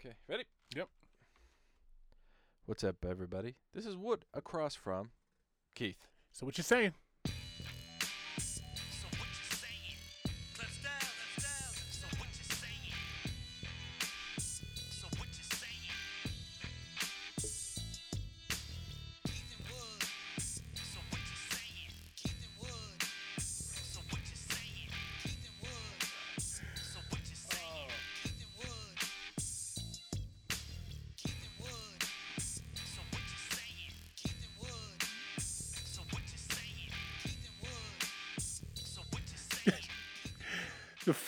Okay, 0.00 0.14
ready? 0.28 0.44
Yep. 0.76 0.88
What's 2.66 2.84
up, 2.84 3.04
everybody? 3.08 3.56
This 3.74 3.84
is 3.84 3.96
Wood 3.96 4.24
across 4.32 4.76
from 4.76 5.10
Keith. 5.74 6.06
So 6.30 6.46
what 6.46 6.56
you 6.56 6.62
saying? 6.62 6.92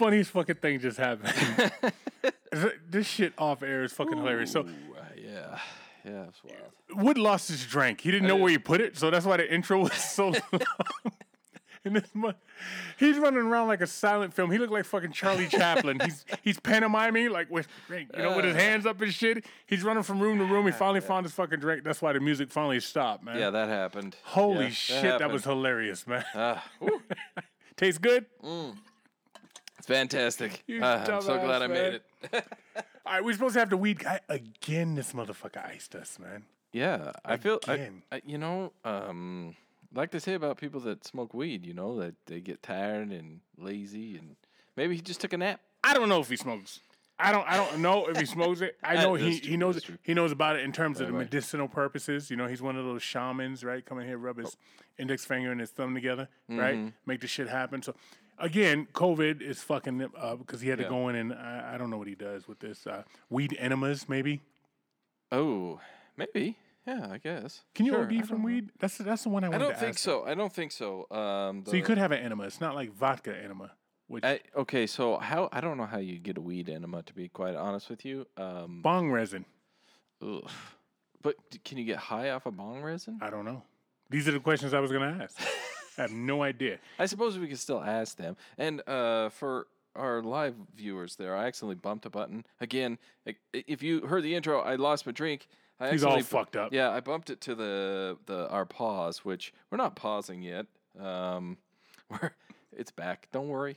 Funniest 0.01 0.31
fucking 0.31 0.57
thing 0.57 0.81
just 0.81 0.99
happened. 0.99 1.73
this 2.91 3.07
shit 3.07 3.33
off 3.39 3.63
air 3.63 3.85
is 3.85 3.93
fucking 3.93 4.17
hilarious. 4.17 4.51
So 4.53 4.61
uh, 4.63 4.65
yeah, 5.17 5.59
yeah, 6.05 6.25
it's 6.29 6.41
wild. 6.43 7.03
Wood 7.05 7.19
lost 7.19 7.49
his 7.49 7.65
drink. 7.67 8.01
He 8.01 8.11
didn't 8.11 8.27
know 8.29 8.37
where 8.37 8.51
he 8.51 8.59
put 8.59 8.81
it, 8.81 8.97
so 8.97 9.11
that's 9.11 9.27
why 9.27 9.37
the 9.37 9.53
intro 9.53 9.81
was 9.83 9.93
so 10.17 10.29
long. 10.53 10.63
And 11.83 11.97
this 11.97 12.11
mo- 12.15 12.35
he's 12.99 13.17
running 13.17 13.41
around 13.41 13.69
like 13.69 13.81
a 13.81 13.87
silent 13.87 14.35
film. 14.35 14.51
He 14.51 14.59
looked 14.59 14.73
like 14.73 14.85
fucking 14.85 15.13
Charlie 15.13 15.47
Chaplin. 15.49 15.99
He's 16.01 16.27
he's 16.43 16.61
pantomiming 16.61 17.31
like 17.31 17.51
with 17.51 17.69
drink, 17.87 18.11
you 18.15 18.23
know, 18.23 18.37
with 18.37 18.45
his 18.45 18.55
hands 18.57 18.85
up 18.85 19.01
and 19.01 19.15
shit. 19.15 19.47
He's 19.67 19.83
running 19.83 20.03
from 20.03 20.21
room 20.21 20.37
to 20.39 20.45
room. 20.45 20.67
He 20.67 20.73
finally 20.73 21.01
found 21.01 21.25
his 21.25 21.33
fucking 21.35 21.59
drink. 21.61 21.85
That's 21.85 22.03
why 22.03 22.13
the 22.13 22.21
music 22.21 22.51
finally 22.51 22.81
stopped, 22.81 23.25
man. 23.25 23.39
Yeah, 23.39 23.49
that 23.51 23.69
happened. 23.71 24.17
Holy 24.25 24.65
Yeah, 24.65 24.71
shit, 24.71 25.03
that, 25.05 25.11
happened. 25.13 25.33
was 25.33 25.45
hilarious, 25.45 26.07
man. 26.07 26.25
Ah, 26.35 26.63
woo, 26.81 27.01
Tastes 27.77 27.99
good. 27.99 28.27
it's 28.43 28.75
fantastic. 29.87 30.63
You 30.67 30.81
Ah, 30.83 31.01
I'm 31.01 31.23
so 31.23 31.37
dumbass, 31.39 31.45
glad 31.45 31.63
I 31.63 31.67
made 31.67 31.75
man. 31.93 32.01
it. 32.33 32.45
All 33.07 33.13
right, 33.15 33.25
we're 33.25 33.33
supposed 33.33 33.55
to 33.55 33.61
have 33.61 33.71
the 33.71 33.77
weed 33.77 33.99
guy 34.01 34.21
again. 34.29 34.95
This 34.95 35.13
motherfucker 35.13 35.65
iced 35.67 35.95
us, 35.95 36.19
man. 36.19 36.45
Yeah, 36.73 37.13
I 37.25 37.37
feel. 37.37 37.59
I, 37.67 37.75
Again. 37.75 38.03
I, 38.13 38.23
you 38.25 38.39
know, 38.39 38.73
um, 38.85 39.57
like 39.93 40.13
they 40.13 40.21
say 40.21 40.35
about 40.35 40.57
people 40.59 40.81
that 40.83 41.05
smoke 41.05 41.35
weed. 41.35 41.67
You 41.67 41.75
know 41.75 41.99
that 41.99 42.15
they 42.27 42.41
get 42.41 42.63
tired 42.63 43.11
and 43.11 43.41
lazy, 43.59 44.17
and 44.17 44.37
maybe 44.77 44.95
he 44.95 45.01
just 45.01 45.21
took 45.21 45.33
a 45.33 45.37
nap. 45.39 45.61
I 45.83 45.95
don't 45.95 46.09
know 46.09 46.21
if 46.21 46.29
he 46.29 46.37
smokes. 46.37 46.79
I 47.19 47.33
don't. 47.33 47.47
I 47.51 47.57
don't 47.57 47.81
know 47.81 48.07
if 48.07 48.17
he 48.19 48.25
smokes 48.27 48.61
it. 48.61 48.77
I 48.85 48.95
know 49.03 49.15
he, 49.15 49.41
true, 49.41 49.51
he 49.51 49.57
knows 49.57 49.75
that's 49.75 49.87
true. 49.87 49.99
he 50.05 50.15
knows 50.15 50.31
about 50.31 50.57
it 50.57 50.65
in 50.65 50.71
terms 50.71 51.01
of 51.01 51.09
the 51.09 51.13
right. 51.13 51.25
medicinal 51.25 51.67
purposes. 51.67 52.31
You 52.31 52.37
know, 52.37 52.47
he's 52.47 52.63
one 52.63 52.77
of 52.77 52.85
those 52.85 53.03
shamans, 53.03 53.65
right? 53.65 53.85
Come 53.85 53.99
in 53.99 54.07
here, 54.07 54.17
rub 54.17 54.39
his 54.39 54.57
index 54.97 55.25
finger 55.25 55.51
and 55.51 55.61
his 55.61 55.71
thumb 55.71 55.93
together, 55.95 56.29
Mm-hmm. 56.49 56.61
right? 56.61 56.93
Make 57.05 57.21
the 57.21 57.27
shit 57.27 57.49
happen. 57.49 57.83
So, 57.83 57.95
again, 58.41 58.89
COVID 58.93 59.41
is 59.43 59.63
fucking 59.63 60.03
up 60.19 60.39
because 60.39 60.61
he 60.61 60.69
had 60.69 60.79
to 60.79 60.85
go 60.89 61.09
in 61.09 61.17
and 61.17 61.33
I, 61.33 61.73
I 61.75 61.79
don't 61.79 61.91
know 61.91 61.99
what 61.99 62.09
he 62.09 62.15
does 62.15 62.49
with 62.49 62.59
this 62.61 62.87
uh, 62.87 63.03
weed 63.29 63.57
enemas. 63.59 64.09
Maybe 64.09 64.41
Oh, 65.33 65.81
maybe. 66.17 66.57
Yeah, 66.87 67.09
I 67.11 67.19
guess. 67.19 67.61
can 67.75 67.87
you 67.87 67.93
Sure, 67.93 68.03
OD 68.05 68.27
from 68.27 68.39
know. 68.41 68.47
weed? 68.47 68.71
That's 68.81 68.99
that's 68.99 69.23
the 69.23 69.29
one 69.29 69.45
I 69.45 69.49
I 69.55 69.59
don't 69.59 69.77
think 69.77 69.99
so. 69.99 70.25
I 70.25 70.35
don't 70.35 70.53
think 70.53 70.73
so. 70.73 71.07
Um, 71.11 71.65
So 71.67 71.77
you 71.77 71.83
could 71.83 71.99
have 71.99 72.11
an 72.11 72.19
enema. 72.23 72.45
It's 72.45 72.61
not 72.61 72.75
like 72.75 72.91
vodka 72.93 73.37
enema, 73.37 73.73
which 74.09 74.25
I, 74.25 74.41
okay, 74.57 74.87
so 74.87 75.19
how 75.19 75.49
I 75.53 75.61
don't 75.61 75.77
know 75.77 75.87
how 75.87 75.99
you 75.99 76.19
get 76.19 76.39
a 76.39 76.41
weed 76.41 76.69
enema 76.69 77.03
to 77.05 77.15
be 77.15 77.29
quite 77.29 77.55
honest 77.55 77.91
with 77.91 78.05
you. 78.05 78.27
Um, 78.37 78.81
bong 78.83 79.11
resin. 79.13 79.45
ugh. 80.23 80.51
but 81.23 81.37
can 81.65 81.79
you 81.79 81.85
get 81.85 81.99
high 81.99 82.31
off 82.31 82.47
of 82.47 82.57
bong 82.57 82.83
resin? 82.83 83.19
I 83.21 83.31
don't 83.31 83.45
know. 83.45 83.63
These 84.09 84.27
are 84.27 84.33
the 84.33 84.41
questions 84.41 84.75
I 84.75 84.81
was 84.81 84.91
going 84.91 85.17
to 85.17 85.23
ask. 85.23 85.37
I 86.01 86.03
have 86.03 86.13
no 86.13 86.43
idea. 86.43 86.79
I 86.99 87.07
suppose 87.07 87.39
we 87.39 87.47
could 87.47 87.59
still 87.59 87.83
ask 87.83 88.17
them. 88.17 88.37
And 88.59 88.87
uh, 88.89 89.29
for 89.29 89.67
our 89.95 90.23
live 90.23 90.55
viewers 90.75 91.17
there, 91.17 91.37
I 91.37 91.47
accidentally 91.47 91.77
bumped 91.77 92.07
a 92.07 92.11
button 92.11 92.45
again. 92.61 92.99
If 93.53 93.83
you 93.83 94.07
heard 94.07 94.23
the 94.23 94.35
intro, 94.35 94.61
I 94.61 94.77
lost 94.77 95.07
my 95.07 95.13
drink. 95.13 95.47
I 95.79 95.91
He's 95.91 96.05
all 96.05 96.21
fucked 96.23 96.57
up. 96.57 96.73
Yeah, 96.73 96.91
I 96.91 97.01
bumped 97.01 97.31
it 97.31 97.41
to 97.43 97.55
the 97.55 98.19
the 98.27 98.49
our 98.51 98.67
pause, 98.67 99.25
which 99.25 99.53
we're 99.71 99.79
not 99.79 99.97
pausing 99.97 100.43
yet. 100.43 100.67
Um, 100.99 101.57
we're 102.11 102.33
it's 102.77 102.91
back. 102.91 103.29
Don't 103.33 103.49
worry. 103.49 103.77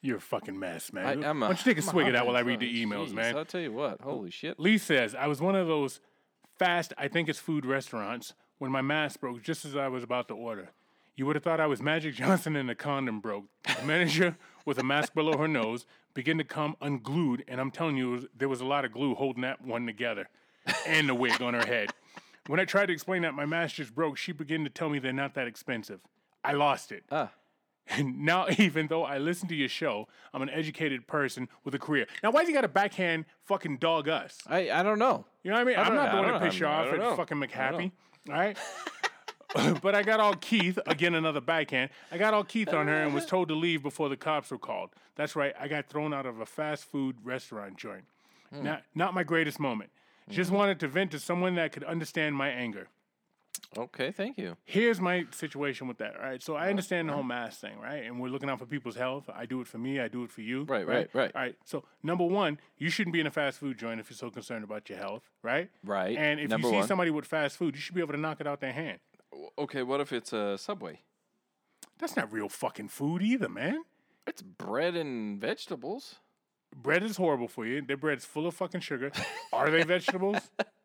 You're 0.00 0.18
a 0.18 0.20
fucking 0.20 0.58
mess, 0.58 0.92
man. 0.92 1.24
I, 1.24 1.28
I'm 1.28 1.42
a, 1.42 1.46
Why 1.46 1.48
don't 1.48 1.66
you 1.66 1.74
take 1.74 1.82
a 1.82 1.86
I'm 1.86 1.92
swig 1.92 2.06
of 2.06 2.12
that 2.12 2.24
while 2.24 2.36
I 2.36 2.40
read 2.40 2.60
the 2.60 2.84
emails, 2.84 3.08
Jeez, 3.08 3.14
man? 3.14 3.36
I'll 3.36 3.44
tell 3.44 3.60
you 3.60 3.72
what. 3.72 4.00
Holy 4.00 4.30
shit. 4.30 4.60
Lee 4.60 4.78
says, 4.78 5.12
I 5.12 5.26
was 5.26 5.40
one 5.40 5.56
of 5.56 5.66
those 5.66 5.98
fast, 6.56 6.92
I 6.96 7.08
think 7.08 7.28
it's 7.28 7.40
food 7.40 7.66
restaurants 7.66 8.34
when 8.58 8.70
my 8.70 8.80
mask 8.80 9.20
broke 9.20 9.42
just 9.42 9.64
as 9.64 9.74
I 9.74 9.88
was 9.88 10.04
about 10.04 10.28
to 10.28 10.34
order. 10.34 10.70
You 11.18 11.26
would 11.26 11.34
have 11.34 11.42
thought 11.42 11.58
I 11.58 11.66
was 11.66 11.82
Magic 11.82 12.14
Johnson 12.14 12.54
and 12.54 12.68
the 12.68 12.76
condom 12.76 13.18
broke. 13.18 13.46
The 13.64 13.84
manager, 13.84 14.36
with 14.64 14.78
a 14.78 14.84
mask 14.84 15.14
below 15.14 15.36
her 15.36 15.48
nose, 15.48 15.84
began 16.14 16.38
to 16.38 16.44
come 16.44 16.76
unglued, 16.80 17.42
and 17.48 17.60
I'm 17.60 17.72
telling 17.72 17.96
you, 17.96 18.10
was- 18.10 18.26
there 18.36 18.48
was 18.48 18.60
a 18.60 18.64
lot 18.64 18.84
of 18.84 18.92
glue 18.92 19.16
holding 19.16 19.42
that 19.42 19.60
one 19.60 19.84
together 19.84 20.28
and 20.86 21.08
the 21.08 21.16
wig 21.16 21.42
on 21.42 21.54
her 21.54 21.66
head. 21.66 21.90
When 22.46 22.60
I 22.60 22.64
tried 22.64 22.86
to 22.86 22.92
explain 22.92 23.22
that 23.22 23.34
my 23.34 23.46
mask 23.46 23.74
just 23.74 23.96
broke, 23.96 24.16
she 24.16 24.30
began 24.30 24.62
to 24.62 24.70
tell 24.70 24.88
me 24.90 25.00
they're 25.00 25.12
not 25.12 25.34
that 25.34 25.48
expensive. 25.48 25.98
I 26.44 26.52
lost 26.52 26.92
it. 26.92 27.02
Ah. 27.10 27.32
And 27.88 28.20
now, 28.24 28.46
even 28.58 28.86
though 28.86 29.02
I 29.02 29.18
listen 29.18 29.48
to 29.48 29.56
your 29.56 29.68
show, 29.68 30.06
I'm 30.32 30.42
an 30.42 30.50
educated 30.50 31.08
person 31.08 31.48
with 31.64 31.74
a 31.74 31.80
career. 31.80 32.06
Now, 32.22 32.30
why 32.30 32.42
do 32.44 32.48
you 32.48 32.54
got 32.54 32.60
to 32.60 32.68
backhand 32.68 33.24
fucking 33.44 33.78
dog 33.78 34.08
us? 34.08 34.38
I, 34.46 34.70
I 34.70 34.84
don't 34.84 35.00
know. 35.00 35.24
You 35.42 35.50
know 35.50 35.56
what 35.56 35.62
I 35.62 35.64
mean? 35.64 35.76
I 35.78 35.80
I'm 35.80 35.86
don't- 35.88 35.96
not 35.96 36.08
I 36.10 36.12
the 36.12 36.16
one 36.22 36.30
don't 36.30 36.40
to 36.42 36.46
piss 36.46 36.60
you 36.60 36.66
I 36.66 36.74
off 36.74 36.84
don't 36.86 36.94
at 36.94 37.00
know. 37.00 37.16
fucking 37.16 37.38
McHappy. 37.38 37.90
All 38.28 38.34
right? 38.34 38.56
but 39.82 39.94
I 39.94 40.02
got 40.02 40.20
all 40.20 40.34
Keith, 40.34 40.78
again, 40.86 41.14
another 41.14 41.40
backhand. 41.40 41.90
I 42.12 42.18
got 42.18 42.34
all 42.34 42.44
Keith 42.44 42.72
on 42.72 42.86
her 42.86 43.02
and 43.02 43.14
was 43.14 43.26
told 43.26 43.48
to 43.48 43.54
leave 43.54 43.82
before 43.82 44.08
the 44.08 44.16
cops 44.16 44.50
were 44.50 44.58
called. 44.58 44.90
That's 45.16 45.34
right. 45.34 45.54
I 45.58 45.68
got 45.68 45.86
thrown 45.86 46.12
out 46.12 46.26
of 46.26 46.40
a 46.40 46.46
fast 46.46 46.84
food 46.84 47.16
restaurant 47.24 47.76
joint. 47.76 48.04
Hmm. 48.52 48.64
Not, 48.64 48.82
not 48.94 49.14
my 49.14 49.24
greatest 49.24 49.58
moment. 49.58 49.90
Just 50.28 50.50
hmm. 50.50 50.56
wanted 50.56 50.80
to 50.80 50.88
vent 50.88 51.12
to 51.12 51.18
someone 51.18 51.54
that 51.54 51.72
could 51.72 51.84
understand 51.84 52.36
my 52.36 52.48
anger. 52.48 52.88
Okay, 53.76 54.10
thank 54.10 54.38
you. 54.38 54.56
Here's 54.64 55.00
my 55.00 55.26
situation 55.30 55.88
with 55.88 55.98
that, 55.98 56.16
all 56.16 56.22
right? 56.22 56.42
So 56.42 56.54
I 56.54 56.60
uh-huh. 56.60 56.70
understand 56.70 57.08
the 57.08 57.12
whole 57.12 57.20
uh-huh. 57.20 57.28
mask 57.28 57.60
thing, 57.60 57.78
right? 57.78 58.04
And 58.04 58.18
we're 58.20 58.28
looking 58.28 58.48
out 58.48 58.58
for 58.58 58.66
people's 58.66 58.96
health. 58.96 59.28
I 59.34 59.46
do 59.46 59.60
it 59.60 59.66
for 59.66 59.78
me, 59.78 60.00
I 60.00 60.08
do 60.08 60.24
it 60.24 60.30
for 60.30 60.40
you. 60.40 60.64
Right, 60.64 60.86
right, 60.86 61.08
right. 61.12 61.30
All 61.34 61.42
right. 61.42 61.54
So 61.64 61.84
number 62.02 62.24
one, 62.24 62.58
you 62.78 62.88
shouldn't 62.88 63.12
be 63.12 63.20
in 63.20 63.26
a 63.26 63.30
fast 63.30 63.58
food 63.58 63.78
joint 63.78 64.00
if 64.00 64.10
you're 64.10 64.16
so 64.16 64.30
concerned 64.30 64.64
about 64.64 64.88
your 64.88 64.98
health, 64.98 65.22
right? 65.42 65.68
Right. 65.84 66.16
And 66.16 66.40
if 66.40 66.48
Number 66.48 66.68
you 66.68 66.72
see 66.72 66.78
one. 66.78 66.86
somebody 66.86 67.10
with 67.10 67.26
fast 67.26 67.56
food, 67.56 67.74
you 67.74 67.80
should 67.80 67.94
be 67.94 68.00
able 68.00 68.14
to 68.14 68.20
knock 68.20 68.40
it 68.40 68.46
out 68.46 68.60
their 68.60 68.72
hand. 68.72 69.00
Okay, 69.58 69.82
what 69.82 70.00
if 70.00 70.12
it's 70.12 70.32
a 70.32 70.56
Subway? 70.58 71.00
That's 71.98 72.16
not 72.16 72.32
real 72.32 72.48
fucking 72.48 72.88
food 72.88 73.22
either, 73.22 73.48
man. 73.48 73.82
It's 74.26 74.42
bread 74.42 74.94
and 74.94 75.40
vegetables. 75.40 76.16
Bread 76.74 77.02
is 77.02 77.16
horrible 77.16 77.48
for 77.48 77.66
you. 77.66 77.80
Their 77.82 77.96
bread's 77.96 78.24
full 78.24 78.46
of 78.46 78.54
fucking 78.54 78.80
sugar. 78.80 79.10
Are 79.52 79.70
they 79.70 79.82
vegetables? 79.82 80.38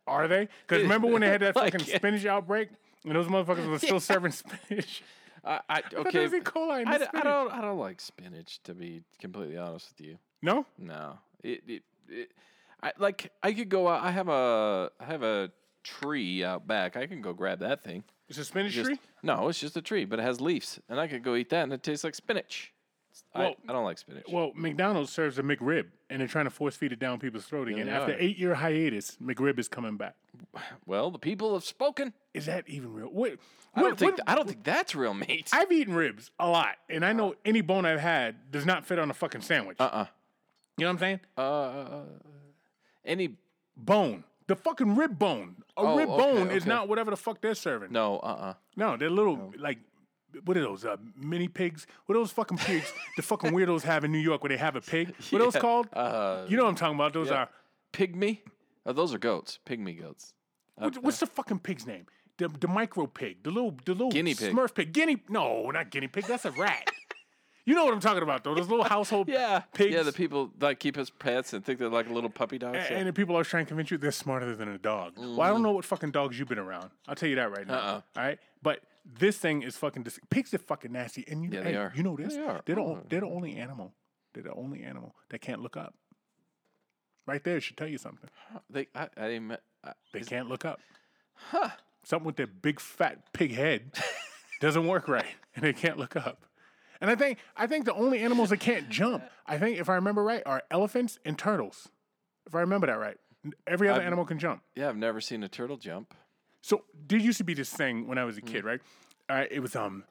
Are 0.08 0.28
they? 0.28 0.48
Because 0.68 0.84
remember 0.84 1.08
when 1.08 1.22
they 1.22 1.28
had 1.28 1.42
that 1.42 1.54
fucking 1.54 1.82
it. 1.82 1.96
spinach 1.96 2.26
outbreak 2.26 2.70
and 3.04 3.16
those 3.16 3.28
motherfuckers 3.28 3.70
were 3.70 3.80
still 3.80 4.00
serving 4.00 4.32
spinach? 4.32 5.04
I, 5.44 5.60
I 5.70 5.84
okay. 5.94 6.20
there's 6.20 6.34
E. 6.34 6.40
coli 6.40 6.84
in 6.84 6.88
I, 6.88 7.06
I 7.14 7.22
don't 7.22 7.52
I 7.52 7.62
don't 7.62 7.78
like 7.78 8.00
spinach 8.00 8.64
to 8.64 8.74
be 8.74 9.02
completely 9.20 9.58
honest 9.58 9.90
with 9.92 10.08
you. 10.08 10.18
No? 10.42 10.66
No, 10.78 11.20
it 11.44 11.64
it, 11.68 11.84
it 12.08 12.32
I 12.82 12.94
like 12.98 13.32
I 13.44 13.52
could 13.52 13.70
go 13.70 13.90
out. 13.90 14.04
I 14.04 14.12
have 14.12 14.30
a 14.30 14.90
I 15.00 15.06
have 15.06 15.22
a 15.22 15.33
tree 15.84 16.44
out 16.44 16.66
back. 16.68 16.96
I 16.98 17.06
can 17.08 17.22
go 17.22 17.34
grab 17.34 17.60
that 17.60 17.84
thing. 17.84 18.04
It's 18.30 18.38
a 18.40 18.46
spinach 18.46 18.72
Just, 18.72 18.88
tree? 18.88 19.00
no, 19.22 19.50
it's 19.50 19.60
just 19.60 19.76
a 19.78 19.82
tree, 19.82 20.06
but 20.06 20.18
it 20.20 20.24
has 20.24 20.40
leaves, 20.42 20.80
and 20.90 21.00
I 21.00 21.08
could 21.08 21.24
go 21.24 21.36
eat 21.36 21.50
that, 21.50 21.64
and 21.64 21.74
it 21.74 21.84
tastes 21.84 22.04
like 22.04 22.16
spinach. 22.16 22.72
Well- 23.36 23.56
I, 23.68 23.70
I 23.70 23.74
don't 23.74 23.84
like 23.84 23.98
spinach. 24.00 24.24
Well, 24.32 24.54
McDonald's 24.56 25.12
serves 25.12 25.38
a 25.38 25.44
McRib, 25.44 25.86
and 26.10 26.20
they're 26.20 26.28
trying 26.28 26.46
to 26.46 26.50
force 26.52 26.76
feed 26.76 26.94
it 26.94 27.00
down 27.00 27.20
people's 27.20 27.46
throat 27.46 27.68
again. 27.68 27.86
they 27.86 27.92
After 27.92 28.14
are. 28.14 28.18
eight 28.18 28.38
year 28.40 28.56
hiatus, 28.56 29.18
McRib 29.22 29.60
is 29.60 29.68
coming 29.68 29.98
back. 29.98 30.16
well, 30.88 31.12
the 31.12 31.20
people 31.20 31.54
have 31.54 31.64
spoken. 31.64 32.14
Is 32.34 32.48
that 32.48 32.68
even 32.68 32.92
real? 32.94 33.08
What, 33.08 33.34
I 33.76 33.82
don't 33.82 33.92
what- 33.92 34.00
think 34.00 34.18
what- 34.18 34.30
I 34.30 34.34
don't 34.36 34.48
think 34.48 34.64
that's 34.64 34.96
real 34.96 35.14
meat. 35.14 35.50
I've 35.54 35.72
eaten 35.72 35.94
ribs 35.94 36.32
a 36.40 36.48
lot, 36.50 36.78
and 36.90 37.06
I 37.06 37.14
know 37.14 37.36
any 37.46 37.62
bone 37.62 37.86
I've 37.86 38.00
had 38.00 38.50
does 38.52 38.66
not 38.66 38.84
fit 38.86 38.98
on 38.98 39.12
a 39.12 39.14
fucking 39.14 39.42
sandwich. 39.42 39.78
uh 39.80 39.84
uh 39.84 40.06
you 40.78 40.86
know 40.86 40.90
what 40.90 40.94
I'm 40.94 41.00
saying? 41.00 41.20
Uh, 41.38 42.02
any 43.06 43.36
Bone, 43.76 44.24
the 44.48 44.56
fucking 44.56 44.96
rib 44.96 45.18
bone. 45.20 45.56
A 45.78 45.82
Oh, 45.82 45.98
rib 45.98 46.10
okay, 46.10 46.22
bone 46.24 46.52
is 46.52 46.64
okay. 46.64 46.70
not 46.70 46.88
whatever 46.88 47.12
the 47.12 47.18
fuck 47.18 47.42
they're 47.42 47.56
serving. 47.56 47.92
no 47.92 48.18
uh 48.20 48.26
uh 48.26 48.54
No, 48.76 48.98
they're 48.98 49.10
little 49.10 49.54
like. 49.58 49.80
What 50.46 50.58
are 50.58 50.62
those? 50.62 50.84
Uh, 50.84 50.98
mini 51.16 51.48
pigs? 51.48 51.86
What 52.08 52.16
are 52.16 52.20
those 52.20 52.32
fucking 52.32 52.58
pigs 52.58 52.92
the 53.18 53.22
fucking 53.22 53.52
weirdos 53.52 53.84
have 53.84 54.04
in 54.04 54.12
New 54.12 54.18
York 54.18 54.42
where 54.42 54.50
they 54.50 54.58
have 54.58 54.76
a 54.76 54.82
pig? 54.82 55.14
What 55.30 55.42
are 55.42 55.46
those 55.46 55.56
Yeah, 55.56 55.62
called? 55.62 55.88
Uh, 55.94 56.46
you 56.48 56.58
know 56.58 56.64
what 56.64 56.70
I'm 56.70 56.76
talking 56.76 56.96
about. 56.96 57.14
Those 57.14 57.30
are. 57.30 57.50
pygmy. 57.94 58.40
Oh, 58.86 58.94
those 58.94 59.14
are 59.14 59.20
goats. 59.20 59.60
Pygmy 59.66 60.00
goats. 60.02 60.34
What, 60.76 60.98
what's 61.04 61.20
the 61.20 61.28
fucking 61.28 61.60
pig's 61.60 61.86
name? 61.86 62.08
The 62.38 62.48
the 62.48 62.68
micro 62.68 63.06
pig, 63.06 63.44
the 63.44 63.52
little 63.52 63.78
the 63.86 63.92
little 63.94 64.10
Guinea 64.10 64.34
pig. 64.34 64.56
Smurf 64.56 64.74
pig, 64.74 64.92
guinea. 64.92 65.22
No, 65.30 65.70
not 65.70 65.92
guinea 65.92 66.08
pig. 66.08 66.26
That's 66.26 66.46
a 66.46 66.52
rat. 66.52 66.88
You 67.66 67.76
know 67.76 67.86
what 67.86 67.94
I'm 67.94 68.00
talking 68.02 68.24
about, 68.24 68.44
though. 68.44 68.54
Those 68.56 68.68
little 68.68 68.84
household 68.84 69.30
Yeah, 69.30 69.60
pigs. 69.74 69.94
yeah. 69.94 70.04
The 70.04 70.12
people 70.12 70.52
like 70.60 70.80
keep 70.80 70.98
as 70.98 71.10
pets 71.10 71.54
and 71.54 71.64
think 71.64 71.80
they're 71.80 71.88
like 71.90 72.10
little 72.10 72.30
puppy 72.30 72.58
dogs. 72.58 72.78
A- 72.78 72.92
yeah. 72.92 72.98
And 72.98 73.08
the 73.08 73.14
people 73.14 73.36
always 73.36 73.48
trying 73.48 73.66
to 73.66 73.70
convince 73.70 73.90
you 73.90 73.98
they're 73.98 74.12
smarter 74.12 74.54
than 74.56 74.68
a 74.70 74.78
dog. 74.78 75.14
Well, 75.18 75.42
I 75.42 75.48
don't 75.48 75.56
mm-hmm. 75.58 75.64
know 75.64 75.72
what 75.72 75.86
fucking 75.86 76.12
dogs 76.12 76.38
you've 76.38 76.50
been 76.50 76.60
around. 76.60 76.90
I'll 77.08 77.16
tell 77.16 77.30
you 77.30 77.36
that 77.36 77.52
right 77.52 77.66
now. 77.66 77.74
Uh-uh. 77.76 78.02
All 78.18 78.24
right, 78.24 78.40
but 78.62 78.82
this 79.06 79.38
thing 79.38 79.64
is 79.64 79.78
fucking. 79.78 80.04
Dis- 80.04 80.20
pigs 80.30 80.54
are 80.54 80.58
fucking 80.58 80.92
nasty, 80.92 81.24
and 81.28 81.44
you, 81.44 81.50
Yeah, 81.54 81.64
hey, 81.64 81.72
they 81.72 81.78
are. 81.78 81.94
you 81.96 82.04
know 82.04 82.16
this. 82.18 82.36
They 82.36 82.42
are. 82.42 82.62
They're 82.66 82.76
the, 82.76 82.82
Oh. 82.82 83.04
they're 83.10 83.22
the 83.22 83.28
only 83.28 83.56
animal. 83.56 83.94
They're 84.34 84.44
the 84.44 84.54
only 84.54 84.84
animal 84.84 85.16
that 85.30 85.40
can't 85.40 85.62
look 85.62 85.78
up. 85.78 85.94
Right 87.26 87.44
there 87.44 87.62
should 87.62 87.78
tell 87.78 87.88
you 87.88 87.98
something. 87.98 88.30
they, 88.70 88.88
I, 88.94 89.08
I 89.16 89.28
didn't. 89.30 89.52
I, 89.84 89.94
They 90.12 90.22
can't 90.22 90.50
look 90.50 90.66
up. 90.66 90.80
Huh. 91.36 91.70
Something 92.04 92.26
with 92.26 92.36
their 92.36 92.48
big 92.48 92.82
fat 92.82 93.32
pig 93.32 93.54
head 93.54 93.92
doesn't 94.60 94.86
work 94.86 95.08
right, 95.08 95.26
and 95.56 95.64
they 95.64 95.72
can't 95.72 95.98
look 95.98 96.18
up. 96.18 96.44
And 97.04 97.12
I 97.12 97.16
think 97.16 97.38
I 97.58 97.68
think 97.68 97.84
the 97.84 97.94
only 97.94 98.20
animals 98.20 98.50
that 98.52 98.62
can't 98.62 98.88
jump, 98.90 99.26
I 99.46 99.58
think 99.58 99.78
if 99.78 99.90
I 99.90 99.96
remember 99.96 100.24
right, 100.24 100.42
are 100.46 100.64
elephants 100.72 101.20
and 101.26 101.38
turtles. 101.38 101.90
If 102.48 102.56
I 102.56 102.62
remember 102.62 102.88
that 102.88 102.98
right, 102.98 103.18
every 103.68 103.90
other 103.90 104.00
I've- 104.00 104.08
animal 104.08 104.24
can 104.24 104.40
jump. 104.40 104.64
Yeah, 104.74 104.88
I've 104.88 104.96
never 104.96 105.20
seen 105.20 105.44
a 105.44 105.50
turtle 105.50 105.76
jump. 105.76 106.14
So 106.62 106.86
there 107.08 107.20
used 107.20 107.38
to 107.40 107.44
be 107.44 107.54
this 107.54 107.70
thing 107.74 108.08
when 108.08 108.18
I 108.18 108.24
was 108.24 108.38
a 108.38 108.42
kid, 108.42 108.64
right? 108.64 108.80
Uh, 109.30 109.44
it 109.52 109.60
was 109.60 109.76
um, 109.76 110.06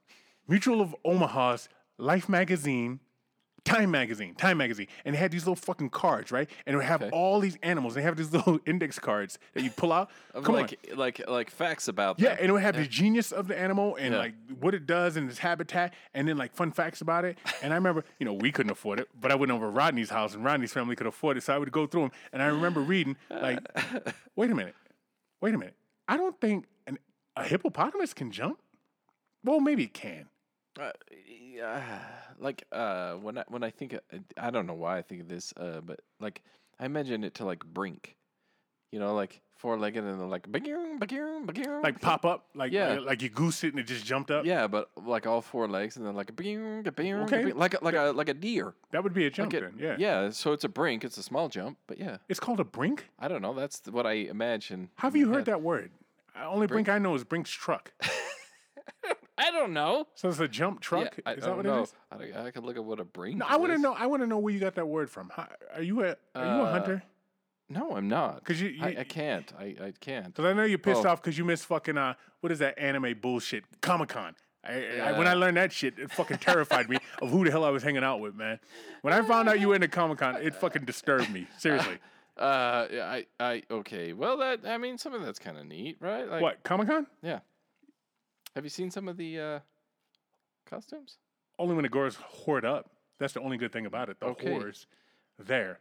Mutual 0.47 0.83
of 0.83 0.95
Omaha's 1.03 1.71
Life 1.97 2.29
magazine, 2.29 3.01
Time 3.65 3.93
magazine, 3.93 4.35
Time 4.35 4.59
magazine, 4.59 4.89
and 5.05 5.15
it 5.15 5.19
had 5.19 5.31
these 5.31 5.43
little 5.43 5.55
fucking 5.55 5.91
cards, 5.91 6.33
right? 6.33 6.51
And 6.67 6.75
it 6.75 6.77
would 6.79 6.85
have 6.85 7.01
Okay. 7.03 7.11
all 7.13 7.39
these 7.39 7.57
animals. 7.63 7.95
They 7.95 8.03
have 8.03 8.17
these 8.17 8.33
little 8.33 8.59
index 8.67 8.99
cards 8.99 9.39
that 9.55 9.63
you 9.63 9.71
pull 9.71 9.93
out. 9.93 10.11
Come 10.35 10.57
on. 10.57 10.63
like, 10.63 10.91
like, 10.97 11.29
like 11.29 11.49
facts 11.51 11.87
about 11.87 12.19
Yeah, 12.19 12.31
them. 12.31 12.39
and 12.41 12.49
it 12.49 12.53
would 12.53 12.63
have 12.63 12.75
the 12.77 12.87
genius 12.87 13.31
of 13.31 13.47
the 13.47 13.57
animal 13.59 13.95
and 13.97 14.15
Yeah. 14.15 14.19
like 14.19 14.35
what 14.59 14.75
it 14.75 14.85
does 14.87 15.17
and 15.17 15.31
its 15.31 15.39
habitat, 15.39 15.95
and 16.13 16.27
then 16.27 16.37
like 16.37 16.53
fun 16.55 16.73
facts 16.73 17.01
about 17.03 17.25
it. 17.25 17.39
And 17.63 17.73
I 17.73 17.77
remember, 17.77 18.05
you 18.19 18.27
know, 18.27 18.33
we 18.33 18.51
couldn't 18.51 18.73
afford 18.73 18.99
it, 18.99 19.09
but 19.21 19.31
I 19.31 19.37
went 19.37 19.53
over 19.53 19.67
to 19.67 19.71
Rodney's 19.71 20.11
house, 20.11 20.35
and 20.35 20.45
Rodney's 20.45 20.73
family 20.73 20.97
could 20.97 21.07
afford 21.07 21.37
it, 21.37 21.45
so 21.45 21.55
I 21.55 21.59
would 21.59 21.71
go 21.71 21.87
through 21.87 22.03
them. 22.03 22.13
And 22.33 22.43
I 22.43 22.47
remember 22.47 22.81
reading, 22.81 23.17
like, 23.31 23.61
wait 24.35 24.51
a 24.51 24.55
minute, 24.57 24.75
wait 25.41 25.55
a 25.55 25.59
minute, 25.59 25.77
I 26.09 26.17
don't 26.17 26.39
think 26.41 26.67
an, 26.89 26.99
a 27.37 27.45
hippopotamus 27.45 28.13
can 28.13 28.33
jump. 28.33 28.59
Well, 29.45 29.61
maybe 29.61 29.85
it 29.85 29.95
can. 29.95 30.27
Uh, 30.81 30.91
yeah, 31.27 31.83
like 32.39 32.65
uh, 32.73 33.15
when 33.15 33.39
I 33.39 33.45
when 33.49 33.63
I 33.63 33.71
think 33.71 33.95
I 34.39 34.51
don't 34.51 34.67
know 34.67 34.75
why 34.75 34.99
I 34.99 35.03
think 35.03 35.21
of 35.23 35.29
this, 35.29 35.53
uh, 35.57 35.81
but 35.85 36.01
like 36.21 36.43
I 36.81 36.87
imagine 36.87 37.25
it 37.25 37.35
to 37.37 37.45
like 37.45 37.65
Brink, 37.65 38.17
you 38.91 38.99
know, 38.99 39.15
like 39.15 39.43
four 39.59 39.79
legged 39.79 40.03
and 40.03 40.19
they're 40.19 40.27
like 40.27 40.51
bagoon, 40.51 40.99
bagoon. 40.99 41.47
Like 41.83 42.01
pop 42.01 42.25
up, 42.25 42.47
like 42.55 42.73
Yeah. 42.73 42.95
like, 42.95 43.05
like 43.07 43.23
you 43.23 43.29
goose 43.29 43.63
it 43.65 43.69
and 43.75 43.79
it 43.81 43.87
just 43.87 44.05
jumped 44.07 44.31
up. 44.31 44.45
yeah, 44.47 44.67
but 44.67 44.89
like 44.97 45.27
all 45.27 45.41
four 45.43 45.69
legs 45.69 45.97
and 45.99 46.07
then 46.07 46.15
like 46.17 46.31
a 46.31 46.33
Okay. 46.41 47.53
like 47.53 47.75
a, 47.75 47.85
like 47.85 47.95
a 47.95 48.13
like 48.13 48.29
a 48.31 48.35
deer. 48.35 48.73
That 48.93 49.05
would 49.05 49.13
be 49.13 49.27
a 49.27 49.31
jump 49.31 49.53
Like 49.53 49.63
then. 49.63 49.75
Yeah. 49.79 49.97
yeah. 49.99 50.31
So 50.31 50.53
it's 50.53 50.65
a 50.65 50.69
brink. 50.71 51.05
It's 51.05 51.19
a 51.19 51.23
small 51.23 51.49
jump, 51.51 51.77
but 51.87 51.99
yeah, 51.99 52.17
It's 52.31 52.41
called 52.41 52.61
a 52.61 52.65
brink. 52.65 53.09
I 53.19 53.29
don't 53.29 53.43
know. 53.43 53.53
That's 53.53 53.83
what 53.91 54.07
I 54.07 54.13
imagine. 54.13 54.89
How 54.97 55.09
have 55.09 55.17
you 55.17 55.29
heard 55.29 55.45
that 55.45 55.61
word? 55.61 55.91
Uh, 56.35 56.49
Only 56.49 56.67
brink 56.67 56.89
I 56.89 56.99
know 56.99 57.15
is 57.15 57.25
Brink's 57.25 57.51
truck. 57.51 57.93
I 59.39 59.51
don't 59.51 59.73
know. 59.73 60.07
So 60.15 60.29
it's 60.29 60.41
a 60.41 60.49
jump 60.49 60.81
truck. 60.81 61.15
Yeah, 61.17 61.23
I, 61.33 61.35
is 61.35 61.45
that 61.45 61.57
what 61.57 61.65
know. 61.65 61.81
it 61.81 61.83
is? 61.85 61.95
I, 62.11 62.17
don't- 62.19 62.47
I 62.47 62.51
could 62.51 62.65
look 62.65 62.77
at 62.77 62.85
what 62.85 63.01
a 63.01 63.05
brink. 63.05 63.39
No, 63.39 63.47
I 63.49 63.57
want 63.57 63.73
to 63.73 63.79
know. 63.79 63.95
I 63.95 64.07
want 64.07 64.23
to 64.23 64.27
know 64.27 64.39
where 64.39 64.53
you 64.53 64.61
got 64.61 64.75
that 64.75 64.87
word 64.87 65.11
from. 65.11 65.31
How, 65.35 65.49
are 65.75 65.83
you 65.83 66.03
a 66.05 66.09
Are 66.35 66.45
you 66.45 66.61
a 66.63 66.63
Uh, 66.65 66.73
hunter? 66.73 67.03
No, 67.69 67.97
I'm 67.97 68.09
not. 68.09 68.45
'Cause 68.45 68.61
you- 68.61 68.77
I, 68.83 68.89
you- 68.91 68.99
I 68.99 69.05
can't. 69.05 69.51
I, 69.59 69.65
I 69.83 69.93
can't. 70.01 70.27
Because 70.35 70.45
I 70.45 70.53
know 70.53 70.65
you're 70.65 70.79
pissed 70.79 71.07
Oh. 71.07 71.09
off 71.11 71.23
because 71.23 71.39
you 71.39 71.45
missed 71.45 71.65
fucking 71.67 71.97
uh 71.97 72.15
what 72.41 72.53
is 72.53 72.59
that 72.59 72.79
anime 72.79 73.15
bullshit 73.21 73.65
Comic 73.81 74.11
Con. 74.11 74.35
I, 74.65 74.73
I, 75.01 75.13
when 75.19 75.27
I 75.27 75.33
Yeah. 75.33 75.35
learned 75.39 75.57
that 75.57 75.73
shit, 75.73 75.99
it 75.99 76.13
fucking 76.13 76.39
terrified 76.39 76.89
me 76.89 76.99
of 77.23 77.31
who 77.31 77.45
the 77.45 77.51
hell 77.51 77.65
I 77.65 77.71
was 77.71 77.83
hanging 77.83 78.05
out 78.05 78.21
with, 78.21 78.35
man. 78.37 78.61
When 79.01 79.13
I 79.15 79.23
found 79.23 79.49
out 79.49 79.59
you 79.59 79.69
were 79.69 79.75
into 79.75 79.89
Comic 79.89 80.19
Con, 80.19 80.37
it 80.37 80.55
fucking 80.55 80.85
disturbed 80.85 81.31
me. 81.33 81.47
Seriously. 81.59 81.99
Uh, 82.37 82.87
yeah, 82.93 83.05
I, 83.07 83.27
I, 83.41 83.63
okay. 83.71 84.13
Well, 84.13 84.37
that, 84.39 84.61
I 84.67 84.79
mean, 84.79 84.99
some 84.99 85.15
of 85.15 85.23
that's 85.25 85.39
kind 85.39 85.59
of 85.59 85.67
neat, 85.67 85.97
right? 86.01 86.29
Like, 86.29 86.43
what 86.43 86.63
Comic 86.63 86.89
Con? 86.89 87.07
Yeah. 87.23 87.41
Have 88.55 88.65
you 88.65 88.71
seen 88.71 88.91
some 88.91 89.09
of 89.09 89.17
the 89.17 89.41
uh, 89.41 89.59
costumes? 90.69 91.19
Only 91.59 91.75
when 91.75 91.83
the 91.85 91.89
girls 91.89 92.17
hoard 92.17 92.65
up. 92.65 92.91
That's 93.19 93.33
the 93.35 93.41
only 93.41 93.57
good 93.57 93.73
thing 93.73 93.87
about 93.87 94.09
it. 94.09 94.19
The 94.21 94.27
Okay. 94.27 94.49
whores 94.51 94.87
there. 95.39 95.79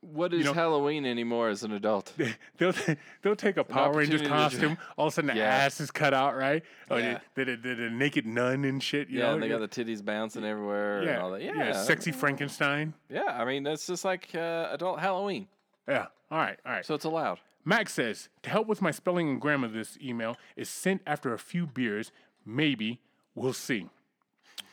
What 0.00 0.34
is 0.34 0.44
know- 0.44 0.52
Halloween 0.52 1.06
anymore 1.06 1.48
as 1.48 1.62
an 1.64 1.72
adult? 1.72 2.12
They'll 2.58 2.74
they'll 3.22 3.34
take 3.36 3.56
a 3.56 3.64
Power 3.64 3.94
Rangers 3.94 4.20
costume. 4.20 4.76
All 4.98 5.06
of 5.06 5.12
a 5.12 5.14
sudden, 5.14 5.28
the 5.28 5.36
Yeah. 5.36 5.46
ass 5.46 5.80
is 5.80 5.90
cut 5.90 6.12
out, 6.12 6.36
right? 6.36 6.62
Or 6.90 7.00
Yeah. 7.00 7.20
the, 7.34 7.44
the, 7.46 7.56
the, 7.56 7.74
the 7.74 7.90
naked 7.90 8.26
nun 8.26 8.64
and 8.66 8.82
shit. 8.82 9.08
You 9.08 9.20
yeah, 9.20 9.26
know? 9.28 9.34
and 9.34 9.42
they 9.42 9.48
got 9.48 9.60
the 9.60 9.68
titties 9.84 10.04
bouncing 10.04 10.44
everywhere 10.44 10.98
and 10.98 11.06
yeah, 11.06 11.20
all 11.22 11.30
that. 11.30 11.42
Yeah, 11.42 11.54
yeah, 11.56 11.72
sexy 11.84 12.12
Frankenstein. 12.12 12.92
Yeah, 13.08 13.22
I 13.24 13.46
mean, 13.46 13.62
that's 13.62 13.86
just 13.86 14.04
like 14.04 14.28
uh, 14.34 14.68
adult 14.72 15.00
Halloween, 15.00 15.48
Yeah. 15.88 16.06
All 16.30 16.38
right. 16.38 16.58
All 16.66 16.72
right. 16.72 16.84
so 16.84 16.94
it's 16.94 17.04
allowed. 17.06 17.40
Max 17.64 17.94
says, 17.94 18.28
to 18.42 18.50
help 18.50 18.66
with 18.66 18.82
my 18.82 18.90
spelling 18.90 19.28
and 19.28 19.40
grammar, 19.40 19.68
this 19.68 19.96
email 20.02 20.36
is 20.56 20.68
sent 20.68 21.02
after 21.06 21.32
a 21.32 21.38
few 21.38 21.66
beers. 21.66 22.12
Maybe 22.44 23.00
we'll 23.34 23.54
see. 23.54 23.88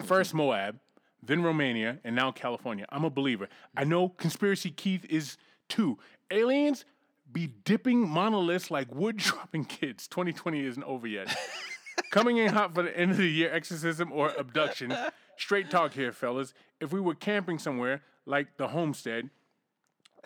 First 0.03 0.33
Moab, 0.33 0.79
then 1.23 1.43
Romania, 1.43 1.99
and 2.03 2.15
now 2.15 2.31
California. 2.31 2.85
I'm 2.89 3.05
a 3.05 3.09
believer. 3.09 3.47
I 3.77 3.83
know 3.83 4.09
Conspiracy 4.09 4.71
Keith 4.71 5.05
is 5.09 5.37
too. 5.69 5.97
Aliens 6.29 6.85
be 7.31 7.47
dipping 7.63 8.07
monoliths 8.07 8.71
like 8.71 8.93
wood 8.93 9.17
dropping 9.17 9.65
kids. 9.65 10.07
2020 10.07 10.65
isn't 10.65 10.83
over 10.83 11.07
yet. 11.07 11.35
Coming 12.11 12.37
in 12.37 12.49
hot 12.49 12.73
for 12.73 12.83
the 12.83 12.97
end 12.97 13.11
of 13.11 13.17
the 13.17 13.29
year 13.29 13.53
exorcism 13.53 14.11
or 14.11 14.31
abduction. 14.37 14.93
Straight 15.37 15.69
talk 15.69 15.93
here, 15.93 16.11
fellas. 16.11 16.53
If 16.79 16.91
we 16.91 16.99
were 16.99 17.15
camping 17.15 17.57
somewhere 17.57 18.01
like 18.25 18.57
the 18.57 18.69
homestead, 18.69 19.29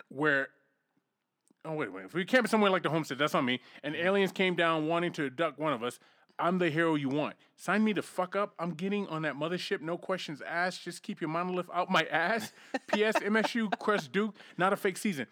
where 0.08 0.48
Oh 1.66 1.74
wait, 1.74 1.92
wait. 1.92 2.04
If 2.04 2.14
we 2.14 2.24
camp 2.24 2.48
somewhere 2.48 2.70
like 2.70 2.84
the 2.84 2.90
homestead, 2.90 3.18
that's 3.18 3.34
on 3.34 3.44
me. 3.44 3.60
And 3.82 3.94
mm-hmm. 3.94 4.06
aliens 4.06 4.32
came 4.32 4.54
down 4.54 4.86
wanting 4.86 5.12
to 5.14 5.26
abduct 5.26 5.58
one 5.58 5.72
of 5.72 5.82
us. 5.82 5.98
I'm 6.38 6.58
the 6.58 6.70
hero 6.70 6.94
you 6.94 7.08
want. 7.08 7.34
Sign 7.56 7.82
me 7.82 7.92
the 7.92 8.02
fuck 8.02 8.36
up. 8.36 8.54
I'm 8.58 8.72
getting 8.72 9.06
on 9.08 9.22
that 9.22 9.36
mothership. 9.36 9.80
No 9.80 9.96
questions 9.96 10.42
asked. 10.46 10.82
Just 10.82 11.02
keep 11.02 11.20
your 11.20 11.30
monolith 11.30 11.68
out 11.72 11.90
my 11.90 12.02
ass. 12.10 12.52
P.S. 12.88 13.16
MSU 13.16 13.70
Crest 13.78 14.12
Duke. 14.12 14.36
Not 14.58 14.72
a 14.72 14.76
fake 14.76 14.98
season. 14.98 15.26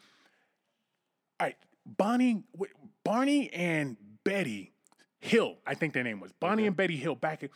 All 1.39 1.47
right, 1.47 1.57
Bonnie, 1.85 2.45
wait, 2.57 2.71
Barney 3.05 3.53
and 3.53 3.97
Betty 4.25 4.73
Hill. 5.21 5.59
I 5.67 5.75
think 5.75 5.93
their 5.93 6.05
name 6.05 6.21
was 6.21 6.33
Bonnie 6.33 6.67
and 6.67 6.75
Betty 6.75 6.97
Hill. 6.97 7.15
Back. 7.15 7.43
in- 7.43 7.51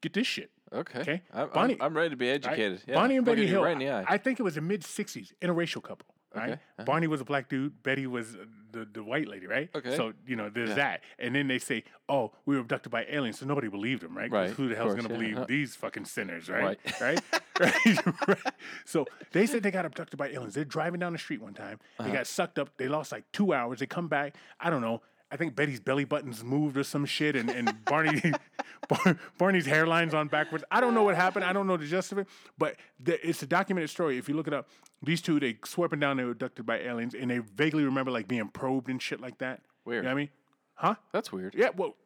Get 0.00 0.12
this 0.12 0.26
shit. 0.26 0.50
Okay. 0.72 1.00
Okay. 1.00 1.22
I'm, 1.32 1.48
Bonnie- 1.50 1.74
I'm, 1.74 1.82
I'm 1.82 1.96
ready 1.96 2.10
to 2.10 2.16
be 2.16 2.28
educated. 2.30 2.82
Bonnie 2.92 3.16
and 3.16 3.26
Betty 3.26 3.42
you 3.42 3.48
Hill. 3.48 3.64
Right 3.64 3.72
in 3.72 3.78
the 3.78 3.90
eye. 3.90 4.04
I, 4.08 4.14
I 4.14 4.18
think 4.18 4.38
it 4.38 4.44
was 4.44 4.56
a 4.56 4.60
mid 4.60 4.82
'60s 4.82 5.32
interracial 5.42 5.82
couple. 5.82 6.13
Right. 6.34 6.42
Okay, 6.44 6.52
uh-huh. 6.52 6.84
Barney 6.84 7.06
was 7.06 7.20
a 7.20 7.24
black 7.24 7.48
dude. 7.48 7.82
Betty 7.82 8.06
was 8.06 8.36
the, 8.72 8.84
the 8.92 9.02
white 9.04 9.28
lady. 9.28 9.46
Right. 9.46 9.70
Okay. 9.74 9.96
So 9.96 10.12
you 10.26 10.36
know, 10.36 10.50
there's 10.50 10.70
Yeah. 10.70 10.74
that. 10.76 11.00
And 11.18 11.34
then 11.34 11.46
they 11.48 11.58
say, 11.58 11.84
"Oh, 12.08 12.32
we 12.44 12.56
were 12.56 12.60
abducted 12.62 12.90
by 12.90 13.04
aliens," 13.08 13.38
so 13.38 13.46
nobody 13.46 13.68
believed 13.68 14.02
them. 14.02 14.16
Right. 14.16 14.30
Right, 14.30 14.50
Who 14.50 14.68
the 14.68 14.74
hell's 14.74 14.94
gonna 14.94 15.08
yeah, 15.08 15.16
believe 15.16 15.36
uh-huh. 15.36 15.46
these 15.48 15.76
fucking 15.76 16.04
sinners? 16.06 16.48
Right. 16.48 16.78
Right. 17.00 17.20
Right. 17.60 17.84
right. 17.84 18.06
right. 18.28 18.54
So 18.84 19.06
they 19.30 19.46
said 19.46 19.62
they 19.62 19.70
got 19.70 19.84
abducted 19.86 20.18
by 20.18 20.28
aliens. 20.30 20.54
They're 20.54 20.64
driving 20.64 20.98
down 20.98 21.12
the 21.12 21.20
street 21.20 21.40
one 21.40 21.54
time. 21.54 21.78
They 21.98 22.06
Uh-huh. 22.06 22.14
got 22.14 22.26
sucked 22.26 22.58
up. 22.58 22.70
They 22.78 22.88
lost 22.88 23.12
like 23.12 23.30
two 23.30 23.54
hours. 23.54 23.78
They 23.78 23.86
come 23.86 24.08
back. 24.08 24.34
I 24.58 24.70
don't 24.70 24.80
know. 24.80 25.02
I 25.34 25.36
think 25.36 25.56
Betty's 25.56 25.80
belly 25.80 26.04
buttons 26.04 26.44
moved 26.44 26.76
or 26.76 26.84
some 26.84 27.04
shit, 27.04 27.34
and, 27.34 27.50
and 27.50 27.84
Barney 27.86 28.22
Bar- 28.88 29.18
Barney's 29.36 29.66
hairline's 29.66 30.14
on 30.14 30.28
backwards. 30.28 30.62
I 30.70 30.80
don't 30.80 30.94
know 30.94 31.02
what 31.02 31.16
happened. 31.16 31.44
I 31.44 31.52
don't 31.52 31.66
know 31.66 31.76
the 31.76 31.86
gist 31.86 32.12
of 32.12 32.18
it, 32.18 32.28
but 32.56 32.76
the, 33.00 33.28
it's 33.28 33.42
a 33.42 33.46
documented 33.46 33.90
story. 33.90 34.16
If 34.16 34.28
you 34.28 34.36
look 34.36 34.46
it 34.46 34.54
up, 34.54 34.68
these 35.02 35.20
two 35.20 35.40
they 35.40 35.56
and 35.90 36.00
down 36.00 36.18
they 36.18 36.22
were 36.22 36.30
abducted 36.30 36.64
by 36.64 36.78
aliens, 36.78 37.16
and 37.16 37.28
they 37.32 37.38
vaguely 37.38 37.82
remember 37.84 38.12
like 38.12 38.28
being 38.28 38.46
probed 38.46 38.88
and 38.88 39.02
shit 39.02 39.20
like 39.20 39.38
that. 39.38 39.62
Weird. 39.84 40.04
You 40.04 40.08
know 40.08 40.08
what 40.10 40.12
I 40.12 40.22
mean? 40.22 40.28
Huh? 40.76 40.94
That's 41.10 41.32
weird. 41.32 41.56
Yeah. 41.58 41.70
Well, 41.76 41.96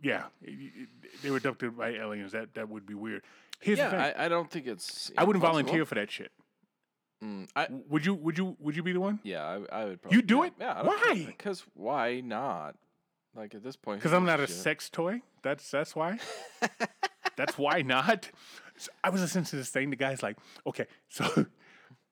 yeah. 0.00 0.26
They 1.24 1.30
were 1.32 1.38
abducted 1.38 1.76
by 1.76 1.88
aliens. 1.94 2.30
That 2.30 2.54
that 2.54 2.68
would 2.68 2.86
be 2.86 2.94
weird. 2.94 3.22
Here's 3.60 3.78
the 3.78 3.84
Yeah, 3.86 3.90
thing. 3.90 4.00
I, 4.20 4.26
I 4.26 4.28
don't 4.28 4.48
think 4.48 4.68
it's. 4.68 5.10
I 5.18 5.24
wouldn't 5.24 5.42
impossible. 5.42 5.62
volunteer 5.64 5.84
for 5.84 5.96
that 5.96 6.12
shit. 6.12 6.30
Mm, 7.22 7.48
I, 7.56 7.66
Would 7.88 8.06
you? 8.06 8.14
Would 8.14 8.38
you? 8.38 8.56
Would 8.60 8.76
you 8.76 8.82
be 8.82 8.92
the 8.92 9.00
one? 9.00 9.18
yeah, 9.24 9.44
I, 9.44 9.80
I 9.80 9.84
would. 9.86 10.02
Probably, 10.02 10.16
You 10.16 10.22
do 10.22 10.38
yeah, 10.38 10.44
it? 10.44 10.52
Yeah. 10.60 10.82
Why? 10.82 11.24
Because 11.26 11.64
why 11.74 12.20
not? 12.20 12.76
Like 13.34 13.54
at 13.54 13.62
this 13.62 13.76
point. 13.76 14.00
Because 14.00 14.12
I'm 14.12 14.24
not 14.24 14.40
a 14.40 14.46
sex 14.46 14.88
toy. 14.88 15.22
That's 15.42 15.70
that's 15.70 15.96
why. 15.96 16.18
that's 17.36 17.58
why 17.58 17.82
not. 17.82 18.30
So 18.76 18.90
I 19.02 19.10
was 19.10 19.20
listening 19.20 19.44
to 19.46 19.56
this 19.56 19.70
thing. 19.70 19.90
The 19.90 19.96
guy's 19.96 20.22
like, 20.22 20.36
okay, 20.66 20.86
so 21.08 21.46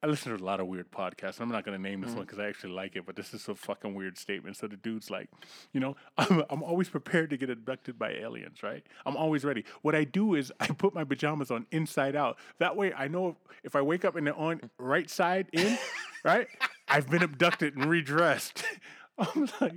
I 0.03 0.09
listen 0.09 0.37
to 0.37 0.43
a 0.43 0.45
lot 0.45 0.61
of 0.61 0.67
weird 0.67 0.91
podcasts. 0.91 1.41
I'm 1.41 1.49
not 1.49 1.65
going 1.65 1.77
to 1.77 1.83
name 1.83 2.03
this 2.03 2.11
mm. 2.11 2.17
one 2.17 2.27
because 2.27 2.39
I 2.39 2.47
actually 2.47 2.75
like 2.75 2.97
it, 2.97 3.07
but 3.07 3.17
this 3.17 3.33
is 3.33 3.49
a 3.49 3.55
fucking 3.55 3.95
weird 3.95 4.19
statement. 4.19 4.57
So 4.57 4.67
the 4.67 4.77
dude's 4.77 5.11
like, 5.11 5.29
you 5.73 5.81
know, 5.81 5.97
I'm, 6.19 6.45
I'm 6.51 6.63
always 6.63 6.89
prepared 6.89 7.31
to 7.31 7.37
get 7.37 7.49
abducted 7.49 7.99
by 7.99 8.11
aliens, 8.13 8.63
right? 8.63 8.85
I'm 9.07 9.17
always 9.17 9.45
ready. 9.45 9.65
What 9.83 9.95
I 9.95 10.05
do 10.05 10.35
is 10.35 10.53
I 10.61 10.67
put 10.69 10.95
my 10.95 11.05
pajamas 11.05 11.51
on 11.51 11.67
inside 11.71 12.15
out. 12.15 12.37
That 12.59 12.77
way 12.77 12.93
I 12.93 13.09
know 13.09 13.37
if 13.65 13.75
I 13.75 13.81
wake 13.81 14.05
up 14.05 14.17
and 14.17 14.27
they're 14.27 14.37
on 14.37 14.61
right 14.79 15.09
side 15.09 15.49
in, 15.53 15.79
right, 16.25 16.47
I've 16.89 17.09
been 17.09 17.23
abducted 17.23 17.77
and 17.77 17.87
redressed. 17.87 18.65
I'm 19.19 19.49
like, 19.61 19.75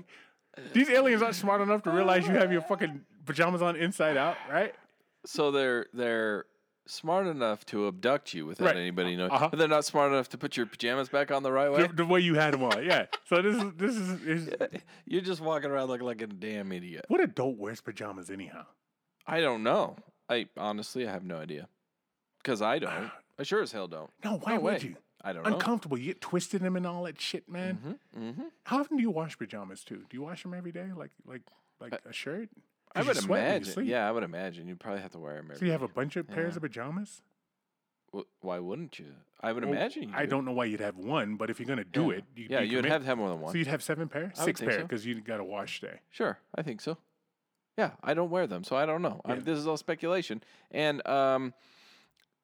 these 0.73 0.89
aliens 0.89 1.21
aren't 1.21 1.35
smart 1.35 1.61
enough 1.61 1.83
to 1.83 1.91
realize 1.91 2.27
you 2.27 2.33
have 2.33 2.51
your 2.51 2.61
fucking 2.61 3.01
pajamas 3.25 3.61
on 3.61 3.77
inside 3.77 4.17
out, 4.17 4.35
right? 4.51 4.75
So 5.25 5.51
they're 5.51 5.85
they're 5.93 6.45
smart 6.89 7.27
enough 7.27 7.65
to 7.67 7.88
abduct 7.88 8.34
you 8.34 8.46
without 8.46 8.65
Right. 8.67 8.77
anybody 8.77 9.15
knowing, 9.15 9.31
Uh-huh. 9.31 9.50
but 9.50 9.60
they're 9.60 9.67
not 9.67 9.86
smart 9.86 10.12
enough 10.12 10.29
to 10.29 10.38
put 10.38 10.58
your 10.58 10.65
pajamas 10.65 11.10
back 11.10 11.31
on 11.31 11.43
the 11.43 11.51
right 11.51 11.72
way. 11.72 11.88
the, 11.88 11.93
the 11.93 12.05
way 12.05 12.19
you 12.19 12.36
had 12.36 12.53
them 12.53 12.63
on. 12.63 12.84
Yeah. 12.84 13.05
So 13.25 13.41
this 13.41 13.55
is 13.55 13.74
this 13.75 13.96
is, 13.96 14.22
is 14.24 14.50
You're 15.05 15.22
just 15.22 15.41
walking 15.41 15.69
around 15.72 15.88
looking 15.88 16.05
like 16.08 16.22
a 16.22 16.27
damn 16.27 16.72
idiot. 16.72 17.05
what 17.08 17.22
adult 17.22 17.58
wears 17.58 17.81
pajamas 17.81 18.29
anyhow? 18.29 18.65
I 19.27 19.41
don't 19.41 19.63
know. 19.63 19.96
I 20.27 20.48
honestly, 20.58 21.08
I 21.08 21.12
have 21.12 21.24
no 21.24 21.38
idea. 21.38 21.67
Because 22.41 22.62
I 22.62 22.79
don't. 22.79 23.12
I 23.38 23.43
sure 23.43 23.62
as 23.62 23.72
hell 23.72 23.88
don't. 23.88 24.10
No, 24.24 24.38
why 24.38 24.58
would 24.58 24.81
you? 24.84 24.96
I 25.22 25.34
don't 25.34 25.43
know. 25.43 25.53
Uncomfortable. 25.53 25.98
You 25.98 26.05
get 26.05 26.22
twisted 26.22 26.62
in 26.62 26.65
them 26.65 26.75
and 26.77 26.88
all 26.88 27.03
that 27.03 27.19
shit, 27.19 27.50
man. 27.50 27.98
Mm-hmm. 28.17 28.41
How 28.63 28.79
often 28.79 28.98
do 28.98 29.03
you 29.03 29.12
wash 29.12 29.38
pajamas 29.38 29.84
too? 29.84 30.03
Do 30.10 30.15
you 30.17 30.22
wash 30.22 30.43
them 30.43 30.53
every 30.53 30.72
day, 30.72 30.88
like 30.96 31.12
like 31.25 31.41
like 31.81 31.93
a 32.10 32.13
shirt? 32.13 32.50
I 32.96 33.03
would 33.03 33.15
sweat 33.17 33.29
when 33.29 33.39
you 33.41 33.72
imagine. 33.72 33.86
Yeah, 33.86 34.08
I 34.08 34.12
would 34.12 34.24
imagine. 34.24 34.67
You'd 34.67 34.79
probably 34.79 35.01
have 35.01 35.12
to 35.12 35.19
wear 35.19 35.36
them 35.36 35.46
every 35.46 35.58
So 35.60 35.65
you 35.65 35.72
have 35.72 35.81
a 35.84 35.88
bunch 35.88 36.15
of 36.15 36.27
pairs 36.27 36.53
Yeah. 36.53 36.58
of 36.58 36.62
pajamas? 36.63 37.22
Wh- 38.15 38.22
Why 38.43 38.60
wouldn't 38.60 38.98
you? 39.00 39.13
I 39.41 39.51
would 39.53 39.63
Well, 39.63 39.74
imagine. 39.74 40.10
You 40.10 40.15
I 40.15 40.24
do. 40.25 40.31
don't 40.31 40.46
know 40.46 40.51
why 40.51 40.65
you'd 40.65 40.79
have 40.79 40.98
one, 40.98 41.36
but 41.36 41.50
if 41.50 41.60
you're 41.60 41.67
gonna 41.67 41.84
do 41.84 42.12
Yeah. 42.12 42.17
it, 42.17 42.24
you, 42.36 42.48
Yeah, 42.50 42.60
you 42.62 42.65
you'd 42.72 42.77
commit- 42.77 42.91
have 42.91 43.01
to 43.03 43.05
have 43.08 43.17
more 43.19 43.29
than 43.29 43.39
one. 43.41 43.51
So 43.51 43.58
you'd 43.60 43.67
have 43.67 43.84
seven 43.84 44.10
pair, 44.10 44.24
I 44.24 44.25
would 44.27 44.36
six 44.38 44.60
think 44.60 44.72
pair, 44.72 44.79
so. 44.79 44.84
because 44.88 45.05
you 45.05 45.22
got 45.22 45.39
a 45.39 45.43
wash 45.43 45.79
day. 45.81 46.00
Sure, 46.10 46.39
I 46.55 46.62
think 46.63 46.81
so. 46.81 46.98
Yeah, 47.77 47.91
I 48.03 48.13
don't 48.13 48.29
wear 48.29 48.48
them, 48.48 48.63
so 48.63 48.75
I 48.75 48.86
don't 48.86 49.01
know. 49.01 49.22
Yeah. 49.27 49.36
This 49.36 49.58
is 49.58 49.65
all 49.67 49.77
speculation. 49.77 50.43
And 50.72 51.05
um, 51.08 51.53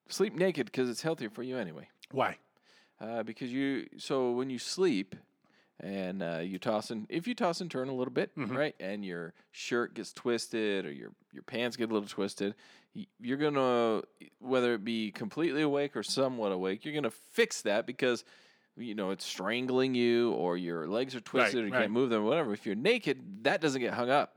sleep 0.08 0.34
naked 0.34 0.66
because 0.66 0.88
it's 0.88 1.02
healthier 1.02 1.28
for 1.28 1.42
you 1.42 1.58
anyway. 1.58 1.88
Why? 2.10 2.38
Uh, 3.00 3.22
because 3.22 3.52
you, 3.52 3.86
so 3.98 4.30
when 4.30 4.48
you 4.48 4.58
sleep 4.58 5.14
and 5.80 6.22
uh, 6.22 6.38
you 6.42 6.58
toss 6.58 6.90
and 6.90 7.06
if 7.08 7.26
you 7.26 7.34
toss 7.34 7.60
and 7.60 7.70
turn 7.70 7.88
a 7.88 7.94
little 7.94 8.12
bit, 8.12 8.34
Mhm. 8.36 8.56
right, 8.56 8.74
and 8.80 9.04
your 9.04 9.34
shirt 9.52 9.94
gets 9.94 10.12
twisted 10.12 10.86
or 10.86 10.92
your 10.92 11.12
your 11.32 11.42
pants 11.42 11.76
get 11.76 11.90
a 11.90 11.92
little 11.92 12.08
twisted, 12.08 12.54
you're 13.20 13.36
gonna 13.36 14.02
whether 14.38 14.74
it 14.74 14.84
be 14.84 15.10
completely 15.12 15.62
awake 15.62 15.96
or 15.96 16.02
somewhat 16.02 16.52
awake, 16.52 16.84
you're 16.84 16.94
gonna 16.94 17.10
fix 17.10 17.62
that 17.62 17.86
because 17.86 18.24
you 18.76 18.94
know 18.94 19.10
it's 19.10 19.24
strangling 19.24 19.94
you 19.94 20.32
or 20.32 20.56
your 20.56 20.86
legs 20.86 21.14
are 21.14 21.20
twisted 21.20 21.62
or 21.62 21.66
you 21.66 21.72
right. 21.72 21.80
can't 21.82 21.92
move 21.92 22.10
them, 22.10 22.24
whatever. 22.24 22.52
If 22.52 22.64
you're 22.66 22.74
naked, 22.74 23.44
that 23.44 23.60
doesn't 23.60 23.80
get 23.80 23.92
hung 23.94 24.08
up, 24.10 24.36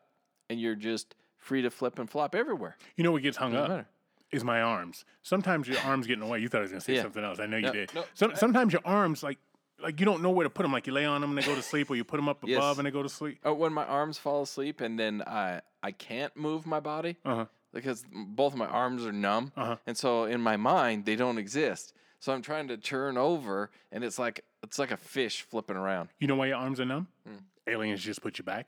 and 0.49 0.59
you're 0.59 0.75
just 0.75 1.15
free 1.37 1.61
to 1.61 1.69
flip 1.69 1.99
and 1.99 2.09
flop 2.09 2.35
everywhere. 2.35 2.77
You 2.97 3.03
know 3.05 3.11
what 3.13 3.21
gets 3.23 3.37
hung 3.37 3.55
up? 3.55 3.69
matter. 3.69 3.87
Is 4.31 4.43
my 4.43 4.61
arms. 4.61 5.05
Sometimes 5.23 5.67
your 5.67 5.79
arms 5.79 6.05
get 6.05 6.13
in 6.13 6.19
the 6.19 6.25
way. 6.27 6.37
You 6.39 6.49
thought 6.49 6.59
I 6.59 6.61
was 6.61 6.71
gonna 6.71 6.81
say 6.81 6.95
Yeah. 6.95 7.01
something 7.01 7.23
else. 7.23 7.39
I 7.39 7.47
know 7.47 7.57
you 7.57 7.63
No, 7.63 7.71
did. 7.71 7.93
no, 7.95 8.05
Some, 8.13 8.35
sometimes 8.35 8.73
your 8.73 8.81
arms 8.85 9.23
like 9.23 9.39
like 9.81 9.99
you 9.99 10.05
don't 10.05 10.21
know 10.21 10.29
where 10.31 10.43
to 10.43 10.49
put 10.49 10.63
them. 10.63 10.71
Like 10.71 10.87
you 10.87 10.93
lay 10.93 11.05
on 11.05 11.21
them 11.21 11.31
and 11.31 11.37
they 11.39 11.45
go 11.45 11.55
to 11.55 11.61
sleep, 11.61 11.89
or 11.89 11.95
you 11.95 12.03
put 12.03 12.17
them 12.17 12.29
up 12.29 12.43
above 12.43 12.49
Yes. 12.49 12.77
and 12.77 12.85
they 12.87 12.91
go 12.91 13.03
to 13.03 13.09
sleep. 13.09 13.39
Oh, 13.43 13.53
when 13.53 13.73
my 13.73 13.85
arms 13.85 14.17
fall 14.17 14.41
asleep 14.43 14.81
and 14.81 14.99
then 14.99 15.21
I 15.25 15.61
I 15.81 15.91
can't 15.91 16.35
move 16.35 16.65
my 16.65 16.79
body 16.79 17.17
Uh 17.25 17.35
huh. 17.35 17.45
because 17.73 18.05
both 18.11 18.55
my 18.55 18.65
arms 18.67 19.05
are 19.05 19.11
numb, 19.13 19.51
Uh-huh. 19.55 19.77
and 19.87 19.97
so 19.97 20.25
in 20.25 20.41
my 20.41 20.57
mind 20.57 21.05
they 21.05 21.15
don't 21.15 21.37
exist. 21.37 21.93
So 22.19 22.33
I'm 22.33 22.41
trying 22.41 22.67
to 22.67 22.77
turn 22.77 23.17
over, 23.17 23.69
and 23.91 24.03
it's 24.03 24.19
like 24.19 24.43
it's 24.63 24.77
like 24.79 24.91
a 24.91 24.97
fish 24.97 25.41
flipping 25.43 25.77
around. 25.77 26.09
You 26.19 26.27
know 26.27 26.35
why 26.35 26.47
your 26.47 26.57
arms 26.57 26.79
are 26.81 26.85
numb? 26.85 27.07
Hmm. 27.25 27.37
Aliens 27.67 28.03
just 28.03 28.21
put 28.21 28.37
you 28.39 28.43
back. 28.43 28.67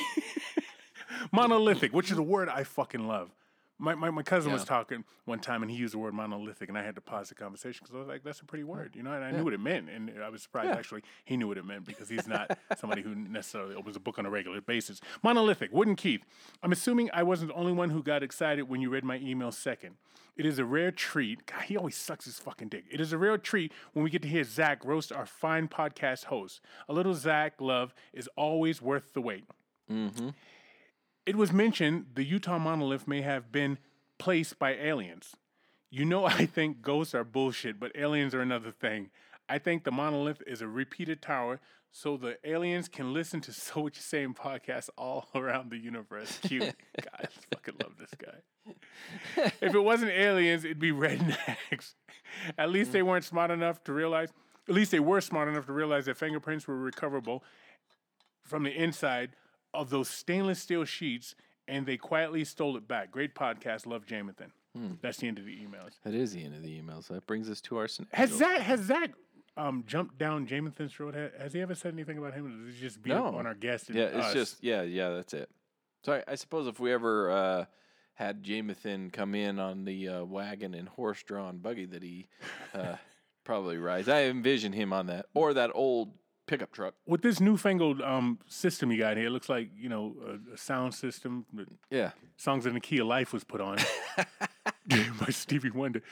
monolithic, 1.32 1.92
which 1.92 2.10
is 2.10 2.18
a 2.18 2.22
word 2.22 2.48
I 2.48 2.64
fucking 2.64 3.06
love. 3.06 3.30
My, 3.76 3.94
my, 3.96 4.08
my 4.10 4.22
cousin 4.22 4.52
was 4.52 4.64
talking 4.64 5.04
one 5.24 5.40
time 5.40 5.62
and 5.62 5.70
he 5.70 5.76
used 5.76 5.94
the 5.94 5.98
word 5.98 6.14
monolithic 6.14 6.68
and 6.68 6.78
I 6.78 6.84
had 6.84 6.94
to 6.94 7.00
pause 7.00 7.28
the 7.30 7.34
conversation 7.34 7.80
because 7.82 7.94
I 7.96 7.98
was 7.98 8.06
like, 8.08 8.22
that's 8.22 8.40
a 8.40 8.44
pretty 8.44 8.62
word, 8.62 8.94
you 8.94 9.02
know, 9.02 9.12
and 9.12 9.24
I 9.24 9.32
knew 9.32 9.42
what 9.42 9.52
it 9.52 9.58
meant. 9.60 9.90
And 9.90 10.12
I 10.22 10.28
was 10.28 10.42
surprised 10.42 10.68
Yeah. 10.68 10.76
actually 10.76 11.02
he 11.24 11.36
knew 11.36 11.48
what 11.48 11.58
it 11.58 11.64
meant 11.64 11.84
because 11.84 12.08
he's 12.08 12.28
not 12.28 12.56
somebody 12.78 13.02
who 13.02 13.14
necessarily 13.16 13.74
opens 13.74 13.96
a 13.96 14.00
book 14.00 14.18
on 14.18 14.26
a 14.26 14.30
regular 14.30 14.60
basis. 14.60 15.00
Monolithic, 15.24 15.72
Wood 15.72 15.88
and 15.88 15.96
Keith. 15.96 16.24
I'm 16.62 16.70
assuming 16.70 17.10
I 17.12 17.24
wasn't 17.24 17.50
the 17.50 17.56
only 17.56 17.72
one 17.72 17.90
who 17.90 18.00
got 18.02 18.22
excited 18.22 18.68
when 18.68 18.80
you 18.80 18.90
read 18.90 19.02
my 19.04 19.16
email 19.18 19.50
second. 19.50 19.96
It 20.36 20.46
is 20.46 20.58
a 20.60 20.64
rare 20.64 20.90
treat. 20.92 21.44
God, 21.46 21.62
he 21.62 21.76
always 21.76 21.96
sucks 21.96 22.24
his 22.26 22.38
fucking 22.38 22.68
dick. 22.68 22.84
It 22.90 23.00
is 23.00 23.12
a 23.12 23.18
rare 23.18 23.38
treat 23.38 23.72
when 23.92 24.04
we 24.04 24.10
get 24.10 24.22
to 24.22 24.28
hear 24.28 24.44
Zach 24.44 24.84
roast 24.84 25.12
our 25.12 25.26
fine 25.26 25.66
podcast 25.68 26.24
host. 26.26 26.60
A 26.88 26.92
little 26.92 27.14
Zach 27.14 27.60
love 27.60 27.92
is 28.12 28.28
always 28.36 28.80
worth 28.80 29.14
the 29.14 29.20
wait. 29.20 29.44
Mm-hmm. 29.90 30.30
It 31.26 31.36
was 31.36 31.52
mentioned 31.52 32.06
the 32.14 32.24
Utah 32.24 32.58
monolith 32.58 33.08
may 33.08 33.22
have 33.22 33.50
been 33.50 33.78
placed 34.18 34.58
by 34.58 34.74
aliens. 34.74 35.36
You 35.90 36.04
know, 36.04 36.24
I 36.26 36.46
think 36.46 36.82
ghosts 36.82 37.14
are 37.14 37.24
bullshit, 37.24 37.80
but 37.80 37.92
aliens 37.96 38.34
are 38.34 38.40
another 38.40 38.70
thing. 38.70 39.10
I 39.48 39.58
think 39.58 39.84
the 39.84 39.92
monolith 39.92 40.42
is 40.46 40.62
a 40.62 40.68
repeater 40.68 41.14
tower 41.14 41.60
so 41.92 42.16
the 42.16 42.38
aliens 42.44 42.88
can 42.88 43.12
listen 43.12 43.40
to 43.42 43.52
So 43.52 43.82
What 43.82 43.96
You 43.96 44.02
Saying 44.02 44.34
podcasts 44.34 44.90
all 44.98 45.28
around 45.34 45.70
the 45.70 45.78
universe. 45.78 46.38
Cute. 46.42 46.74
God, 47.00 47.08
I 47.20 47.26
fucking 47.54 47.74
love 47.82 47.92
this 47.98 48.10
guy. 48.18 48.74
if 49.60 49.74
it 49.74 49.82
wasn't 49.82 50.10
aliens, 50.10 50.64
it'd 50.64 50.78
be 50.78 50.92
rednecks. 50.92 51.94
At 52.58 52.70
least 52.70 52.92
they 52.92 53.00
mm. 53.00 53.06
weren't 53.06 53.24
smart 53.24 53.50
enough 53.50 53.84
to 53.84 53.92
realize, 53.92 54.30
at 54.68 54.74
least 54.74 54.90
they 54.90 55.00
were 55.00 55.20
smart 55.20 55.48
enough 55.48 55.66
to 55.66 55.72
realize 55.72 56.06
that 56.06 56.16
fingerprints 56.16 56.66
were 56.66 56.76
recoverable 56.76 57.44
from 58.42 58.64
the 58.64 58.72
inside 58.72 59.36
of 59.74 59.90
those 59.90 60.08
stainless 60.08 60.60
steel 60.60 60.84
sheets, 60.84 61.34
and 61.68 61.84
they 61.86 61.96
quietly 61.96 62.44
stole 62.44 62.76
it 62.76 62.86
back. 62.88 63.10
Great 63.10 63.34
podcast. 63.34 63.86
Love 63.86 64.06
Jamathan. 64.06 64.50
That's 65.02 65.18
the 65.18 65.28
end 65.28 65.38
of 65.38 65.44
the 65.44 65.56
emails. 65.56 65.92
That 66.02 66.14
is 66.14 66.32
the 66.32 66.44
end 66.44 66.54
of 66.56 66.62
the 66.64 66.80
emails. 66.80 67.06
That 67.06 67.26
brings 67.26 67.48
us 67.48 67.60
to 67.62 67.76
our 67.76 67.86
scenario. 67.86 68.10
Has 68.16 68.30
Zach 68.32 68.60
has 68.60 68.80
Zach 68.80 69.12
um, 69.56 69.84
jumped 69.86 70.18
down 70.18 70.48
Jamathan's 70.48 70.92
throat? 70.92 71.14
Ha- 71.14 71.40
Has 71.40 71.52
he 71.52 71.60
ever 71.60 71.76
said 71.76 71.92
anything 71.94 72.18
about 72.18 72.34
him? 72.34 72.46
Or 72.46 72.66
does 72.66 72.74
he 72.74 72.80
just 72.80 73.00
be 73.00 73.10
No. 73.10 73.26
on 73.36 73.46
our 73.46 73.54
guest? 73.54 73.88
Yeah, 73.90 74.06
it's 74.06 74.26
us? 74.26 74.32
just 74.32 74.64
yeah, 74.64 74.82
yeah. 74.82 75.10
That's 75.10 75.32
it. 75.32 75.48
So 76.04 76.14
I, 76.14 76.24
I 76.32 76.34
suppose 76.34 76.66
if 76.66 76.80
we 76.80 76.92
ever 76.92 77.30
uh, 77.30 77.64
had 78.14 78.42
Jamathan 78.42 79.12
come 79.12 79.36
in 79.36 79.60
on 79.60 79.84
the 79.84 80.08
uh, 80.08 80.24
wagon 80.24 80.74
and 80.74 80.88
horse-drawn 80.88 81.58
buggy 81.58 81.84
that 81.86 82.02
he 82.02 82.26
uh, 82.74 82.96
probably 83.44 83.78
rides, 83.78 84.08
I 84.08 84.22
envision 84.24 84.72
him 84.72 84.92
on 84.92 85.06
that 85.06 85.26
or 85.34 85.54
that 85.54 85.70
old 85.72 86.10
pickup 86.46 86.72
truck. 86.72 86.94
with 87.06 87.22
this 87.22 87.40
newfangled 87.40 88.00
um, 88.02 88.38
system 88.46 88.90
you 88.92 88.98
got 88.98 89.16
here. 89.16 89.26
It 89.26 89.30
looks 89.30 89.48
like 89.48 89.70
you 89.76 89.88
know 89.88 90.14
a, 90.26 90.54
a 90.54 90.56
sound 90.58 90.94
system. 90.94 91.46
Yeah, 91.90 92.10
Songs 92.36 92.66
in 92.66 92.74
the 92.74 92.80
Key 92.80 92.98
of 92.98 93.06
Life 93.06 93.32
was 93.32 93.44
put 93.44 93.60
on 93.60 93.78
by 94.88 95.26
Stevie 95.30 95.70
Wonder. 95.70 96.02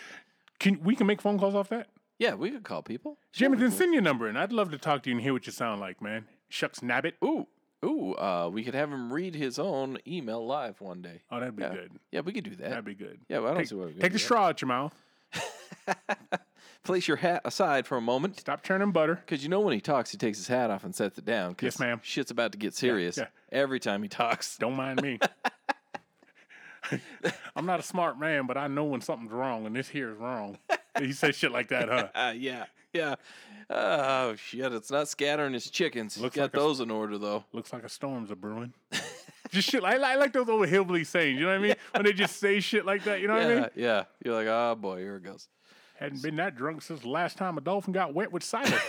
Can 0.58 0.80
we 0.82 0.94
can 0.96 1.06
make 1.06 1.20
phone 1.20 1.38
calls 1.38 1.54
off 1.54 1.68
that? 1.70 1.88
yeah. 2.18 2.34
We 2.34 2.50
could 2.50 2.62
call 2.62 2.82
people. 2.82 3.18
Jamathan, 3.34 3.72
send 3.72 3.92
your 3.92 4.02
number, 4.02 4.26
and 4.28 4.38
I'd 4.38 4.52
love 4.52 4.70
to 4.70 4.78
talk 4.78 5.02
to 5.04 5.10
you 5.10 5.16
and 5.16 5.22
hear 5.22 5.32
what 5.32 5.46
you 5.46 5.52
sound 5.52 5.80
like, 5.80 6.00
man. 6.00 6.26
Shucks 6.48 6.80
nabbit. 6.80 7.14
Ooh, 7.24 7.48
ooh. 7.84 8.14
Uh, 8.14 8.48
we 8.52 8.62
could 8.62 8.74
have 8.74 8.92
him 8.92 9.12
read 9.12 9.34
his 9.34 9.58
own 9.58 9.98
email 10.06 10.46
live 10.46 10.80
one 10.80 11.02
day. 11.02 11.22
Oh, 11.30 11.40
that'd 11.40 11.56
be 11.56 11.62
Yeah. 11.62 11.70
good. 11.74 11.92
Yeah, 12.12 12.20
we 12.20 12.32
could 12.32 12.44
do 12.44 12.50
that. 12.56 12.68
That'd 12.70 12.84
be 12.84 12.94
good. 12.94 13.18
yeah, 13.28 13.38
well, 13.38 13.48
I 13.48 13.54
don't 13.54 13.58
Take, 13.62 13.68
see 13.68 13.74
what. 13.74 13.86
we're 13.94 14.00
take 14.00 14.12
the 14.12 14.18
straw 14.18 14.46
out 14.48 14.60
your 14.62 14.68
mouth. 14.68 14.94
Place 16.84 17.06
your 17.06 17.18
hat 17.18 17.42
aside 17.44 17.86
for 17.86 17.96
a 17.96 18.00
moment. 18.00 18.40
Stop 18.40 18.64
churning 18.64 18.90
butter. 18.90 19.14
Because 19.14 19.42
you 19.44 19.48
know 19.48 19.60
when 19.60 19.72
he 19.72 19.80
talks, 19.80 20.10
he 20.10 20.18
takes 20.18 20.38
his 20.38 20.48
hat 20.48 20.68
off 20.70 20.82
and 20.82 20.92
sets 20.94 21.16
it 21.16 21.24
down. 21.24 21.54
'cause 21.54 21.64
Yes, 21.64 21.78
ma'am. 21.78 22.00
Shit's 22.02 22.30
about 22.32 22.50
to 22.52 22.58
get 22.58 22.74
serious 22.74 23.16
yeah. 23.18 23.26
every 23.52 23.78
time 23.78 24.02
he 24.02 24.08
talks. 24.08 24.56
Don't 24.58 24.74
mind 24.74 25.00
me. 25.00 25.18
I'm 27.56 27.66
not 27.66 27.80
a 27.80 27.82
smart 27.82 28.18
man, 28.18 28.46
but 28.46 28.56
I 28.58 28.66
know 28.66 28.84
when 28.84 29.00
something's 29.00 29.30
wrong, 29.32 29.64
and 29.66 29.74
this 29.76 29.88
here 29.88 30.10
is 30.10 30.18
wrong. 30.18 30.58
he 30.98 31.12
says 31.12 31.36
shit 31.36 31.52
like 31.52 31.68
that, 31.68 31.88
huh? 31.88 32.08
Uh, 32.14 32.32
yeah, 32.36 32.64
yeah. 32.92 33.14
Oh 33.70 34.34
shit! 34.34 34.72
It's 34.72 34.90
not 34.90 35.08
scattering 35.08 35.52
his 35.54 35.70
chickens. 35.70 36.18
Looks 36.18 36.36
Got 36.36 36.42
like 36.42 36.54
a- 36.54 36.56
those 36.58 36.80
in 36.80 36.90
order 36.90 37.16
though. 37.16 37.44
Looks 37.52 37.72
like 37.72 37.84
a 37.84 37.88
storm's 37.88 38.30
a 38.30 38.36
brewing. 38.36 38.74
just 39.50 39.70
shit. 39.70 39.84
I, 39.84 39.94
I 39.94 40.16
like 40.16 40.32
those 40.32 40.48
old 40.48 40.66
hillbilly 40.68 41.04
sayings. 41.04 41.38
You 41.38 41.46
know 41.46 41.52
what 41.52 41.58
I 41.60 41.62
mean? 41.62 41.74
When 41.94 42.04
they 42.04 42.12
just 42.12 42.38
say 42.38 42.60
shit 42.60 42.84
like 42.84 43.04
that. 43.04 43.20
You 43.20 43.28
know 43.28 43.34
what 43.34 43.42
I 43.44 43.48
Yeah, 43.48 43.60
mean? 43.60 43.68
yeah. 43.76 44.04
You're 44.24 44.34
like, 44.34 44.48
oh 44.48 44.74
boy, 44.78 44.98
here 44.98 45.16
it 45.16 45.22
goes. 45.22 45.48
Hadn't 46.02 46.22
been 46.22 46.36
that 46.36 46.56
drunk 46.56 46.82
since 46.82 47.00
the 47.00 47.08
last 47.08 47.38
time 47.38 47.56
a 47.56 47.60
dolphin 47.60 47.92
got 47.92 48.12
wet 48.12 48.32
with 48.32 48.42
cider. 48.42 48.76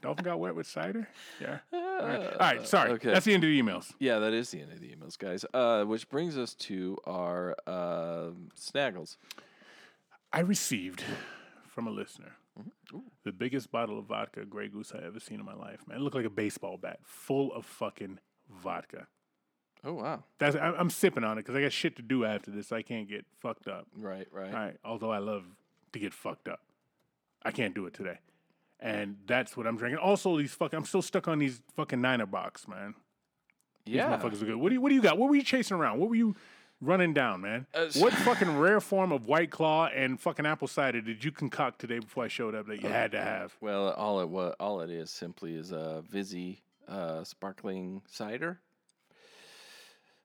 dolphin 0.00 0.24
got 0.24 0.38
wet 0.38 0.54
with 0.54 0.68
cider? 0.68 1.08
Yeah. 1.40 1.58
All 1.72 2.06
right. 2.06 2.32
All 2.32 2.38
right. 2.38 2.66
Sorry. 2.66 2.90
okay. 2.92 3.12
That's 3.12 3.26
the 3.26 3.34
end 3.34 3.42
of 3.42 3.48
the 3.48 3.60
emails. 3.60 3.92
Yeah, 3.98 4.20
that 4.20 4.32
is 4.32 4.50
the 4.50 4.60
end 4.60 4.72
of 4.72 4.80
the 4.80 4.86
emails, 4.86 5.18
guys. 5.18 5.44
Uh, 5.52 5.84
which 5.84 6.08
brings 6.08 6.38
us 6.38 6.54
to 6.54 6.96
our 7.06 7.56
uh, 7.66 8.28
snaggles. 8.56 9.16
I 10.32 10.40
received 10.40 11.02
from 11.66 11.86
a 11.86 11.90
listener 11.90 12.32
Mm-hmm. 12.58 12.98
the 13.22 13.30
biggest 13.30 13.70
bottle 13.70 14.00
of 14.00 14.06
vodka 14.06 14.44
Grey 14.44 14.66
Goose 14.66 14.92
I 14.92 15.06
ever 15.06 15.20
seen 15.20 15.38
in 15.38 15.46
my 15.46 15.54
life. 15.54 15.86
Man, 15.86 15.98
it 15.98 16.00
looked 16.00 16.16
like 16.16 16.24
a 16.24 16.30
baseball 16.30 16.76
bat 16.76 16.98
full 17.04 17.52
of 17.52 17.64
fucking 17.64 18.18
vodka. 18.50 19.06
Oh 19.84 19.92
wow! 19.94 20.24
That's 20.38 20.56
I, 20.56 20.70
I'm 20.72 20.90
sipping 20.90 21.24
on 21.24 21.38
it 21.38 21.42
because 21.42 21.54
I 21.56 21.62
got 21.62 21.72
shit 21.72 21.96
to 21.96 22.02
do 22.02 22.24
after 22.24 22.50
this. 22.50 22.72
I 22.72 22.82
can't 22.82 23.08
get 23.08 23.24
fucked 23.40 23.68
up. 23.68 23.86
Right, 23.96 24.26
right. 24.32 24.52
All 24.52 24.58
right. 24.60 24.76
Although 24.84 25.10
I 25.10 25.18
love 25.18 25.44
to 25.92 25.98
get 25.98 26.12
fucked 26.12 26.48
up, 26.48 26.60
I 27.42 27.50
can't 27.50 27.74
do 27.74 27.86
it 27.86 27.94
today. 27.94 28.18
And 28.80 29.16
that's 29.26 29.56
what 29.56 29.66
I'm 29.66 29.76
drinking. 29.76 29.98
Also, 29.98 30.36
these 30.38 30.54
fucking 30.54 30.76
I'm 30.76 30.84
still 30.84 31.02
stuck 31.02 31.26
on 31.28 31.38
these 31.38 31.60
fucking 31.76 32.00
Niner 32.00 32.26
box, 32.26 32.66
man. 32.68 32.94
These 33.84 33.96
Yeah. 33.96 34.16
motherfuckers 34.16 34.42
are 34.42 34.46
good. 34.46 34.56
What 34.56 34.68
do 34.68 34.74
you 34.74 34.80
What 34.80 34.88
do 34.90 34.94
you 34.94 35.02
got? 35.02 35.18
What 35.18 35.28
were 35.28 35.36
you 35.36 35.42
chasing 35.42 35.76
around? 35.76 35.98
What 35.98 36.08
were 36.08 36.14
you 36.16 36.36
running 36.80 37.12
down, 37.12 37.40
man? 37.40 37.66
Uh, 37.74 37.88
what 37.96 38.12
fucking 38.12 38.56
rare 38.56 38.80
form 38.80 39.10
of 39.10 39.26
White 39.26 39.50
Claw 39.50 39.86
and 39.86 40.20
fucking 40.20 40.46
apple 40.46 40.68
cider 40.68 41.00
did 41.00 41.24
you 41.24 41.32
concoct 41.32 41.80
today 41.80 41.98
before 41.98 42.24
I 42.24 42.28
showed 42.28 42.54
up 42.54 42.66
that 42.66 42.82
you 42.82 42.88
had 42.88 43.10
to 43.12 43.20
have? 43.20 43.56
Well, 43.60 43.90
all 43.94 44.20
it 44.20 44.28
wa 44.28 44.54
all 44.60 44.80
it 44.80 44.90
is 44.90 45.10
simply 45.10 45.54
is 45.56 45.72
a 45.72 46.04
Vizzy 46.08 46.62
uh, 46.86 47.24
sparkling 47.24 48.02
cider. 48.06 48.60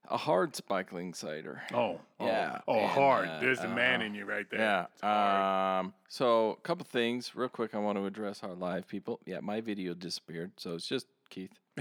A 0.09 0.17
hard 0.17 0.55
sparkling 0.55 1.13
cider. 1.13 1.61
Oh, 1.73 1.99
oh, 2.19 2.25
Yeah, 2.25 2.59
Oh, 2.67 2.79
and, 2.79 2.89
hard. 2.89 3.27
uh, 3.29 3.39
There's 3.39 3.59
the 3.59 3.67
man 3.67 3.95
uh-huh. 3.95 4.05
in 4.05 4.15
you 4.15 4.25
right 4.25 4.49
there. 4.49 4.87
Yeah. 5.03 5.79
Um. 5.79 5.93
So 6.09 6.51
a 6.51 6.61
couple 6.61 6.85
things, 6.85 7.35
real 7.35 7.49
quick. 7.49 7.73
I 7.73 7.79
want 7.79 7.97
to 7.97 8.05
address 8.05 8.43
our 8.43 8.53
live 8.53 8.87
people. 8.87 9.19
Yeah, 9.25 9.39
my 9.39 9.61
video 9.61 9.93
disappeared, 9.93 10.51
so 10.57 10.75
it's 10.75 10.87
just 10.87 11.07
Keith. 11.29 11.51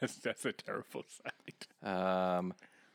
that's 0.00 0.16
that's 0.16 0.44
a 0.44 0.52
terrible 0.52 1.04
sight. 1.08 1.66
Um, 1.88 2.52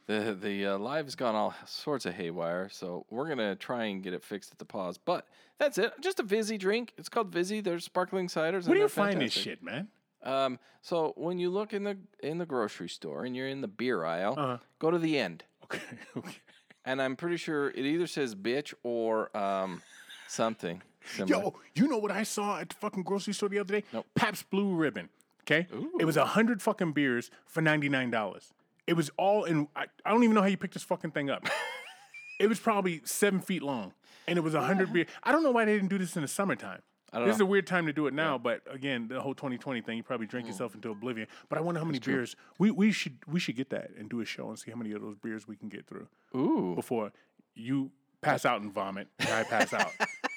the 0.07 0.37
the 0.39 0.65
uh, 0.67 0.77
live 0.77 1.05
has 1.05 1.15
gone 1.15 1.33
all 1.35 1.55
sorts 1.65 2.05
of 2.05 2.13
haywire, 2.13 2.69
so 2.69 3.05
we're 3.09 3.27
gonna 3.27 3.55
try 3.55 3.85
and 3.85 4.03
get 4.03 4.13
it 4.13 4.23
fixed 4.23 4.51
at 4.51 4.59
the 4.59 4.65
pause. 4.65 4.97
But 4.97 5.27
that's 5.57 5.77
it. 5.77 5.93
Just 6.01 6.19
a 6.19 6.23
Vizzy 6.23 6.57
drink. 6.57 6.93
It's 6.97 7.09
called 7.09 7.31
Vizzy. 7.31 7.61
There's 7.61 7.83
sparkling 7.85 8.27
ciders. 8.27 8.67
Where 8.67 8.75
do 8.75 8.81
you 8.81 8.87
find 8.87 9.19
this 9.19 9.33
shit, 9.33 9.63
man? 9.63 9.87
Um, 10.25 10.59
so 10.81 11.13
when 11.15 11.37
you 11.39 11.49
look 11.49 11.73
in 11.73 11.83
the 11.83 11.97
in 12.21 12.37
the 12.39 12.45
grocery 12.45 12.89
store 12.89 13.25
and 13.25 13.35
you're 13.35 13.47
in 13.47 13.61
the 13.61 13.67
beer 13.67 14.03
aisle, 14.03 14.35
Uh-huh. 14.37 14.57
go 14.79 14.91
to 14.91 14.97
the 14.97 15.17
end, 15.19 15.43
Okay, 15.63 15.79
okay. 16.17 16.35
and 16.83 17.01
I'm 17.01 17.15
pretty 17.15 17.37
sure 17.37 17.69
it 17.69 17.77
either 17.85 18.07
says 18.07 18.35
bitch 18.35 18.73
or 18.83 19.35
um 19.37 19.81
something. 20.27 20.81
Similar. 21.05 21.43
Yo, 21.43 21.53
you 21.75 21.87
know 21.87 21.97
what 21.99 22.11
I 22.11 22.23
saw 22.23 22.59
at 22.59 22.69
the 22.69 22.75
fucking 22.75 23.03
grocery 23.03 23.33
store 23.33 23.49
the 23.49 23.59
other 23.59 23.79
day? 23.81 23.83
Nope. 23.93 24.07
Pabst 24.15 24.49
Blue 24.49 24.73
Ribbon. 24.73 25.09
Okay, 25.43 25.67
Ooh. 25.73 25.91
it 25.99 26.05
was 26.05 26.17
a 26.17 26.25
hundred 26.25 26.61
fucking 26.63 26.93
beers 26.93 27.29
for 27.45 27.61
ninety 27.61 27.87
nine 27.89 28.09
dollars. 28.09 28.51
It 28.87 28.93
was 28.93 29.11
all 29.17 29.43
in. 29.43 29.67
I, 29.75 29.85
I 30.03 30.09
don't 30.11 30.23
even 30.23 30.33
know 30.35 30.41
how 30.41 30.47
you 30.47 30.57
picked 30.57 30.73
this 30.73 30.83
fucking 30.83 31.11
thing 31.11 31.29
up. 31.29 31.45
it 32.39 32.47
was 32.47 32.59
probably 32.59 33.01
seven 33.03 33.39
feet 33.39 33.61
long, 33.61 33.93
and 34.27 34.37
it 34.39 34.41
was 34.41 34.55
a 34.55 34.61
hundred 34.61 34.91
beer. 34.91 35.05
I 35.23 35.31
don't 35.31 35.43
know 35.43 35.51
why 35.51 35.65
they 35.65 35.75
didn't 35.75 35.89
do 35.89 35.99
this 35.99 36.15
in 36.15 36.23
the 36.23 36.27
summertime. 36.27 36.81
I 37.15 37.19
don't 37.19 37.27
This 37.27 37.35
is 37.37 37.41
a 37.41 37.45
weird 37.45 37.65
time 37.65 37.85
to 37.87 37.93
do 37.93 38.07
it 38.07 38.13
now, 38.13 38.37
but 38.37 38.61
again, 38.69 39.07
the 39.07 39.21
whole 39.21 39.33
2020 39.33 39.81
thing, 39.81 39.97
you 39.97 40.03
probably 40.03 40.27
Mm. 40.27 40.31
drink 40.31 40.47
yourself 40.47 40.75
into 40.75 40.91
oblivion. 40.91 41.27
But 41.49 41.57
I 41.57 41.61
wonder 41.61 41.79
how 41.79 41.85
many 41.85 41.99
beers 41.99 42.35
we, 42.59 42.69
we 42.71 42.91
should 42.91 43.17
we 43.25 43.39
should 43.39 43.55
get 43.55 43.69
that 43.71 43.91
and 43.97 44.09
do 44.09 44.19
a 44.19 44.25
show 44.25 44.49
and 44.49 44.59
see 44.59 44.69
how 44.69 44.77
many 44.77 44.91
of 44.91 45.01
those 45.01 45.15
beers 45.15 45.47
we 45.47 45.55
can 45.55 45.69
get 45.69 45.87
through 45.87 46.07
Ooh, 46.35 46.75
before 46.75 47.11
you 47.55 47.91
pass 48.21 48.45
out 48.45 48.61
and 48.61 48.73
vomit 48.73 49.07
and 49.19 49.29
I 49.29 49.43
pass 49.43 49.73
out. 49.73 49.91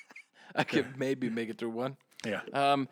I 0.55 0.65
could 0.65 0.97
maybe 0.99 1.29
make 1.29 1.49
it 1.51 1.59
through 1.59 1.71
one. 1.71 1.97
Yeah. 2.25 2.41
Um, 2.53 2.89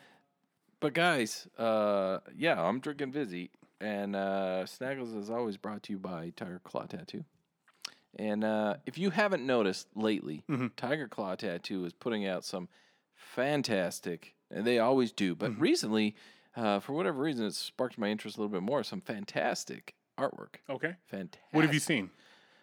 but 0.81 0.93
guys, 0.93 1.47
uh, 1.59 2.19
yeah, 2.37 2.61
I'm 2.62 2.81
drinking 2.81 3.12
Vizzy, 3.12 3.50
and 3.81 4.14
uh, 4.14 4.64
Snaggles 4.66 5.16
is 5.16 5.31
always 5.31 5.57
brought 5.57 5.83
to 5.85 5.93
you 5.93 5.99
by 5.99 6.33
Tiger 6.37 6.61
Claw 6.64 6.85
Tattoo. 6.87 7.25
And 8.19 8.45
uh, 8.45 8.76
if 8.87 8.97
you 8.99 9.11
haven't 9.11 9.45
noticed 9.45 9.88
lately, 9.95 10.45
Tiger 10.76 11.09
Claw 11.09 11.35
Tattoo 11.35 11.85
is 11.85 11.93
putting 11.93 12.26
out 12.26 12.45
some 12.45 12.69
fantastic, 13.16 14.35
and 14.50 14.66
they 14.66 14.78
always 14.78 15.12
do, 15.12 15.35
but 15.35 15.58
recently, 15.61 16.14
uh, 16.56 16.80
for 16.80 16.92
whatever 16.92 17.20
reason, 17.20 17.44
it 17.46 17.54
sparked 17.54 17.99
my 17.99 18.08
interest 18.08 18.37
a 18.37 18.40
little 18.40 18.52
bit 18.52 18.62
more. 18.62 18.82
Some 18.82 19.00
fantastic 19.00 19.94
artwork. 20.18 20.56
Okay. 20.70 20.94
Fantastic. 21.06 21.42
What 21.52 21.64
have 21.64 21.75
you 21.75 21.80
seen? 21.80 22.11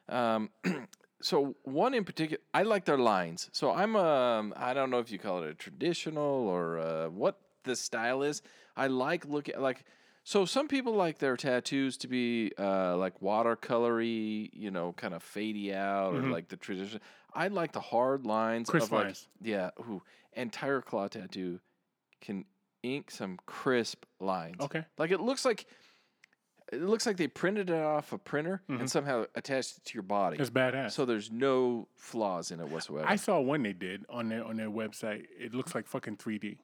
Um, 0.09 0.49
so 1.21 1.55
one 1.63 1.93
in 1.93 2.03
particular, 2.03 2.41
I 2.53 2.63
like 2.63 2.85
their 2.85 2.97
lines. 2.97 3.49
So 3.51 3.71
I'm 3.71 3.95
um, 3.95 4.53
I 4.57 4.73
don't 4.73 4.89
know 4.89 4.99
if 4.99 5.11
you 5.11 5.19
call 5.19 5.43
it 5.43 5.49
a 5.49 5.53
traditional 5.53 6.47
or 6.47 6.79
uh, 6.79 7.09
what 7.09 7.39
the 7.63 7.75
style 7.75 8.23
is. 8.23 8.41
I 8.75 8.87
like 8.87 9.25
looking 9.25 9.59
like. 9.59 9.85
So 10.25 10.45
some 10.45 10.69
people 10.69 10.93
like 10.93 11.19
their 11.19 11.35
tattoos 11.35 11.97
to 11.97 12.07
be 12.07 12.53
uh, 12.57 12.95
like 12.95 13.19
watercolory, 13.19 14.49
you 14.53 14.71
know, 14.71 14.93
kind 14.93 15.13
of 15.13 15.21
fadey 15.21 15.73
out, 15.73 16.15
or 16.15 16.21
like 16.21 16.47
the 16.47 16.55
tradition. 16.55 17.01
I 17.33 17.49
like 17.49 17.73
the 17.73 17.81
hard 17.81 18.25
lines, 18.25 18.69
of 18.69 18.91
like, 18.91 19.15
yeah. 19.41 19.71
Ooh, 19.81 20.01
and 20.35 20.51
Claw 20.51 21.07
tattoo 21.07 21.59
can 22.21 22.45
ink 22.83 23.11
some 23.11 23.39
crisp 23.45 24.05
lines. 24.19 24.57
Okay. 24.59 24.85
Like 24.97 25.11
it 25.11 25.21
looks 25.21 25.45
like 25.45 25.65
it 26.71 26.81
looks 26.81 27.05
like 27.05 27.17
they 27.17 27.27
printed 27.27 27.69
it 27.69 27.75
off 27.75 28.13
a 28.13 28.17
printer 28.17 28.61
and 28.67 28.77
mm-hmm. 28.77 28.87
somehow 28.87 29.25
attached 29.35 29.77
it 29.77 29.85
to 29.85 29.93
your 29.93 30.03
body. 30.03 30.37
That's 30.37 30.49
badass. 30.49 30.91
So 30.91 31.05
there's 31.05 31.31
no 31.31 31.87
flaws 31.95 32.51
in 32.51 32.59
it 32.59 32.67
whatsoever. 32.67 33.07
I 33.07 33.15
saw 33.15 33.39
one 33.39 33.63
they 33.63 33.73
did 33.73 34.05
on 34.09 34.29
their 34.29 34.43
on 34.43 34.57
their 34.57 34.69
website. 34.69 35.25
It 35.39 35.53
looks 35.53 35.75
like 35.75 35.87
fucking 35.87 36.17
3D. 36.17 36.57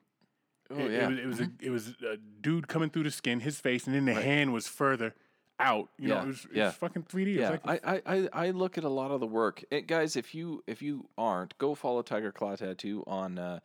oh 0.71 0.77
It, 0.77 0.91
yeah. 0.91 1.09
it 1.09 1.19
it 1.19 1.25
was 1.25 1.39
a 1.41 1.49
it 1.61 1.69
was 1.69 1.89
a 2.01 2.17
dude 2.41 2.67
coming 2.67 2.89
through 2.89 3.03
the 3.03 3.11
skin, 3.11 3.39
his 3.39 3.59
face, 3.59 3.85
and 3.87 3.95
then 3.95 4.05
the 4.05 4.13
hand 4.13 4.53
was 4.53 4.67
further 4.67 5.13
out. 5.59 5.89
You 5.97 6.09
know, 6.09 6.15
Yeah, 6.15 6.21
it 6.23 6.27
was, 6.27 6.45
it 6.45 6.51
yeah. 6.53 6.65
was 6.65 6.75
fucking 6.75 7.03
3D. 7.03 7.27
It 7.27 7.27
was 7.27 7.35
yeah, 7.37 7.49
like 7.65 7.85
I, 7.85 8.01
I, 8.05 8.29
I, 8.33 8.49
look 8.51 8.77
at 8.77 8.83
a 8.83 8.89
lot 8.89 9.11
of 9.11 9.19
the 9.19 9.27
work. 9.27 9.63
And 9.71 9.85
guys, 9.87 10.15
if 10.15 10.33
you 10.33 10.63
if 10.67 10.81
you 10.81 11.07
aren't, 11.17 11.57
go 11.57 11.75
follow 11.75 12.01
Tiger 12.01 12.31
Claw 12.31 12.55
Tattoo 12.55 13.03
on 13.07 13.37
uh, 13.37 13.59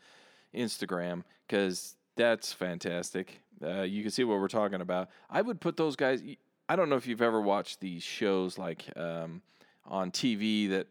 Instagram 0.55 1.23
because 1.47 1.97
that's 2.17 2.53
fantastic. 2.53 3.41
Uh, 3.63 3.83
you 3.83 4.03
can 4.03 4.11
see 4.11 4.25
what 4.25 4.39
we're 4.41 4.49
talking 4.49 4.81
about. 4.81 5.09
I 5.31 5.43
would 5.43 5.61
put 5.61 5.77
those 5.77 5.97
guys. 5.97 6.23
I 6.69 6.77
don't 6.77 6.89
know 6.89 6.97
if 6.97 7.07
you've 7.07 7.23
ever 7.23 7.41
watched 7.41 7.81
these 7.81 8.03
shows 8.03 8.59
like 8.59 8.85
um, 8.97 9.43
on 9.87 10.11
TV 10.11 10.69
that 10.71 10.87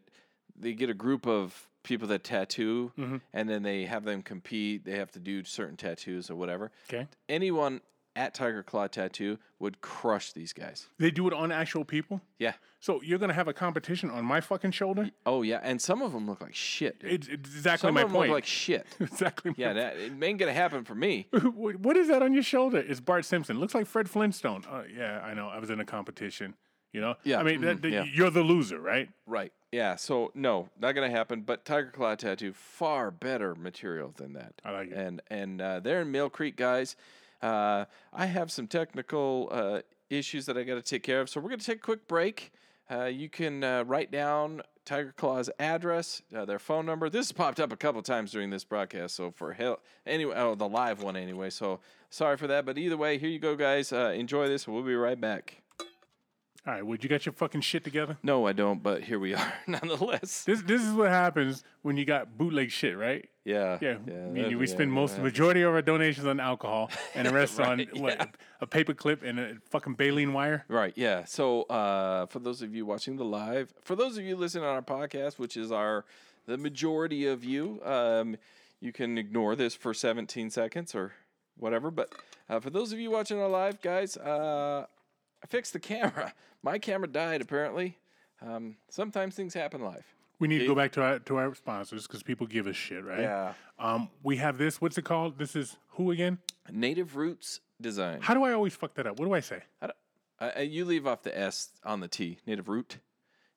they 0.56 0.72
get 0.72 0.88
a 0.90 0.94
group 0.94 1.26
of 1.26 1.68
people 1.82 2.08
that 2.08 2.24
tattoo 2.24 2.92
Mm-hmm. 2.98 3.16
and 3.34 3.48
then 3.48 3.62
they 3.62 3.84
have 3.84 4.04
them 4.04 4.22
compete. 4.22 4.84
They 4.84 4.96
have 4.98 5.10
to 5.12 5.18
do 5.18 5.44
certain 5.44 5.76
tattoos 5.76 6.30
or 6.30 6.36
whatever. 6.36 6.70
okay. 6.88 7.06
Anyone 7.28 7.80
at 8.16 8.34
Tiger 8.34 8.62
Claw 8.62 8.86
Tattoo 8.86 9.38
would 9.58 9.80
crush 9.80 10.32
these 10.32 10.52
guys. 10.52 10.86
They 10.98 11.10
do 11.10 11.26
it 11.26 11.32
on 11.32 11.50
actual 11.50 11.84
people. 11.84 12.20
Yeah. 12.38 12.52
So 12.80 13.00
you're 13.02 13.18
gonna 13.18 13.32
have 13.32 13.48
a 13.48 13.52
competition 13.52 14.10
on 14.10 14.24
my 14.24 14.40
fucking 14.40 14.72
shoulder? 14.72 15.10
Oh 15.24 15.42
yeah, 15.42 15.60
and 15.62 15.80
some 15.80 16.02
of 16.02 16.12
them 16.12 16.26
look 16.26 16.40
like 16.40 16.54
shit. 16.54 16.96
It's, 17.00 17.28
exactly 17.28 17.88
some 17.88 17.94
my 17.94 18.02
of 18.02 18.08
them 18.08 18.14
point. 18.16 18.30
look 18.30 18.36
like 18.36 18.46
shit. 18.46 18.86
exactly. 19.00 19.50
my 19.52 19.54
Yeah, 19.56 19.72
that 19.72 19.96
it 19.96 20.12
ain't 20.22 20.38
gonna 20.38 20.52
happen 20.52 20.84
for 20.84 20.94
me. 20.94 21.28
What 21.54 21.96
is 21.96 22.08
that 22.08 22.22
on 22.22 22.34
your 22.34 22.42
shoulder? 22.42 22.78
It's 22.78 23.00
Bart 23.00 23.24
Simpson. 23.24 23.58
Looks 23.58 23.74
like 23.74 23.86
Fred 23.86 24.08
Flintstone. 24.10 24.64
Uh, 24.70 24.82
yeah, 24.94 25.20
I 25.20 25.34
know. 25.34 25.48
I 25.48 25.58
was 25.58 25.70
in 25.70 25.80
a 25.80 25.84
competition. 25.84 26.54
You 26.92 27.00
know. 27.00 27.16
Yeah, 27.24 27.40
I 27.40 27.42
mean, 27.42 27.60
that, 27.62 27.78
mhm, 27.78 27.82
that- 27.82 27.90
yeah. 27.90 28.04
you're 28.04 28.30
the 28.30 28.42
loser, 28.42 28.78
right? 28.78 29.08
Right. 29.26 29.52
Yeah. 29.72 29.96
So 29.96 30.30
no, 30.34 30.68
not 30.78 30.92
gonna 30.92 31.10
happen. 31.10 31.40
But 31.40 31.64
Tiger 31.64 31.90
Claw 31.90 32.14
Tattoo, 32.14 32.52
far 32.52 33.10
better 33.10 33.54
material 33.56 34.12
than 34.16 34.34
that. 34.34 34.54
I 34.64 34.70
like 34.70 34.90
it. 34.90 34.96
And 34.96 35.20
and 35.28 35.60
uh, 35.60 35.80
they're 35.80 36.02
in 36.02 36.12
Mill 36.12 36.30
Creek, 36.30 36.54
guys. 36.56 36.94
Uh, 37.44 37.84
I 38.10 38.24
have 38.24 38.50
some 38.50 38.66
technical 38.66 39.50
uh, 39.52 39.80
issues 40.08 40.46
that 40.46 40.56
I 40.56 40.62
got 40.62 40.76
to 40.76 40.82
take 40.82 41.02
care 41.02 41.20
of, 41.20 41.28
so 41.28 41.40
we're 41.40 41.50
gonna 41.50 41.62
take 41.62 41.78
a 41.78 41.82
quick 41.82 42.08
break. 42.08 42.52
Uh, 42.90 43.04
you 43.04 43.28
can 43.28 43.62
uh, 43.62 43.84
write 43.84 44.10
down 44.10 44.62
Tiger 44.86 45.12
Claw's 45.14 45.50
address, 45.58 46.22
uh, 46.34 46.46
their 46.46 46.58
phone 46.58 46.86
number. 46.86 47.10
This 47.10 47.26
has 47.26 47.32
popped 47.32 47.60
up 47.60 47.70
a 47.70 47.76
couple 47.76 48.00
times 48.00 48.32
during 48.32 48.48
this 48.48 48.64
broadcast, 48.64 49.14
so 49.14 49.30
for 49.30 49.52
hell, 49.52 49.80
anyway, 50.06 50.34
oh, 50.38 50.54
the 50.54 50.68
live 50.68 51.02
one 51.02 51.16
anyway. 51.16 51.50
So 51.50 51.80
sorry 52.08 52.38
for 52.38 52.46
that, 52.46 52.64
but 52.64 52.78
either 52.78 52.96
way, 52.96 53.18
here 53.18 53.28
you 53.28 53.38
go, 53.38 53.56
guys. 53.56 53.92
Uh, 53.92 54.14
enjoy 54.16 54.48
this. 54.48 54.66
We'll 54.66 54.82
be 54.82 54.94
right 54.94 55.20
back. 55.20 55.63
All 56.66 56.72
right. 56.72 56.86
Would 56.86 57.04
you 57.04 57.10
got 57.10 57.26
your 57.26 57.34
fucking 57.34 57.60
shit 57.60 57.84
together? 57.84 58.16
No, 58.22 58.46
I 58.46 58.54
don't, 58.54 58.82
but 58.82 59.02
here 59.02 59.18
we 59.18 59.34
are, 59.40 59.52
nonetheless. 59.66 60.44
This 60.44 60.62
this 60.62 60.82
is 60.82 60.94
what 60.94 61.10
happens 61.10 61.62
when 61.82 61.96
you 61.96 62.04
got 62.06 62.38
bootleg 62.38 62.70
shit, 62.70 62.96
right? 62.96 63.28
Yeah. 63.44 63.76
Yeah, 63.82 63.98
me 64.06 64.40
and 64.40 64.50
you, 64.50 64.58
we 64.58 64.66
yeah, 64.66 64.72
spend 64.72 64.90
most 64.90 65.16
yeah. 65.18 65.24
majority 65.24 65.60
of 65.60 65.74
our 65.74 65.82
donations 65.82 66.26
on 66.26 66.40
alcohol, 66.40 66.90
and 67.14 67.28
the 67.28 67.32
rest 67.32 67.58
Right, 67.58 67.86
on 67.92 68.00
what 68.00 68.16
yeah. 68.18 68.26
a 68.62 68.66
paper 68.66 68.94
clip 68.94 69.22
and 69.22 69.38
a 69.38 69.56
fucking 69.68 69.94
baleen 69.94 70.32
wire. 70.32 70.64
Right, 70.68 70.94
yeah. 70.96 71.24
So 71.24 71.62
uh, 71.64 72.26
for 72.26 72.38
those 72.38 72.62
of 72.62 72.74
you 72.74 72.86
watching 72.86 73.16
the 73.16 73.24
live, 73.24 73.74
for 73.82 73.94
those 73.94 74.16
of 74.16 74.24
you 74.24 74.34
listening 74.36 74.64
on 74.64 74.74
our 74.74 74.82
podcast, 74.82 75.38
which 75.38 75.58
is 75.58 75.70
our 75.70 76.06
the 76.46 76.56
majority 76.56 77.26
of 77.26 77.44
you, 77.44 77.80
um, 77.84 78.36
you 78.80 78.92
can 78.92 79.18
ignore 79.18 79.54
this 79.56 79.74
for 79.74 79.92
17 79.92 80.50
seconds 80.50 80.94
or 80.94 81.12
whatever. 81.58 81.90
But 81.90 82.12
uh, 82.48 82.60
for 82.60 82.70
those 82.70 82.92
of 82.92 82.98
you 82.98 83.10
watching 83.10 83.38
our 83.40 83.48
live, 83.48 83.80
guys, 83.82 84.16
uh, 84.16 84.86
I 85.44 85.46
fixed 85.46 85.74
the 85.74 85.78
camera. 85.78 86.32
My 86.62 86.78
camera 86.78 87.06
died 87.06 87.42
apparently. 87.42 87.98
Um, 88.40 88.76
sometimes 88.88 89.34
things 89.34 89.52
happen 89.54 89.82
live. 89.82 90.04
We 90.40 90.48
need 90.48 90.58
to 90.60 90.66
go 90.66 90.74
back 90.74 90.90
to 90.92 91.02
our 91.02 91.18
to 91.20 91.36
our 91.36 91.54
sponsors 91.54 92.06
because 92.06 92.22
people 92.22 92.46
give 92.46 92.66
us 92.66 92.74
shit, 92.76 93.04
right? 93.04 93.20
Yeah. 93.20 93.52
Um, 93.78 94.08
we 94.22 94.36
have 94.38 94.58
this. 94.58 94.80
What's 94.80 94.98
it 94.98 95.04
called? 95.04 95.38
This 95.38 95.54
is 95.54 95.76
who 95.90 96.10
again? 96.10 96.38
Native 96.72 97.14
Roots 97.16 97.60
Design. 97.80 98.20
How 98.20 98.34
do 98.34 98.42
I 98.42 98.52
always 98.52 98.74
fuck 98.74 98.94
that 98.94 99.06
up? 99.06 99.18
What 99.18 99.26
do 99.26 99.34
I 99.34 99.40
say? 99.40 99.60
I 99.82 99.86
don't- 99.86 99.96
uh, 100.40 100.60
you 100.60 100.84
leave 100.84 101.06
off 101.06 101.22
the 101.22 101.36
S 101.38 101.70
on 101.84 102.00
the 102.00 102.08
T. 102.08 102.38
Native 102.46 102.68
Root. 102.68 102.98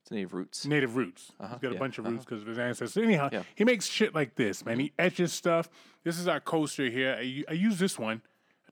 It's 0.03 0.11
Native 0.11 0.33
Roots. 0.33 0.65
Native 0.65 0.95
roots. 0.95 1.31
He's 1.31 1.37
got 1.39 1.49
a 1.51 1.55
Uh-huh, 1.55 1.69
yeah, 1.73 1.79
bunch 1.79 1.97
of 1.97 2.05
roots 2.05 2.23
because 2.23 2.41
of 2.43 2.47
his 2.47 2.57
ancestors. 2.59 3.03
Anyhow, 3.03 3.29
Yeah. 3.31 3.43
he 3.55 3.63
makes 3.65 3.87
shit 3.87 4.13
like 4.13 4.35
this, 4.35 4.63
man. 4.63 4.79
He 4.79 4.93
etches 4.99 5.33
stuff. 5.33 5.69
This 6.03 6.17
is 6.19 6.27
our 6.27 6.39
coaster 6.39 6.89
here. 6.89 7.15
I 7.49 7.53
use 7.53 7.79
this 7.79 7.97
one 7.99 8.21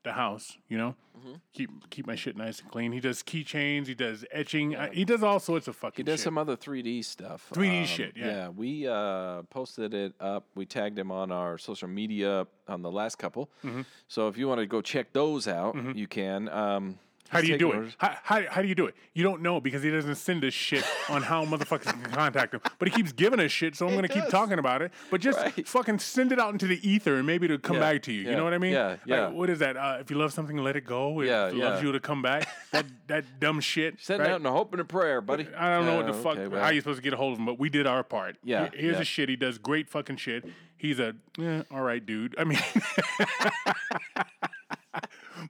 the 0.06 0.12
house. 0.14 0.56
You 0.68 0.78
know, 0.78 0.94
Mm-hmm. 1.16 1.34
keep 1.54 1.70
keep 1.88 2.06
my 2.06 2.14
shit 2.14 2.36
nice 2.36 2.60
and 2.60 2.70
clean. 2.70 2.92
He 2.92 3.00
does 3.00 3.22
keychains. 3.22 3.86
He 3.86 3.94
does 3.94 4.26
etching. 4.30 4.76
I, 4.76 4.90
he 4.92 5.04
does 5.06 5.22
all 5.22 5.40
sorts 5.40 5.66
of 5.66 5.74
fucking. 5.74 6.04
He 6.04 6.10
does 6.10 6.20
shit. 6.20 6.24
some 6.24 6.36
other 6.36 6.56
3D 6.58 7.02
stuff. 7.06 7.48
3D 7.54 7.86
shit, 7.86 8.12
yeah. 8.14 8.26
Yeah, 8.26 8.48
we 8.50 8.86
uh, 8.86 9.42
posted 9.48 9.94
it 9.94 10.12
up. 10.20 10.44
We 10.54 10.66
tagged 10.66 10.98
him 10.98 11.10
on 11.10 11.32
our 11.32 11.56
social 11.56 11.88
media 11.88 12.46
on 12.68 12.82
the 12.82 12.90
last 12.90 13.16
couple. 13.16 13.48
Mm-hmm. 13.64 13.80
So 14.08 14.28
if 14.28 14.36
you 14.36 14.46
want 14.46 14.60
to 14.60 14.66
go 14.66 14.82
check 14.82 15.14
those 15.14 15.48
out, 15.48 15.74
you 15.96 16.06
can. 16.06 16.50
Um, 16.50 16.98
How 17.28 17.40
do 17.40 17.46
you 17.48 17.58
do 17.58 17.72
it? 17.72 17.94
How, 17.98 18.16
how, 18.22 18.42
how 18.48 18.62
do 18.62 18.68
you 18.68 18.74
do 18.74 18.86
it? 18.86 18.94
You 19.14 19.22
don't 19.22 19.42
know 19.42 19.60
because 19.60 19.82
he 19.82 19.90
doesn't 19.90 20.14
send 20.16 20.44
us 20.44 20.52
shit 20.54 20.84
on 21.08 21.22
how 21.22 21.44
motherfuckers 21.44 21.84
can 21.92 22.02
contact 22.12 22.54
him. 22.54 22.60
But 22.78 22.88
he 22.88 22.94
keeps 22.94 23.12
giving 23.12 23.40
us 23.40 23.50
shit, 23.50 23.74
so 23.76 23.86
I'm 23.86 23.92
going 23.94 24.06
to 24.06 24.12
keep 24.12 24.28
talking 24.28 24.58
about 24.58 24.82
it. 24.82 24.92
But 25.10 25.20
just 25.20 25.38
Right. 25.38 25.66
fucking 25.68 25.98
send 25.98 26.32
it 26.32 26.38
out 26.40 26.52
into 26.52 26.66
the 26.66 26.78
ether 26.88 27.16
and 27.16 27.26
maybe 27.26 27.46
it'll 27.46 27.58
come 27.58 27.76
Yeah, 27.76 27.92
back 27.92 28.02
to 28.02 28.12
you. 28.12 28.22
You 28.30 28.36
know 28.36 28.44
what 28.44 28.54
I 28.54 28.58
mean? 28.58 28.72
yeah, 28.72 28.86
Like, 28.88 29.00
yeah. 29.06 29.28
what 29.28 29.50
is 29.50 29.58
that? 29.60 29.76
Uh, 29.76 29.98
if 30.00 30.10
you 30.10 30.16
love 30.18 30.32
something, 30.32 30.56
let 30.56 30.76
it 30.76 30.84
go. 30.84 31.20
If 31.20 31.28
Yeah, 31.28 31.48
it 31.48 31.54
loves 31.54 31.82
you 31.82 31.92
to 31.92 32.00
come 32.00 32.22
back. 32.22 32.48
That 32.72 32.86
that 33.06 33.24
dumb 33.40 33.60
shit. 33.60 33.96
Send 34.00 34.20
right? 34.20 34.30
out 34.30 34.40
in 34.40 34.46
a 34.46 34.52
hope 34.52 34.72
and 34.72 34.80
a 34.80 34.84
prayer, 34.84 35.20
buddy. 35.20 35.46
I 35.56 35.74
don't 35.76 35.86
know 35.86 35.96
what 35.96 36.06
the 36.06 36.12
fuck 36.12 36.36
okay, 36.36 36.48
well, 36.48 36.62
how 36.62 36.70
you 36.70 36.80
supposed 36.80 36.98
to 36.98 37.02
get 37.02 37.12
a 37.12 37.16
hold 37.16 37.32
of 37.34 37.38
him, 37.38 37.46
but 37.46 37.58
we 37.58 37.68
did 37.70 37.86
our 37.86 38.02
part. 38.02 38.36
Yeah, 38.44 38.68
Here- 38.70 38.80
here's 38.80 38.94
yeah. 38.96 39.02
a 39.02 39.04
shit. 39.04 39.28
He 39.28 39.36
does 39.36 39.58
great 39.58 39.88
fucking 39.88 40.16
shit. 40.16 40.44
He's 40.76 40.98
a 41.00 41.14
eh, 41.40 41.62
all 41.70 41.80
right 41.82 42.04
dude. 42.04 42.34
I 42.38 42.44
mean, 42.44 42.58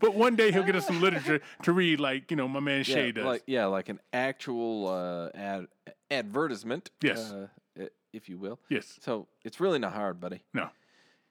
but 0.00 0.14
one 0.14 0.36
day 0.36 0.50
he'll 0.52 0.62
get 0.62 0.76
us 0.76 0.86
some 0.86 1.00
literature 1.00 1.40
to 1.62 1.72
read, 1.72 2.00
like 2.00 2.30
you 2.30 2.36
know 2.36 2.48
my 2.48 2.60
man 2.60 2.82
Shay 2.84 3.06
yeah, 3.06 3.12
does. 3.12 3.24
like 3.24 3.42
yeah, 3.46 3.66
like 3.66 3.88
an 3.88 4.00
actual 4.12 4.88
uh, 4.88 5.36
ad 5.36 5.66
advertisement. 6.10 6.90
Yes. 7.02 7.32
uh, 7.32 7.48
if 8.12 8.28
you 8.30 8.38
will. 8.38 8.58
yes. 8.70 8.98
So 9.02 9.26
it's 9.44 9.60
really 9.60 9.78
not 9.78 9.92
hard, 9.92 10.20
buddy. 10.20 10.42
No. 10.54 10.70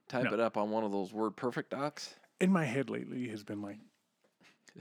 Type 0.07 0.25
No. 0.25 0.33
it 0.33 0.39
up 0.39 0.55
on 0.55 0.69
one 0.69 0.83
of 0.83 0.91
those 0.91 1.11
WordPerfect 1.11 1.69
docs. 1.69 2.13
In 2.39 2.51
my 2.51 2.63
head 2.65 2.91
lately 2.91 3.27
has 3.29 3.43
been 3.43 3.61
like 3.61 3.79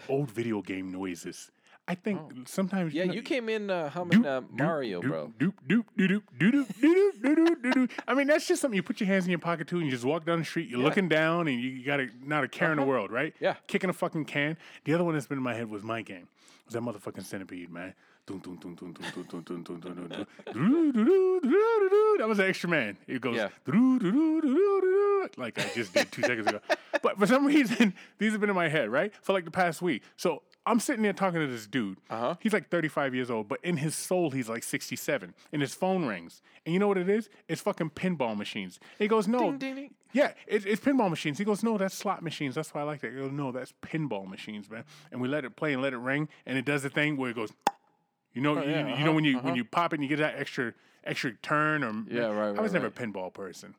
old 0.09 0.31
video 0.31 0.61
game 0.61 0.91
noises. 0.93 1.51
I 1.87 1.95
think 1.95 2.19
sometimes 2.49 2.95
Oh. 2.95 2.97
Yeah, 2.97 3.05
know, 3.05 3.13
you 3.13 3.21
came 3.23 3.49
in 3.51 3.69
uh, 3.71 3.91
humming 3.91 4.23
doop, 4.23 4.39
uh, 4.39 4.41
Mario, 4.51 5.03
doop, 5.03 5.09
bro. 5.09 5.33
Doop 5.39 5.53
doop 5.69 5.85
doop 5.99 6.09
doop 6.09 6.23
doop 6.39 6.67
doop 6.81 7.13
doop 7.21 7.37
doop 7.37 7.63
doop 7.63 7.73
doop. 7.75 7.91
I 8.09 8.15
mean, 8.15 8.27
that's 8.27 8.47
just 8.47 8.63
something 8.63 8.77
you 8.77 8.83
put 8.83 9.01
your 9.01 9.07
hands 9.07 9.25
in 9.25 9.31
your 9.31 9.39
pocket 9.39 9.69
too, 9.69 9.77
and 9.77 9.85
you 9.85 9.91
just 9.91 10.05
walk 10.05 10.25
down 10.25 10.39
the 10.39 10.45
street. 10.47 10.69
You're 10.71 10.81
looking 10.81 11.09
down, 11.11 11.47
and 11.47 11.61
you 11.61 11.85
got 11.85 12.01
a, 12.01 12.09
not 12.23 12.43
a 12.43 12.49
care 12.49 12.71
in 12.73 12.79
the 12.79 12.85
world, 12.85 13.11
right? 13.11 13.35
Yeah. 13.39 13.57
Kicking 13.67 13.91
a 13.91 13.93
fucking 13.93 14.25
can. 14.25 14.57
The 14.85 14.95
other 14.95 15.05
one 15.05 15.13
that's 15.15 15.27
been 15.27 15.37
in 15.39 15.45
my 15.45 15.55
head 15.55 15.69
was 15.69 15.83
my 15.83 16.01
game. 16.01 16.29
Was 16.65 16.73
that 16.73 16.81
motherfucking 16.83 17.25
centipede, 17.25 17.71
man? 17.71 17.93
That 22.17 22.27
was 22.27 22.39
an 22.39 22.47
extra 22.49 22.71
man. 22.71 22.97
It 23.07 23.21
goes 23.21 23.37
Yeah. 23.37 23.49
like 25.37 25.59
I 25.59 25.71
just 25.75 25.93
did 25.93 26.11
two 26.11 26.23
seconds 26.23 26.47
ago. 26.47 26.61
But 27.05 27.19
for 27.19 27.27
some 27.27 27.45
reason, 27.55 27.93
these 28.19 28.33
have 28.33 28.41
been 28.41 28.49
in 28.51 28.57
my 28.57 28.69
head, 28.69 28.89
right? 28.89 29.13
For 29.23 29.35
like 29.35 29.45
the 29.45 29.51
past 29.51 29.83
week. 29.83 30.03
So 30.17 30.43
I'm 30.65 30.81
sitting 30.81 31.03
there 31.03 31.13
talking 31.13 31.39
to 31.39 31.47
this 31.47 31.67
dude. 31.67 31.99
Uh-huh. 32.09 32.37
He's 32.41 32.55
like 32.55 32.71
35 32.71 33.15
years 33.15 33.31
old, 33.31 33.47
but 33.47 33.61
in 33.63 33.77
his 33.77 33.95
soul, 33.95 34.31
he's 34.31 34.49
like 34.49 34.63
67. 34.63 35.35
And 35.53 35.61
his 35.61 35.75
phone 35.75 36.07
rings. 36.07 36.41
And 36.65 36.73
you 36.73 36.79
know 36.81 36.89
what 36.89 36.97
it 36.97 37.11
is? 37.11 37.29
It's 37.47 37.61
fucking 37.61 37.91
pinball 37.91 38.37
machines. 38.37 38.81
He 38.99 39.07
goes, 39.07 39.29
no. 39.29 39.39
Ding, 39.51 39.59
ding, 39.59 39.75
ding. 39.75 39.95
Yeah, 40.15 40.33
it, 40.47 40.65
it's 40.65 40.81
pinball 40.81 41.11
machines. 41.11 41.37
He 41.37 41.45
goes, 41.45 41.63
no, 41.63 41.77
that's 41.77 41.95
slot 41.95 42.23
machines. 42.23 42.55
That's 42.55 42.73
why 42.73 42.81
I 42.81 42.85
like 42.85 43.03
that. 43.03 43.13
He 43.13 43.19
goes, 43.19 43.33
no, 43.33 43.53
that's 43.53 43.75
pinball 43.83 44.27
machines, 44.27 44.71
man. 44.71 44.85
And 45.13 45.21
we 45.21 45.29
let 45.29 45.45
it 45.45 45.57
play 45.57 45.75
and 45.75 45.83
let 45.83 45.93
it 45.93 45.99
ring, 45.99 46.29
and 46.47 46.57
it 46.57 46.65
does 46.65 46.85
the 46.85 46.89
thing 46.91 47.19
where 47.19 47.31
it 47.31 47.37
goes, 47.37 47.53
you 48.33 48.41
know, 48.41 48.55
you, 48.55 48.61
Oh, 48.61 48.63
yeah, 48.63 48.79
you 48.79 48.85
know 48.85 48.93
uh-huh, 48.95 49.13
when 49.13 49.25
you 49.25 49.39
when 49.39 49.57
you 49.57 49.65
pop 49.65 49.93
it 49.93 49.97
and 50.01 50.05
you 50.05 50.09
get 50.09 50.23
that 50.23 50.37
extra 50.39 50.73
extra 51.05 51.33
turn 51.43 51.85
or 51.85 51.93
Yeah, 52.09 52.27
right, 52.27 52.49
I 52.49 52.51
right, 52.53 52.61
was 52.63 52.73
never 52.73 52.87
a 52.87 52.91
pinball 52.91 53.33
person. 53.33 53.75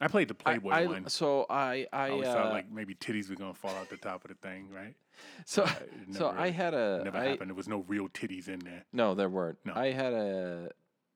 I 0.00 0.08
played 0.08 0.28
the 0.28 0.34
Playboy 0.34 0.70
I, 0.70 0.86
one. 0.86 1.08
so 1.08 1.46
I 1.50 1.86
I, 1.92 2.06
I 2.06 2.10
always 2.10 2.28
uh, 2.28 2.34
thought 2.34 2.52
like 2.52 2.70
maybe 2.72 2.94
titties 2.94 3.28
were 3.28 3.36
gonna 3.36 3.54
fall 3.54 3.74
out 3.76 3.90
the 3.90 3.96
top 3.96 4.24
of 4.24 4.30
the 4.30 4.36
thing, 4.36 4.68
right? 4.74 4.94
so 5.44 5.64
it 5.64 5.92
so 6.14 6.34
I 6.36 6.50
had 6.50 6.72
a 6.74 7.02
never 7.04 7.18
I- 7.18 7.24
happened. 7.28 7.50
There 7.50 7.54
was 7.54 7.68
no 7.68 7.84
real 7.86 8.08
titties 8.08 8.48
in 8.48 8.60
there. 8.60 8.84
no 8.92 9.14
there 9.14 9.28
weren't. 9.28 9.58
No. 9.64 9.74
I 9.74 9.92
had 9.92 10.12
a 10.12 10.70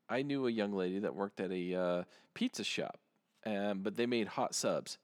I 0.09 0.23
knew 0.23 0.47
a 0.47 0.51
young 0.51 0.73
lady 0.75 0.99
that 0.99 1.15
worked 1.15 1.41
at 1.41 1.51
a 1.51 1.75
uh, 1.75 2.03
pizza 2.35 2.63
shop, 2.63 2.99
um, 3.47 3.81
but 3.83 3.97
they 3.97 4.05
made 4.07 4.29
hot 4.29 4.55
subs. 4.55 4.99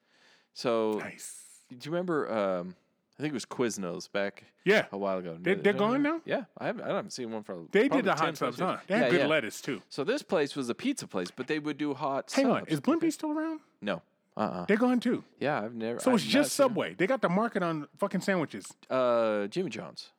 So 0.53 0.99
Nice. 1.01 1.40
do 1.71 1.77
you 1.81 1.90
remember? 1.90 2.31
Um, 2.31 2.75
I 3.19 3.23
think 3.23 3.33
it 3.33 3.35
was 3.35 3.45
Quiznos 3.47 4.11
back 4.11 4.45
Yeah, 4.64 4.87
a 4.93 4.97
while 4.99 5.19
ago. 5.19 5.37
They- 5.40 5.55
they're 5.55 5.75
gone 5.75 6.03
now? 6.03 6.21
Yeah, 6.25 6.45
I 6.59 6.66
haven't 6.66 6.85
I 6.85 6.88
haven't 6.88 7.12
seen 7.12 7.31
one 7.33 7.43
for. 7.43 7.53
A 7.53 7.59
They 7.71 7.88
did 7.88 8.05
the 8.05 8.12
10 8.14 8.19
hot 8.19 8.37
subs, 8.37 8.59
huh? 8.59 8.79
They 8.87 8.95
had 8.97 9.05
Yeah, 9.05 9.11
good 9.11 9.21
yeah. 9.21 9.27
lettuce 9.27 9.61
too. 9.62 9.81
So 9.88 10.05
this 10.05 10.23
place 10.23 10.55
was 10.57 10.69
a 10.71 10.75
pizza 10.75 11.07
place, 11.07 11.31
but 11.31 11.47
they 11.47 11.59
would 11.59 11.79
do 11.79 11.95
hot. 11.95 12.31
Hang 12.33 12.47
on, 12.51 12.64
is 12.66 12.81
Blimpie 12.81 13.12
still 13.12 13.33
around? 13.33 13.61
No. 13.83 14.03
Uh. 14.37 14.40
uh 14.40 14.64
They're 14.66 14.77
gone 14.77 15.01
too. 15.01 15.25
Yeah, 15.38 15.61
I've 15.62 15.75
never. 15.75 16.01
So 16.01 16.11
I've 16.11 16.16
it's 16.16 16.25
not 16.27 16.31
just. 16.33 16.53
Subway. 16.55 16.95
They 16.95 17.07
got 17.07 17.21
the 17.23 17.29
market 17.29 17.62
on 17.62 17.88
fucking 17.99 18.21
sandwiches. 18.21 18.66
Uh, 18.88 19.47
Jimmy 19.49 19.71
John's. 19.71 20.11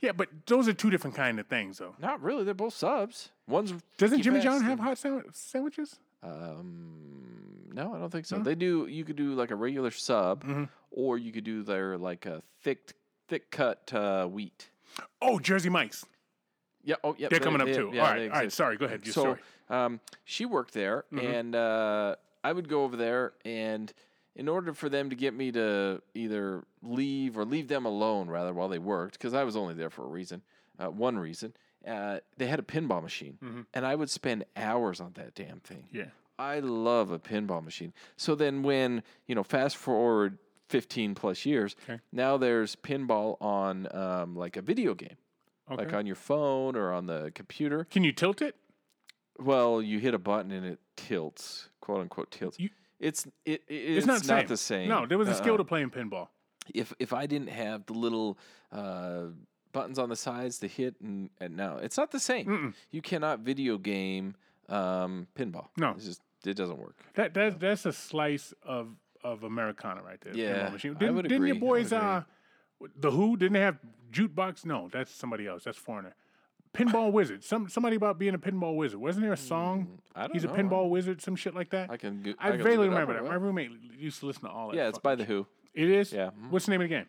Yeah, 0.00 0.12
but 0.12 0.28
those 0.46 0.68
are 0.68 0.74
two 0.74 0.90
different 0.90 1.16
kind 1.16 1.40
of 1.40 1.46
things, 1.46 1.78
though. 1.78 1.94
Not 1.98 2.22
really. 2.22 2.44
They're 2.44 2.52
both 2.54 2.74
subs. 2.74 3.30
One's 3.48 3.72
Doesn't 3.96 4.20
Jimmy 4.22 4.40
John 4.40 4.62
have 4.62 4.78
hot 4.78 4.98
sand- 4.98 5.24
sandwiches? 5.32 5.96
Um, 6.22 7.70
no, 7.72 7.94
I 7.94 7.98
don't 7.98 8.10
think 8.10 8.26
so. 8.26 8.38
They 8.38 8.54
do. 8.54 8.86
You 8.86 9.04
could 9.04 9.16
do 9.16 9.34
like 9.34 9.50
a 9.50 9.56
regular 9.56 9.90
sub, 9.90 10.42
Mm-hmm. 10.44 10.64
or 10.90 11.18
you 11.18 11.32
could 11.32 11.44
do 11.44 11.62
their 11.62 11.96
like 11.98 12.26
a 12.26 12.42
thick, 12.62 12.92
thick 13.28 13.50
cut 13.50 13.92
uh, 13.94 14.26
wheat. 14.26 14.68
Oh, 15.20 15.38
Jersey 15.38 15.68
Mike's. 15.70 16.04
Yeah. 16.84 16.96
Oh, 17.02 17.14
yeah. 17.18 17.28
They're 17.28 17.38
they- 17.38 17.44
coming 17.44 17.60
up 17.62 17.74
too. 17.74 17.88
all 17.88 17.94
right, 17.96 18.30
all 18.30 18.38
right. 18.38 18.52
Sorry, 18.52 18.76
go 18.76 18.84
ahead. 18.86 19.04
Your 19.04 19.12
so, 19.14 19.20
story. 19.22 19.38
um, 19.70 20.00
she 20.24 20.44
worked 20.44 20.74
there, 20.74 21.04
Mm-hmm. 21.12 21.26
and 21.26 21.54
uh, 21.56 22.16
I 22.46 22.52
would 22.52 22.68
go 22.68 22.84
over 22.84 22.96
there, 22.96 23.32
and 23.44 23.92
in 24.36 24.48
order 24.48 24.72
for 24.72 24.88
them 24.88 25.10
to 25.10 25.16
get 25.16 25.34
me 25.34 25.50
to 25.52 26.00
either 26.14 26.62
leave 26.82 27.36
or 27.38 27.44
leave 27.44 27.66
them 27.68 27.86
alone, 27.86 28.28
rather, 28.28 28.52
while 28.52 28.68
they 28.68 28.78
worked, 28.78 29.14
because 29.18 29.34
I 29.34 29.42
was 29.44 29.56
only 29.56 29.74
there 29.74 29.90
for 29.90 30.04
a 30.04 30.08
reason, 30.08 30.42
uh, 30.78 30.86
one 30.90 31.18
reason. 31.18 31.54
Uh, 31.86 32.18
they 32.36 32.46
had 32.46 32.58
a 32.58 32.62
pinball 32.62 33.02
machine, 33.02 33.66
and 33.74 33.84
I 33.86 33.94
would 33.94 34.10
spend 34.10 34.44
hours 34.56 35.00
on 35.00 35.12
that 35.14 35.34
damn 35.34 35.60
thing. 35.60 35.84
Mm-hmm. 35.88 35.96
Yeah. 35.98 36.10
I 36.38 36.58
love 36.60 37.10
a 37.10 37.18
pinball 37.18 37.64
machine. 37.64 37.92
So 38.16 38.34
then, 38.34 38.62
when 38.62 39.02
you 39.26 39.34
know, 39.34 39.42
fast 39.42 39.76
forward 39.76 40.38
fifteen 40.68 41.14
plus 41.14 41.46
years, 41.46 41.74
Okay. 41.88 42.00
now 42.12 42.36
there's 42.36 42.76
pinball 42.76 43.40
on 43.40 43.88
um, 43.94 44.36
like 44.36 44.56
a 44.56 44.62
video 44.62 44.94
game, 44.94 45.16
like 45.70 45.92
on 45.94 46.06
your 46.06 46.16
phone 46.16 46.76
or 46.76 46.92
on 46.92 47.06
the 47.06 47.32
computer. 47.34 47.84
Can 47.90 48.04
you 48.04 48.12
tilt 48.12 48.42
it? 48.42 48.54
Well, 49.38 49.82
you 49.82 49.98
hit 49.98 50.14
a 50.14 50.18
button 50.18 50.50
and 50.50 50.64
it 50.66 50.78
tilts, 50.96 51.68
quote 51.80 52.00
unquote 52.00 52.30
tilts. 52.30 52.58
You- 52.58 52.70
it's 52.98 53.26
it, 53.44 53.62
it- 53.68 53.68
It's, 53.68 53.98
it's, 53.98 54.06
not, 54.06 54.24
same. 54.24 54.46
the 54.46 54.56
same. 54.56 54.88
No, 54.88 55.06
there 55.06 55.18
was 55.18 55.28
a 55.28 55.34
skill 55.34 55.52
Uh-uh. 55.54 55.58
to 55.58 55.64
playing 55.64 55.90
pinball. 55.90 56.28
If 56.74 56.92
if 56.98 57.12
I 57.12 57.26
didn't 57.26 57.48
have 57.50 57.84
the 57.86 57.92
little 57.92 58.38
uh, 58.72 59.26
buttons 59.72 59.98
on 59.98 60.08
the 60.08 60.16
sides 60.16 60.58
to 60.60 60.66
hit 60.68 60.96
and, 61.02 61.28
and 61.38 61.56
no, 61.56 61.78
it's 61.82 61.96
not 61.98 62.10
the 62.10 62.18
same. 62.20 62.46
Mm-mm. 62.46 62.74
You 62.90 63.02
cannot 63.02 63.40
video 63.40 63.76
game 63.78 64.34
um, 64.68 65.26
pinball. 65.38 65.68
No. 65.76 65.90
it's 65.90 66.06
just 66.06 66.22
it 66.44 66.56
doesn't 66.56 66.78
work. 66.78 66.96
That 67.14 67.34
that 67.34 67.60
that's 67.60 67.84
a 67.86 67.92
slice 67.92 68.54
of 68.62 68.88
of 69.22 69.42
Americana 69.44 70.02
right 70.02 70.20
there. 70.22 70.32
the 70.32 70.38
Yeah, 70.38 70.70
Didn't, 70.70 71.28
didn't 71.28 71.46
your 71.46 71.56
boys 71.56 71.92
uh 71.92 72.22
the 72.96 73.10
Who 73.10 73.36
didn't 73.36 73.52
they 73.54 73.60
have 73.60 73.78
jukebox? 74.10 74.64
No, 74.64 74.88
that's 74.90 75.10
somebody 75.10 75.46
else. 75.46 75.64
That's 75.64 75.78
foreigner. 75.78 76.14
Pinball 76.76 77.12
wizard. 77.12 77.42
Some 77.44 77.68
somebody 77.68 77.96
about 77.96 78.18
being 78.18 78.34
a 78.34 78.38
pinball 78.38 78.76
wizard. 78.76 79.00
Wasn't 79.00 79.22
there 79.24 79.32
a 79.32 79.36
song? 79.36 79.86
Mm, 79.86 79.98
I 80.14 80.20
don't 80.22 80.32
He's 80.34 80.44
a 80.44 80.48
pinball 80.48 80.90
wizard, 80.90 81.22
some 81.22 81.36
shit 81.36 81.54
like 81.54 81.70
that. 81.70 81.90
I 81.90 81.96
can. 81.96 82.22
Go, 82.22 82.32
I, 82.38 82.50
can 82.50 82.58
look 82.58 82.66
vaguely 82.68 82.86
it 82.86 82.92
up 82.92 82.98
remember 82.98 83.14
that. 83.14 83.24
My 83.28 83.34
roommate 83.36 83.70
used 83.98 84.20
to 84.20 84.26
listen 84.26 84.42
to 84.42 84.50
all 84.50 84.68
that. 84.68 84.76
Yeah, 84.76 84.88
it's 84.88 84.98
by 84.98 85.14
the 85.14 85.24
Who. 85.24 85.46
It 85.74 85.88
is. 85.90 86.12
Yeah, 86.12 86.30
mhm. 86.30 86.50
What's 86.50 86.66
the 86.66 86.70
name 86.72 86.80
of 86.82 86.88
the 86.88 86.94
game? 86.94 87.06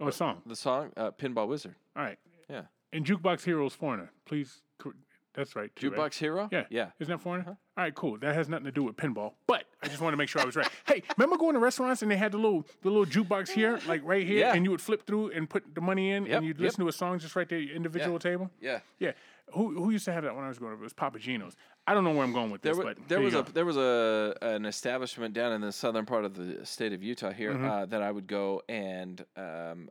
Oh, 0.00 0.08
a 0.08 0.12
song. 0.12 0.42
The 0.46 0.56
song 0.56 0.90
uh, 0.96 1.10
Pinball 1.12 1.46
Wizard. 1.48 1.74
All 1.96 2.02
right. 2.02 2.18
Yeah. 2.50 2.62
And 2.92 3.04
Jukebox 3.06 3.44
Heroes 3.44 3.74
Foreigner. 3.74 4.10
Please. 4.24 4.62
cor- 4.78 4.94
That's 5.34 5.56
right. 5.56 5.74
too, 5.74 5.90
right? 5.90 5.98
Jukebox 5.98 6.14
Hero. 6.18 6.48
Yeah. 6.52 6.64
Yeah. 6.70 6.90
Isn't 7.00 7.10
that 7.12 7.20
foreigner? 7.20 7.46
All 7.48 7.56
right, 7.84 7.94
cool. 7.94 8.18
That 8.18 8.34
has 8.34 8.48
nothing 8.48 8.66
to 8.66 8.72
do 8.72 8.82
with 8.82 8.96
pinball. 8.96 9.32
But 9.46 9.64
I 9.82 9.88
just 9.88 10.00
wanted 10.00 10.12
to 10.12 10.16
make 10.18 10.28
sure 10.28 10.42
I 10.42 10.44
was 10.44 10.56
right. 10.56 10.68
hey, 10.86 11.02
remember 11.16 11.36
going 11.38 11.54
to 11.54 11.58
restaurants 11.60 12.02
and 12.02 12.10
they 12.10 12.16
had 12.16 12.32
the 12.32 12.38
little 12.38 12.66
the 12.82 12.90
little 12.90 13.06
jukebox 13.06 13.48
here, 13.50 13.80
like 13.86 14.02
right 14.04 14.26
here, 14.26 14.40
Yeah. 14.40 14.54
and 14.54 14.64
you 14.64 14.70
would 14.70 14.82
flip 14.82 15.06
through 15.06 15.30
and 15.30 15.48
put 15.48 15.74
the 15.74 15.80
money 15.80 16.10
in 16.10 16.26
Yep, 16.26 16.36
and 16.36 16.46
you'd 16.46 16.58
yep. 16.58 16.64
listen 16.64 16.80
to 16.80 16.88
a 16.88 16.92
song 16.92 17.18
just 17.18 17.34
right 17.34 17.48
there, 17.48 17.58
your 17.58 17.74
individual 17.74 18.18
table? 18.18 18.50
Yeah. 18.60 18.80
Yeah. 18.98 19.12
Who 19.54 19.74
who 19.82 19.90
used 19.90 20.04
to 20.06 20.12
have 20.12 20.24
that 20.24 20.34
when 20.34 20.44
I 20.44 20.48
was 20.48 20.58
growing 20.58 20.74
up? 20.74 20.80
It 20.80 20.84
was 20.84 20.92
Papa 20.92 21.18
Gino's. 21.18 21.54
I 21.86 21.94
don't 21.94 22.04
know 22.04 22.12
where 22.12 22.22
I'm 22.22 22.32
going 22.32 22.50
with 22.50 22.62
There, 22.62 22.74
this, 22.74 22.84
but 22.84 22.96
there 23.08 23.18
here 23.18 23.24
was 23.24 23.34
a 23.34 23.52
there 23.52 23.64
was 23.64 23.76
a 23.76 24.34
an 24.40 24.64
establishment 24.66 25.34
down 25.34 25.52
in 25.52 25.60
the 25.62 25.72
southern 25.72 26.06
part 26.06 26.24
of 26.24 26.34
the 26.34 26.64
state 26.64 26.92
of 26.92 27.02
Utah 27.02 27.32
here 27.32 27.52
Mm-hmm. 27.52 27.64
uh, 27.68 27.86
that 27.86 28.02
I 28.02 28.10
would 28.10 28.26
go 28.26 28.62
and 28.68 29.22
um, 29.36 29.90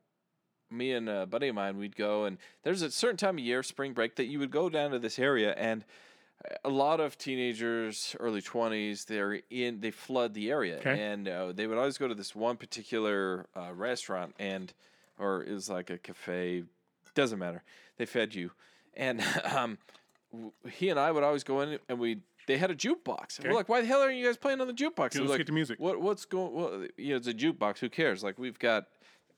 me 0.72 0.92
and 0.94 1.10
a 1.10 1.26
buddy 1.26 1.48
of 1.50 1.56
mine 1.56 1.78
we'd 1.78 1.96
go 1.96 2.26
and 2.26 2.38
there's 2.64 2.82
a 2.82 2.90
certain 2.92 3.18
time 3.18 3.38
of 3.38 3.44
year 3.44 3.62
spring 3.64 3.94
break 3.94 4.16
that 4.16 4.26
you 4.26 4.40
would 4.40 4.52
go 4.52 4.70
down 4.70 4.92
to 4.92 5.00
this 5.00 5.20
area 5.20 5.54
and 5.58 5.84
a 6.64 6.70
lot 6.70 7.00
of 7.00 7.18
teenagers 7.18 8.16
early 8.20 8.42
20s 8.42 9.06
they're 9.06 9.40
in 9.50 9.80
they 9.82 9.92
flood 9.92 10.34
the 10.34 10.50
area 10.50 10.78
Okay. 10.78 11.00
and 11.02 11.28
uh, 11.28 11.52
they 11.52 11.68
would 11.68 11.78
always 11.78 11.98
go 11.98 12.08
to 12.08 12.16
this 12.16 12.36
one 12.36 12.58
particular 12.58 13.46
uh, 13.56 13.72
restaurant 13.74 14.34
and 14.40 14.74
or 15.20 15.44
it 15.44 15.52
was 15.52 15.70
like 15.70 15.90
a 15.90 15.98
cafe 15.98 16.64
doesn't 17.16 17.40
matter 17.40 17.64
they 17.98 18.06
fed 18.06 18.34
you 18.34 18.52
and 18.96 19.22
um, 19.56 19.78
w- 20.32 20.52
he 20.72 20.90
and 20.90 21.00
I 21.00 21.12
would 21.12 21.24
always 21.24 21.44
go 21.44 21.62
in 21.62 21.80
and 21.90 22.00
we 22.00 22.20
they 22.48 22.58
had 22.58 22.72
a 22.72 22.76
jukebox. 22.76 23.38
And 23.38 23.42
Okay. 23.46 23.50
we're 23.50 23.54
like, 23.56 23.70
why 23.70 23.82
the 23.82 23.88
hell 23.88 24.02
are 24.02 24.10
you 24.12 24.26
guys 24.26 24.36
playing 24.36 24.62
on 24.62 24.68
the 24.68 24.74
jukebox? 24.74 25.14
Yeah, 25.14 25.20
It 25.20 25.22
was 25.22 25.30
let's 25.30 25.30
like, 25.30 25.38
get 25.42 25.46
the 25.48 25.54
music. 25.54 25.80
What 25.80 26.02
what's 26.02 26.26
going? 26.26 26.52
Well, 26.54 26.86
you 26.98 27.12
know, 27.12 27.18
it's 27.18 27.28
a 27.28 27.34
jukebox. 27.36 27.78
Who 27.78 27.88
cares? 27.88 28.24
Like 28.24 28.40
we've 28.40 28.58
got, 28.58 28.88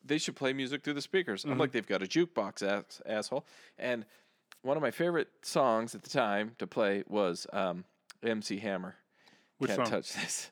they 0.03 0.17
should 0.17 0.35
play 0.35 0.53
music 0.53 0.83
through 0.83 0.93
the 0.93 1.01
speakers. 1.01 1.41
Mm-hmm. 1.41 1.51
I'm 1.51 1.57
like, 1.57 1.71
they've 1.71 1.87
got 1.87 2.03
a 2.03 2.05
jukebox, 2.05 2.63
ass, 2.63 3.01
asshole. 3.05 3.45
And 3.77 4.05
one 4.61 4.77
of 4.77 4.83
my 4.83 4.91
favorite 4.91 5.29
songs 5.41 5.95
at 5.95 6.03
the 6.03 6.09
time 6.09 6.51
to 6.59 6.67
play 6.67 7.03
was 7.07 7.47
um, 7.53 7.83
MC 8.23 8.57
Hammer. 8.59 8.95
Which 9.57 9.69
Can't 9.69 9.87
song? 9.87 9.91
touch 9.91 10.13
this. 10.13 10.51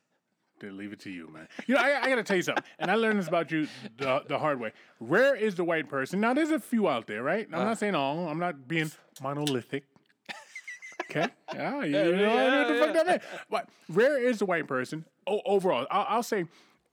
to 0.59 0.71
leave 0.71 0.93
it 0.93 0.99
to 1.01 1.09
you, 1.09 1.27
man. 1.33 1.47
You 1.67 1.75
know, 1.75 1.81
I, 1.81 2.03
I 2.03 2.09
got 2.09 2.15
to 2.15 2.23
tell 2.23 2.37
you 2.37 2.43
something, 2.43 2.63
and 2.79 2.91
I 2.91 2.95
learned 2.95 3.19
this 3.19 3.27
about 3.27 3.51
you 3.51 3.67
the, 3.97 4.23
the 4.27 4.37
hard 4.37 4.59
way. 4.59 4.71
Rare 4.99 5.35
is 5.35 5.55
the 5.55 5.63
white 5.63 5.89
person. 5.89 6.19
Now, 6.19 6.33
there's 6.33 6.51
a 6.51 6.59
few 6.59 6.87
out 6.87 7.07
there, 7.07 7.23
right? 7.23 7.47
I'm 7.51 7.65
not 7.65 7.79
saying 7.79 7.95
all. 7.95 8.27
I'm 8.29 8.39
not 8.39 8.67
being 8.67 8.91
monolithic. 9.21 9.83
Okay. 11.09 11.27
Yeah, 11.53 11.83
you, 11.83 11.91
know 11.91 12.59
what 12.59 12.67
the 12.69 12.79
fuck 12.79 12.93
that 12.93 13.05
meant. 13.05 13.21
But 13.49 13.67
rare 13.89 14.17
is 14.17 14.39
the 14.39 14.45
white 14.45 14.69
person. 14.69 15.03
O- 15.27 15.41
overall, 15.45 15.85
I'll, 15.91 16.05
I'll 16.07 16.23
say 16.23 16.45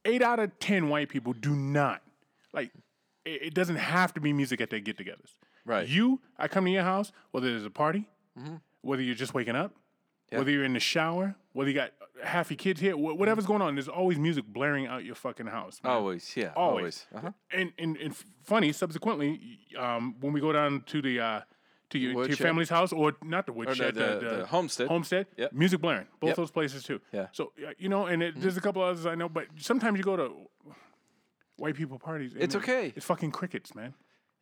eight 0.05 0.21
out 0.21 0.41
of 0.41 0.59
ten 0.59 0.89
white 0.89 1.09
people 1.09 1.33
do 1.33 1.55
not 1.55 2.03
like. 2.53 2.71
It, 3.25 3.43
it 3.49 3.55
doesn't 3.55 3.77
have 3.77 4.15
to 4.15 4.21
be 4.21 4.33
music 4.33 4.61
at 4.61 4.71
their 4.71 4.81
get-togethers. 4.81 5.35
Right. 5.67 5.87
You, 5.87 6.21
I 6.39 6.49
come 6.49 6.65
to 6.65 6.71
your 6.71 6.85
house, 6.85 7.13
whether 7.33 7.51
there's 7.51 7.65
a 7.67 7.71
party, 7.71 8.09
Mm-hmm. 8.39 8.55
whether 8.83 9.03
you're 9.03 9.17
just 9.17 9.35
waking 9.35 9.57
up, 9.57 9.75
whether 10.31 10.51
you're 10.51 10.65
in 10.65 10.73
the 10.73 10.81
shower, 10.81 11.35
whether 11.53 11.69
you 11.69 11.75
got 11.75 11.91
half 12.23 12.51
your 12.51 12.57
kids 12.57 12.81
here, 12.81 12.93
wh- 12.93 13.19
whatever's 13.19 13.45
going 13.45 13.61
on, 13.61 13.75
there's 13.75 13.89
always 13.89 14.19
music 14.19 14.45
blaring 14.47 14.87
out 14.87 15.05
your 15.05 15.17
fucking 15.17 15.49
house. 15.49 15.81
man. 15.83 15.93
Always, 15.93 16.37
yeah, 16.37 16.53
Always. 16.55 16.79
always. 16.81 17.07
Uh-huh. 17.17 17.33
And, 17.51 17.73
and 17.79 17.97
and 17.97 18.15
funny, 18.45 18.73
subsequently, 18.73 19.59
um, 19.77 20.15
when 20.21 20.33
we 20.33 20.41
go 20.41 20.53
down 20.53 20.83
to 20.87 21.03
the 21.03 21.19
uh, 21.21 21.41
to 21.91 21.99
your, 21.99 22.23
to 22.23 22.29
your 22.29 22.37
family's 22.37 22.69
house, 22.69 22.93
or 22.93 23.15
not 23.25 23.45
the 23.47 23.53
woodshed, 23.53 23.95
the- 23.97 24.37
the 24.39 24.47
homestead. 24.47 24.87
homestead, 24.89 25.27
Yep. 25.37 25.53
music 25.53 25.81
blaring, 25.81 26.07
both 26.21 26.29
Yep. 26.29 26.37
those 26.37 26.51
places 26.53 26.85
too. 26.85 27.01
Yeah. 27.13 27.23
Mm-hmm. 27.23 27.31
So 27.33 27.53
you 27.77 27.89
know, 27.89 28.07
and 28.07 28.23
it, 28.23 28.41
there's 28.41 28.57
a 28.57 28.61
couple 28.61 28.81
others 28.83 29.05
I 29.05 29.17
know, 29.17 29.29
but 29.29 29.47
sometimes 29.59 29.99
you 29.99 30.05
go 30.05 30.17
to 30.17 30.33
white 31.59 31.75
people 31.75 31.99
parties. 31.99 32.33
and 32.35 32.43
It's 32.43 32.55
okay. 32.55 32.93
It's 32.97 33.07
fucking 33.07 33.33
crickets, 33.33 33.75
man. 33.75 33.95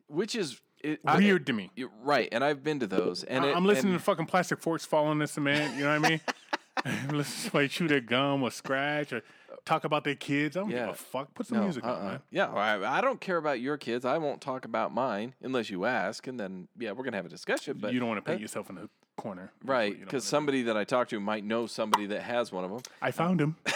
Which 0.08 0.34
is 0.36 0.60
it, 0.84 1.00
I- 1.04 1.16
Weird 1.18 1.46
to 1.46 1.52
me. 1.52 1.70
you're 1.74 1.90
right, 2.02 2.28
and 2.30 2.44
I've 2.44 2.62
been 2.62 2.78
to 2.80 2.86
those, 2.86 3.24
and 3.24 3.44
I- 3.44 3.48
it, 3.48 3.56
I'm 3.56 3.64
listening 3.64 3.92
and- 3.94 4.00
to 4.00 4.04
fucking 4.04 4.26
plastic 4.26 4.60
forks 4.60 4.84
falling 4.84 5.10
on 5.10 5.18
the 5.18 5.26
cement. 5.26 5.74
You 5.76 5.84
know 5.84 5.98
what 6.00 6.06
I 6.06 6.08
mean? 6.10 6.20
Listen 7.16 7.16
to 7.16 7.24
somebody 7.24 7.68
chew 7.68 7.88
their 7.88 8.00
gum 8.02 8.42
or 8.42 8.50
scratch 8.50 9.12
or 9.12 9.22
talk 9.64 9.84
about 9.84 10.04
their 10.04 10.14
kids. 10.14 10.56
I 10.56 10.60
don't 10.60 10.68
give 10.68 10.78
Yeah. 10.78 10.90
a 10.90 10.94
fuck. 10.94 11.34
Put 11.34 11.46
some 11.46 11.56
No, 11.58 11.64
music 11.64 11.82
on, 11.84 11.90
uh-uh. 11.90 12.04
man. 12.04 12.20
Yeah, 12.30 12.52
I, 12.52 12.98
I 12.98 13.00
don't 13.00 13.20
care 13.20 13.38
about 13.38 13.60
your 13.60 13.78
kids. 13.78 14.04
I 14.04 14.18
won't 14.18 14.40
talk 14.42 14.64
about 14.66 14.92
mine 14.94 15.34
unless 15.42 15.70
you 15.70 15.86
ask, 15.86 16.26
and 16.26 16.38
then 16.38 16.68
yeah, 16.78 16.92
we're 16.92 17.02
gonna 17.04 17.16
have 17.16 17.26
a 17.26 17.30
discussion. 17.30 17.78
But 17.80 17.92
you 17.94 17.98
don't 17.98 18.08
want 18.08 18.22
to 18.24 18.30
paint 18.30 18.40
yourself 18.42 18.68
in 18.68 18.76
the 18.76 18.88
corner, 19.16 19.50
That's 19.60 19.64
what 19.66 19.72
right 19.72 19.84
you 19.92 19.94
don't 19.94 20.04
because 20.04 20.22
wanna 20.24 20.28
somebody 20.30 20.62
that 20.64 20.76
I 20.76 20.84
talk 20.84 21.08
to 21.08 21.18
might 21.18 21.42
know 21.44 21.66
somebody 21.66 22.04
that 22.06 22.20
has 22.22 22.52
one 22.52 22.62
of 22.64 22.70
them. 22.70 22.80
do. 22.80 22.90
I 23.00 23.10
found 23.10 23.40
him. 23.40 23.56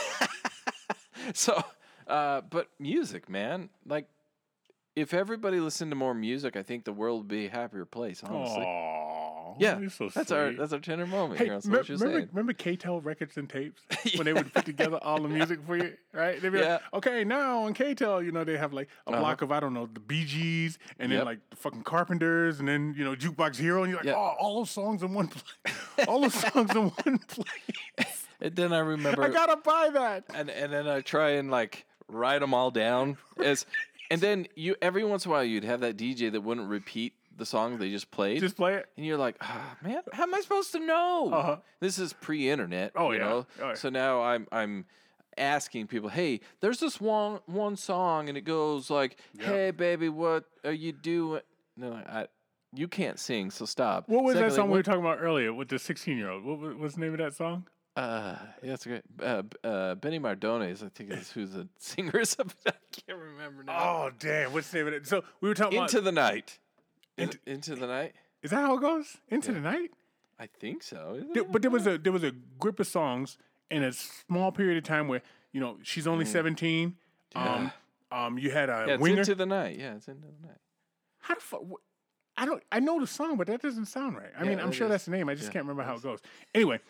So, 1.35 1.63
uh, 2.11 2.41
but 2.43 2.69
music, 2.79 3.29
man, 3.29 3.71
like 3.87 4.07
if 4.97 5.15
everybody 5.15 5.61
listened 5.61 5.91
to 5.91 5.95
more 5.97 6.15
music, 6.15 6.57
I 6.57 6.63
think 6.63 6.85
the 6.85 6.93
world 6.93 7.21
would 7.21 7.29
be 7.29 7.47
a 7.47 7.51
happier 7.51 7.85
place. 7.85 8.23
Honestly, 8.25 8.61
Aww, 8.65 9.57
yeah, 9.59 9.89
so 9.89 10.09
that's 10.09 10.31
our 10.33 10.53
that's 10.53 10.73
our 10.73 10.79
tender 10.81 11.07
moment 11.07 11.39
Hey, 11.39 11.47
here. 11.47 11.55
That's 11.55 11.67
me- 11.67 11.79
remember, 11.79 11.97
saying. 12.19 12.29
remember 12.33 12.53
K-Tel 12.53 13.01
records 13.01 13.37
and 13.37 13.49
tapes 13.49 13.83
when 14.17 14.25
they 14.25 14.33
would 14.33 14.53
put 14.53 14.65
together 14.65 14.99
all 15.03 15.21
the 15.23 15.29
music 15.29 15.61
for 15.67 15.77
you, 15.77 15.95
right? 16.13 16.41
They'd 16.43 16.51
be 16.53 16.59
Yeah. 16.59 16.73
like, 16.75 16.83
okay, 16.95 17.25
now 17.25 17.61
on 17.63 17.75
K-Tel, 17.75 18.23
you 18.23 18.33
know, 18.33 18.43
they 18.45 18.57
have 18.57 18.73
like 18.73 18.89
a 19.07 19.13
block 19.13 19.43
of 19.43 19.53
I 19.53 19.61
don't 19.61 19.75
know 19.75 19.89
the 19.93 20.01
Bee 20.01 20.25
Gees 20.25 20.79
and 20.99 21.13
then 21.13 21.25
like 21.25 21.39
the 21.51 21.57
fucking 21.57 21.83
Carpenters 21.85 22.59
and 22.59 22.69
then 22.69 22.95
you 22.97 23.05
know 23.05 23.15
Jukebox 23.15 23.57
Hero 23.57 23.83
and 23.83 23.91
you're 23.91 23.99
like, 24.01 24.07
Yeah. 24.07 24.15
oh, 24.17 24.35
all 24.41 24.57
those 24.59 24.71
songs 24.71 25.03
in 25.03 25.15
one 25.15 25.29
place, 25.29 25.75
all 26.09 26.21
those 26.23 26.35
songs 26.35 26.71
in 26.75 26.89
one 26.89 27.19
place. 27.29 28.27
And 28.41 28.57
then 28.57 28.73
I 28.73 28.79
remember, 28.81 29.23
I 29.23 29.29
gotta 29.29 29.57
buy 29.57 29.91
that. 29.95 30.25
and 30.35 30.49
and 30.51 30.73
then 30.73 30.89
I 30.89 31.01
try 31.01 31.31
and 31.33 31.51
like 31.51 31.87
write 32.11 32.41
them 32.41 32.55
all 32.55 32.71
down 32.71 33.17
as, 33.43 33.67
and 34.11 34.21
then 34.21 34.47
you 34.55 34.77
every 34.83 35.05
once 35.05 35.25
in 35.25 35.31
a 35.31 35.35
while 35.35 35.45
you'd 35.45 35.65
have 35.65 35.81
that 35.81 35.97
DJ 35.97 36.31
that 36.33 36.41
wouldn't 36.41 36.69
repeat 36.69 37.15
the 37.37 37.47
song 37.47 37.79
they 37.79 37.91
just 37.91 38.11
played. 38.11 38.41
Just 38.41 38.57
play 38.57 38.75
it. 38.75 38.87
and 38.97 39.07
you're 39.07 39.19
like, 39.19 39.37
ah, 39.41 39.77
man, 39.83 40.03
how 40.13 40.25
am 40.25 40.35
I 40.35 40.41
supposed 40.41 40.73
to 40.73 40.81
know? 40.81 41.31
Uh-huh. 41.33 41.57
This 41.81 41.99
is 41.99 42.13
pre-internet. 42.13 42.93
Oh, 42.95 43.13
you 43.13 43.19
yeah. 43.19 43.25
know? 43.25 43.47
Oh, 43.61 43.69
yeah. 43.69 43.75
So 43.75 43.89
now 43.89 44.23
I'm 44.23 44.47
I'm 44.53 44.85
asking 45.39 45.87
people, 45.87 46.09
hey, 46.09 46.41
there's 46.61 46.81
this 46.81 47.01
one 47.01 47.41
one 47.47 47.77
song, 47.77 48.29
and 48.29 48.37
it 48.37 48.43
goes 48.43 48.91
like, 48.91 49.17
hey, 49.39 49.71
baby, 49.71 50.09
what 50.09 50.45
are 50.65 50.73
you 50.73 50.93
doing? 50.93 51.41
No, 51.77 51.95
I, 51.95 52.27
you 52.75 52.89
can't 52.89 53.19
sing, 53.19 53.51
so 53.51 53.65
stop. 53.65 54.09
What 54.09 54.23
was 54.23 54.35
that 54.35 54.41
Secondly, 54.41 54.57
song 54.57 54.71
we 54.71 54.79
were 54.79 54.83
talking 54.83 55.01
about 55.01 55.19
earlier 55.21 55.53
with 55.53 55.69
the 55.69 55.79
16 55.79 56.17
year 56.17 56.31
old? 56.31 56.45
What 56.45 56.79
was, 56.79 56.95
the 56.95 57.01
name 57.01 57.13
of 57.13 57.19
that 57.19 57.35
song? 57.35 57.67
Uh, 58.01 58.39
yeah, 58.63 58.71
that's 58.71 58.87
great. 58.87 59.03
Uh, 59.23 59.43
uh, 59.63 59.95
Benny 59.97 60.19
Mardones, 60.19 60.83
I 60.85 60.89
think 60.89 61.11
is 61.13 61.31
who's 61.33 61.53
the 61.53 61.69
singer. 61.79 62.19
Is 62.19 62.37
I 62.41 62.45
can't 62.93 63.19
remember 63.19 63.63
now. 63.65 63.79
Oh, 63.79 64.11
damn. 64.19 64.53
What's 64.53 64.71
the 64.71 64.79
name 64.79 64.87
of 64.89 64.95
it? 64.95 65.07
So 65.07 65.23
we 65.41 65.49
were 65.49 65.55
talking 65.55 65.79
Into 65.81 65.99
about. 65.99 66.05
the 66.05 66.13
night. 66.13 66.59
Into, 67.19 67.39
into 67.47 67.77
the 67.77 67.87
night. 67.87 68.15
Is 68.43 68.51
that 68.51 68.57
how 68.61 68.77
it 68.77 68.81
goes? 68.81 69.19
Into 69.29 69.53
the 69.53 69.61
night? 69.61 69.91
I 70.39 70.47
think 70.47 70.83
so. 70.83 71.23
There- 71.35 71.45
but 71.45 71.61
there 71.61 71.71
was 71.71 71.87
a 71.87 71.99
there 71.99 72.13
was 72.13 72.25
a 72.25 72.31
group 72.59 72.81
of 72.81 72.87
songs 72.87 73.37
in 73.71 73.83
a 73.83 73.93
small 73.93 74.51
period 74.53 74.79
of 74.79 74.85
time 74.85 75.07
where 75.07 75.21
you 75.53 75.61
know 75.61 75.77
she's 75.83 76.07
only 76.07 76.25
seventeen. 76.25 76.97
Um, 77.35 77.71
um, 78.11 78.39
you 78.39 78.51
had 78.51 78.71
a 78.71 78.73
Mm. 78.73 78.87
yeah, 78.87 78.95
it's 78.95 79.03
winger. 79.03 79.19
into 79.21 79.35
the 79.35 79.45
night. 79.47 79.79
Yeah, 79.79 79.97
it's 79.97 80.09
into 80.09 80.23
the 80.41 80.47
night. 80.49 80.57
How 81.19 81.35
the 81.35 81.41
fuck? 81.43 81.61
I 82.39 82.47
don't. 82.47 82.63
I 82.73 82.81
know 82.81 82.99
the 82.99 83.07
song, 83.07 83.37
but 83.37 83.49
that 83.49 83.61
doesn't 83.61 83.85
sound 83.87 84.17
right. 84.17 84.33
I 84.39 84.45
mean, 84.45 84.59
I'm 84.59 84.73
sure 84.73 84.87
is. 84.87 84.91
that's 84.93 85.05
the 85.05 85.11
name. 85.11 85.29
I 85.29 85.35
just 85.35 85.49
Yeah, 85.49 85.53
can't 85.53 85.65
remember 85.67 85.83
how 85.83 85.97
it 85.97 86.03
goes. 86.03 86.21
Anyway, 86.55 86.81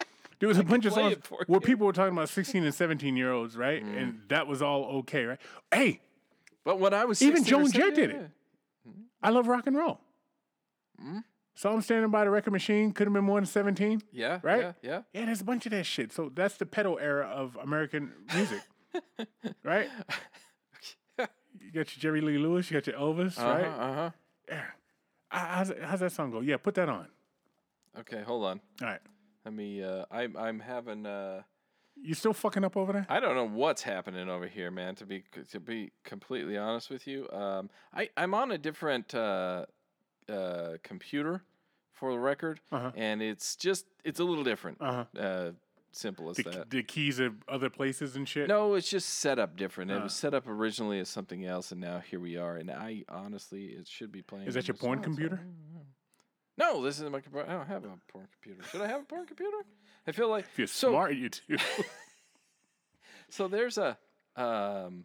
there 0.41 0.49
was 0.49 0.59
a 0.59 0.65
bunch 0.65 0.85
of 0.87 0.93
songs 0.95 1.17
where 1.47 1.61
people 1.61 1.87
were 1.87 1.93
talking 1.93 2.13
about 2.17 2.29
16 2.29 2.65
and 2.65 2.75
17 2.75 3.17
year 3.17 3.31
olds, 3.33 3.57
right? 3.57 3.85
Mm. 3.85 3.97
And 4.03 4.21
that 4.29 4.47
was 4.47 4.61
all 4.63 4.85
okay, 5.01 5.25
right? 5.25 5.39
Hey, 5.73 6.01
But 6.65 6.81
when 6.81 6.93
I 6.93 7.05
was 7.05 7.23
Even 7.23 7.45
16 7.45 7.55
or 7.55 7.63
Joan 7.63 7.73
Jett 7.73 7.95
did 7.95 8.11
it. 8.11 8.17
yeah. 8.87 8.93
I 9.23 9.31
love 9.31 9.47
rock 9.49 9.67
and 9.67 9.77
roll. 9.77 10.01
Mm-hmm. 11.01 11.19
So 11.55 11.71
I'm 11.71 11.83
standing 11.83 12.11
by 12.11 12.25
the 12.25 12.31
record 12.31 12.53
machine. 12.53 12.93
Could 12.93 13.07
have 13.07 13.13
been 13.15 13.25
more 13.25 13.39
than 13.39 13.45
17. 13.47 14.03
Yeah, 14.13 14.41
Right? 14.43 14.61
Yeah, 14.63 14.73
yeah. 14.83 15.03
Yeah, 15.13 15.27
there's 15.27 15.43
a 15.43 15.45
bunch 15.45 15.67
of 15.67 15.73
that 15.73 15.85
shit. 15.85 16.11
So 16.13 16.31
that's 16.35 16.57
the 16.57 16.65
pedal 16.67 16.99
era 16.99 17.27
of 17.27 17.57
American 17.63 18.13
music, 18.35 18.61
right? 19.65 19.89
You 21.19 21.73
got 21.73 21.95
your 21.95 22.01
Jerry 22.01 22.21
Lee 22.23 22.39
Lewis, 22.39 22.71
you 22.71 22.81
got 22.81 22.87
your 22.87 22.97
Elvis, 22.97 23.39
Uh-huh, 23.39 23.49
right? 23.49 23.67
uh-huh. 23.67 24.11
Yeah. 24.49 24.63
Uh, 25.31 25.39
How's, 25.39 25.73
how's 25.83 26.01
that 26.01 26.13
song 26.13 26.31
go? 26.31 26.41
Yeah, 26.41 26.57
put 26.57 26.75
that 26.77 26.89
on. 26.89 27.07
Okay, 28.01 28.23
hold 28.23 28.45
on. 28.45 28.61
All 28.83 28.89
right. 28.89 29.01
Let 29.45 29.55
me. 29.55 29.83
Uh, 29.83 30.05
I'm. 30.11 30.37
I'm 30.37 30.61
having. 30.61 31.07
Uh, 31.07 31.43
You 32.03 32.15
still 32.15 32.33
fucking 32.35 32.65
up 32.65 32.77
over 32.77 32.93
there? 32.93 33.07
I 33.09 33.21
don't 33.21 33.35
know 33.35 33.47
what's 33.49 33.83
happening 33.83 34.29
over 34.29 34.47
here, 34.47 34.71
man. 34.71 34.95
To 34.97 35.07
be 35.07 35.25
to 35.51 35.61
be 35.61 35.93
completely 36.05 36.57
honest 36.59 36.91
with 36.91 37.07
you, 37.07 37.29
um, 37.31 37.71
I 37.95 38.11
I'm 38.17 38.35
on 38.35 38.51
a 38.53 38.59
different 38.59 39.15
uh, 39.15 39.67
uh, 40.29 40.77
computer 40.83 41.43
for 41.93 42.13
the 42.13 42.19
record, 42.19 42.61
Uh-huh. 42.73 42.93
and 42.95 43.21
it's 43.23 43.57
just 43.57 43.87
it's 44.05 44.21
a 44.21 44.25
little 44.25 44.45
different. 44.45 44.79
Uh-huh. 44.81 45.05
Uh, 45.19 45.51
simple 45.93 46.31
as 46.31 46.37
The, 46.37 46.43
that. 46.45 46.71
the 46.71 46.83
keys 46.85 47.19
of 47.19 47.35
other 47.49 47.69
places 47.69 48.15
and 48.15 48.29
shit? 48.29 48.47
No, 48.47 48.75
it's 48.75 48.89
just 48.89 49.09
set 49.09 49.41
up 49.41 49.57
different. 49.57 49.91
It 49.91 49.95
Uh. 49.99 50.03
was 50.05 50.13
set 50.15 50.35
up 50.35 50.47
originally 50.47 51.01
as 51.01 51.09
something 51.09 51.45
else, 51.45 51.73
and 51.73 51.81
now 51.81 51.99
here 51.99 52.21
we 52.21 52.37
are. 52.37 52.57
And 52.57 52.71
I 52.71 53.05
honestly, 53.09 53.65
it 53.73 53.89
should 53.89 54.13
be 54.13 54.23
playing. 54.23 54.47
Is 54.47 54.55
that 54.55 54.69
your 54.69 54.75
the 54.77 54.81
porn 54.81 54.99
songs. 54.99 55.05
computer? 55.07 55.41
No, 56.61 56.83
this 56.83 56.97
isn't 56.97 57.11
my 57.11 57.21
computer. 57.21 57.49
I 57.49 57.55
don't 57.55 57.67
have 57.67 57.85
a 57.85 57.89
porn 58.13 58.29
computer. 58.41 58.63
Should 58.69 58.83
I 58.83 58.87
have 58.89 59.01
a 59.01 59.05
porn 59.05 59.27
computer? 59.27 59.57
I 60.07 60.13
feel 60.13 60.29
like 60.29 60.45
If 60.53 60.59
you're 60.59 60.67
so. 60.67 60.91
smart, 60.91 61.15
you 61.15 61.29
do. 61.31 61.57
So 63.31 63.49
there's 63.49 63.79
a. 63.79 63.97
Um, 64.37 65.05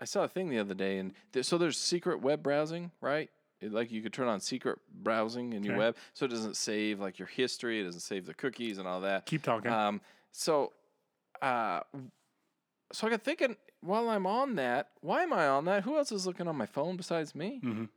I 0.00 0.04
saw 0.04 0.22
a 0.24 0.28
thing 0.28 0.48
the 0.48 0.58
other 0.58 0.74
day, 0.74 0.98
and 0.98 1.12
th- 1.32 1.44
so 1.44 1.58
there's 1.58 1.76
secret 1.78 2.20
web 2.22 2.42
browsing, 2.42 2.90
right? 3.00 3.28
It- 3.60 3.72
like 3.72 3.90
you 3.90 4.02
could 4.02 4.12
turn 4.12 4.28
on 4.28 4.40
secret 4.40 4.78
browsing 4.92 5.52
in 5.52 5.62
your 5.64 5.74
Okay. 5.74 5.78
web, 5.78 5.96
so 6.14 6.24
it 6.24 6.28
doesn't 6.28 6.56
save 6.56 7.00
like 7.00 7.18
your 7.18 7.28
history, 7.28 7.80
it 7.80 7.84
doesn't 7.84 8.00
save 8.00 8.24
the 8.26 8.34
cookies 8.34 8.78
and 8.78 8.86
all 8.88 9.00
that. 9.02 9.26
Keep 9.26 9.42
talking. 9.42 9.70
Um, 9.70 10.00
so, 10.32 10.72
uh, 11.42 11.80
so 12.92 13.06
I 13.06 13.10
got 13.10 13.22
thinking 13.22 13.56
while 13.82 14.08
I'm 14.08 14.26
on 14.26 14.54
that, 14.56 14.90
why 15.00 15.22
am 15.24 15.32
I 15.32 15.48
on 15.48 15.64
that? 15.66 15.82
Who 15.82 15.96
else 15.96 16.12
is 16.12 16.26
looking 16.26 16.46
on 16.48 16.56
my 16.56 16.66
phone 16.66 16.96
besides 16.96 17.34
me? 17.34 17.60
Mhm. 17.64 17.88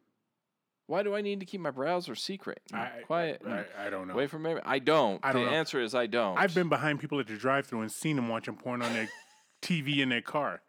Why 0.87 1.01
do 1.03 1.15
I 1.15 1.21
need 1.21 1.39
to 1.39 1.45
keep 1.45 1.61
my 1.61 1.71
browser 1.71 2.13
secret, 2.15 2.61
I- 2.73 3.01
quiet, 3.05 3.41
and 3.45 3.53
I, 3.53 3.65
I 3.87 3.89
don't 3.89 4.07
know. 4.07 4.13
away 4.13 4.27
from 4.27 4.45
every? 4.45 4.61
I 4.65 4.79
don't. 4.79 5.19
I 5.23 5.31
don't 5.31 5.45
the 5.45 5.51
know. 5.51 5.55
answer 5.57 5.81
is 5.81 5.95
I 5.95 6.07
don't. 6.07 6.37
I've 6.37 6.53
been 6.53 6.69
behind 6.69 6.99
people 6.99 7.19
at 7.19 7.27
the 7.27 7.35
drive-through 7.37 7.81
and 7.81 7.91
seen 7.91 8.15
them 8.17 8.27
watching 8.27 8.55
porn 8.55 8.81
on 8.81 8.91
their 8.93 9.07
TV 9.61 9.99
in 9.99 10.09
their 10.09 10.21
car, 10.21 10.61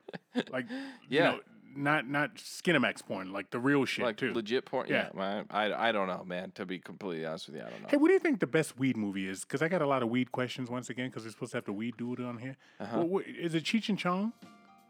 like 0.53 0.67
Yeah. 1.09 1.33
you 1.33 1.37
know, 1.37 1.41
not 1.77 2.09
not 2.09 2.37
Skinamax 2.37 3.05
porn, 3.05 3.33
like 3.33 3.51
the 3.51 3.59
real 3.59 3.85
shit 3.85 4.05
like 4.05 4.17
too. 4.17 4.33
legit 4.33 4.65
porn. 4.67 4.87
Yeah. 4.89 5.09
Yeah, 5.13 5.43
I, 5.51 5.65
I 5.67 5.89
I 5.89 5.93
don't 5.93 6.07
know, 6.07 6.23
man. 6.25 6.53
To 6.55 6.65
be 6.65 6.79
completely 6.79 7.27
honest 7.27 7.49
with 7.49 7.57
you, 7.57 7.63
I 7.63 7.71
don't 7.71 7.83
know. 7.83 7.89
Hey, 7.91 7.97
what 7.97 8.07
do 8.07 8.13
you 8.15 8.21
think 8.21 8.39
the 8.39 8.47
best 8.47 8.79
weed 8.79 8.97
movie 8.97 9.27
is? 9.29 9.41
Because 9.41 9.63
I 9.63 9.67
got 9.69 9.83
a 9.83 9.87
lot 9.89 10.05
of 10.05 10.09
weed 10.09 10.31
questions 10.31 10.71
once 10.71 10.89
again. 10.91 11.09
Because 11.09 11.25
we're 11.25 11.33
supposed 11.33 11.51
to 11.51 11.57
have 11.57 11.65
the 11.65 11.73
weed 11.73 11.97
dude 11.97 12.21
on 12.21 12.39
here. 12.39 12.57
Uh-huh. 12.79 12.99
What- 12.99 13.09
what- 13.09 13.25
is 13.27 13.57
it 13.57 13.65
Cheech 13.65 13.89
and 13.89 13.99
Chong? 13.99 14.33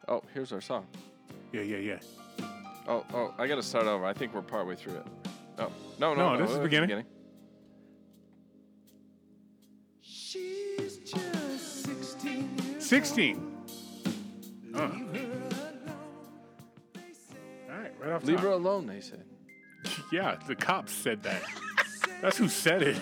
Oh, 0.06 0.22
here's 0.34 0.52
our 0.52 0.60
song. 0.60 0.86
Yeah, 1.54 1.62
yeah, 1.62 1.78
yeah. 1.78 1.98
Oh, 2.86 3.04
oh, 3.14 3.34
I 3.38 3.46
got 3.46 3.56
to 3.56 3.62
start 3.62 3.86
over. 3.86 4.04
I 4.04 4.12
think 4.12 4.34
we're 4.34 4.42
partway 4.42 4.76
through 4.76 4.94
it. 4.96 5.06
Oh, 5.58 5.70
no, 5.98 6.14
no, 6.14 6.32
No, 6.32 6.34
no. 6.34 6.42
this 6.42 6.50
is 6.50 6.58
uh, 6.58 6.62
beginning. 6.62 7.04
She's 10.02 10.98
just 10.98 11.84
16 11.84 12.58
years 12.66 12.84
Sixteen. 12.86 13.52
Uh. 14.74 14.82
old. 14.82 14.92
Leave 15.12 15.22
her 15.22 15.38
alone. 15.38 15.80
All 17.70 17.78
right, 17.78 17.92
right 18.00 18.12
off 18.12 18.24
Leave 18.24 18.36
top. 18.36 18.44
her 18.44 18.50
alone, 18.52 18.86
they 18.86 19.00
said. 19.00 19.24
Yeah, 20.12 20.36
the 20.46 20.54
cops 20.54 20.92
said 20.92 21.22
that. 21.24 21.42
That's 22.20 22.36
who 22.36 22.48
said 22.48 22.82
it. 22.82 22.96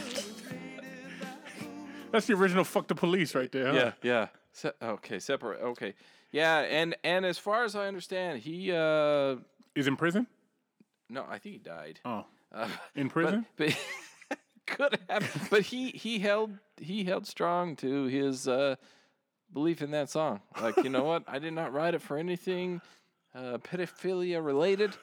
That's 2.12 2.26
the 2.26 2.34
original 2.34 2.64
"fuck 2.64 2.86
the 2.88 2.94
police" 2.94 3.34
right 3.34 3.50
there. 3.50 3.66
Huh? 3.68 3.72
Yeah, 3.72 3.92
yeah. 4.02 4.26
Se- 4.52 4.72
okay, 4.82 5.18
separate. 5.18 5.60
Okay, 5.62 5.94
yeah, 6.30 6.58
and 6.60 6.94
and 7.04 7.24
as 7.24 7.38
far 7.38 7.64
as 7.64 7.74
I 7.76 7.86
understand, 7.86 8.40
he 8.40 8.72
uh 8.72 9.36
Is 9.74 9.86
in 9.86 9.96
prison? 9.96 10.26
no, 11.08 11.24
I 11.28 11.38
think 11.38 11.54
he 11.54 11.58
died. 11.58 12.00
Oh, 12.04 12.24
Uh, 12.52 12.68
in 12.94 13.08
prison? 13.10 13.46
but, 13.56 13.76
could 14.66 14.98
have, 15.08 15.48
but 15.50 15.62
he 15.62 15.90
he 15.90 16.18
held 16.18 16.52
he 16.80 17.04
held 17.04 17.26
strong 17.26 17.76
to 17.76 18.04
his 18.04 18.46
uh 18.48 18.76
belief 19.52 19.82
in 19.82 19.90
that 19.90 20.08
song. 20.10 20.40
Like 20.60 20.76
you 20.82 20.90
know 20.90 21.04
what, 21.04 21.24
I 21.28 21.38
did 21.38 21.52
not 21.52 21.72
write 21.72 21.94
it 21.94 22.00
for 22.02 22.16
anything 22.16 22.80
uh, 23.34 23.58
pedophilia 23.58 24.44
related. 24.44 24.94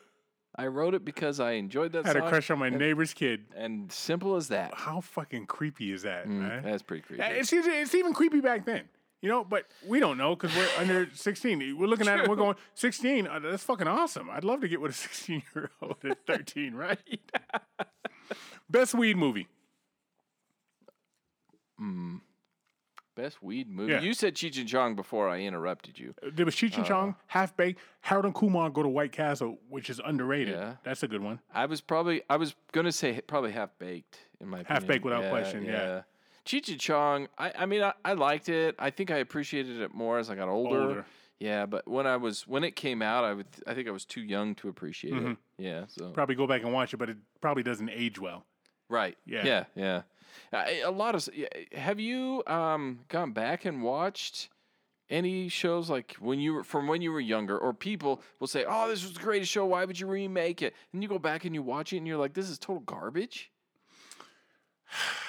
I 0.55 0.65
wrote 0.67 0.95
it 0.95 1.05
because 1.05 1.39
I 1.39 1.51
enjoyed 1.53 1.91
that 1.93 2.05
I 2.05 2.07
had 2.09 2.17
song. 2.17 2.25
a 2.27 2.29
crush 2.29 2.49
on 2.49 2.57
my 2.59 2.69
neighbor's 2.69 3.13
kid. 3.13 3.45
and 3.55 3.91
simple 3.91 4.35
as 4.35 4.47
that. 4.47 4.73
How 4.73 4.99
fucking 5.01 5.45
creepy 5.45 5.91
is 5.91 6.01
that, 6.01 6.25
Mm, 6.25 6.39
man? 6.39 6.63
that's 6.63 6.81
pretty 6.81 7.03
creepy. 7.03 7.21
It's, 7.23 7.53
it's 7.53 7.93
even 7.95 8.13
creepy 8.13 8.41
back 8.41 8.65
then. 8.65 8.83
You 9.21 9.27
know, 9.29 9.43
but 9.43 9.65
we 9.85 9.99
don't 9.99 10.17
know 10.17 10.35
because 10.35 10.55
we're 10.55 10.69
under 10.77 11.09
16. 11.13 11.77
We're 11.77 11.87
looking 11.87 12.07
at 12.07 12.19
it, 12.19 12.29
we're 12.29 12.35
going, 12.37 12.55
16, 12.75 13.27
uh, 13.27 13.39
that's 13.39 13.63
fucking 13.63 13.87
awesome. 13.87 14.29
I'd 14.29 14.45
love 14.45 14.61
to 14.61 14.67
get 14.67 14.79
with 14.79 14.91
a 14.91 14.93
16 14.95 15.43
year 15.55 15.69
old 15.81 15.97
at 16.09 16.25
13, 16.25 16.73
right? 16.73 16.99
Best 18.69 18.93
weed 18.93 19.17
movie. 19.17 19.47
Hmm. 21.77 22.17
Best 23.15 23.43
weed 23.43 23.69
movie. 23.69 23.91
Yeah. 23.91 23.99
You 23.99 24.13
said 24.13 24.35
Cheech 24.35 24.57
and 24.57 24.67
Chong 24.69 24.95
before 24.95 25.27
I 25.27 25.41
interrupted 25.41 25.99
you. 25.99 26.13
Uh, 26.23 26.29
there 26.33 26.45
was 26.45 26.55
Cheech 26.55 26.77
and 26.77 26.85
Chong, 26.85 27.09
uh. 27.09 27.13
Half 27.27 27.57
Baked, 27.57 27.81
Harold 28.01 28.25
and 28.25 28.33
Kumar 28.33 28.69
Go 28.69 28.83
to 28.83 28.87
White 28.87 29.11
Castle, 29.11 29.57
which 29.67 29.89
is 29.89 29.99
underrated. 30.05 30.55
Yeah. 30.55 30.75
That's 30.83 31.03
a 31.03 31.07
good 31.09 31.21
one. 31.21 31.39
I 31.53 31.65
was 31.65 31.81
probably 31.81 32.21
I 32.29 32.37
was 32.37 32.55
gonna 32.71 32.93
say 32.93 33.19
probably 33.27 33.51
half 33.51 33.77
baked 33.77 34.19
in 34.39 34.47
my 34.47 34.59
opinion. 34.61 34.81
Half-Baked 34.81 35.03
without 35.03 35.29
question, 35.29 35.65
yeah. 35.65 36.03
Cheech 36.49 36.79
Chong, 36.79 37.27
I, 37.37 37.51
I 37.59 37.65
mean 37.67 37.83
I, 37.83 37.93
I 38.03 38.13
liked 38.13 38.49
it. 38.49 38.73
I 38.79 38.89
think 38.89 39.11
I 39.11 39.17
appreciated 39.17 39.81
it 39.81 39.93
more 39.93 40.17
as 40.17 40.29
I 40.31 40.35
got 40.35 40.47
older. 40.49 40.81
Older. 40.81 41.05
Yeah, 41.39 41.65
but 41.67 41.87
when 41.87 42.07
I 42.07 42.17
was 42.17 42.47
when 42.47 42.63
it 42.63 42.75
came 42.75 43.01
out, 43.03 43.23
I 43.23 43.33
would 43.33 43.45
I 43.67 43.73
think 43.75 43.87
I 43.87 43.91
was 43.91 44.03
too 44.03 44.21
young 44.21 44.55
to 44.55 44.67
appreciate 44.67 45.13
Mm-hmm. 45.13 45.31
it. 45.31 45.37
Yeah, 45.59 45.83
so 45.87 46.09
Probably 46.09 46.35
go 46.35 46.47
back 46.47 46.63
and 46.63 46.73
watch 46.73 46.93
it, 46.93 46.97
but 46.97 47.09
it 47.09 47.17
probably 47.39 47.61
doesn't 47.63 47.89
age 47.89 48.19
well. 48.19 48.45
right. 48.89 49.15
Yeah. 49.25 49.45
yeah, 49.45 49.63
yeah. 49.75 50.01
I- 50.51 50.81
a 50.83 50.91
lot 50.91 51.13
of 51.15 51.29
have 51.73 51.99
you 51.99 52.43
um 52.47 52.99
gone 53.09 53.31
back 53.31 53.65
and 53.65 53.83
watched 53.83 54.49
any 55.09 55.49
shows 55.49 55.89
like 55.89 56.15
when 56.19 56.39
you 56.39 56.53
were 56.55 56.63
from 56.63 56.87
when 56.87 57.01
you 57.01 57.11
were 57.11 57.19
younger, 57.19 57.57
or 57.57 57.73
people 57.73 58.21
will 58.39 58.47
say, 58.47 58.65
"Oh, 58.67 58.87
this 58.89 59.03
was 59.03 59.13
the 59.13 59.19
greatest 59.21 59.51
show. 59.51 59.65
Why 59.67 59.85
would 59.85 59.99
you 59.99 60.07
remake 60.07 60.61
it?" 60.61 60.73
And 60.93 61.01
you 61.03 61.09
go 61.09 61.19
back 61.19 61.45
and 61.45 61.53
you 61.55 61.61
watch 61.63 61.93
it, 61.93 61.97
and 61.97 62.07
you're 62.07 62.17
like, 62.17 62.33
"This 62.33 62.49
is 62.49 62.57
total 62.59 62.81
garbage." 62.81 63.51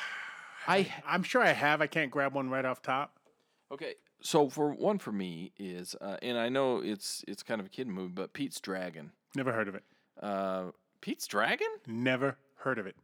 I 0.66 0.92
I'm 1.06 1.22
sure 1.22 1.42
I 1.42 1.52
have. 1.52 1.80
I 1.80 1.86
can't 1.86 2.10
grab 2.10 2.34
one 2.34 2.50
right 2.50 2.64
off 2.64 2.82
top. 2.82 3.18
okay. 3.72 3.94
So 4.22 4.50
for 4.50 4.74
one 4.74 4.98
for 4.98 5.12
me 5.12 5.52
is, 5.58 5.96
uh, 6.00 6.18
and 6.20 6.36
I 6.36 6.50
know 6.50 6.80
it's 6.80 7.24
it's 7.26 7.42
kind 7.42 7.58
of 7.58 7.66
a 7.66 7.70
kid 7.70 7.88
movie, 7.88 8.12
but 8.14 8.34
Pete's 8.34 8.60
Dragon. 8.60 9.12
Never 9.34 9.52
heard 9.52 9.66
of 9.68 9.74
it. 9.74 9.84
Uh, 10.20 10.72
Pete's 11.00 11.26
Dragon. 11.26 11.68
Never 11.86 12.36
heard 12.56 12.78
of 12.78 12.86
it. 12.86 12.96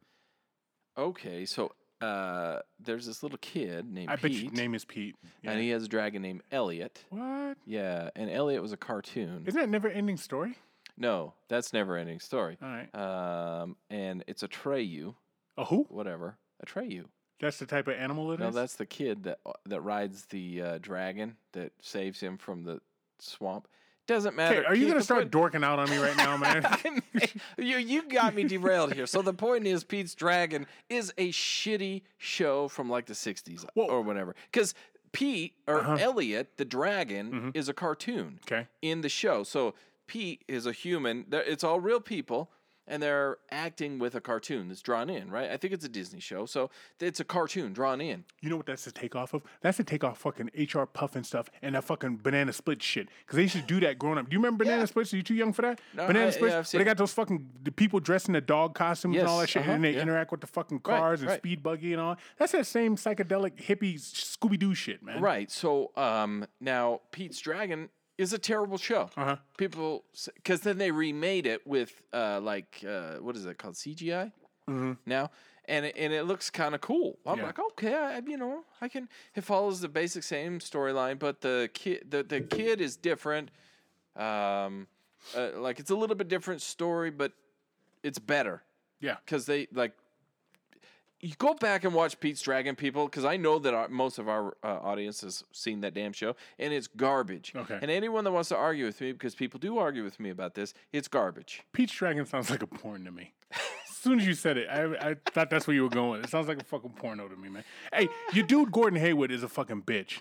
Okay, 0.99 1.47
so 1.47 1.73
uh, 2.03 2.59
there's 2.79 3.07
this 3.07 3.23
little 3.23 3.38
kid 3.38 3.90
named 3.90 4.11
I 4.11 4.16
Pete, 4.16 4.23
bet 4.23 4.33
your 4.42 4.53
name 4.53 4.75
is 4.75 4.85
Pete. 4.85 5.16
Yeah. 5.42 5.53
and 5.53 5.61
he 5.61 5.71
has 5.71 5.85
a 5.85 5.88
dragon 5.88 6.21
named 6.23 6.42
Elliot. 6.53 7.05
what? 7.11 7.57
Yeah, 7.66 8.11
and 8.14 8.31
Elliot 8.31 8.61
was 8.62 8.73
a 8.73 8.77
cartoon. 8.77 9.45
Isn't 9.47 9.59
that 9.61 9.69
never 9.71 9.88
ending 9.88 10.16
story? 10.19 10.57
no, 10.99 11.33
that's 11.49 11.73
never 11.73 11.97
ending 11.97 12.21
story. 12.21 12.57
All 12.62 12.69
right. 12.69 12.95
Um, 12.95 13.77
and 13.90 14.25
it's 14.27 14.42
a 14.42 14.49
Treyu, 14.49 15.14
A 15.59 15.64
who? 15.64 15.85
whatever, 15.88 16.37
a 16.62 16.66
Treyu. 16.66 17.05
That's 17.40 17.59
the 17.59 17.66
type 17.66 17.87
of 17.88 17.94
animal 17.94 18.33
it 18.33 18.37
is. 18.37 18.40
No, 18.40 18.51
that's 18.51 18.77
the 18.77 18.87
kid 18.87 19.25
that 19.25 19.38
uh, 19.44 19.53
that 19.66 19.81
rides 19.83 20.27
the 20.27 20.62
uh, 20.62 20.79
dragon 20.79 21.37
that 21.53 21.72
saves 21.81 22.20
him 22.20 22.38
from 22.38 22.64
the 22.64 22.81
swamp. 23.18 23.68
Doesn't 24.07 24.37
matter. 24.37 24.59
Okay, 24.61 24.66
are 24.66 24.75
you 24.75 24.83
Keep 24.83 24.88
gonna 24.90 25.01
the 25.01 25.05
start 25.05 25.20
point- 25.22 25.31
dorking 25.33 25.64
out 25.64 25.79
on 25.81 25.90
me 25.90 25.96
right 25.99 26.16
now, 26.16 26.37
man? 26.37 26.64
you 27.59 27.77
you 27.79 28.03
got 28.09 28.35
me 28.35 28.44
derailed 28.44 28.92
here. 28.94 29.07
So 29.07 29.20
the 29.20 29.35
point 29.35 29.66
is, 29.66 29.83
Pete's 29.85 30.14
Dragon 30.14 30.66
is 30.88 31.12
a 31.18 31.31
shitty 31.31 32.03
show 32.16 32.68
from 32.68 32.88
like 32.88 33.07
the 33.07 33.14
'60s 33.14 33.64
Whoa. 33.75 33.87
or 33.87 34.03
whatever. 34.03 34.35
Because 34.53 34.75
Pete 35.12 35.55
or 35.66 35.81
Uh-huh. 35.81 35.96
Elliot, 35.99 36.57
the 36.57 36.64
dragon, 36.64 37.33
Mhm. 37.33 37.57
is 37.57 37.68
a 37.68 37.75
cartoon 37.75 38.38
okay. 38.46 38.68
in 38.81 39.01
the 39.01 39.09
show. 39.09 39.42
So 39.42 39.75
Pete 40.07 40.44
is 40.46 40.66
a 40.66 40.72
human. 40.72 41.27
It's 41.33 41.64
all 41.64 41.81
real 41.81 42.01
people, 42.01 42.51
and 42.87 43.03
they're 43.03 43.38
acting 43.51 43.99
with 43.99 44.14
a 44.14 44.20
cartoon 44.20 44.68
that's 44.68 44.83
drawn 44.83 45.11
in. 45.11 45.31
Right? 45.31 45.51
I 45.51 45.57
think 45.57 45.72
it's 45.72 45.85
a 45.85 45.88
Disney 45.88 46.20
show, 46.20 46.46
so 46.46 46.70
it's 47.01 47.20
a 47.20 47.25
cartoon 47.25 47.72
drawn 47.72 48.01
in. 48.01 48.25
You 48.40 48.51
know 48.51 48.57
what 48.57 48.66
that's 48.66 48.87
a 48.87 48.92
takeoff 48.92 49.35
of? 49.35 49.42
That's 49.61 49.79
a 49.81 49.85
takeoff 49.85 50.18
fucking 50.18 50.51
H.R. 50.55 50.87
Pufnstuf 50.87 51.46
and 51.62 51.75
that 51.75 51.85
fucking 51.85 52.18
banana 52.22 52.53
split 52.53 52.83
shit. 52.83 53.09
Because 53.25 53.37
they 53.37 53.42
used 53.42 53.57
to 53.57 53.62
do 53.62 53.81
that 53.81 53.99
growing 53.99 54.18
up. 54.18 54.29
Do 54.29 54.35
you 54.35 54.38
remember 54.38 54.64
banana 54.64 54.83
Yeah. 54.83 54.87
splits? 54.87 55.12
Are 55.12 55.16
you 55.16 55.22
too 55.22 55.35
young 55.35 55.53
for 55.53 55.62
that? 55.62 55.81
No, 55.94 56.07
banana 56.07 56.27
I- 56.27 56.31
splits. 56.31 56.72
yeah, 56.72 56.79
where 56.79 56.85
they 56.85 56.88
got 56.88 56.96
those 56.99 57.12
fucking 57.12 57.49
the 57.62 57.72
people 57.72 58.01
dressed 58.01 58.29
in 58.29 58.35
the 58.35 58.40
dog 58.40 58.75
costumes 58.75 59.16
and 59.16 59.27
all 59.27 59.40
that 59.40 59.49
shit, 59.49 59.62
uh-huh, 59.62 59.72
and 59.72 59.85
they 59.85 59.94
yeah. 59.94 60.03
interact 60.03 60.31
with 60.31 60.40
the 60.40 60.46
fucking 60.46 60.81
Right, 60.85 60.99
cars 60.99 61.20
and 61.22 61.31
right. 61.31 61.38
speed 61.40 61.62
buggy 61.62 61.92
and 61.92 62.01
all. 62.01 62.16
That's 62.38 62.53
that 62.53 62.66
same 62.66 62.96
psychedelic 62.96 63.57
hippie 63.57 63.94
Scooby 63.96 64.59
Doo 64.59 64.75
shit, 64.75 65.03
man. 65.03 65.20
Right. 65.20 65.51
So 65.51 65.90
um, 65.96 66.46
now 66.61 67.01
Pete's 67.11 67.40
Dragon 67.40 67.88
is 68.18 68.33
a 68.33 68.38
terrible 68.38 68.79
show. 68.79 69.11
Uh 69.16 69.24
huh. 69.24 69.37
People, 69.59 70.05
because 70.35 70.61
then 70.61 70.79
they 70.79 70.90
remade 70.90 71.46
it 71.46 71.66
with 71.66 72.02
uh, 72.12 72.40
like 72.40 72.83
uh, 72.88 73.14
what 73.16 73.37
is 73.37 73.44
it 73.46 73.59
called 73.59 73.74
CGI 73.74 74.33
Mm-hmm. 74.68 74.92
now, 75.07 75.31
and 75.66 75.87
it, 75.87 75.94
and 75.96 76.12
it 76.12 76.24
looks 76.24 76.50
kind 76.50 76.74
of 76.74 76.81
cool. 76.81 77.18
I'm 77.24 77.38
Yeah. 77.38 77.44
like, 77.46 77.59
okay, 77.61 77.94
I, 77.94 78.20
you 78.26 78.37
know, 78.37 78.64
I 78.81 78.88
can. 78.88 79.09
It 79.37 79.44
follows 79.44 79.81
the 79.81 79.88
basic 79.88 80.24
same 80.24 80.59
storyline, 80.59 81.20
but 81.20 81.40
the 81.40 81.70
kid, 81.72 82.11
the, 82.11 82.24
the 82.24 82.40
kid 82.40 82.81
is 82.81 82.96
different. 82.96 83.50
Um, 84.16 84.88
uh, 85.37 85.50
like 85.57 85.79
it's 85.79 85.90
a 85.90 85.94
little 85.94 86.16
bit 86.16 86.29
different 86.29 86.62
story, 86.62 87.11
but 87.11 87.33
it's 88.02 88.18
better 88.18 88.62
Yeah. 89.00 89.16
because 89.24 89.46
they 89.46 89.68
like. 89.72 89.92
You 91.26 91.34
go 91.38 91.54
back 91.54 91.82
and 91.84 91.92
watch 91.92 92.20
Pete's 92.20 92.40
Dragon, 92.40 92.76
people, 92.76 93.06
because 93.06 93.24
I 93.24 93.36
know 93.36 93.58
that 93.58 93.74
our, 93.74 93.88
most 93.88 94.18
of 94.18 94.28
our 94.28 94.56
uh, 94.62 94.78
audience 94.82 95.22
has 95.22 95.42
seen 95.52 95.80
that 95.80 95.92
damn 95.92 96.12
show, 96.12 96.36
and 96.58 96.72
it's 96.72 96.86
garbage. 96.86 97.52
Okay. 97.56 97.78
And 97.82 97.90
anyone 97.90 98.22
that 98.24 98.30
wants 98.32 98.48
to 98.50 98.56
argue 98.56 98.84
with 98.84 99.00
me, 99.00 99.10
because 99.12 99.34
people 99.34 99.58
do 99.58 99.78
argue 99.78 100.04
with 100.04 100.20
me 100.20 100.30
about 100.30 100.54
this, 100.54 100.72
it's 100.92 101.08
garbage. 101.08 101.62
Pete's 101.72 101.92
Dragon 101.92 102.26
sounds 102.26 102.48
like 102.48 102.62
a 102.62 102.66
porn 102.68 103.04
to 103.06 103.10
me. 103.10 103.32
As 103.52 103.96
soon 103.96 104.20
as 104.20 104.26
you 104.26 104.34
said 104.34 104.56
it, 104.56 104.68
I, 104.70 105.10
I 105.10 105.16
thought 105.32 105.50
that's 105.50 105.66
where 105.66 105.74
you 105.74 105.82
were 105.82 105.88
going. 105.88 106.22
It 106.22 106.30
sounds 106.30 106.46
like 106.46 106.60
a 106.60 106.64
fucking 106.64 106.90
porno 106.90 107.26
to 107.26 107.34
me, 107.36 107.48
man. 107.48 107.64
Hey, 107.92 108.08
your 108.32 108.46
dude 108.46 108.70
Gordon 108.70 109.00
Hayward 109.00 109.32
is 109.32 109.42
a 109.42 109.48
fucking 109.48 109.82
bitch. 109.82 110.20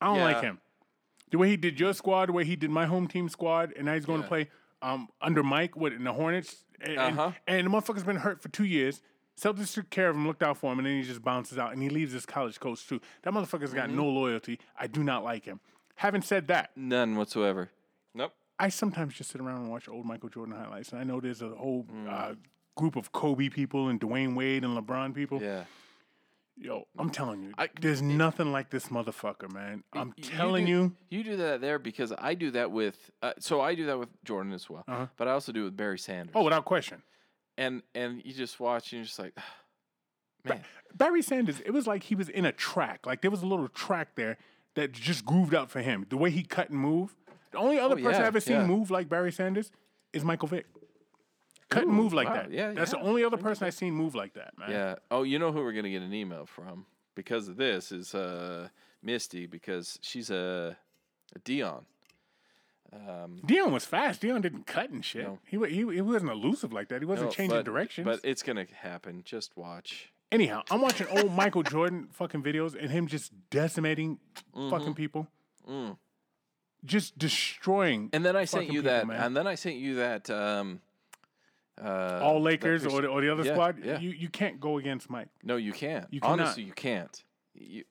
I 0.00 0.06
don't 0.06 0.18
like 0.18 0.40
him. 0.42 0.58
The 1.30 1.38
way 1.38 1.48
he 1.48 1.56
did 1.56 1.78
your 1.78 1.94
squad, 1.94 2.26
the 2.28 2.32
way 2.32 2.44
he 2.44 2.56
did 2.56 2.70
my 2.70 2.86
home 2.86 3.06
team 3.06 3.28
squad, 3.28 3.72
and 3.76 3.86
now 3.86 3.94
he's 3.94 4.04
going 4.04 4.22
to 4.22 4.28
play 4.28 4.50
um, 4.82 5.08
under 5.22 5.44
Mike 5.44 5.76
with 5.76 5.92
in 5.92 6.02
the 6.02 6.12
Hornets. 6.12 6.64
And, 6.80 6.98
and- 6.98 7.18
Uh-huh. 7.20 7.32
and 7.46 7.66
the 7.66 7.70
motherfucker's 7.70 8.02
been 8.02 8.16
hurt 8.16 8.42
for 8.42 8.48
two 8.48 8.64
years. 8.64 9.00
Celtics 9.40 9.74
took 9.74 9.90
care 9.90 10.08
of 10.10 10.16
him, 10.16 10.26
looked 10.26 10.42
out 10.42 10.56
for 10.56 10.72
him, 10.72 10.78
and 10.78 10.86
then 10.86 10.96
he 10.96 11.02
just 11.02 11.22
bounces 11.22 11.58
out 11.58 11.72
and 11.72 11.82
he 11.82 11.88
leaves 11.88 12.12
his 12.12 12.24
college 12.26 12.60
coach 12.60 12.86
too. 12.86 13.00
That 13.22 13.32
motherfucker's 13.34 13.74
got 13.74 13.88
Mm-hmm. 13.88 13.96
no 13.96 14.06
loyalty. 14.08 14.60
I 14.78 14.86
do 14.86 15.02
not 15.02 15.24
like 15.24 15.44
him. 15.44 15.60
Having 15.96 16.22
said 16.22 16.46
that, 16.48 16.70
None 16.76 17.16
whatsoever. 17.16 17.70
Nope. 18.14 18.32
I 18.58 18.68
sometimes 18.68 19.14
just 19.14 19.30
sit 19.30 19.40
around 19.40 19.62
and 19.62 19.70
watch 19.70 19.88
old 19.88 20.06
Michael 20.06 20.28
Jordan 20.28 20.54
highlights, 20.54 20.92
and 20.92 21.00
I 21.00 21.04
know 21.04 21.20
there's 21.20 21.42
a 21.42 21.48
whole 21.48 21.84
Mm. 21.84 22.08
uh, 22.08 22.34
group 22.76 22.94
of 22.96 23.10
Kobe 23.12 23.48
people 23.48 23.88
and 23.88 24.00
Dwyane 24.00 24.34
Wade 24.36 24.64
and 24.64 24.76
LeBron 24.78 25.14
people. 25.14 25.42
Yeah. 25.42 25.64
Yo, 26.56 26.86
I'm 26.96 27.10
telling 27.10 27.42
you, 27.42 27.52
I- 27.58 27.68
there's 27.80 28.00
nothing 28.00 28.52
like 28.52 28.70
this 28.70 28.86
motherfucker, 28.86 29.52
man. 29.52 29.82
I'm 29.92 30.12
telling 30.12 30.66
do, 30.66 30.70
you. 30.70 30.96
You 31.10 31.24
do 31.24 31.36
that 31.38 31.60
there 31.60 31.80
because 31.80 32.12
I 32.16 32.34
do 32.34 32.52
that 32.52 32.70
with. 32.70 33.10
Uh, 33.20 33.32
so 33.40 33.60
I 33.60 33.74
do 33.74 33.86
that 33.86 33.98
with 33.98 34.08
Jordan 34.24 34.52
as 34.52 34.70
well, 34.70 34.84
Uh-huh. 34.86 35.08
but 35.16 35.26
I 35.26 35.32
also 35.32 35.50
do 35.50 35.62
it 35.62 35.64
with 35.64 35.76
Barry 35.76 35.98
Sanders. 35.98 36.32
Oh, 36.36 36.44
without 36.44 36.64
question. 36.64 37.02
And 37.56 37.82
and 37.94 38.22
you 38.24 38.32
just 38.32 38.58
watch 38.60 38.92
and 38.92 38.98
you're 39.00 39.06
just 39.06 39.18
like, 39.18 39.34
man. 40.44 40.60
Barry 40.96 41.22
Sanders, 41.22 41.60
it 41.64 41.72
was 41.72 41.86
like 41.86 42.04
he 42.04 42.14
was 42.14 42.28
in 42.28 42.44
a 42.44 42.52
track. 42.52 43.04
Like 43.06 43.20
there 43.22 43.30
was 43.30 43.42
a 43.42 43.46
little 43.46 43.68
track 43.68 44.14
there 44.14 44.36
that 44.74 44.92
just 44.92 45.24
grooved 45.24 45.54
out 45.54 45.70
for 45.70 45.80
him. 45.82 46.06
The 46.08 46.16
way 46.16 46.30
he 46.30 46.42
cut 46.44 46.70
and 46.70 46.78
move. 46.78 47.14
The 47.52 47.58
only 47.58 47.78
other 47.78 47.94
Oh, 47.94 48.02
person 48.02 48.12
yeah, 48.12 48.18
I've 48.18 48.24
ever 48.26 48.40
seen 48.40 48.56
yeah. 48.56 48.66
move 48.66 48.90
like 48.90 49.08
Barry 49.08 49.32
Sanders 49.32 49.70
is 50.12 50.24
Michael 50.24 50.48
Vick. 50.48 50.66
Cut 51.70 51.84
and 51.84 51.92
move 51.92 52.12
like 52.12 52.28
wow, 52.28 52.34
that. 52.34 52.52
yeah, 52.52 52.72
That's 52.72 52.92
yeah, 52.92 53.00
the 53.00 53.04
only 53.06 53.24
other 53.24 53.36
person 53.36 53.66
I've 53.66 53.74
seen 53.74 53.94
move 53.94 54.14
like 54.14 54.34
that, 54.34 54.56
man. 54.58 54.70
Yeah. 54.70 54.94
Oh, 55.10 55.22
you 55.22 55.38
know 55.38 55.50
who 55.50 55.60
we're 55.62 55.72
gonna 55.72 55.90
get 55.90 56.02
an 56.02 56.12
email 56.14 56.46
from 56.46 56.86
because 57.16 57.48
of 57.48 57.56
this 57.56 57.90
is 57.90 58.14
uh, 58.14 58.68
Misty 59.02 59.46
because 59.46 59.98
she's 60.02 60.30
a, 60.30 60.76
a 61.34 61.38
Deion. 61.40 61.84
Um, 62.94 63.40
Deion 63.44 63.72
was 63.72 63.84
fast. 63.84 64.22
Deion 64.22 64.40
didn't 64.40 64.66
cut 64.66 64.90
and 64.90 65.04
shit. 65.04 65.24
No. 65.24 65.38
He, 65.44 65.56
he 65.68 65.94
he 65.94 66.00
wasn't 66.00 66.30
elusive 66.30 66.72
like 66.72 66.88
that. 66.88 67.02
He 67.02 67.06
wasn't 67.06 67.30
no, 67.30 67.32
changing 67.34 67.58
but, 67.58 67.64
directions. 67.64 68.04
But 68.04 68.20
it's 68.22 68.42
gonna 68.42 68.66
happen. 68.72 69.22
Just 69.24 69.56
watch. 69.56 70.12
Anyhow, 70.30 70.62
I'm 70.70 70.80
watching 70.80 71.06
old 71.08 71.32
Michael 71.32 71.62
Jordan 71.62 72.08
fucking 72.12 72.42
videos 72.42 72.74
and 72.80 72.90
him 72.90 73.06
just 73.06 73.32
decimating 73.50 74.18
Mm-hmm. 74.54 74.70
fucking 74.70 74.94
people, 74.94 75.26
Mm. 75.68 75.96
just 76.84 77.18
destroying. 77.18 78.10
And 78.12 78.24
then 78.24 78.36
I 78.36 78.44
sent 78.44 78.66
you 78.66 78.82
people, 78.82 78.90
that. 78.90 79.06
man. 79.08 79.20
And 79.20 79.36
then 79.36 79.46
I 79.48 79.56
sent 79.56 79.76
you 79.76 79.96
that. 79.96 80.30
Um, 80.30 80.80
uh, 81.82 82.20
all 82.22 82.40
Lakers 82.40 82.86
or 82.86 83.02
the, 83.02 83.08
or 83.08 83.20
the 83.20 83.32
other 83.32 83.42
yeah, 83.44 83.52
squad. 83.52 83.84
Yeah. 83.84 83.98
You 83.98 84.10
you 84.10 84.28
can't 84.28 84.60
go 84.60 84.78
against 84.78 85.10
Mike. 85.10 85.28
No, 85.42 85.56
you 85.56 85.72
can't. 85.72 86.06
You 86.10 86.20
cannot. 86.20 86.40
Honestly, 86.40 86.62
you 86.62 86.72
can't. 86.72 87.24
You, 87.54 87.82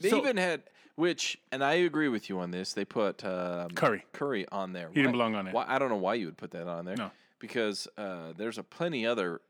They 0.00 0.10
So- 0.10 0.18
even 0.18 0.36
had 0.36 0.64
which, 0.96 1.38
and 1.50 1.62
I 1.64 1.74
agree 1.74 2.08
with 2.08 2.28
you 2.28 2.38
on 2.40 2.50
this. 2.50 2.72
They 2.72 2.84
put 2.84 3.24
um, 3.24 3.70
Curry. 3.70 4.04
Curry 4.12 4.46
on 4.52 4.72
there. 4.72 4.88
He 4.88 4.96
didn't 5.00 5.12
belong 5.12 5.34
on 5.34 5.44
there. 5.46 5.54
Why, 5.54 5.64
I 5.66 5.78
don't 5.78 5.88
know 5.88 5.96
why 5.96 6.14
you 6.14 6.26
would 6.26 6.36
put 6.36 6.52
that 6.52 6.68
on 6.68 6.84
there. 6.84 6.96
No. 6.96 7.10
because 7.38 7.88
uh, 7.98 8.32
there's 8.36 8.58
a 8.58 8.62
plenty 8.62 9.06
other. 9.06 9.40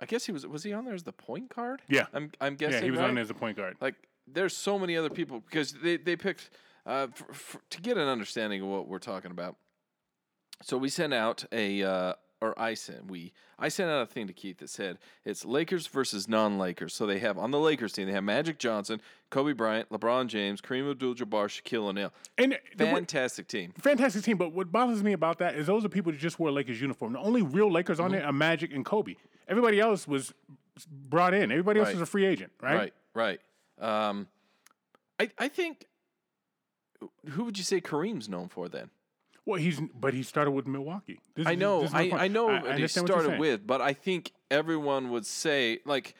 I 0.00 0.06
guess 0.06 0.26
he 0.26 0.32
was 0.32 0.46
was 0.46 0.62
he 0.62 0.72
on 0.72 0.84
there 0.84 0.94
as 0.94 1.02
the 1.02 1.12
point 1.12 1.54
guard? 1.54 1.82
Yeah. 1.88 2.06
I'm 2.12 2.30
I'm 2.40 2.54
guessing. 2.54 2.78
Yeah, 2.78 2.84
he 2.84 2.90
was 2.90 3.00
right? 3.00 3.08
on 3.08 3.14
there 3.14 3.22
as 3.22 3.30
a 3.30 3.34
point 3.34 3.56
guard. 3.56 3.76
Like 3.80 3.94
there's 4.26 4.56
so 4.56 4.78
many 4.78 4.96
other 4.96 5.10
people 5.10 5.40
because 5.40 5.72
they 5.72 5.96
they 5.96 6.14
picked 6.16 6.50
uh, 6.86 7.08
f- 7.12 7.24
f- 7.30 7.56
to 7.70 7.80
get 7.80 7.96
an 7.98 8.06
understanding 8.06 8.62
of 8.62 8.68
what 8.68 8.86
we're 8.88 8.98
talking 8.98 9.30
about. 9.30 9.56
So 10.62 10.76
we 10.76 10.88
sent 10.88 11.14
out 11.14 11.44
a 11.52 11.82
uh, 11.82 12.12
or 12.40 12.58
I 12.58 12.74
sent 12.74 13.06
we 13.10 13.32
I 13.58 13.68
sent 13.68 13.90
out 13.90 14.02
a 14.02 14.06
thing 14.06 14.26
to 14.28 14.32
Keith 14.32 14.58
that 14.58 14.70
said 14.70 14.98
it's 15.24 15.44
Lakers 15.44 15.86
versus 15.86 16.28
non-Lakers. 16.28 16.94
So 16.94 17.06
they 17.06 17.18
have 17.18 17.36
on 17.38 17.50
the 17.50 17.58
Lakers 17.58 17.92
team 17.92 18.06
they 18.06 18.12
have 18.12 18.22
Magic 18.24 18.58
Johnson, 18.58 19.00
Kobe 19.30 19.52
Bryant, 19.52 19.88
LeBron 19.90 20.28
James, 20.28 20.60
Kareem 20.60 20.90
Abdul-Jabbar, 20.90 21.48
Shaquille 21.48 21.88
O'Neal. 21.88 22.12
And 22.36 22.56
the, 22.76 22.84
Fantastic 22.86 23.48
team. 23.48 23.72
fantastic 23.80 24.22
team. 24.22 24.36
But 24.36 24.52
what 24.52 24.70
bothers 24.70 25.02
me 25.02 25.12
about 25.12 25.38
that 25.38 25.56
is 25.56 25.66
those 25.66 25.84
are 25.84 25.88
people 25.88 26.12
that 26.12 26.18
just 26.18 26.38
wore 26.38 26.50
Lakers 26.52 26.80
uniform. 26.80 27.14
The 27.14 27.18
only 27.20 27.42
real 27.42 27.70
Lakers 27.70 27.98
on 28.00 28.12
there 28.12 28.24
are 28.24 28.32
Magic 28.32 28.72
and 28.72 28.84
Kobe. 28.84 29.16
Everybody 29.48 29.80
else 29.80 30.06
was 30.06 30.32
brought 30.90 31.34
in. 31.34 31.50
Everybody 31.50 31.80
else 31.80 31.88
Right. 31.88 31.94
was 31.96 32.02
a 32.02 32.06
free 32.06 32.24
agent, 32.26 32.52
right? 32.62 32.92
Right, 33.14 33.40
right. 33.80 34.08
Um, 34.08 34.28
I 35.18 35.30
I 35.38 35.48
think 35.48 35.86
who 37.30 37.44
would 37.44 37.58
you 37.58 37.64
say 37.64 37.80
Kareem's 37.80 38.28
known 38.28 38.48
for 38.48 38.68
then? 38.68 38.90
Well, 39.48 39.58
he's 39.58 39.80
but 39.98 40.12
he 40.12 40.22
started 40.22 40.50
with 40.50 40.66
Milwaukee. 40.66 41.20
This 41.34 41.46
I 41.46 41.54
know, 41.54 41.80
this 41.80 41.94
I. 41.94 42.10
I 42.10 42.28
know 42.28 42.50
I 42.50 42.60
they 42.60 42.68
understand 42.68 43.06
started 43.08 43.38
with, 43.40 43.66
but 43.66 43.80
I 43.80 43.94
think 43.94 44.32
everyone 44.50 45.08
would 45.08 45.24
say 45.24 45.78
like 45.86 46.14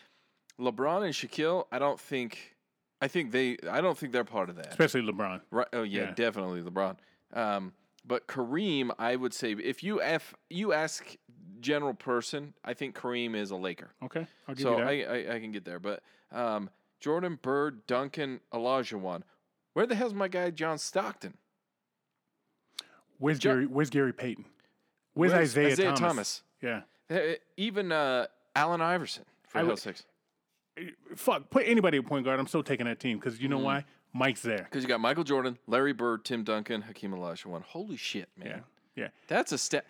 LeBron 0.59 1.05
and 1.05 1.12
Shaquille. 1.12 1.66
I 1.70 1.79
don't 1.79 2.01
think, 2.01 2.57
I 3.03 3.09
think 3.09 3.31
they, 3.33 3.59
I 3.70 3.83
don't 3.83 3.99
think 3.99 4.14
they're 4.14 4.24
part 4.24 4.49
of 4.49 4.57
that. 4.57 4.68
especially 4.68 5.03
LeBron. 5.03 5.43
Right? 5.51 5.66
Oh 5.74 5.83
yeah, 5.83 6.05
Yeah. 6.05 6.11
definitely 6.14 6.62
LeBron. 6.62 6.97
Um, 7.35 7.74
but 8.07 8.26
Kareem, 8.29 8.93
I 8.99 9.14
would 9.14 9.35
say 9.35 9.53
if 9.53 9.83
you 9.83 10.01
f 10.01 10.35
you 10.49 10.72
ask 10.72 11.14
general 11.61 11.93
person, 11.93 12.55
I 12.64 12.72
think 12.72 12.97
Kareem 12.97 13.35
is 13.37 13.51
a 13.51 13.57
Laker. 13.57 13.91
Okay, 14.05 14.26
I'll 14.49 14.55
give 14.55 14.62
So 14.62 14.70
you 14.79 14.85
that. 14.85 14.89
I, 14.89 15.33
I 15.33 15.35
I 15.35 15.39
can 15.41 15.53
get 15.53 15.66
there, 15.66 15.79
but 15.79 16.03
um, 16.33 16.70
Jordan 16.99 17.39
Bird, 17.43 17.87
Duncan, 17.87 18.41
Olajuwon. 18.55 19.20
Where 19.74 19.87
the 19.87 19.95
hell's 19.95 20.14
my 20.14 20.29
guy 20.29 20.51
John 20.51 20.79
Stockton? 20.79 21.35
Where's 23.19 23.39
Gary? 23.39 23.66
Where's 23.66 23.91
Gary 23.91 24.12
Payton? 24.12 24.45
Where's, 25.14 25.33
Where's 25.33 25.51
Isiah, 25.51 25.69
Isiah 25.69 25.85
Thomas? 25.87 26.01
Thomas? 26.01 26.43
Yeah. 26.62 26.81
Eh, 27.11 27.35
Even 27.57 27.91
uh, 27.93 28.27
Allen 28.55 28.81
Iverson 28.81 29.25
for 29.47 29.59
hell's 29.59 29.83
sakes. 29.83 30.05
Fuck, 31.16 31.51
put 31.51 31.66
anybody 31.66 31.99
at 31.99 32.07
point 32.07 32.25
guard. 32.25 32.39
I'm 32.39 32.47
still 32.47 32.62
taking 32.62 32.87
that 32.87 33.01
team 33.01 33.19
because 33.19 33.41
you 33.41 33.49
know 33.49 33.59
why? 33.59 33.85
Mike's 34.12 34.43
there. 34.43 34.59
Because 34.64 34.83
you 34.83 34.89
got 34.89 35.01
Michael 35.01 35.25
Jordan, 35.25 35.59
Larry 35.66 35.93
Bird, 35.93 36.25
Tim 36.25 36.45
Duncan, 36.45 36.83
Hakeem 36.83 37.11
Olajuwon. 37.12 37.62
Holy 37.62 37.97
shit, 37.97 38.29
man! 38.37 38.62
Yeah, 38.95 39.05
yeah. 39.05 39.09
That's 39.27 39.51
a 39.53 39.59
step. 39.59 39.87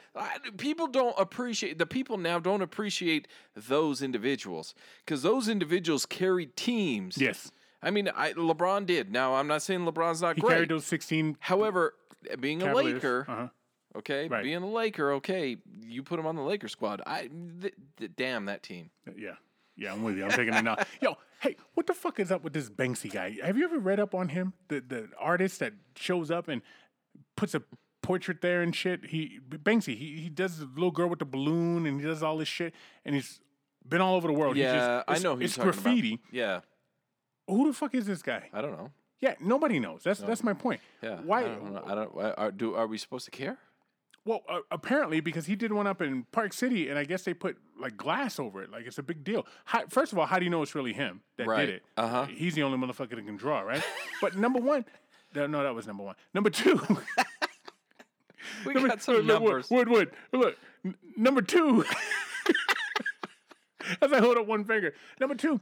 People 0.56 0.86
don't 0.86 1.14
appreciate 1.18 1.78
the 1.78 1.86
people 1.86 2.16
now 2.16 2.38
don't 2.38 2.62
appreciate 2.62 3.28
those 3.54 4.00
individuals 4.02 4.74
because 5.04 5.22
those 5.22 5.48
individuals 5.48 6.06
carried 6.06 6.56
teams. 6.56 7.18
Yes, 7.18 7.52
I 7.82 7.90
mean, 7.90 8.10
I, 8.14 8.32
LeBron 8.32 8.86
did. 8.86 9.12
Now 9.12 9.34
I'm 9.34 9.46
not 9.46 9.60
saying 9.62 9.80
LeBron's 9.80 10.22
not 10.22 10.36
he 10.36 10.40
great. 10.40 10.54
carried 10.54 10.68
those 10.70 10.86
16 10.86 11.36
However, 11.40 11.94
being 12.40 12.62
a 12.62 12.66
Cavaliers. 12.66 12.94
Laker, 12.94 13.26
Uh-huh. 13.28 13.48
okay, 13.96 14.28
Right. 14.28 14.42
being 14.42 14.62
a 14.62 14.66
Laker, 14.68 15.12
okay, 15.14 15.56
you 15.82 16.02
put 16.02 16.18
him 16.18 16.26
on 16.26 16.36
the 16.36 16.42
Laker 16.42 16.68
squad. 16.68 17.00
I 17.06 17.28
th- 17.60 17.74
th- 17.96 18.10
damn 18.16 18.46
that 18.46 18.62
team. 18.62 18.90
Yeah. 19.16 19.34
Yeah, 19.76 19.92
I'm 19.92 20.02
with 20.02 20.16
you. 20.16 20.24
I'm 20.24 20.30
taking 20.30 20.54
it 20.54 20.62
now. 20.62 20.76
Yo, 21.00 21.16
hey, 21.40 21.54
what 21.74 21.86
the 21.86 21.94
fuck 21.94 22.18
is 22.18 22.32
up 22.32 22.42
with 22.42 22.52
this 22.52 22.68
Banksy 22.68 23.12
guy? 23.12 23.36
Have 23.44 23.56
you 23.56 23.64
ever 23.64 23.78
read 23.78 24.00
up 24.00 24.12
on 24.14 24.28
him? 24.30 24.52
The 24.68 24.80
the 24.80 25.08
artist 25.18 25.60
that 25.60 25.72
shows 25.94 26.30
up 26.32 26.48
and 26.48 26.62
puts 27.36 27.54
a 27.54 27.62
portrait 28.02 28.40
there 28.40 28.60
and 28.60 28.74
shit. 28.74 29.04
He 29.06 29.38
Banksy, 29.48 29.96
he 29.96 30.20
he 30.20 30.28
does 30.30 30.58
the 30.58 30.64
little 30.66 30.90
girl 30.90 31.08
with 31.08 31.20
the 31.20 31.24
balloon 31.24 31.86
and 31.86 32.00
he 32.00 32.06
does 32.06 32.24
all 32.24 32.38
this 32.38 32.48
shit 32.48 32.74
and 33.04 33.14
he's 33.14 33.38
been 33.88 34.00
all 34.00 34.16
over 34.16 34.26
the 34.26 34.34
world. 34.34 34.56
Yeah, 34.56 35.02
just, 35.08 35.22
I 35.22 35.22
know 35.22 35.36
who 35.36 35.42
it's 35.42 35.56
graffiti. 35.56 36.14
About. 36.14 36.32
Yeah, 36.32 36.60
Who 37.46 37.68
the 37.68 37.72
fuck 37.72 37.94
is 37.94 38.06
this 38.06 38.20
guy? 38.20 38.50
I 38.52 38.60
don't 38.60 38.72
know. 38.72 38.90
Yeah, 39.20 39.34
nobody 39.40 39.80
knows. 39.80 40.02
That's 40.04 40.20
that's 40.20 40.44
my 40.44 40.52
point. 40.54 40.80
Yeah, 41.02 41.20
Why? 41.24 41.40
I 41.40 41.44
don't. 41.44 41.72
know. 41.74 41.82
I 41.86 41.94
don't 41.94 42.16
are, 42.38 42.50
do 42.52 42.74
are 42.74 42.86
we 42.86 42.98
supposed 42.98 43.24
to 43.24 43.30
care? 43.32 43.58
Well, 44.24 44.42
uh, 44.48 44.58
apparently 44.70 45.20
because 45.20 45.46
he 45.46 45.56
did 45.56 45.72
one 45.72 45.86
up 45.86 46.02
in 46.02 46.24
Park 46.32 46.52
City, 46.52 46.88
and 46.90 46.98
I 46.98 47.04
guess 47.04 47.22
they 47.22 47.32
put 47.34 47.56
like 47.80 47.96
glass 47.96 48.38
over 48.38 48.62
it. 48.62 48.70
Like 48.70 48.86
it's 48.86 48.98
a 48.98 49.02
big 49.02 49.24
deal. 49.24 49.46
How, 49.64 49.86
first 49.88 50.12
of 50.12 50.18
all, 50.18 50.26
how 50.26 50.38
do 50.38 50.44
you 50.44 50.50
know 50.50 50.62
it's 50.62 50.74
really 50.74 50.92
him 50.92 51.22
that 51.36 51.46
Right. 51.46 51.66
did 51.66 51.74
it? 51.76 51.82
Uh-huh. 51.96 52.26
He's 52.26 52.54
the 52.54 52.62
only 52.62 52.76
motherfucker 52.78 53.10
that 53.16 53.24
can 53.26 53.36
draw, 53.36 53.60
right? 53.60 53.82
but 54.20 54.36
number 54.36 54.60
one, 54.60 54.84
no, 55.34 55.46
no, 55.46 55.62
that 55.62 55.74
was 55.74 55.86
number 55.86 56.02
one. 56.04 56.14
Number 56.34 56.50
two, 56.50 56.78
We 58.66 58.74
got 58.74 59.00
some 59.02 59.14
look, 59.16 59.24
numbers. 59.26 59.70
Wood, 59.70 59.88
Wood, 59.88 60.10
look. 60.32 60.56
n- 60.84 60.96
Number 61.16 61.40
two, 61.42 61.84
as 64.02 64.12
I 64.12 64.18
hold 64.20 64.36
up 64.36 64.46
one 64.46 64.64
finger. 64.64 64.94
Number 65.20 65.34
two, 65.34 65.60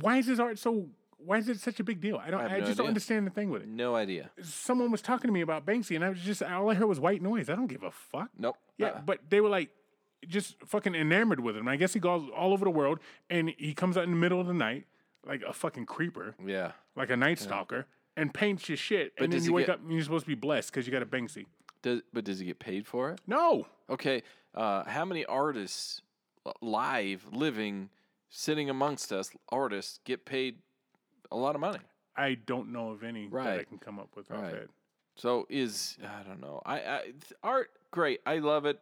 why 0.00 0.18
is 0.18 0.26
his 0.26 0.40
art 0.40 0.58
so? 0.58 0.88
Why 1.24 1.38
is 1.38 1.48
it 1.48 1.60
such 1.60 1.80
a 1.80 1.84
big 1.84 2.00
deal? 2.00 2.16
I 2.24 2.30
don't. 2.30 2.40
have 2.40 2.52
I, 2.52 2.58
no 2.60 2.66
just 2.66 2.78
don't 2.78 2.86
understand 2.88 3.26
the 3.26 3.30
thing 3.30 3.50
with 3.50 3.62
it. 3.62 3.68
No 3.68 3.94
idea. 3.94 4.30
Someone 4.42 4.90
was 4.90 5.02
talking 5.02 5.28
to 5.28 5.32
me 5.32 5.40
about 5.40 5.64
Banksy, 5.66 5.96
and 5.96 6.04
I 6.04 6.08
was 6.10 6.20
just 6.20 6.42
all 6.42 6.70
I 6.70 6.74
heard 6.74 6.86
was 6.86 7.00
white 7.00 7.22
noise. 7.22 7.48
I 7.48 7.54
don't 7.56 7.66
give 7.66 7.82
a 7.82 7.90
fuck. 7.90 8.30
Nope. 8.38 8.56
Yeah, 8.78 8.88
Uh-uh. 8.88 9.00
but 9.06 9.20
they 9.30 9.40
were 9.40 9.48
like 9.48 9.70
just 10.28 10.56
fucking 10.66 10.94
enamored 10.94 11.40
with 11.40 11.56
him. 11.56 11.68
I 11.68 11.76
guess 11.76 11.92
he 11.92 12.00
goes 12.00 12.28
all 12.34 12.52
over 12.52 12.64
the 12.64 12.70
world 12.70 12.98
and 13.28 13.52
he 13.58 13.74
comes 13.74 13.96
out 13.96 14.04
in 14.04 14.10
the 14.10 14.16
middle 14.16 14.40
of 14.40 14.46
the 14.46 14.54
night 14.54 14.86
like 15.26 15.42
a 15.46 15.52
fucking 15.52 15.86
creeper, 15.86 16.34
Yeah. 16.44 16.72
like 16.96 17.10
a 17.10 17.16
night 17.16 17.38
stalker, 17.38 17.86
and 18.16 18.32
paints 18.32 18.68
your 18.68 18.76
shit. 18.76 19.12
and 19.18 19.32
then 19.32 19.42
you 19.44 19.52
wake 19.52 19.66
get- 19.66 19.74
up 19.76 19.80
and 19.82 19.92
you're 19.92 20.02
supposed 20.02 20.24
to 20.24 20.28
be 20.30 20.34
blessed 20.34 20.70
because 20.70 20.86
you 20.86 20.92
got 20.92 21.02
a 21.02 21.06
Banksy. 21.06 21.46
Does 21.82 22.00
but 22.12 22.24
does 22.24 22.38
he 22.38 22.46
get 22.46 22.58
paid 22.58 22.86
for 22.86 23.10
it? 23.10 23.20
No. 23.26 23.66
Okay. 23.90 24.22
Uh, 24.54 24.84
how 24.84 25.04
many 25.04 25.24
artists 25.26 26.00
live, 26.60 27.26
living, 27.32 27.90
sitting 28.30 28.70
amongst 28.70 29.12
us, 29.12 29.30
artists 29.50 29.98
get 30.04 30.24
paid 30.24 30.58
a 31.34 31.36
lot 31.36 31.54
of 31.54 31.60
money? 31.60 31.80
I 32.16 32.34
don't 32.34 32.72
know 32.72 32.90
of 32.90 33.02
any 33.02 33.26
that 33.28 33.36
I 33.36 33.56
Right. 33.56 33.68
can 33.68 33.78
come 33.78 33.98
up 33.98 34.10
with. 34.16 34.30
Right. 34.30 34.44
offhand. 34.44 34.68
So 35.16 35.46
is 35.50 35.96
I 36.02 36.22
don't 36.22 36.40
know. 36.40 36.60
I, 36.64 36.76
I 36.78 37.00
th- 37.04 37.32
art 37.42 37.70
great. 37.90 38.20
I 38.26 38.38
love 38.38 38.66
it. 38.66 38.80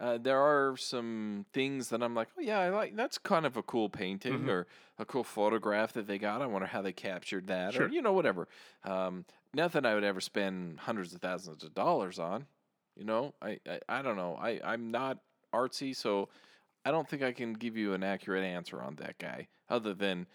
Uh, 0.00 0.18
there 0.18 0.40
are 0.40 0.76
some 0.76 1.46
things 1.52 1.88
that 1.90 2.02
I'm 2.02 2.14
like, 2.16 2.28
oh 2.36 2.40
yeah, 2.40 2.58
I 2.58 2.68
like. 2.70 2.96
That's 2.96 3.16
kind 3.16 3.46
of 3.46 3.56
a 3.56 3.62
cool 3.62 3.88
painting 3.88 4.32
Mm-hmm. 4.40 4.50
or 4.50 4.66
a 4.98 5.04
cool 5.04 5.22
photograph 5.24 5.92
that 5.92 6.06
they 6.08 6.18
got. 6.18 6.42
I 6.42 6.46
wonder 6.46 6.66
how 6.66 6.82
they 6.82 6.92
captured 6.92 7.46
that, 7.46 7.74
Sure. 7.74 7.86
or 7.86 7.88
you 7.88 8.02
know, 8.02 8.12
whatever. 8.12 8.48
Um, 8.84 9.24
nothing 9.52 9.86
I 9.86 9.94
would 9.94 10.02
ever 10.04 10.20
spend 10.20 10.80
hundreds 10.80 11.14
of 11.14 11.20
thousands 11.20 11.62
of 11.62 11.74
dollars 11.74 12.18
on. 12.18 12.46
You 12.96 13.04
know, 13.04 13.34
I, 13.42 13.58
I, 13.68 13.80
I 13.88 14.02
don't 14.02 14.16
know. 14.16 14.36
I, 14.40 14.60
I'm 14.64 14.90
not 14.90 15.18
artsy, 15.52 15.94
so 15.94 16.28
I 16.84 16.90
don't 16.92 17.08
think 17.08 17.22
I 17.22 17.32
can 17.32 17.52
give 17.54 17.76
you 17.76 17.92
an 17.94 18.02
accurate 18.04 18.44
answer 18.44 18.80
on 18.82 18.96
that 18.96 19.18
guy, 19.18 19.48
other 19.68 19.94
than 19.94 20.26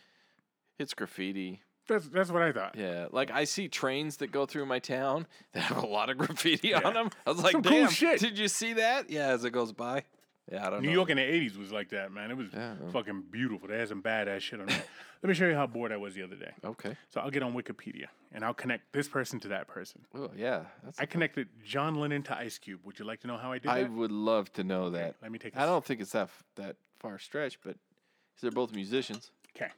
it's 0.80 0.94
graffiti. 0.94 1.62
That's 1.88 2.08
that's 2.08 2.30
what 2.32 2.42
I 2.44 2.52
thought. 2.52 2.76
Yeah, 2.76 3.08
like 3.12 3.32
I 3.32 3.44
see 3.46 3.68
trains 3.68 4.18
that 4.18 4.32
go 4.32 4.46
through 4.46 4.66
my 4.68 4.80
town 4.80 5.26
that 5.54 5.62
have 5.62 5.84
a 5.84 5.88
lot 5.88 6.10
of 6.10 6.18
graffiti 6.18 6.74
on 6.74 6.94
them. 6.94 7.10
I 7.26 7.32
was 7.32 7.42
like, 7.44 7.52
Some 7.54 7.64
cool 7.64 7.72
damn, 7.82 7.90
shit." 7.90 8.20
did 8.20 8.38
you 8.38 8.48
see 8.48 8.74
that? 8.74 9.10
Yeah, 9.10 9.28
as 9.30 9.44
it 9.44 9.52
goes 9.52 9.72
by. 9.74 10.04
Yeah, 10.52 10.66
I 10.66 10.70
don't 10.72 10.82
New 10.82 10.88
know. 10.90 10.94
York 10.96 11.10
in 11.12 11.18
the 11.18 11.24
'80s 11.24 11.58
was 11.58 11.72
like 11.72 11.90
that, 11.90 12.12
man. 12.12 12.32
It 12.32 12.38
was 12.38 12.48
Yeah, 12.54 12.74
yeah. 12.84 12.90
fucking 12.92 13.26
beautiful. 13.32 13.68
They 13.68 13.78
had 13.78 13.88
some 13.90 14.02
badass 14.02 14.42
shit 14.42 14.60
on 14.60 14.66
there. 14.68 14.84
Let 15.22 15.28
me 15.30 15.34
show 15.36 15.48
you 15.48 15.54
how 15.56 15.68
bored 15.68 15.92
I 15.92 15.98
was 15.98 16.16
the 16.16 16.24
other 16.24 16.36
day. 16.38 16.52
Okay. 16.64 16.96
So 17.10 17.20
I'll 17.22 17.30
get 17.30 17.44
on 17.44 17.54
Wikipedia 17.54 18.06
and 18.32 18.44
I'll 18.46 18.54
connect 18.54 18.94
this 18.94 19.08
person 19.08 19.40
to 19.42 19.48
that 19.50 19.68
person. 19.68 20.02
Oh 20.16 20.30
yeah, 20.36 20.64
that's. 20.84 21.00
I 21.00 21.06
connected 21.06 21.48
John 21.66 21.96
Lennon 21.96 22.24
to 22.24 22.38
Ice 22.38 22.58
Cube. 22.58 22.80
Would 22.86 22.98
you 23.00 23.06
like 23.06 23.20
to 23.22 23.28
know 23.28 23.38
how 23.38 23.52
I 23.52 23.58
did 23.60 23.66
it? 23.66 23.72
I 23.72 23.82
that? 23.84 23.92
would 23.92 24.12
love 24.12 24.52
to 24.54 24.64
know 24.64 24.92
that. 24.92 25.16
let 25.22 25.32
me 25.32 25.38
take 25.40 25.56
a 25.56 25.60
I 25.60 25.64
s- 25.64 25.68
don't 25.70 25.84
think 25.86 26.02
it's 26.02 26.12
that 26.14 26.24
f- 26.24 26.44
that 26.56 26.76
far 27.00 27.18
stretch, 27.20 27.60
but 27.64 27.74
'cause 27.74 28.42
they're 28.42 28.52
both 28.52 28.74
musicians. 28.74 29.32
Okay. 29.56 29.72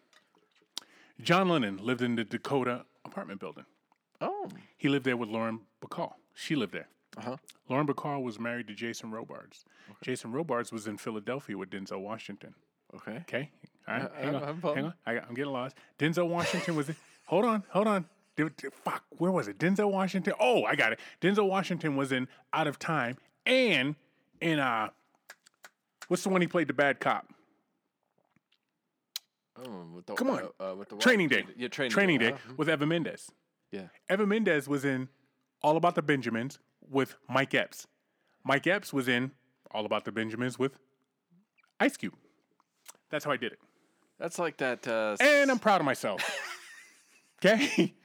John 1.22 1.50
Lennon 1.50 1.78
lived 1.78 2.02
in 2.02 2.16
the 2.16 2.24
Dakota 2.24 2.86
apartment 3.06 3.40
building. 3.40 3.66
Oh. 4.20 4.48
He 4.78 4.88
lived 4.90 5.06
there 5.06 5.18
with 5.18 5.30
Lauren 5.30 5.62
Bacall. 5.84 6.14
She 6.34 6.56
lived 6.56 6.74
there. 6.74 6.88
Uh 7.18 7.22
huh. 7.22 7.38
Lauren 7.70 7.88
Bacall 7.88 8.24
was 8.24 8.40
married 8.40 8.68
to 8.68 8.74
Jason 8.74 9.12
Robards. 9.12 9.66
Jason 10.02 10.32
Robards 10.32 10.72
was 10.72 10.88
in 10.88 10.98
Philadelphia 10.98 11.58
with 11.58 11.70
Denzel 11.70 12.00
Washington. 12.02 12.54
Okay. 12.96 13.18
Okay. 13.22 13.52
All 13.88 13.96
right. 13.96 14.12
I- 14.18 14.22
hang 14.26 14.36
I'm- 14.36 14.44
on. 14.44 14.50
I'm 14.50 14.76
hang 14.76 14.86
on. 14.86 14.94
I, 15.06 15.20
I'm 15.20 15.34
getting 15.34 15.52
lost. 15.52 15.76
Denzel 16.00 16.28
Washington 16.30 16.76
was. 16.76 16.90
In, 16.90 16.96
hold 17.26 17.46
on. 17.46 17.64
Hold 17.70 17.88
on. 17.88 18.06
Fuck. 18.84 19.04
Where 19.18 19.32
was 19.32 19.48
it? 19.48 19.60
Denzel 19.60 19.92
Washington. 19.92 20.34
Oh, 20.40 20.64
I 20.64 20.76
got 20.76 20.94
it. 20.94 21.00
Denzel 21.22 21.48
Washington 21.48 21.96
was 21.96 22.12
in 22.12 22.28
Out 22.54 22.66
of 22.68 22.80
Time 22.80 23.18
and 23.46 23.96
in 24.40 24.58
uh, 24.58 24.90
what's 26.08 26.24
the 26.24 26.30
one 26.30 26.42
he 26.42 26.48
played 26.48 26.68
the 26.68 26.74
bad 26.74 27.00
cop? 27.00 27.28
Oh, 29.64 29.86
with 29.96 30.06
the, 30.06 30.14
Come 30.16 30.30
on. 30.30 30.50
Uh, 30.60 30.72
uh, 30.72 30.76
with 30.76 30.90
the 30.90 30.98
Training 30.98 31.30
Day. 31.30 31.46
Yeah, 31.56 31.68
training, 31.68 31.92
Training 31.92 32.20
Day 32.20 32.32
uh-huh. 32.32 32.54
with 32.58 32.70
Eva 32.70 32.86
Mendes. 32.86 33.32
Yeah. 33.72 33.88
Eva 34.10 34.26
Mendes 34.26 34.68
was 34.68 34.86
in 34.86 35.10
All 35.62 35.78
About 35.78 35.96
the 35.96 36.02
Benjamins 36.02 36.60
with 36.90 37.16
Mike 37.30 37.54
Epps. 37.54 37.88
Mike 38.44 38.68
Epps 38.68 38.92
was 38.92 39.08
in 39.08 39.32
All 39.72 39.86
About 39.86 40.06
the 40.06 40.12
Benjamins 40.12 40.58
with 40.58 40.78
Ice 41.80 41.98
Cube. 41.98 42.16
That's 43.10 43.26
how 43.26 43.32
I 43.32 43.38
did 43.38 43.54
it. 43.54 43.60
That's 44.20 44.40
like 44.40 44.58
that. 44.58 44.88
Uh, 44.88 45.18
and 45.20 45.52
I'm 45.52 45.60
proud 45.60 45.82
of 45.82 45.86
myself. 45.86 46.22
Okay? 47.44 47.96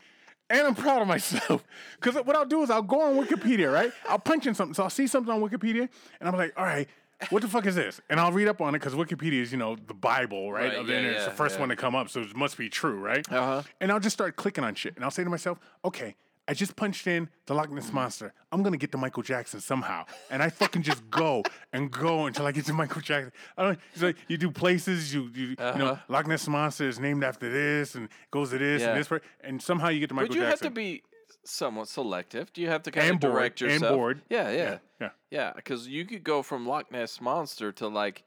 And 0.49 0.67
I'm 0.67 0.75
proud 0.75 1.03
of 1.03 1.09
myself. 1.09 1.63
Because 2.01 2.25
what 2.25 2.37
I'll 2.37 2.47
do 2.47 2.63
is 2.63 2.71
I'll 2.71 2.81
go 2.81 3.03
on 3.03 3.23
Wikipedia, 3.23 3.73
right? 3.73 3.93
I'll 4.09 4.19
punch 4.19 4.47
in 4.47 4.55
something. 4.55 4.75
So 4.75 4.85
I'll 4.85 4.91
see 4.91 5.07
something 5.07 5.31
on 5.33 5.41
Wikipedia, 5.41 5.89
and 6.21 6.29
I'm 6.29 6.37
like, 6.37 6.55
all 6.57 6.65
right, 6.65 6.89
what 7.31 7.43
the 7.43 7.49
fuck 7.49 7.67
is 7.67 7.75
this? 7.75 8.01
And 8.11 8.21
I'll 8.21 8.33
read 8.33 8.49
up 8.49 8.61
on 8.61 8.75
it 8.75 8.79
because 8.79 8.95
Wikipedia 8.95 9.41
is, 9.41 9.53
you 9.53 9.59
know, 9.59 9.77
the 9.77 9.95
Bible, 9.95 10.53
right? 10.53 10.69
Right, 10.71 10.75
of 10.79 10.87
the 10.87 10.93
yeah, 10.93 10.99
internet. 10.99 11.17
It's 11.23 11.27
the 11.27 11.37
first 11.37 11.55
yeah. 11.57 11.61
one 11.61 11.69
to 11.71 11.77
come 11.77 11.95
up, 11.95 12.09
so 12.09 12.21
it 12.21 12.37
must 12.37 12.57
be 12.59 12.69
true, 12.69 12.99
right? 12.99 13.27
Uh-huh. 13.33 13.62
And 13.81 13.91
I'll 13.91 14.01
just 14.01 14.14
start 14.14 14.37
clicking 14.37 14.64
on 14.64 14.75
shit. 14.75 14.95
And 14.97 15.05
I'll 15.05 15.11
say 15.11 15.25
to 15.25 15.31
myself, 15.31 15.59
okay, 15.85 16.14
I 16.49 16.55
just 16.55 16.77
punched 16.77 17.09
in 17.09 17.29
the 17.47 17.55
Loch 17.55 17.73
Ness 17.73 17.93
Monster. 17.93 18.33
I'm 18.53 18.62
gonna 18.62 18.77
get 18.77 18.93
to 18.93 18.99
Michael 18.99 19.25
Jackson 19.25 19.59
somehow. 19.61 20.05
And 20.31 20.43
I 20.43 20.49
fucking 20.49 20.83
just 20.83 21.09
go 21.11 21.43
and 21.73 21.91
go 21.91 22.27
until 22.27 22.47
I 22.47 22.53
get 22.53 22.67
to 22.67 22.73
Michael 22.73 23.01
Jackson. 23.01 23.33
I 23.59 23.62
don't 23.64 23.79
it's 23.93 24.03
like 24.03 24.17
you 24.29 24.37
do 24.37 24.53
places, 24.53 25.12
you 25.12 25.29
you, 25.35 25.47
you 25.49 25.57
know, 25.59 25.64
Uh-huh. 25.64 25.97
Loch 26.09 26.27
Ness 26.29 26.47
Monster 26.47 26.87
is 26.89 27.01
named 27.01 27.25
after 27.25 27.51
this 27.51 27.97
and 27.97 28.09
goes 28.31 28.51
to 28.51 28.59
this 28.59 28.83
Yeah. 28.83 28.91
and 28.95 29.05
this 29.05 29.21
and 29.43 29.61
somehow 29.61 29.89
you 29.89 29.99
get 29.99 30.09
to 30.11 30.14
Michael 30.14 30.29
Would 30.29 30.37
you 30.37 30.43
Jackson. 30.43 30.67
have 30.67 30.73
to 30.75 30.79
be 30.79 31.03
somewhat 31.47 31.88
selective? 31.88 32.53
Do 32.53 32.61
you 32.61 32.68
have 32.68 32.82
to 32.84 32.90
kind 32.90 33.07
And 33.07 33.14
of 33.16 33.20
bored, 33.20 33.32
direct 33.34 33.62
and 33.62 33.70
yourself? 33.72 33.94
bored. 33.97 34.22
Yeah, 34.28 34.51
yeah, 34.51 34.78
yeah. 35.01 35.11
yeah. 35.30 35.53
Because 35.55 35.88
you 35.88 36.05
could 36.05 36.24
go 36.24 36.42
from 36.42 36.66
Loch 36.66 36.90
Ness 36.90 37.20
monster 37.20 37.72
to 37.72 37.88
like 37.88 38.24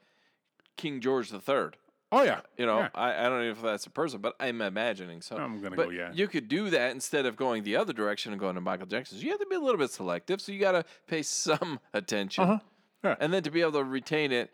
King 0.77 1.01
George 1.01 1.29
the 1.29 1.39
Third. 1.39 1.77
Oh 2.11 2.23
yeah. 2.23 2.39
You 2.57 2.65
know, 2.65 2.79
Yeah. 2.79 2.89
I, 2.95 3.11
I 3.25 3.29
don't 3.29 3.41
know 3.43 3.51
if 3.51 3.61
that's 3.61 3.85
a 3.85 3.89
person, 3.91 4.19
but 4.19 4.35
I'm 4.39 4.61
imagining 4.61 5.21
so. 5.21 5.35
I'm 5.37 5.61
gonna 5.61 5.75
but 5.75 5.85
go, 5.87 5.91
yeah. 5.91 6.11
You 6.13 6.27
could 6.27 6.47
do 6.47 6.69
that 6.71 6.91
instead 6.91 7.25
of 7.27 7.35
going 7.35 7.63
the 7.63 7.75
other 7.75 7.93
direction 7.93 8.31
and 8.31 8.39
going 8.39 8.55
to 8.55 8.61
Michael 8.61 8.87
Jackson. 8.87 9.19
So 9.19 9.23
you 9.23 9.29
have 9.31 9.39
to 9.39 9.45
be 9.45 9.55
a 9.55 9.59
little 9.59 9.77
bit 9.77 9.91
selective. 9.91 10.41
So 10.41 10.51
you 10.51 10.59
got 10.59 10.71
to 10.71 10.85
pay 11.07 11.21
some 11.21 11.79
attention, 11.93 12.43
Uh-huh. 12.45 12.59
Yeah. 13.03 13.15
and 13.19 13.31
then 13.31 13.43
to 13.43 13.51
be 13.51 13.61
able 13.61 13.73
to 13.73 13.83
retain 13.83 14.31
it, 14.31 14.51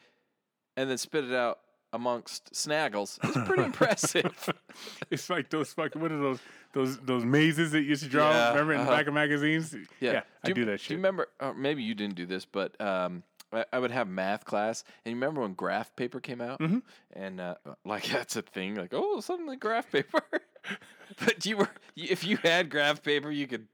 and 0.76 0.90
then 0.90 0.98
spit 0.98 1.24
it 1.24 1.34
out 1.34 1.60
amongst 1.94 2.52
snaggles 2.54 3.18
is 3.26 3.48
pretty 3.48 3.64
impressive. 3.72 4.50
It's 5.10 5.30
like 5.30 5.50
those 5.50 5.72
fucking 5.74 6.02
what 6.02 6.12
are 6.12 6.20
those 6.20 6.40
those 6.74 6.98
those 7.00 7.24
mazes 7.24 7.72
that 7.72 7.82
you 7.82 7.90
used 7.90 8.04
to 8.04 8.10
draw? 8.10 8.30
Yeah, 8.32 8.50
remember 8.50 8.74
in 8.74 8.80
uh-huh. 8.82 8.90
the 8.92 8.96
back 8.98 9.08
of 9.08 9.14
magazines? 9.14 9.74
Yeah, 10.02 10.22
I 10.44 10.50
you- 10.50 10.54
do 10.54 10.66
that 10.66 10.82
Do 10.82 10.94
you 10.94 10.98
remember? 10.98 11.28
Or 11.40 11.54
maybe 11.54 11.84
you 11.84 11.96
didn't 11.96 12.16
do 12.16 12.26
this, 12.26 12.44
but 12.46 12.80
um, 12.82 13.24
I, 13.54 13.64
I 13.72 13.80
would 13.80 13.92
have 13.92 14.08
math 14.10 14.44
class, 14.44 14.84
and 15.06 15.12
you 15.12 15.16
remember 15.16 15.42
when 15.42 15.54
graph 15.54 15.96
paper 15.96 16.20
came 16.20 16.42
out, 16.42 16.60
Mm-hmm. 16.60 16.80
and 17.14 17.40
uh, 17.40 17.56
like 17.86 18.06
that's 18.12 18.36
a 18.36 18.42
thing. 18.42 18.76
Like, 18.76 18.92
oh, 18.94 19.22
suddenly 19.22 19.56
graph 19.56 19.90
paper. 19.92 20.20
but 21.24 21.46
you 21.46 21.58
were, 21.58 21.70
if 21.96 22.26
you 22.26 22.38
had 22.38 22.70
graph 22.70 23.02
paper, 23.04 23.32
you 23.32 23.48
could. 23.48 23.68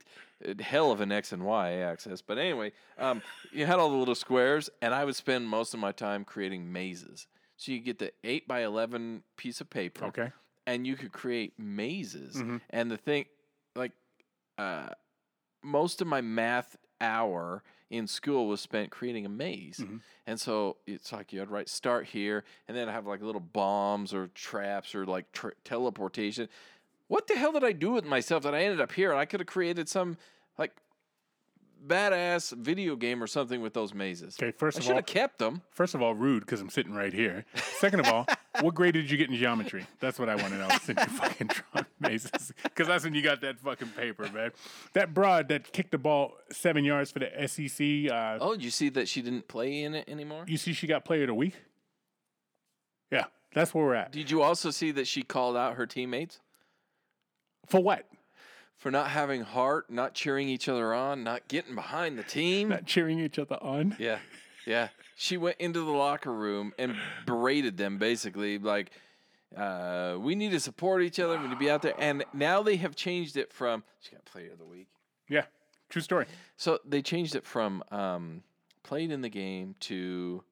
uh, 0.48 0.54
Hell 0.62 0.92
of 0.92 1.02
an 1.02 1.12
X 1.12 1.32
and 1.32 1.44
Y 1.44 1.72
axis, 1.74 2.22
but 2.22 2.38
anyway, 2.38 2.72
um, 3.00 3.22
you 3.52 3.66
had 3.66 3.80
all 3.80 3.90
the 3.90 3.98
little 3.98 4.16
squares, 4.16 4.70
and 4.82 4.94
I 4.94 5.06
would 5.06 5.16
spend 5.16 5.48
most 5.48 5.74
of 5.74 5.80
my 5.80 5.92
time 5.92 6.26
creating 6.26 6.72
mazes. 6.72 7.26
So 7.62 7.72
you 7.72 7.80
get 7.80 8.00
the 8.00 8.12
eight 8.24 8.48
by 8.48 8.64
eleven 8.64 9.22
piece 9.38 9.62
of 9.62 9.70
paper, 9.70 10.06
Okay. 10.06 10.32
and 10.66 10.88
you 10.88 10.96
could 10.96 11.12
create 11.12 11.54
mazes. 11.60 12.36
Mhm. 12.38 12.60
And 12.72 12.90
the 12.90 12.98
thing, 12.98 13.26
like, 13.76 13.92
uh, 14.58 14.90
most 15.62 16.02
of 16.02 16.08
my 16.08 16.22
math 16.22 16.76
hour 17.00 17.62
in 17.92 18.08
school 18.08 18.48
was 18.48 18.62
spent 18.62 18.90
creating 18.90 19.28
a 19.28 19.30
maze. 19.30 19.78
Mhm. 19.78 20.02
And 20.26 20.42
so 20.42 20.78
it's 20.88 21.12
like 21.12 21.32
you 21.32 21.38
had 21.38 21.50
to 21.50 21.54
write 21.54 21.70
start 21.70 22.08
here, 22.08 22.44
and 22.68 22.76
then 22.76 22.90
I 22.90 22.94
have 22.94 23.06
like 23.06 23.22
little 23.22 23.40
bombs 23.42 24.12
or 24.12 24.30
traps 24.30 24.96
or 24.96 25.06
like 25.06 25.32
tra- 25.32 25.54
teleportation. 25.64 26.50
What 27.10 27.28
the 27.28 27.36
hell 27.38 27.52
did 27.52 27.64
I 27.64 27.74
do 27.74 27.92
with 27.92 28.06
myself 28.06 28.42
that 28.42 28.56
I 28.56 28.64
ended 28.64 28.82
up 28.82 28.94
here? 28.94 29.12
And 29.12 29.20
I 29.20 29.26
could 29.26 29.40
have 29.40 29.46
created 29.48 29.88
some 29.88 30.18
like 30.58 30.76
badass 31.86 32.54
video 32.58 32.96
game 32.96 33.22
or 33.24 33.28
something 33.28 33.62
with 33.62 33.74
those 33.74 33.94
mazes. 33.94 34.38
Okay, 34.42 34.52
first 34.52 34.78
I 34.78 34.80
of 34.80 34.84
should 34.84 34.92
all, 34.92 34.98
have 34.98 35.06
kept 35.06 35.40
them. 35.40 35.62
first 35.72 35.96
of 35.96 36.02
all, 36.02 36.14
rude 36.14 36.42
because 36.42 36.62
I'm 36.62 36.70
sitting 36.70 36.94
right 36.94 37.14
here. 37.14 37.46
Second 37.80 38.02
of 38.02 38.08
all, 38.08 38.26
what 38.62 38.74
grade 38.76 38.94
did 38.94 39.10
you 39.10 39.18
get 39.18 39.30
in 39.30 39.36
geometry? 39.36 39.86
That's 40.00 40.20
what 40.20 40.30
I 40.30 40.36
want 40.36 40.50
to 40.50 40.58
know. 40.60 40.70
Since 40.82 41.00
you 41.00 41.06
fucking 41.18 41.48
drawing 41.74 41.86
mazes, 42.00 42.54
because 42.64 42.88
that's 42.88 43.04
when 43.04 43.14
you 43.14 43.22
got 43.22 43.42
that 43.42 43.60
fucking 43.60 43.90
paper, 43.90 44.30
man. 44.34 44.52
That 44.94 45.14
broad 45.14 45.48
that 45.50 45.72
kicked 45.74 45.92
the 45.92 45.98
ball 45.98 46.34
seven 46.52 46.84
yards 46.84 47.12
for 47.12 47.20
the 47.20 47.48
SEC. 47.48 48.12
Uh, 48.12 48.38
Oh, 48.40 48.54
you 48.54 48.70
see 48.70 48.90
that 48.90 49.08
she 49.08 49.22
didn't 49.22 49.48
play 49.48 49.84
in 49.84 49.96
it 49.96 50.08
anymore? 50.08 50.46
You 50.48 50.58
see, 50.58 50.74
she 50.74 50.88
got 50.88 51.06
Player 51.06 51.24
of 51.24 51.28
the 51.28 51.34
Week. 51.34 51.56
Yeah, 53.12 53.26
that's 53.54 53.74
where 53.74 53.84
we're 53.84 53.96
at. 53.96 54.12
Did 54.12 54.32
you 54.32 54.42
also 54.42 54.72
see 54.72 54.92
that 54.92 55.08
she 55.08 55.22
called 55.24 55.58
out 55.58 55.76
her 55.76 55.86
teammates? 55.86 56.40
For 57.68 57.80
what? 57.82 58.06
For 58.82 58.90
not 58.90 59.10
having 59.10 59.44
heart, 59.44 59.92
not 59.92 60.16
cheering 60.16 60.50
each 60.50 60.68
other 60.68 60.92
on, 60.92 61.24
not 61.24 61.48
getting 61.48 61.76
behind 61.76 62.18
the 62.18 62.24
team. 62.24 62.70
Not 62.70 62.88
cheering 62.88 63.20
each 63.20 63.38
other 63.38 63.58
on. 63.62 63.96
yeah, 64.00 64.18
yeah. 64.66 64.88
She 65.16 65.38
went 65.38 65.58
into 65.60 65.82
the 65.82 65.92
locker 65.92 66.34
room 66.34 66.74
and 66.80 66.96
berated 67.28 67.78
them, 67.78 68.00
basically 68.00 68.58
like, 68.58 68.90
uh, 69.56 70.18
"We 70.20 70.34
need 70.34 70.50
to 70.52 70.60
support 70.60 71.04
each 71.04 71.20
other. 71.20 71.38
We 71.38 71.44
need 71.44 71.52
to 71.52 71.60
be 71.60 71.70
out 71.70 71.84
there." 71.84 71.94
And 72.00 72.26
now 72.34 72.64
they 72.64 72.76
have 72.78 72.96
changed 72.96 73.38
it 73.38 73.54
from 73.54 73.84
she 74.00 74.14
got 74.14 74.26
player 74.26 74.52
of 74.52 74.58
the 74.58 74.66
week. 74.66 74.88
Yeah, 75.30 75.46
true 75.90 76.02
story. 76.02 76.26
So 76.58 76.80
they 76.84 77.04
changed 77.04 77.36
it 77.36 77.46
from 77.46 77.84
um, 77.92 78.42
played 78.82 79.12
in 79.12 79.22
the 79.22 79.30
game 79.30 79.76
to 79.82 80.44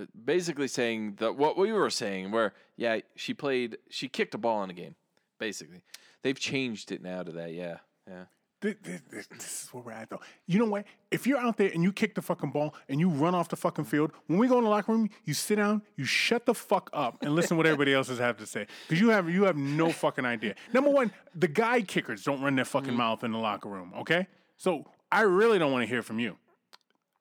uh, 0.00 0.04
basically 0.24 0.68
saying 0.68 1.16
that 1.18 1.34
what 1.34 1.58
we 1.58 1.72
were 1.72 1.90
saying, 1.90 2.30
where 2.30 2.54
yeah, 2.76 3.00
she 3.16 3.34
played, 3.34 3.78
she 3.90 4.06
kicked 4.06 4.36
a 4.36 4.38
ball 4.38 4.62
in 4.62 4.70
a 4.70 4.72
game. 4.72 4.94
Basically, 5.40 5.82
they've 6.22 6.38
changed 6.38 6.92
it 6.92 7.02
now 7.02 7.22
to 7.22 7.32
that. 7.32 7.52
Yeah, 7.52 7.78
yeah. 8.08 8.24
This, 8.62 8.76
this, 9.10 9.26
this 9.26 9.64
is 9.64 9.68
where 9.72 9.82
we're 9.82 9.92
at, 9.92 10.08
though. 10.08 10.20
You 10.46 10.60
know 10.60 10.66
what? 10.66 10.84
If 11.10 11.26
you're 11.26 11.38
out 11.38 11.56
there 11.56 11.70
and 11.74 11.82
you 11.82 11.92
kick 11.92 12.14
the 12.14 12.22
fucking 12.22 12.52
ball 12.52 12.76
and 12.88 13.00
you 13.00 13.08
run 13.08 13.34
off 13.34 13.48
the 13.48 13.56
fucking 13.56 13.86
field, 13.86 14.12
when 14.28 14.38
we 14.38 14.46
go 14.46 14.58
in 14.58 14.64
the 14.64 14.70
locker 14.70 14.92
room, 14.92 15.10
you 15.24 15.34
sit 15.34 15.56
down, 15.56 15.82
you 15.96 16.04
shut 16.04 16.46
the 16.46 16.54
fuck 16.54 16.88
up, 16.92 17.18
and 17.22 17.34
listen 17.34 17.50
to 17.50 17.54
what 17.56 17.66
everybody 17.66 17.92
else 17.92 18.06
has 18.06 18.18
have 18.18 18.36
to 18.36 18.46
say, 18.46 18.68
because 18.86 19.00
you 19.00 19.08
have 19.08 19.28
you 19.28 19.42
have 19.44 19.56
no 19.56 19.90
fucking 19.90 20.24
idea. 20.24 20.54
Number 20.72 20.90
one, 20.90 21.10
the 21.34 21.48
guy 21.48 21.80
kickers 21.80 22.22
don't 22.22 22.40
run 22.40 22.54
their 22.54 22.64
fucking 22.64 22.94
mouth 22.94 23.24
in 23.24 23.32
the 23.32 23.38
locker 23.38 23.68
room. 23.68 23.92
Okay, 23.98 24.28
so 24.56 24.86
I 25.10 25.22
really 25.22 25.58
don't 25.58 25.72
want 25.72 25.82
to 25.82 25.88
hear 25.88 26.02
from 26.02 26.20
you. 26.20 26.36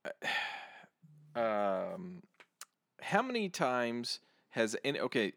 um, 1.35 2.21
how 3.01 3.23
many 3.23 3.49
times 3.49 4.19
has 4.51 4.75
any 4.83 4.99
okay 4.99 5.33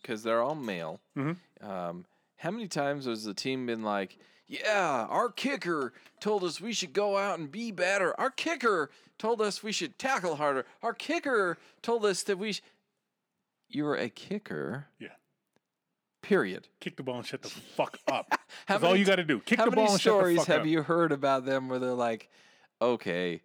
because 0.00 0.22
they're 0.22 0.40
all 0.40 0.54
male 0.54 1.00
um, 1.62 2.04
how 2.36 2.50
many 2.50 2.68
times 2.68 3.06
has 3.06 3.24
the 3.24 3.34
team 3.34 3.66
been 3.66 3.82
like 3.82 4.18
yeah 4.46 5.06
our 5.10 5.28
kicker 5.30 5.92
told 6.20 6.44
us 6.44 6.60
we 6.60 6.72
should 6.72 6.92
go 6.92 7.16
out 7.16 7.38
and 7.38 7.50
be 7.50 7.70
better 7.72 8.18
our 8.20 8.30
kicker 8.30 8.90
told 9.18 9.40
us 9.40 9.62
we 9.62 9.72
should 9.72 9.98
tackle 9.98 10.36
harder 10.36 10.64
our 10.82 10.92
kicker 10.94 11.58
told 11.82 12.04
us 12.04 12.22
that 12.22 12.38
we 12.38 12.52
sh- 12.52 12.62
you're 13.68 13.94
a 13.96 14.08
kicker 14.08 14.86
Yeah. 15.00 15.08
period 16.22 16.68
Kick 16.80 16.96
the 16.96 17.02
ball 17.02 17.18
and 17.18 17.26
shut 17.26 17.42
the 17.42 17.48
fuck 17.48 17.98
up. 18.08 18.26
How 18.66 18.74
That's 18.78 18.84
all 18.84 18.96
you 18.96 19.04
got 19.04 19.16
to 19.16 19.24
do. 19.24 19.40
Kick 19.40 19.58
how 19.58 19.64
the 19.64 19.70
many 19.72 19.82
ball 19.86 19.92
and 19.94 20.00
shut 20.00 20.12
the 20.12 20.18
stories 20.18 20.44
have 20.46 20.66
you 20.66 20.82
heard 20.82 21.12
about 21.12 21.44
them 21.44 21.68
where 21.68 21.78
they're 21.78 21.92
like 21.94 22.28
okay 22.80 23.42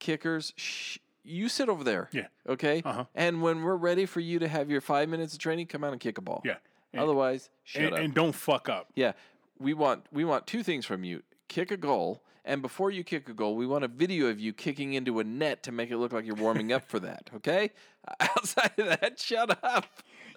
kickers 0.00 0.52
shh, 0.56 0.98
you 1.22 1.48
sit 1.48 1.68
over 1.68 1.84
there 1.84 2.08
Yeah. 2.12 2.26
Okay. 2.48 2.82
Uh-huh. 2.84 3.04
And 3.14 3.40
when 3.42 3.62
we're 3.62 3.76
ready 3.76 4.04
for 4.06 4.20
you 4.20 4.38
to 4.40 4.48
have 4.48 4.70
your 4.70 4.80
five 4.80 5.08
minutes 5.08 5.32
of 5.32 5.38
training, 5.38 5.66
come 5.68 5.82
out 5.82 5.92
and 5.92 6.00
kick 6.00 6.18
a 6.18 6.20
ball. 6.20 6.42
Yeah. 6.44 6.56
And- 6.94 7.02
Otherwise, 7.02 7.50
shut 7.64 7.82
and, 7.82 7.92
up. 7.94 7.98
and 8.00 8.14
don't 8.14 8.34
fuck 8.34 8.68
up. 8.68 8.88
yeah. 8.94 9.12
We 9.58 9.72
want 9.74 10.04
we 10.12 10.24
want 10.24 10.46
two 10.46 10.62
things 10.62 10.84
from 10.84 11.04
you: 11.04 11.22
kick 11.48 11.70
a 11.70 11.76
goal, 11.76 12.22
and 12.44 12.60
before 12.60 12.90
you 12.90 13.04
kick 13.04 13.28
a 13.28 13.32
goal, 13.32 13.54
we 13.56 13.66
want 13.66 13.84
a 13.84 13.88
video 13.88 14.26
of 14.26 14.40
you 14.40 14.52
kicking 14.52 14.94
into 14.94 15.20
a 15.20 15.24
net 15.24 15.62
to 15.64 15.72
make 15.72 15.90
it 15.90 15.96
look 15.98 16.12
like 16.12 16.24
you're 16.26 16.34
warming 16.34 16.72
up 16.72 16.88
for 16.88 16.98
that. 17.00 17.30
Okay. 17.36 17.70
Outside 18.20 18.72
of 18.78 18.86
that, 19.00 19.18
shut 19.18 19.58
up. 19.64 19.86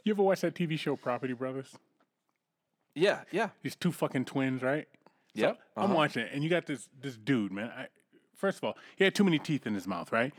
You 0.04 0.14
ever 0.14 0.24
watch 0.24 0.42
that 0.42 0.54
TV 0.56 0.78
show 0.80 0.96
Property 0.96 1.34
Brothers? 1.34 1.74
Yeah. 2.96 3.22
Yeah. 3.32 3.50
These 3.64 3.76
two 3.76 3.92
fucking 3.92 4.26
twins, 4.26 4.62
right? 4.62 4.88
So 5.36 5.42
Yep. 5.42 5.60
I'm 5.76 5.84
uh-huh. 5.86 5.94
watching 5.94 6.24
it, 6.24 6.30
and 6.34 6.44
you 6.44 6.50
got 6.50 6.66
this 6.66 6.88
this 7.02 7.18
dude, 7.18 7.52
man. 7.52 7.70
I, 7.76 7.88
first 8.36 8.58
of 8.60 8.64
all, 8.64 8.78
he 8.96 9.04
had 9.04 9.14
too 9.16 9.24
many 9.24 9.40
teeth 9.40 9.68
in 9.68 9.74
his 9.74 9.86
mouth, 9.88 10.12
right? 10.12 10.34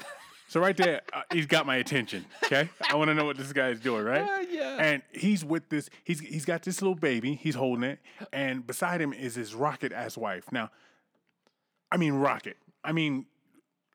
so 0.49 0.61
right 0.61 0.77
there, 0.77 1.03
uh, 1.13 1.23
he's 1.33 1.47
got 1.47 1.67
my 1.67 1.77
attention. 1.77 2.25
Okay, 2.45 2.69
I 2.91 2.97
want 2.97 3.09
to 3.09 3.15
know 3.15 3.25
what 3.27 3.37
this 3.37 3.53
guy 3.53 3.69
is 3.69 3.81
doing, 3.81 4.05
right? 4.05 4.48
And 4.79 5.03
he's 5.13 5.45
with 5.45 5.69
this. 5.69 5.91
He's 6.05 6.21
he's 6.21 6.45
got 6.45 6.63
this 6.63 6.81
little 6.81 6.95
baby. 6.95 7.35
He's 7.35 7.55
holding 7.55 7.85
it, 7.85 8.01
and 8.33 8.67
beside 8.67 9.01
him 9.01 9.13
is 9.13 9.35
his 9.35 9.55
rocket 9.55 9.93
ass 9.93 10.17
wife. 10.17 10.51
Now, 10.53 10.71
I 11.91 11.97
mean 11.97 12.15
rocket. 12.15 12.57
I 12.85 12.93
mean, 12.93 13.27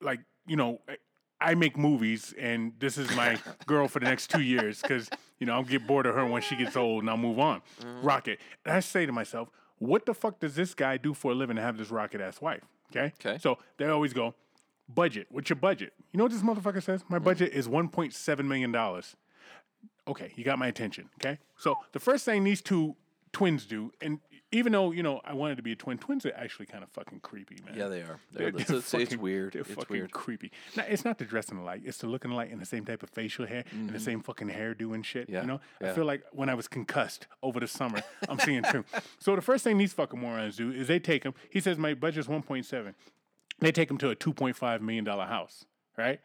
like 0.02 0.20
you 0.46 0.56
know. 0.56 0.82
I- 0.88 0.98
I 1.42 1.56
make 1.56 1.78
movies, 1.78 2.34
and 2.40 2.72
this 2.80 2.98
is 2.98 3.14
my 3.18 3.38
girl 3.66 3.90
for 3.90 4.00
the 4.00 4.06
next 4.06 4.30
two 4.30 4.42
years 4.42 4.82
because 4.82 5.10
you 5.40 5.46
know 5.46 5.56
I'll 5.56 5.64
get 5.64 5.86
bored 5.86 6.06
of 6.06 6.16
her 6.16 6.26
when 6.26 6.42
she 6.42 6.56
gets 6.56 6.78
old, 6.78 7.04
and 7.04 7.10
I'll 7.10 7.18
move 7.18 7.38
on. 7.38 7.62
Mm-hmm. 7.82 8.02
Rocket. 8.02 8.40
And 8.64 8.74
I 8.74 8.80
say 8.80 9.06
to 9.06 9.12
myself, 9.12 9.50
what 9.78 10.06
the 10.06 10.14
fuck 10.14 10.40
does 10.40 10.56
this 10.56 10.74
guy 10.74 10.96
do 10.96 11.14
for 11.14 11.32
a 11.32 11.36
living 11.36 11.58
to 11.58 11.62
have 11.62 11.78
this 11.78 11.92
rocket 11.92 12.22
ass 12.22 12.40
wife? 12.40 12.62
Okay. 12.92 13.12
Okay. 13.20 13.38
So 13.40 13.58
they 13.78 13.86
always 13.88 14.14
go, 14.14 14.36
budget. 14.88 15.28
What's 15.30 15.50
your 15.50 15.58
budget? 15.58 15.94
You 16.14 16.18
know 16.18 16.24
what 16.24 16.32
this 16.32 16.42
motherfucker 16.42 16.82
says? 16.82 17.04
My 17.10 17.20
mm. 17.20 17.24
budget 17.24 17.52
is 17.52 17.68
one 17.68 17.90
point 17.90 18.14
seven 18.14 18.48
million 18.48 18.72
dollars. 18.72 19.18
Okay, 20.08 20.34
you 20.36 20.44
got 20.44 20.60
my 20.60 20.68
attention. 20.68 21.10
Okay. 21.22 21.40
So 21.58 21.76
the 21.94 22.00
first 22.00 22.26
thing 22.26 22.44
these 22.44 22.62
two 22.62 22.96
twins 23.32 23.66
do, 23.66 23.92
and 24.02 24.20
even 24.52 24.72
though 24.74 24.92
you 24.92 25.02
know 25.02 25.22
I 25.26 25.34
wanted 25.34 25.56
to 25.58 25.64
be 25.64 25.72
a 25.72 25.76
twin, 25.76 25.98
twins 25.98 26.26
are 26.26 26.34
actually 26.36 26.66
kind 26.68 26.84
of 26.84 26.90
fucking 26.92 27.22
creepy, 27.22 27.58
man. 27.66 27.76
Yeah, 27.78 27.88
they 27.88 28.02
are. 28.02 28.20
They're- 28.32 28.52
They're, 28.52 28.60
it's, 28.62 28.68
they're 28.70 28.78
it's, 29.02 29.14
it's 29.14 29.16
weird. 29.18 29.54
They're 29.54 29.62
It's 29.62 29.74
fucking 29.74 29.88
weird. 29.96 30.12
creepy. 30.12 30.52
Now, 30.78 30.84
it's 30.88 31.04
not 31.06 31.18
the 31.18 31.26
dressing 31.26 31.58
alike; 31.58 31.82
it's 31.86 31.98
the 32.00 32.08
looking 32.08 32.32
alike 32.32 32.52
and 32.52 32.62
the 32.62 32.66
same 32.66 32.86
type 32.86 33.02
of 33.02 33.10
facial 33.10 33.48
hair 33.48 33.64
and 33.72 33.90
the 33.90 34.00
same 34.00 34.20
fucking 34.22 34.50
hairdo 34.50 34.94
and 34.94 35.06
shit. 35.06 35.24
Mm-hmm. 35.28 35.34
Yeah, 35.34 35.42
You 35.42 35.48
know, 35.48 35.62
I 35.82 35.94
feel 35.94 36.06
like 36.06 36.24
when 36.34 36.50
I 36.50 36.54
was 36.54 36.68
concussed 36.68 37.26
over 37.42 37.60
the 37.60 37.68
summer, 37.68 38.02
I'm 38.30 38.38
seeing 38.40 38.62
two. 38.72 38.84
So 39.20 39.36
the 39.36 39.42
first 39.42 39.64
thing 39.64 39.78
these 39.78 39.94
fucking 39.94 40.20
morons 40.20 40.58
do 40.58 40.70
is 40.72 40.88
they 40.88 41.00
take 41.00 41.24
him. 41.24 41.34
He 41.50 41.60
says 41.62 41.78
my 41.78 41.94
budget's 41.96 42.28
1.7. 42.28 42.94
They 43.60 43.72
take 43.72 43.90
him 43.90 43.98
to 44.00 44.10
a 44.10 44.16
2.5 44.16 44.82
million 44.82 45.04
dollar 45.06 45.26
house, 45.26 45.66
right? 45.98 46.20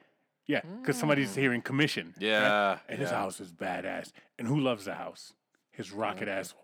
Yeah, 0.49 0.63
because 0.81 0.97
somebody's 0.97 1.35
hearing 1.35 1.61
commission. 1.63 2.15
right? 2.17 2.23
Mm. 2.27 2.27
Yeah, 2.27 2.79
and 2.89 2.99
his 2.99 3.11
yeah. 3.11 3.17
house 3.19 3.39
is 3.41 3.53
badass. 3.53 4.13
And 4.39 4.49
who 4.49 4.59
loves 4.61 4.87
the 4.87 4.95
house? 4.95 5.33
His 5.71 5.93
rocket 5.93 6.27
ass 6.27 6.55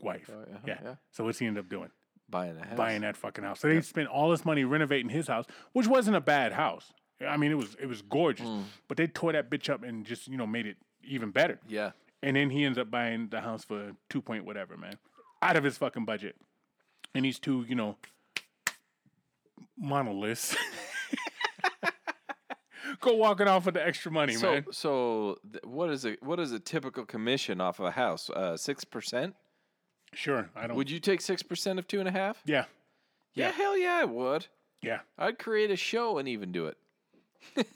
wife. 0.00 0.28
uh-huh, 0.30 0.58
yeah. 0.66 0.78
yeah. 0.82 0.94
So 1.12 1.24
what's 1.24 1.38
he 1.38 1.46
end 1.46 1.58
up 1.58 1.68
doing? 1.68 1.90
Buying 2.28 2.56
a 2.58 2.64
house. 2.66 2.76
buying 2.76 3.02
that 3.02 3.16
fucking 3.18 3.44
house. 3.44 3.60
So 3.60 3.68
they 3.68 3.80
spent 3.82 4.08
all 4.08 4.30
this 4.30 4.44
money 4.46 4.64
renovating 4.64 5.10
his 5.10 5.28
house, 5.28 5.44
which 5.74 5.86
wasn't 5.86 6.16
a 6.16 6.20
bad 6.22 6.52
house. 6.52 6.90
I 7.20 7.36
mean, 7.36 7.52
it 7.52 7.56
was 7.58 7.76
it 7.78 7.86
was 7.86 8.00
gorgeous, 8.02 8.48
Mm. 8.48 8.64
but 8.88 8.96
they 8.96 9.06
tore 9.06 9.32
that 9.32 9.50
bitch 9.50 9.68
up 9.68 9.82
and 9.84 10.04
just 10.06 10.26
you 10.26 10.36
know 10.38 10.46
made 10.46 10.66
it 10.66 10.76
even 11.06 11.30
better. 11.30 11.60
Yeah. 11.68 11.90
And 12.22 12.34
then 12.36 12.48
he 12.48 12.64
ends 12.64 12.78
up 12.78 12.90
buying 12.90 13.28
the 13.28 13.42
house 13.42 13.62
for 13.64 13.92
two 14.08 14.22
point 14.22 14.46
whatever, 14.46 14.76
man, 14.78 14.94
out 15.42 15.56
of 15.56 15.64
his 15.64 15.76
fucking 15.76 16.06
budget. 16.06 16.34
And 17.14 17.24
these 17.26 17.38
two, 17.38 17.64
you 17.68 17.74
know, 17.74 17.98
monoliths 19.76 20.56
go 23.00 23.14
walking 23.14 23.46
off 23.48 23.66
with 23.66 23.74
the 23.74 23.86
extra 23.86 24.10
money, 24.12 24.34
So 24.34 24.52
man. 24.52 24.64
so 24.70 25.38
th- 25.50 25.64
what 25.64 25.90
is 25.90 26.04
a 26.04 26.16
what 26.20 26.38
is 26.40 26.52
a 26.52 26.58
typical 26.60 27.04
commission 27.04 27.60
off 27.60 27.78
of 27.80 27.86
a 27.86 27.90
house? 27.90 28.30
Uh, 28.30 28.56
Six 28.56 28.84
percent. 28.84 29.34
Sure, 30.12 30.48
I 30.54 30.66
don't. 30.66 30.76
Would 30.76 30.90
you 30.90 31.00
take 31.00 31.20
six 31.20 31.42
percent 31.42 31.78
of 31.78 31.86
two 31.88 31.98
and 32.00 32.08
a 32.08 32.12
half? 32.12 32.40
yeah, 32.46 32.64
Yeah, 33.34 33.46
Yeah. 33.46 33.52
hell 33.52 33.76
yeah, 33.76 33.94
I 34.00 34.04
would. 34.04 34.46
yeah. 34.82 35.00
I'd 35.18 35.38
create 35.38 35.70
a 35.70 35.76
show 35.76 36.18
and 36.18 36.28
even 36.28 36.52
do 36.52 36.66
it. 36.66 36.76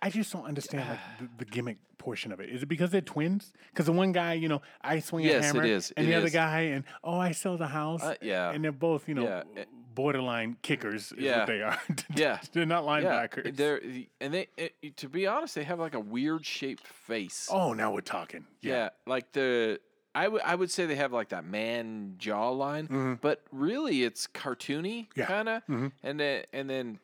I 0.00 0.10
just 0.10 0.32
don't 0.32 0.44
understand 0.44 0.88
like 0.88 0.98
the, 1.18 1.28
the 1.38 1.44
gimmick 1.44 1.78
portion 1.98 2.30
of 2.30 2.38
it. 2.38 2.50
Is 2.50 2.62
it 2.62 2.66
because 2.66 2.90
they're 2.90 3.00
twins? 3.00 3.52
Because 3.70 3.86
the 3.86 3.92
one 3.92 4.12
guy, 4.12 4.34
you 4.34 4.46
know, 4.46 4.62
I 4.80 5.00
swing 5.00 5.24
Yes, 5.24 5.34
a 5.34 5.38
it 5.38 5.44
hammer, 5.46 5.64
is. 5.64 5.92
and 5.96 6.06
It 6.06 6.10
the 6.10 6.16
other 6.16 6.30
guy, 6.30 6.60
and 6.60 6.84
oh, 7.02 7.18
I 7.18 7.32
sell 7.32 7.56
the 7.56 7.66
house. 7.66 8.02
Uh, 8.04 8.14
yeah. 8.22 8.50
and 8.52 8.62
they're 8.62 8.70
both, 8.70 9.08
you 9.08 9.14
know, 9.16 9.24
Yeah, 9.24 9.42
eh, 9.56 9.64
borderline 10.02 10.56
kickers. 10.62 11.12
Is 11.12 11.18
yeah. 11.18 11.38
what 11.38 11.46
they 11.48 11.60
are. 11.62 11.78
Yeah. 12.14 12.38
they're 12.52 12.64
not 12.76 12.84
Yeah, 12.84 12.90
linebackers. 12.90 13.56
they're 13.56 13.80
and 14.20 14.32
they 14.34 14.46
it, 14.56 14.96
to 14.98 15.08
be 15.08 15.26
honest, 15.26 15.54
they 15.54 15.64
have 15.64 15.80
like 15.80 15.94
a 15.94 16.00
weird 16.00 16.46
shaped 16.46 16.86
face. 16.86 17.48
oh, 17.50 17.72
now 17.72 17.92
we're 17.92 18.00
talking. 18.16 18.44
yeah. 18.62 18.72
Yeah, 18.74 18.88
like 19.06 19.32
the 19.32 19.80
I 20.14 20.28
would 20.28 20.42
I 20.42 20.54
would 20.54 20.70
say 20.70 20.86
they 20.86 20.96
have 20.96 21.12
like 21.12 21.28
that 21.30 21.44
man 21.44 22.14
jawline, 22.18 23.18
but 23.20 23.42
really 23.52 24.04
it's 24.04 24.26
cartoony 24.26 25.08
Mm-hmm. 25.08 25.20
Yeah. 25.20 25.24
Mm-hmm. 25.26 25.32
kind 25.34 25.48
of, 25.48 25.92
and 26.02 26.20
then 26.20 26.44
and 26.52 26.70
then 26.70 26.98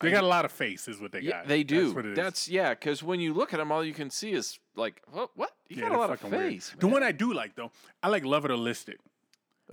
they 0.00 0.10
got 0.10 0.24
a 0.24 0.26
lot 0.38 0.44
of 0.46 0.52
face, 0.52 0.88
is 0.88 0.98
what 0.98 1.12
they 1.12 1.20
yeah, 1.20 1.30
got. 1.40 1.48
they 1.48 1.62
do. 1.62 1.82
That's 1.84 1.94
what 1.94 2.06
it 2.06 2.10
is. 2.12 2.16
That's 2.16 2.48
yeah, 2.48 2.70
because 2.70 3.02
when 3.02 3.20
you 3.20 3.34
look 3.34 3.52
at 3.52 3.58
them, 3.58 3.70
all 3.70 3.84
you 3.84 3.92
can 3.92 4.08
see 4.10 4.32
is 4.32 4.58
like 4.74 5.02
what 5.12 5.30
what 5.36 5.50
you 5.68 5.76
Yeah, 5.76 5.88
got 5.90 5.96
a 5.96 6.00
lot 6.00 6.10
of 6.10 6.20
face. 6.20 6.74
The 6.78 6.86
one 6.88 7.02
I 7.02 7.12
do 7.12 7.32
like 7.34 7.54
though, 7.54 7.70
I 8.02 8.08
like 8.08 8.24
Love 8.24 8.44
It 8.46 8.50
or 8.50 8.56
List 8.56 8.88
It. 8.88 8.98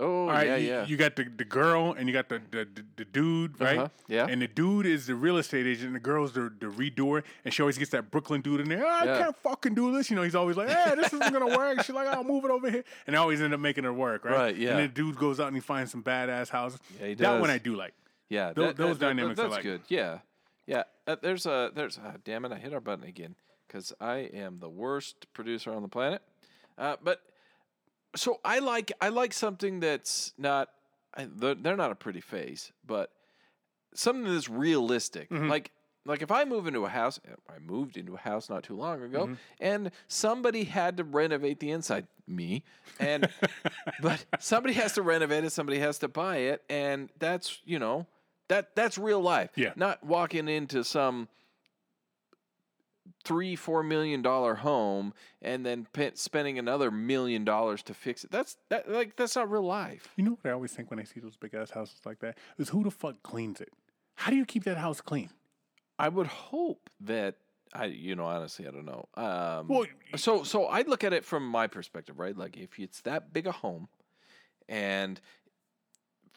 Oh 0.00 0.22
All 0.22 0.26
right, 0.28 0.46
yeah 0.46 0.56
you, 0.56 0.68
yeah 0.68 0.86
you 0.86 0.96
got 0.96 1.16
the, 1.16 1.24
the 1.24 1.44
girl 1.44 1.92
and 1.98 2.08
you 2.08 2.12
got 2.12 2.28
the 2.28 2.40
the, 2.50 2.66
the, 2.74 2.84
the 2.96 3.04
dude, 3.04 3.60
right? 3.60 3.78
Uh-huh, 3.78 3.88
yeah. 4.08 4.26
And 4.28 4.40
the 4.42 4.48
dude 4.48 4.86
is 4.86 5.06
the 5.06 5.14
real 5.14 5.36
estate 5.38 5.66
agent, 5.66 5.86
and 5.88 5.96
the 5.96 6.00
girl's 6.00 6.32
the, 6.32 6.52
the 6.60 6.66
redoer, 6.66 7.22
and 7.44 7.52
she 7.52 7.62
always 7.62 7.78
gets 7.78 7.90
that 7.90 8.10
Brooklyn 8.10 8.40
dude 8.40 8.60
in 8.60 8.68
there. 8.68 8.84
"Oh, 8.84 8.88
I 8.88 9.04
Yeah. 9.04 9.18
can't 9.18 9.36
fucking 9.38 9.74
do 9.74 9.92
this. 9.92 10.10
You 10.10 10.16
know, 10.16 10.22
he's 10.22 10.34
always 10.34 10.56
like, 10.56 10.68
hey, 10.68 10.94
this 10.96 11.12
isn't 11.12 11.32
gonna 11.32 11.56
work. 11.56 11.82
She's 11.82 11.94
like, 11.94 12.06
I'll 12.08 12.24
move 12.24 12.44
it 12.44 12.50
over 12.50 12.70
here. 12.70 12.84
And 13.06 13.14
they 13.14 13.18
always 13.18 13.40
end 13.40 13.52
up 13.54 13.60
making 13.60 13.84
it 13.84 13.90
work, 13.90 14.24
right? 14.24 14.34
Right, 14.34 14.56
yeah. 14.56 14.70
And 14.76 14.80
the 14.80 14.88
dude 14.88 15.16
goes 15.16 15.40
out 15.40 15.48
and 15.48 15.56
he 15.56 15.60
finds 15.60 15.90
some 15.92 16.02
badass 16.02 16.48
houses. 16.50 16.80
Yeah, 17.00 17.06
he 17.08 17.14
That 17.14 17.40
one. 17.40 17.50
I 17.50 17.58
do 17.58 17.74
like. 17.76 17.94
Yeah, 18.28 18.52
Tho- 18.52 18.66
that- 18.66 18.76
those 18.76 18.98
that- 18.98 19.06
that- 19.06 19.16
dynamics 19.16 19.40
I 19.40 19.42
That's 19.44 19.54
like. 19.54 19.62
good. 19.64 19.80
Yeah, 19.88 20.18
yeah. 20.66 20.82
Uh, 21.06 21.16
there's 21.22 21.46
a 21.46 21.70
there's 21.74 21.96
a 21.96 22.16
damn 22.24 22.44
it. 22.44 22.52
I 22.52 22.56
hit 22.58 22.74
our 22.74 22.80
button 22.80 23.04
again 23.04 23.34
because 23.66 23.92
I 24.00 24.16
am 24.34 24.58
the 24.60 24.68
worst 24.68 25.26
producer 25.32 25.72
on 25.72 25.82
the 25.82 25.88
planet. 25.88 26.22
Uh, 26.76 26.96
but 27.02 27.20
so 28.16 28.40
I 28.44 28.58
like 28.60 28.92
I 29.00 29.08
like 29.08 29.32
something 29.32 29.80
that's 29.80 30.32
not. 30.38 30.68
They're, 31.16 31.76
not 31.76 31.90
a 31.90 31.96
pretty 31.96 32.20
face, 32.20 32.70
but 32.86 33.10
something 33.94 34.32
that's 34.32 34.48
realistic. 34.48 35.30
Mm-hmm. 35.30 35.48
Like 35.48 35.72
like 36.06 36.22
if 36.22 36.30
I 36.30 36.44
move 36.44 36.66
into 36.66 36.84
a 36.84 36.88
house, 36.88 37.18
I 37.50 37.58
moved 37.58 37.96
into 37.96 38.14
a 38.14 38.18
house 38.18 38.48
not 38.48 38.62
too 38.62 38.76
long 38.76 39.02
ago, 39.02 39.24
Mm-hmm. 39.26 39.34
and 39.60 39.90
somebody 40.06 40.64
had 40.64 40.96
to 40.98 41.04
renovate 41.04 41.60
the 41.60 41.70
inside. 41.70 42.06
Me, 42.26 42.62
and 43.00 43.26
but 44.02 44.22
somebody 44.38 44.74
has 44.74 44.92
to 44.92 45.02
renovate 45.02 45.44
it. 45.44 45.50
Somebody 45.50 45.78
has 45.78 45.98
to 46.00 46.08
buy 46.08 46.36
it, 46.36 46.62
and 46.68 47.08
that's 47.18 47.60
you 47.64 47.78
know 47.78 48.06
that 48.48 48.76
that's 48.76 48.98
real 48.98 49.20
life. 49.20 49.50
Yeah. 49.56 49.72
not 49.76 50.04
walking 50.04 50.46
into 50.46 50.84
some 50.84 51.28
three 53.28 53.54
four 53.54 53.82
million 53.82 54.22
dollar 54.22 54.54
home 54.56 55.12
and 55.42 55.64
then 55.64 55.86
pe- 55.92 56.12
spending 56.14 56.58
another 56.58 56.90
million 56.90 57.44
dollars 57.44 57.82
to 57.84 57.94
fix 57.94 58.24
it. 58.24 58.30
That's 58.30 58.56
that 58.70 58.90
like 58.90 59.14
that's 59.16 59.36
not 59.36 59.50
real 59.50 59.62
life. 59.62 60.12
You 60.16 60.24
know 60.24 60.32
what 60.40 60.48
I 60.50 60.52
always 60.52 60.72
think 60.72 60.90
when 60.90 60.98
I 60.98 61.04
see 61.04 61.20
those 61.20 61.36
big 61.36 61.54
ass 61.54 61.70
houses 61.70 62.00
like 62.04 62.18
that 62.20 62.38
is 62.58 62.70
who 62.70 62.82
the 62.82 62.90
fuck 62.90 63.22
cleans 63.22 63.60
it? 63.60 63.70
How 64.16 64.30
do 64.30 64.36
you 64.36 64.44
keep 64.46 64.64
that 64.64 64.78
house 64.78 65.00
clean? 65.00 65.30
I 65.98 66.08
would 66.08 66.26
hope 66.26 66.90
that 67.00 67.36
I, 67.74 67.84
you 67.84 68.16
know, 68.16 68.24
honestly, 68.24 68.66
I 68.66 68.70
don't 68.70 68.86
know. 68.86 69.06
Um, 69.14 69.68
Well, 69.68 69.84
so 70.16 70.42
so 70.42 70.64
I 70.66 70.82
look 70.82 71.04
at 71.04 71.12
it 71.12 71.24
from 71.24 71.46
my 71.46 71.66
perspective, 71.66 72.18
right? 72.18 72.36
Like 72.36 72.56
if 72.56 72.78
it's 72.78 73.02
that 73.02 73.32
big 73.32 73.46
a 73.46 73.52
home, 73.52 73.88
and 74.68 75.20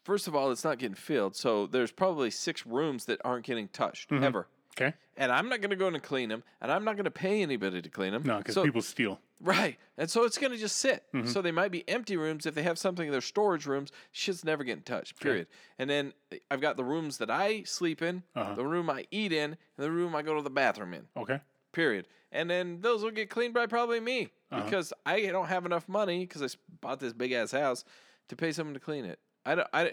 first 0.04 0.28
of 0.28 0.34
all, 0.36 0.50
it's 0.50 0.64
not 0.64 0.78
getting 0.78 0.94
filled, 0.94 1.34
so 1.36 1.66
there's 1.66 1.92
probably 1.92 2.30
six 2.30 2.66
rooms 2.66 3.06
that 3.06 3.20
aren't 3.24 3.46
getting 3.46 3.68
touched 3.68 4.10
Mm-hmm. 4.10 4.24
ever. 4.24 4.46
Okay. 4.76 4.94
And 5.16 5.30
I'm 5.30 5.48
not 5.50 5.60
going 5.60 5.70
to 5.70 5.76
go 5.76 5.86
in 5.88 5.94
and 5.94 6.02
clean 6.02 6.30
them, 6.30 6.42
and 6.60 6.72
I'm 6.72 6.84
not 6.84 6.96
going 6.96 7.04
to 7.04 7.10
pay 7.10 7.42
anybody 7.42 7.82
to 7.82 7.88
clean 7.90 8.12
them. 8.12 8.22
No, 8.24 8.38
because 8.38 8.54
so, 8.54 8.64
people 8.64 8.80
steal. 8.80 9.20
Right. 9.40 9.76
And 9.98 10.08
so 10.08 10.24
it's 10.24 10.38
going 10.38 10.52
to 10.52 10.58
just 10.58 10.76
sit. 10.78 11.04
Mm-hmm. 11.12 11.28
So 11.28 11.42
they 11.42 11.50
might 11.52 11.70
be 11.70 11.86
empty 11.88 12.16
rooms. 12.16 12.46
If 12.46 12.54
they 12.54 12.62
have 12.62 12.78
something 12.78 13.04
in 13.06 13.12
their 13.12 13.20
storage 13.20 13.66
rooms, 13.66 13.92
shit's 14.12 14.44
never 14.44 14.64
getting 14.64 14.82
touched, 14.84 15.20
period. 15.20 15.48
And 15.78 15.90
then 15.90 16.12
I've 16.50 16.60
got 16.62 16.76
the 16.78 16.84
rooms 16.84 17.18
that 17.18 17.30
I 17.30 17.64
sleep 17.64 18.00
in, 18.00 18.22
Uh-huh. 18.34 18.54
the 18.54 18.64
room 18.66 18.88
I 18.88 19.04
eat 19.10 19.32
in, 19.32 19.50
and 19.50 19.58
the 19.76 19.90
room 19.90 20.14
I 20.16 20.22
go 20.22 20.34
to 20.36 20.42
the 20.42 20.48
bathroom 20.50 20.94
in, 20.94 21.02
Okay. 21.16 21.40
period. 21.72 22.06
And 22.30 22.48
then 22.48 22.80
those 22.80 23.02
will 23.02 23.10
get 23.10 23.28
cleaned 23.28 23.52
by 23.52 23.66
probably 23.66 24.00
me 24.00 24.30
Uh-huh. 24.50 24.64
because 24.64 24.92
I 25.04 25.20
don't 25.26 25.48
have 25.48 25.66
enough 25.66 25.88
money 25.88 26.20
because 26.24 26.42
I 26.42 26.56
bought 26.80 27.00
this 27.00 27.12
big 27.12 27.32
ass 27.32 27.50
house 27.52 27.84
to 28.28 28.36
pay 28.36 28.52
someone 28.52 28.74
to 28.74 28.80
clean 28.80 29.04
it. 29.04 29.18
I 29.44 29.54
don't. 29.56 29.68
I, 29.74 29.92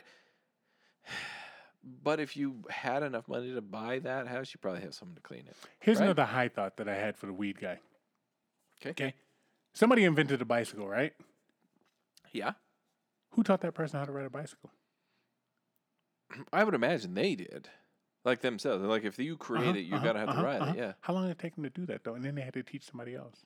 but 1.84 2.20
if 2.20 2.36
you 2.36 2.64
had 2.70 3.04
enough 3.04 3.28
money 3.28 3.54
to 3.54 3.62
buy 3.62 4.00
that 4.00 4.28
house, 4.28 4.54
you 4.54 4.60
probably 4.62 4.82
have 4.82 4.94
someone 4.94 5.16
to 5.16 5.22
clean 5.22 5.46
it. 5.48 5.56
Here's 5.80 5.98
Right. 6.00 6.06
another 6.06 6.26
high 6.26 6.50
thought 6.50 6.78
that 6.78 6.88
I 6.90 6.96
had 6.96 7.16
for 7.18 7.26
the 7.26 7.34
weed 7.34 7.60
guy. 7.60 7.80
Okay. 8.82 8.90
Okay. 8.92 9.14
Somebody 9.74 10.04
invented 10.04 10.42
a 10.42 10.46
bicycle, 10.46 10.88
right? 10.88 11.14
Yeah. 12.32 12.54
Who 13.32 13.44
taught 13.44 13.62
that 13.62 13.74
person 13.74 14.00
how 14.00 14.06
to 14.06 14.12
ride 14.12 14.26
a 14.26 14.30
bicycle? 14.30 14.72
I 16.54 16.64
would 16.64 16.74
imagine 16.74 17.14
they 17.14 17.36
did. 17.36 17.70
Like 18.26 18.42
themselves. 18.42 18.84
Like 18.84 19.04
if 19.06 19.18
you 19.18 19.38
create 19.38 19.64
Uh-huh, 19.70 19.78
it, 19.78 19.82
you 19.82 19.96
uh-huh, 19.96 20.04
gotta 20.06 20.20
have 20.20 20.30
uh-huh, 20.30 20.42
to 20.42 20.46
ride 20.48 20.62
uh-huh. 20.62 20.72
it. 20.72 20.78
Yeah. 20.78 20.94
How 21.02 21.14
long 21.14 21.24
did 21.28 21.32
it 21.32 21.40
take 21.40 21.56
them 21.56 21.64
to 21.64 21.70
do 21.70 21.86
that 21.88 22.04
though? 22.04 22.16
And 22.16 22.24
then 22.24 22.36
they 22.36 22.42
had 22.42 22.54
to 22.56 22.64
teach 22.64 22.84
somebody 22.84 23.16
else. 23.16 23.46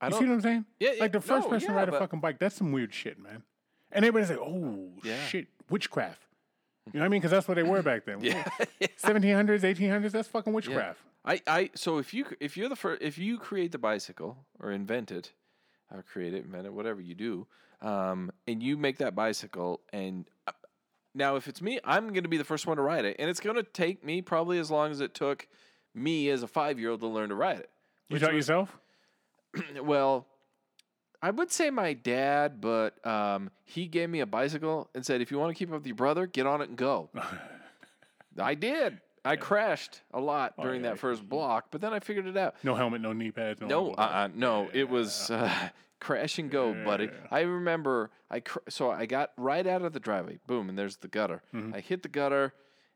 I 0.00 0.08
You 0.08 0.12
see 0.12 0.18
what 0.26 0.32
I'm 0.34 0.40
saying? 0.42 0.64
Yeah, 0.78 0.90
yeah, 0.94 1.00
Like 1.00 1.12
the 1.12 1.20
first 1.20 1.46
no, 1.46 1.50
person 1.50 1.68
to 1.68 1.72
yeah, 1.74 1.78
ride 1.80 1.88
a 1.88 1.92
but- 1.92 2.00
fucking 2.00 2.20
bike, 2.20 2.38
that's 2.38 2.54
some 2.54 2.70
weird 2.72 2.92
shit, 2.94 3.18
man. 3.18 3.42
And 3.90 4.04
everybody's 4.04 4.30
like, 4.30 4.38
oh 4.46 4.92
Yeah. 5.02 5.24
shit, 5.26 5.48
witchcraft. 5.70 6.25
You 6.92 7.00
know 7.00 7.00
what 7.00 7.06
I 7.06 7.08
mean? 7.08 7.20
Because 7.20 7.32
that's 7.32 7.48
what 7.48 7.54
they 7.54 7.62
were 7.62 7.82
back 7.82 8.04
then. 8.04 8.20
Yeah. 8.22 8.44
1700s, 9.02 9.60
1800s, 9.60 10.12
that's 10.12 10.28
fucking 10.28 10.52
yeah. 10.52 10.54
witchcraft. 10.54 11.00
I, 11.24 11.40
I 11.46 11.70
so 11.74 11.98
if 11.98 12.14
you 12.14 12.24
if 12.38 12.56
you're 12.56 12.68
the 12.68 12.76
first 12.76 13.02
if 13.02 13.18
you 13.18 13.38
create 13.38 13.72
the 13.72 13.78
bicycle 13.78 14.36
or 14.60 14.70
invent 14.70 15.10
it, 15.10 15.32
or 15.92 16.02
create 16.02 16.34
it, 16.34 16.44
invent 16.44 16.66
it, 16.66 16.72
whatever 16.72 17.00
you 17.00 17.14
do, 17.14 17.46
um, 17.82 18.30
and 18.46 18.62
you 18.62 18.76
make 18.76 18.98
that 18.98 19.16
bicycle 19.16 19.80
and 19.92 20.30
uh, 20.46 20.52
now 21.14 21.34
if 21.34 21.48
it's 21.48 21.60
me, 21.60 21.80
I'm 21.84 22.12
gonna 22.12 22.28
be 22.28 22.36
the 22.36 22.44
first 22.44 22.66
one 22.66 22.76
to 22.76 22.82
ride 22.82 23.04
it, 23.04 23.16
and 23.18 23.28
it's 23.28 23.40
gonna 23.40 23.64
take 23.64 24.04
me 24.04 24.22
probably 24.22 24.58
as 24.60 24.70
long 24.70 24.92
as 24.92 25.00
it 25.00 25.14
took 25.14 25.48
me 25.94 26.28
as 26.30 26.44
a 26.44 26.46
five 26.48 26.78
year 26.78 26.90
old 26.90 27.00
to 27.00 27.08
learn 27.08 27.30
to 27.30 27.34
ride 27.34 27.58
it. 27.58 27.70
You 28.08 28.20
taught 28.20 28.32
was- 28.32 28.46
yourself? 28.46 28.78
well, 29.82 30.26
I 31.26 31.30
would 31.30 31.50
say 31.50 31.70
my 31.70 31.92
dad, 31.92 32.60
but 32.60 33.04
um, 33.04 33.50
he 33.64 33.88
gave 33.88 34.08
me 34.08 34.20
a 34.20 34.26
bicycle 34.26 34.88
and 34.94 35.04
said, 35.04 35.20
"If 35.20 35.32
you 35.32 35.40
want 35.40 35.50
to 35.50 35.58
keep 35.58 35.70
up 35.70 35.78
with 35.78 35.86
your 35.86 35.96
brother, 35.96 36.28
get 36.28 36.46
on 36.46 36.60
it 36.60 36.68
and 36.68 36.78
go." 36.78 37.10
I 38.38 38.54
did. 38.54 39.00
I 39.24 39.34
crashed 39.34 40.02
a 40.14 40.20
lot 40.20 40.54
during 40.62 40.84
yeah, 40.84 40.90
that 40.90 41.00
first 41.00 41.28
block, 41.28 41.66
but 41.72 41.80
then 41.80 41.92
I 41.92 41.98
figured 41.98 42.28
it 42.28 42.36
out. 42.36 42.54
No 42.62 42.76
helmet, 42.76 43.00
no 43.00 43.12
knee 43.12 43.32
pads, 43.32 43.60
no. 43.60 43.66
No, 43.66 43.90
uh, 43.94 44.28
no, 44.36 44.70
it 44.72 44.88
was 44.88 45.28
uh, 45.28 45.52
crash 45.98 46.38
and 46.38 46.48
go, 46.48 46.72
buddy. 46.84 47.10
I 47.28 47.40
remember 47.40 48.12
I 48.30 48.38
cr- 48.38 48.60
so 48.68 48.92
I 48.92 49.06
got 49.06 49.32
right 49.36 49.66
out 49.66 49.82
of 49.82 49.92
the 49.94 49.98
driveway, 49.98 50.38
boom, 50.46 50.68
and 50.68 50.78
there's 50.78 50.98
the 50.98 51.08
gutter. 51.08 51.42
Mm-hmm. 51.52 51.74
I 51.74 51.80
hit 51.80 52.04
the 52.04 52.08
gutter, 52.08 52.54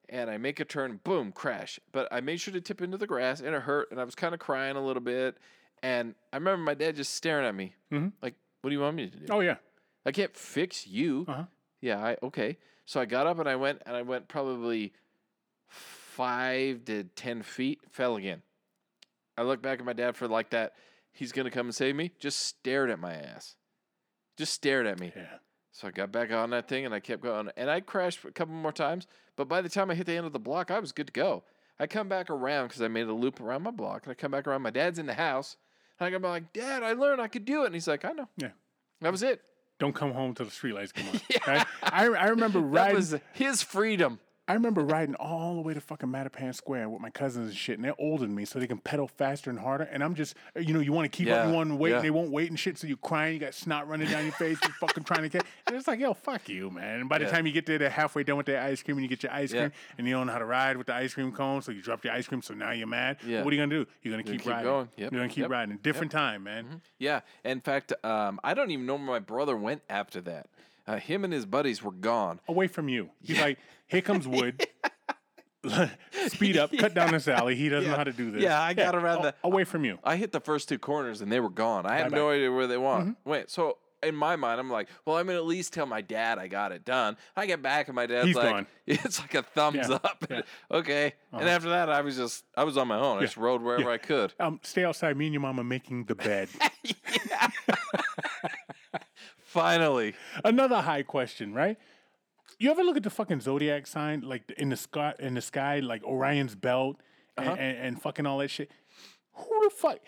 and 0.08 0.30
I 0.30 0.38
make 0.38 0.60
a 0.60 0.64
turn, 0.64 1.00
boom, 1.02 1.32
crash. 1.32 1.80
But 1.90 2.06
I 2.12 2.20
made 2.20 2.40
sure 2.40 2.54
to 2.54 2.60
tip 2.60 2.80
into 2.80 2.96
the 2.96 3.08
grass, 3.08 3.40
and 3.40 3.56
it 3.56 3.62
hurt, 3.62 3.90
and 3.90 4.00
I 4.00 4.04
was 4.04 4.14
kind 4.14 4.34
of 4.34 4.38
crying 4.38 4.76
a 4.76 4.86
little 4.86 5.02
bit. 5.02 5.36
And 5.82 6.14
I 6.32 6.36
remember 6.36 6.62
my 6.62 6.74
dad 6.74 6.96
just 6.96 7.14
staring 7.14 7.46
at 7.46 7.54
me, 7.54 7.74
like, 8.22 8.34
"What 8.60 8.70
do 8.70 8.76
you 8.76 8.80
want 8.82 8.96
me 8.96 9.08
to 9.08 9.16
do?" 9.16 9.26
Oh 9.30 9.40
yeah. 9.40 9.56
I 10.04 10.12
can't 10.12 10.34
fix 10.36 10.86
you. 10.86 11.24
Uh-huh. 11.28 11.44
Yeah, 11.80 11.98
I 11.98 12.16
okay. 12.22 12.58
So 12.86 13.00
I 13.00 13.04
got 13.06 13.26
up 13.26 13.38
and 13.38 13.48
I 13.48 13.56
went 13.56 13.82
and 13.86 13.96
I 13.96 14.02
went 14.02 14.28
probably 14.28 14.92
five 15.68 16.84
to 16.86 17.04
ten 17.04 17.42
feet, 17.42 17.80
fell 17.90 18.16
again. 18.16 18.42
I 19.36 19.42
looked 19.42 19.62
back 19.62 19.78
at 19.78 19.84
my 19.84 19.92
dad 19.92 20.16
for 20.16 20.28
like 20.28 20.50
that. 20.50 20.72
He's 21.12 21.32
gonna 21.32 21.50
come 21.50 21.66
and 21.66 21.74
save 21.74 21.96
me. 21.96 22.12
Just 22.18 22.40
stared 22.40 22.90
at 22.90 22.98
my 22.98 23.14
ass. 23.14 23.56
Just 24.36 24.52
stared 24.52 24.86
at 24.86 25.00
me. 25.00 25.12
Yeah. 25.16 25.38
So 25.72 25.88
I 25.88 25.90
got 25.92 26.12
back 26.12 26.32
on 26.32 26.50
that 26.50 26.68
thing 26.68 26.84
and 26.84 26.94
I 26.94 27.00
kept 27.00 27.22
going. 27.22 27.50
And 27.56 27.70
I 27.70 27.80
crashed 27.80 28.24
a 28.24 28.32
couple 28.32 28.54
more 28.54 28.72
times. 28.72 29.06
But 29.36 29.48
by 29.48 29.62
the 29.62 29.68
time 29.68 29.90
I 29.90 29.94
hit 29.94 30.06
the 30.06 30.16
end 30.16 30.26
of 30.26 30.32
the 30.32 30.38
block, 30.38 30.70
I 30.70 30.78
was 30.78 30.92
good 30.92 31.06
to 31.06 31.12
go. 31.12 31.44
I 31.78 31.86
come 31.86 32.08
back 32.08 32.28
around 32.28 32.68
because 32.68 32.82
I 32.82 32.88
made 32.88 33.06
a 33.06 33.12
loop 33.12 33.40
around 33.40 33.62
my 33.62 33.70
block. 33.70 34.04
And 34.04 34.10
I 34.10 34.14
come 34.14 34.30
back 34.30 34.46
around. 34.46 34.62
My 34.62 34.70
dad's 34.70 34.98
in 34.98 35.06
the 35.06 35.14
house. 35.14 35.56
And 36.00 36.06
I 36.06 36.18
back 36.18 36.30
like, 36.30 36.52
Dad, 36.54 36.82
I 36.82 36.94
learned 36.94 37.20
I 37.20 37.28
could 37.28 37.44
do 37.44 37.62
it. 37.62 37.66
And 37.66 37.74
he's 37.74 37.86
like, 37.86 38.04
I 38.04 38.12
know. 38.12 38.28
Yeah. 38.38 38.48
That 39.02 39.12
was 39.12 39.22
it. 39.22 39.42
Don't 39.78 39.94
come 39.94 40.12
home 40.12 40.34
till 40.34 40.46
the 40.46 40.52
streetlights 40.52 40.92
come 40.94 41.06
on. 41.08 41.20
right? 41.46 41.66
I, 41.82 42.04
I 42.06 42.24
remember 42.28 42.60
That 42.60 42.66
riding. 42.66 42.96
was 42.96 43.14
his 43.34 43.62
freedom. 43.62 44.18
I 44.50 44.54
remember 44.54 44.82
riding 44.82 45.14
all 45.14 45.54
the 45.54 45.60
way 45.60 45.74
to 45.74 45.80
fucking 45.80 46.08
Mattapan 46.08 46.52
Square 46.52 46.88
with 46.88 47.00
my 47.00 47.10
cousins 47.10 47.50
and 47.50 47.56
shit, 47.56 47.76
and 47.78 47.84
they're 47.84 47.94
older 48.00 48.26
than 48.26 48.34
me, 48.34 48.44
so 48.44 48.58
they 48.58 48.66
can 48.66 48.78
pedal 48.78 49.06
faster 49.06 49.48
and 49.48 49.56
harder. 49.60 49.84
And 49.84 50.02
I'm 50.02 50.16
just, 50.16 50.34
you 50.56 50.74
know, 50.74 50.80
you 50.80 50.92
want 50.92 51.04
to 51.10 51.16
keep 51.16 51.28
up, 51.28 51.44
Yeah, 51.44 51.48
you 51.48 51.54
want 51.54 51.70
to 51.70 51.76
wait, 51.76 51.90
yeah. 51.90 51.96
and 51.98 52.04
they 52.04 52.10
won't 52.10 52.32
wait 52.32 52.50
and 52.50 52.58
shit, 52.58 52.76
so 52.76 52.88
you're 52.88 52.96
crying, 52.96 53.34
you 53.34 53.38
got 53.38 53.54
snot 53.54 53.86
running 53.86 54.08
down 54.10 54.24
your 54.24 54.32
face, 54.32 54.58
you're 54.64 54.72
fucking 54.72 55.04
trying 55.04 55.22
to 55.22 55.28
get. 55.28 55.44
And 55.68 55.76
it's 55.76 55.86
like, 55.86 56.00
yo, 56.00 56.14
fuck 56.14 56.48
you, 56.48 56.68
man. 56.68 56.98
And 56.98 57.08
by 57.08 57.18
the 57.18 57.26
Yeah. 57.26 57.30
time 57.30 57.46
you 57.46 57.52
get 57.52 57.64
there, 57.64 57.78
they're 57.78 57.90
halfway 57.90 58.24
done 58.24 58.38
with 58.38 58.46
their 58.46 58.60
ice 58.60 58.82
cream, 58.82 58.96
and 58.96 59.04
you 59.04 59.08
get 59.08 59.22
your 59.22 59.30
ice 59.32 59.52
cream, 59.52 59.70
and 59.98 60.08
you 60.08 60.14
don't 60.14 60.26
know 60.26 60.32
how 60.32 60.40
to 60.40 60.44
ride 60.44 60.76
with 60.76 60.88
the 60.88 60.94
ice 60.94 61.14
cream 61.14 61.30
cone, 61.30 61.62
so 61.62 61.70
you 61.70 61.80
drop 61.80 62.02
your 62.04 62.12
ice 62.12 62.26
cream, 62.26 62.42
so 62.42 62.52
now 62.52 62.72
you're 62.72 62.88
mad. 62.88 63.18
Yeah. 63.24 63.44
What 63.44 63.52
are 63.52 63.56
you 63.56 63.62
gonna 63.62 63.84
do? 63.84 63.86
You're 64.02 64.10
gonna 64.14 64.24
keep, 64.24 64.42
keep 64.42 64.50
riding. 64.50 64.64
going. 64.64 64.88
Yep. 64.96 65.12
You're 65.12 65.20
gonna 65.20 65.28
keep 65.28 65.36
Yep. 65.38 65.44
Mm-hmm. 65.44 65.52
riding. 65.52 65.76
Different 65.76 66.10
time, 66.10 66.42
man. 66.42 66.80
Yeah. 66.98 67.20
In 67.44 67.60
fact, 67.60 67.92
um, 68.04 68.40
I 68.42 68.54
don't 68.54 68.72
even 68.72 68.84
know 68.84 68.96
where 68.96 69.04
my 69.06 69.18
brother 69.20 69.56
went 69.56 69.82
after 69.88 70.20
that. 70.22 70.48
Uh, 70.90 70.96
him 70.96 71.22
and 71.24 71.32
his 71.32 71.46
buddies 71.46 71.82
were 71.84 71.92
gone. 71.92 72.40
Away 72.48 72.66
from 72.66 72.88
you. 72.88 73.10
He's 73.22 73.40
like, 73.40 73.58
here 73.86 74.00
comes 74.00 74.26
wood. 74.26 74.66
Speed 76.28 76.56
up, 76.56 76.72
cut 76.76 76.94
down 76.94 77.12
this 77.12 77.28
alley. 77.28 77.54
He 77.54 77.68
doesn't 77.68 77.88
know 77.88 77.96
how 77.96 78.02
to 78.04 78.12
do 78.12 78.30
this. 78.32 78.42
Yeah, 78.42 78.60
I 78.60 78.74
got 78.74 78.96
around 78.96 79.22
the- 79.22 79.34
away 79.44 79.62
from 79.62 79.84
you. 79.84 79.98
I 80.02 80.16
hit 80.16 80.32
the 80.32 80.40
first 80.40 80.68
two 80.68 80.78
corners 80.80 81.20
and 81.20 81.30
they 81.30 81.38
were 81.38 81.50
gone. 81.50 81.86
I 81.86 81.96
had 81.98 82.04
Bye-bye. 82.10 82.16
no 82.16 82.30
idea 82.30 82.50
where 82.50 82.66
they 82.66 82.76
went. 82.78 83.18
Wait, 83.24 83.50
so 83.50 83.76
in 84.02 84.16
my 84.16 84.34
mind, 84.34 84.58
I'm 84.58 84.70
like, 84.70 84.88
well, 85.04 85.16
I'm 85.18 85.26
gonna 85.26 85.38
at 85.38 85.44
least 85.46 85.72
tell 85.74 85.86
my 85.86 86.00
dad 86.00 86.38
I 86.38 86.48
got 86.48 86.72
it 86.72 86.84
done. 86.84 87.16
I 87.36 87.46
get 87.46 87.62
back 87.62 87.86
and 87.88 87.94
my 87.94 88.06
dad's 88.06 88.26
He's 88.26 88.34
like, 88.36 88.50
gone. 88.50 88.66
it's 88.86 89.20
like 89.20 89.34
a 89.34 89.42
thumbs 89.42 89.76
Yeah, 89.88 89.96
up. 90.02 90.24
yeah. 90.28 90.40
okay. 90.72 91.12
And 91.32 91.48
after 91.48 91.68
that, 91.68 91.88
I 91.88 92.00
was 92.00 92.16
just, 92.16 92.42
I 92.56 92.64
was 92.64 92.76
on 92.76 92.88
my 92.88 92.98
own. 92.98 93.18
I 93.18 93.20
just 93.20 93.36
rode 93.36 93.62
wherever 93.62 93.90
I 93.90 93.98
could. 93.98 94.32
Um, 94.40 94.58
stay 94.64 94.84
outside. 94.84 95.16
Me 95.16 95.26
and 95.26 95.34
your 95.34 95.42
mama 95.42 95.62
making 95.62 96.04
the 96.06 96.14
bed. 96.16 96.48
Finally, 99.50 100.14
Another 100.44 100.80
high 100.80 101.02
question, 101.02 101.52
right? 101.52 101.76
You 102.58 102.70
ever 102.70 102.84
look 102.84 102.96
at 102.96 103.02
the 103.02 103.10
fucking 103.10 103.40
zodiac 103.40 103.86
sign, 103.88 104.20
like 104.20 104.48
in 104.56 104.68
the 104.68 104.76
sky, 104.76 105.14
in 105.18 105.34
the 105.34 105.40
sky, 105.40 105.80
like 105.80 106.04
Orion's 106.04 106.54
belt 106.54 106.96
and, 107.36 107.48
Uh-huh. 107.48 107.56
and, 107.58 107.76
and 107.78 108.02
fucking 108.02 108.26
all 108.26 108.38
that 108.38 108.50
shit? 108.50 108.70
Who 109.34 109.64
the 109.64 109.70
fuck? 109.70 109.98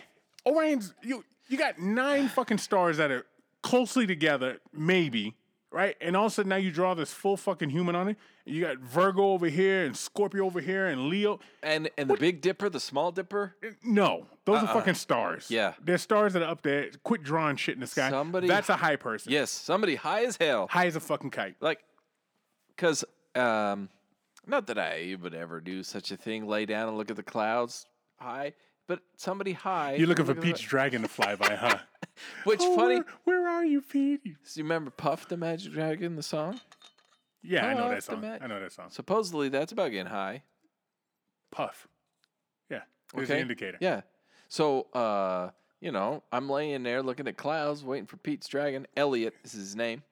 Orion's 0.47 0.95
you. 1.03 1.24
You 1.49 1.59
got 1.59 1.78
nine 1.80 2.28
fucking 2.28 2.59
stars 2.59 2.99
that 2.99 3.11
are 3.11 3.26
closely 3.62 4.07
together, 4.07 4.59
maybe, 4.72 5.34
right? 5.73 5.97
And 6.01 6.16
all 6.16 6.27
of 6.27 6.33
a 6.33 6.35
sudden 6.35 6.51
now 6.51 6.57
you 6.57 6.70
draw 6.70 6.95
this 6.95 7.12
full 7.12 7.37
fucking 7.37 7.70
human 7.70 7.95
on 7.95 8.09
it. 8.09 8.16
You 8.45 8.61
got 8.62 8.79
Virgo 8.79 9.23
over 9.31 9.47
here 9.49 9.85
and 9.85 9.97
Scorpio 9.97 10.45
over 10.45 10.61
here 10.61 10.87
and 10.87 11.09
Leo. 11.09 11.39
and 11.62 11.89
and 11.97 12.11
the 12.11 12.14
Big 12.16 12.41
Dipper, 12.41 12.68
the 12.68 12.81
Small 12.81 13.12
Dipper. 13.12 13.55
No, 13.85 14.27
those 14.45 14.62
are 14.62 14.66
fucking 14.68 14.95
stars. 14.95 15.45
Uh-uh. 15.51 15.55
Yeah. 15.57 15.75
they're 15.83 15.99
stars 15.99 16.33
that 16.33 16.43
are 16.43 16.51
up 16.51 16.62
there. 16.62 16.91
Quit 17.05 17.23
drawing 17.23 17.57
shit 17.57 17.75
in 17.75 17.81
the 17.81 17.87
sky. 17.87 18.11
Somebody- 18.11 18.49
That's 18.49 18.68
a 18.68 18.77
high 18.77 18.97
person. 18.97 19.33
Yes, 19.33 19.51
somebody 19.51 19.95
high 19.95 20.25
as 20.25 20.37
hell. 20.37 20.66
high 20.68 20.87
as 20.87 20.97
a 20.97 21.01
fucking 21.01 21.31
kite. 21.31 21.57
Like, 21.61 21.81
cause 22.77 23.05
um, 23.35 23.89
not 24.47 24.66
that 24.66 24.79
I 24.79 25.16
would 25.23 25.35
ever 25.35 25.61
do 25.61 25.83
such 25.83 26.11
a 26.11 26.16
thing. 26.16 26.47
Lay 26.47 26.66
down 26.66 26.89
and 26.89 26.99
look 26.99 27.11
at 27.11 27.16
the 27.16 27.23
clouds 27.23 27.87
high, 28.18 28.53
but 28.89 29.01
somebody 29.16 29.53
high. 29.53 29.95
You're 29.95 30.09
looking 30.09 30.25
for 30.27 30.35
Pete's 30.35 30.61
Dragon 30.61 31.03
to 31.03 31.09
fly 31.09 31.37
by, 31.37 31.55
huh? 31.55 31.79
Which 32.45 32.61
Oh, 32.62 32.77
funny? 32.77 32.97
Where, 32.97 33.41
where 33.43 33.49
are 33.49 33.64
you, 33.64 33.81
Pete? 33.83 34.23
Do 34.25 34.31
you 34.31 34.62
remember 34.62 34.91
Puff 34.91 35.29
the 35.29 35.37
Magic 35.37 35.73
Dragon, 35.73 36.16
the 36.16 36.23
song? 36.23 36.61
Yeah, 37.43 37.66
I 37.66 37.75
know 37.75 37.89
that 37.89 38.05
song. 38.05 38.20
Ma- 38.20 38.39
I 38.41 38.47
know 38.47 38.61
that 38.61 38.73
song. 38.73 38.87
Supposedly 38.91 39.49
that's 39.49 39.73
about 39.73 39.91
getting 39.91 40.07
high. 40.07 40.43
Puff. 41.51 41.89
Yeah, 42.70 42.83
there's 43.14 43.29
Okay. 43.29 43.37
the 43.37 43.41
indicator. 43.43 43.79
Yeah. 43.81 44.03
So, 44.49 44.83
uh, 44.93 45.51
you 45.81 45.91
know, 45.93 46.23
I'm 46.33 46.49
laying 46.49 46.83
there 46.83 47.03
looking 47.03 47.27
at 47.27 47.37
clouds, 47.37 47.85
waiting 47.85 48.07
for 48.07 48.16
Pete's 48.18 48.47
dragon. 48.49 48.87
Elliot 48.97 49.35
is 49.45 49.53
his 49.53 49.75
name. 49.77 50.03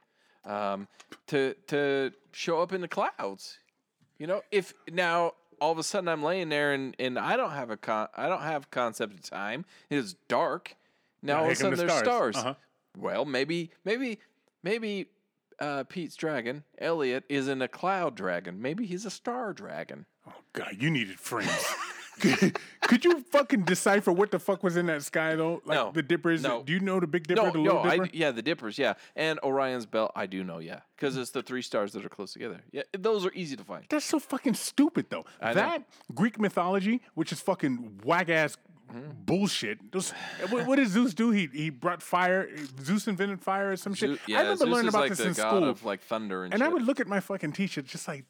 Um, 0.45 0.89
to 1.29 1.55
to 1.69 2.13
show 2.33 2.61
up 2.61 2.73
in 2.73 2.81
the 2.81 2.89
clouds. 2.89 3.59
You 4.19 4.27
know, 4.27 4.43
if 4.51 4.73
now 4.91 5.35
all 5.61 5.71
of 5.73 5.79
a 5.79 5.83
sudden 5.83 6.09
I'm 6.09 6.23
laying 6.23 6.49
there 6.49 6.73
and, 6.73 6.97
and 6.99 7.19
I 7.19 7.37
don't 7.37 7.51
have 7.53 7.71
a 7.71 7.77
con- 7.77 8.09
I 8.17 8.29
don't 8.29 8.41
have 8.43 8.71
concept 8.71 9.13
of 9.15 9.23
time. 9.23 9.65
It's 9.91 10.15
dark. 10.29 10.77
Now 11.23 11.39
all 11.41 11.45
of 11.47 11.51
a 11.53 11.55
sudden 11.55 11.71
the 11.79 11.87
there's 11.87 11.99
stars. 11.99 12.05
stars. 12.05 12.37
Uh-huh. 12.37 12.55
Well, 12.97 13.25
maybe 13.25 13.71
maybe 13.85 14.19
maybe 14.63 15.07
uh, 15.59 15.85
Pete's 15.85 16.17
dragon, 16.17 16.65
Elliot, 16.79 17.25
isn't 17.29 17.63
a 17.63 17.69
cloud 17.69 18.15
dragon. 18.15 18.61
Maybe 18.61 18.87
he's 18.87 19.05
a 19.05 19.11
star 19.11 19.53
dragon. 19.53 20.07
Oh 20.29 20.35
God, 20.53 20.77
you 20.79 20.91
needed 20.91 21.19
friends. 21.21 21.75
could, 22.21 22.59
could 22.83 23.05
you 23.05 23.21
fucking 23.31 23.63
decipher 23.63 24.13
what 24.13 24.31
the 24.31 24.39
fuck 24.39 24.63
was 24.63 24.77
in 24.77 24.87
that 24.87 25.03
sky 25.03 25.37
though? 25.37 25.63
Like 25.65 25.77
No. 25.77 25.93
the 25.93 26.03
dippers. 26.03 26.43
No. 26.43 26.63
Do 26.63 26.73
you 26.73 26.81
know 26.81 26.99
the 27.01 27.07
Big 27.07 27.27
Dipper, 27.27 27.43
No, 27.43 27.51
the 27.51 27.59
no, 27.59 27.83
Little 27.83 28.03
I, 28.03 28.11
yeah, 28.13 28.31
the 28.31 28.43
Dippers, 28.43 28.79
yeah, 28.79 28.95
and 29.17 29.39
Orion's 29.43 29.87
belt. 29.87 30.13
I 30.17 30.27
do 30.27 30.43
know, 30.45 30.59
yeah, 30.59 30.81
because 30.97 31.17
it's 31.17 31.31
the 31.31 31.43
three 31.43 31.63
stars 31.63 31.93
that 31.93 32.05
are 32.05 32.09
close 32.11 32.33
together. 32.33 32.61
Yeah, 32.73 32.83
those 32.99 33.25
are 33.25 33.33
easy 33.35 33.57
to 33.57 33.65
find. 33.65 33.85
That's 33.89 34.05
so 34.05 34.19
fucking 34.19 34.55
stupid 34.55 35.07
though. 35.11 35.25
I 35.41 35.49
know. 35.49 35.55
that 35.55 35.85
Greek 36.15 36.39
mythology, 36.41 37.01
which 37.15 37.33
is 37.33 37.41
fucking 37.41 38.01
whack 38.05 38.29
ass 38.29 38.57
Mm-hmm. 38.91 39.11
bullshit. 39.25 39.93
Those, 39.93 40.11
what, 40.49 40.67
what 40.67 40.77
did 40.77 40.89
Zeus 40.89 41.15
do? 41.15 41.31
He 41.31 41.49
he 41.53 41.71
brought 41.71 42.03
fire. 42.03 42.49
Zeus 42.83 43.07
invented 43.09 43.41
fire 43.41 43.73
or 43.73 43.77
some 43.77 43.95
shit. 43.95 44.11
Zeus- 44.11 44.19
yeah, 44.27 44.39
I 44.39 44.41
remember 44.43 44.65
Zeus 44.65 44.75
learning 44.75 44.89
about 44.89 45.01
like 45.03 45.11
this 45.11 45.21
in 45.21 45.35
school. 45.35 45.69
of 45.69 45.85
like 45.85 46.01
thunder 46.03 46.45
and, 46.45 46.55
and. 46.55 46.63
I 46.63 46.69
would 46.69 46.83
look 46.83 47.01
at 47.01 47.07
my 47.07 47.21
fucking 47.21 47.53
teacher 47.53 47.83
just 47.83 48.09
like, 48.09 48.25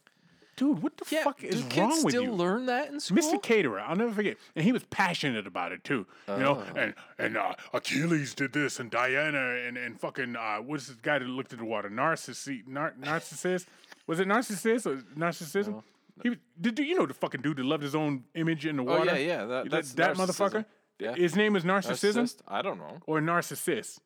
dude, 0.57 0.83
what 0.83 0.97
the 0.99 1.07
yeah, 1.11 1.25
fuck 1.25 1.43
is 1.43 1.63
do 1.63 1.81
wrong 1.81 1.91
kids 1.93 2.05
with 2.05 2.13
still 2.13 2.25
you? 2.25 2.33
learn 2.33 2.67
that 2.67 2.91
in 2.91 3.01
school? 3.01 3.17
Mr. 3.19 3.43
Caterer, 3.43 3.81
I'll 3.81 3.97
never 3.97 4.13
forget, 4.13 4.37
and 4.55 4.63
he 4.65 4.73
was 4.73 4.85
passionate 4.85 5.47
about 5.47 5.73
it 5.73 5.83
too. 5.85 6.07
You 6.29 6.37
know, 6.39 6.63
Oh. 6.63 6.79
and 6.79 6.95
and 7.19 7.37
uh, 7.39 7.55
Achilles 7.73 8.35
did 8.35 8.53
this, 8.53 8.79
and 8.81 8.91
Diana, 8.91 9.55
and 9.67 9.79
and 9.79 9.99
fucking 9.99 10.37
uh, 10.37 10.59
what's 10.59 10.89
this 10.89 10.97
guy 10.97 11.19
that 11.19 11.27
looked 11.27 11.53
at 11.55 11.59
the 11.61 11.65
water? 11.65 11.89
Narcissi, 11.89 12.63
nar- 12.67 12.95
narcissist. 13.01 13.65
Was 14.07 14.21
it 14.21 14.29
narcissist 14.29 14.85
or 14.87 14.97
narcissism? 15.19 15.83
He 16.23 16.31
was, 16.31 16.39
did 16.61 16.79
you 16.79 16.95
know 16.97 17.07
the 17.07 17.15
fucking 17.15 17.41
dude 17.43 17.57
that 17.59 17.65
loved 17.65 17.83
his 17.83 17.95
own 17.95 18.25
image 18.35 18.67
in 18.67 18.77
the 18.77 18.83
water? 18.83 19.11
Oh, 19.11 19.15
yeah, 19.15 19.19
yeah, 19.19 19.45
that- 19.45 19.71
that's 19.71 19.93
that 19.95 20.17
narcissism. 20.17 20.27
motherfucker. 20.27 20.65
Yeah. 20.99 21.15
His 21.15 21.35
name 21.35 21.57
is 21.57 21.65
narcissism 21.65 22.23
Narcissist? 22.25 22.37
I 22.47 22.61
don't 22.63 22.79
know. 22.79 22.99
or 23.07 23.21
narcissist. 23.21 24.01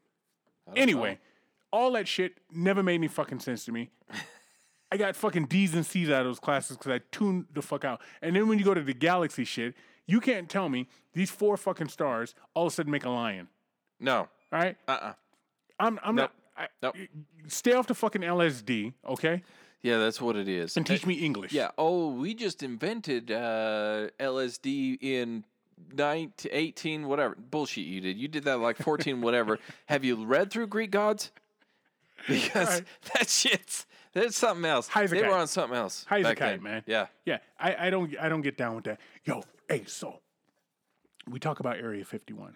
Anyway, 0.76 1.18
all 1.72 1.92
that 1.92 2.06
shit 2.08 2.34
never 2.52 2.82
made 2.82 2.94
any 2.94 3.08
fucking 3.08 3.40
sense 3.40 3.64
to 3.64 3.72
me. 3.72 3.90
I 4.92 4.96
got 4.96 5.16
fucking 5.16 5.46
D's 5.46 5.74
and 5.74 5.84
C's 5.84 6.08
out 6.08 6.20
of 6.20 6.26
those 6.26 6.38
classes 6.38 6.76
because 6.76 6.92
I 6.92 7.00
tuned 7.10 7.46
the 7.52 7.62
fuck 7.62 7.84
out. 7.84 8.00
And 8.22 8.36
then 8.36 8.46
when 8.48 8.58
you 8.60 8.64
go 8.64 8.74
to 8.74 8.80
the 8.80 8.94
galaxy 8.94 9.44
shit, 9.44 9.74
you 10.06 10.20
can't 10.20 10.48
tell 10.48 10.68
me 10.68 10.86
these 11.14 11.30
four 11.30 11.56
fucking 11.56 11.88
stars 11.88 12.34
all 12.54 12.66
of 12.66 12.72
a 12.72 12.74
sudden 12.76 12.92
make 12.92 13.04
a 13.04 13.10
lion. 13.10 13.48
No. 13.98 14.18
All 14.18 14.28
right? 14.52 14.76
Uh. 14.86 14.92
uh 14.92 15.12
I'm 15.80 15.98
I'm 16.04 16.14
Nope. 16.14 16.30
not. 16.56 16.64
I, 16.64 16.68
Nope. 16.80 16.96
Stay 17.48 17.72
off 17.72 17.88
the 17.88 17.94
fucking 17.94 18.22
LSD, 18.22 18.92
okay? 19.08 19.42
Yeah, 19.85 19.99
that's 19.99 20.18
what 20.18 20.35
it 20.35 20.49
is. 20.49 20.78
And 20.78 20.87
teach 20.87 21.05
me 21.05 21.12
English. 21.14 21.53
Yeah. 21.53 21.68
Oh, 21.76 22.09
we 22.09 22.32
just 22.32 22.62
invented 22.62 23.30
uh, 23.30 24.09
LSD 24.18 24.97
in 25.03 25.45
19, 25.93 26.51
18, 26.51 27.07
whatever. 27.07 27.37
Bullshit 27.37 27.85
you 27.85 28.01
did. 28.01 28.16
You 28.16 28.26
did 28.26 28.45
that 28.45 28.61
like 28.61 28.78
14, 28.78 29.20
whatever. 29.20 29.59
Have 29.87 30.03
you 30.03 30.24
read 30.24 30.51
through 30.51 30.68
Greek 30.68 30.91
gods? 30.91 31.30
Because 32.26 32.68
Right. 32.68 32.85
that 33.14 33.28
shit's 33.28 33.85
that's 34.14 34.39
something 34.39 34.64
else. 34.64 34.89
A 34.97 35.07
they 35.07 35.22
were 35.22 35.35
on 35.35 35.47
something 35.49 35.76
else. 35.76 36.07
High 36.09 36.20
as 36.20 36.24
a 36.24 36.28
back 36.30 36.39
kite, 36.39 36.51
then. 36.53 36.62
man. 36.62 36.82
Yeah. 36.87 37.09
Yeah. 37.26 37.39
I, 37.61 37.89
I 37.89 37.91
don't 37.91 38.14
I 38.18 38.30
don't 38.30 38.41
get 38.41 38.57
down 38.57 38.76
with 38.76 38.85
that. 38.85 38.99
Yo, 39.24 39.43
hey, 39.68 39.82
so 39.87 40.20
we 41.28 41.39
talk 41.39 41.61
about 41.61 41.76
Area 41.76 42.05
51. 42.05 42.55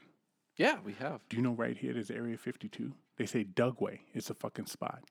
Yeah, 0.56 0.78
we 0.86 0.94
have. 0.94 1.20
Do 1.28 1.36
you 1.36 1.42
know 1.42 1.52
right 1.52 1.76
here 1.76 1.92
there's 1.92 2.10
Area 2.10 2.38
52? 2.38 2.92
They 3.18 3.26
say 3.26 3.44
Dugway 3.44 3.98
is 4.14 4.30
a 4.30 4.34
fucking 4.34 4.66
spot. 4.66 5.02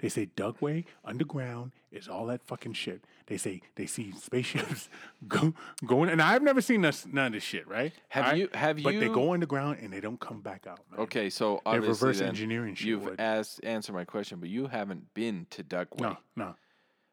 They 0.00 0.08
say 0.08 0.30
Dugway 0.34 0.84
underground 1.04 1.72
is 1.92 2.08
all 2.08 2.26
that 2.26 2.42
fucking 2.46 2.72
shit. 2.72 3.04
They 3.26 3.36
say 3.36 3.60
they 3.76 3.84
see 3.86 4.12
spaceships 4.12 4.88
go 5.28 5.52
going, 5.86 6.08
and 6.08 6.22
I've 6.22 6.42
never 6.42 6.62
seen 6.62 6.80
this, 6.80 7.06
none 7.06 7.26
of 7.26 7.32
this 7.34 7.42
shit, 7.42 7.68
right? 7.68 7.92
Have 8.08 8.24
right? 8.24 8.38
you- 8.38 8.48
have 8.54 8.78
you 8.78 8.84
But 8.84 8.98
they 8.98 9.08
go 9.08 9.34
underground 9.34 9.78
and 9.82 9.92
they 9.92 10.00
don't 10.00 10.18
come 10.18 10.40
back 10.40 10.66
out. 10.66 10.80
Man. 10.90 11.00
Okay, 11.00 11.28
so 11.28 11.60
They're 11.64 11.74
obviously 11.74 12.08
reverse 12.08 12.20
engineering 12.22 12.74
shit, 12.74 12.88
You've 12.88 13.20
asked 13.20 13.60
answer 13.62 13.92
my 13.92 14.04
question, 14.04 14.40
but 14.40 14.48
you 14.48 14.66
haven't 14.68 15.12
been 15.14 15.46
to 15.50 15.62
Dugway. 15.62 16.00
No, 16.00 16.16
no. 16.34 16.54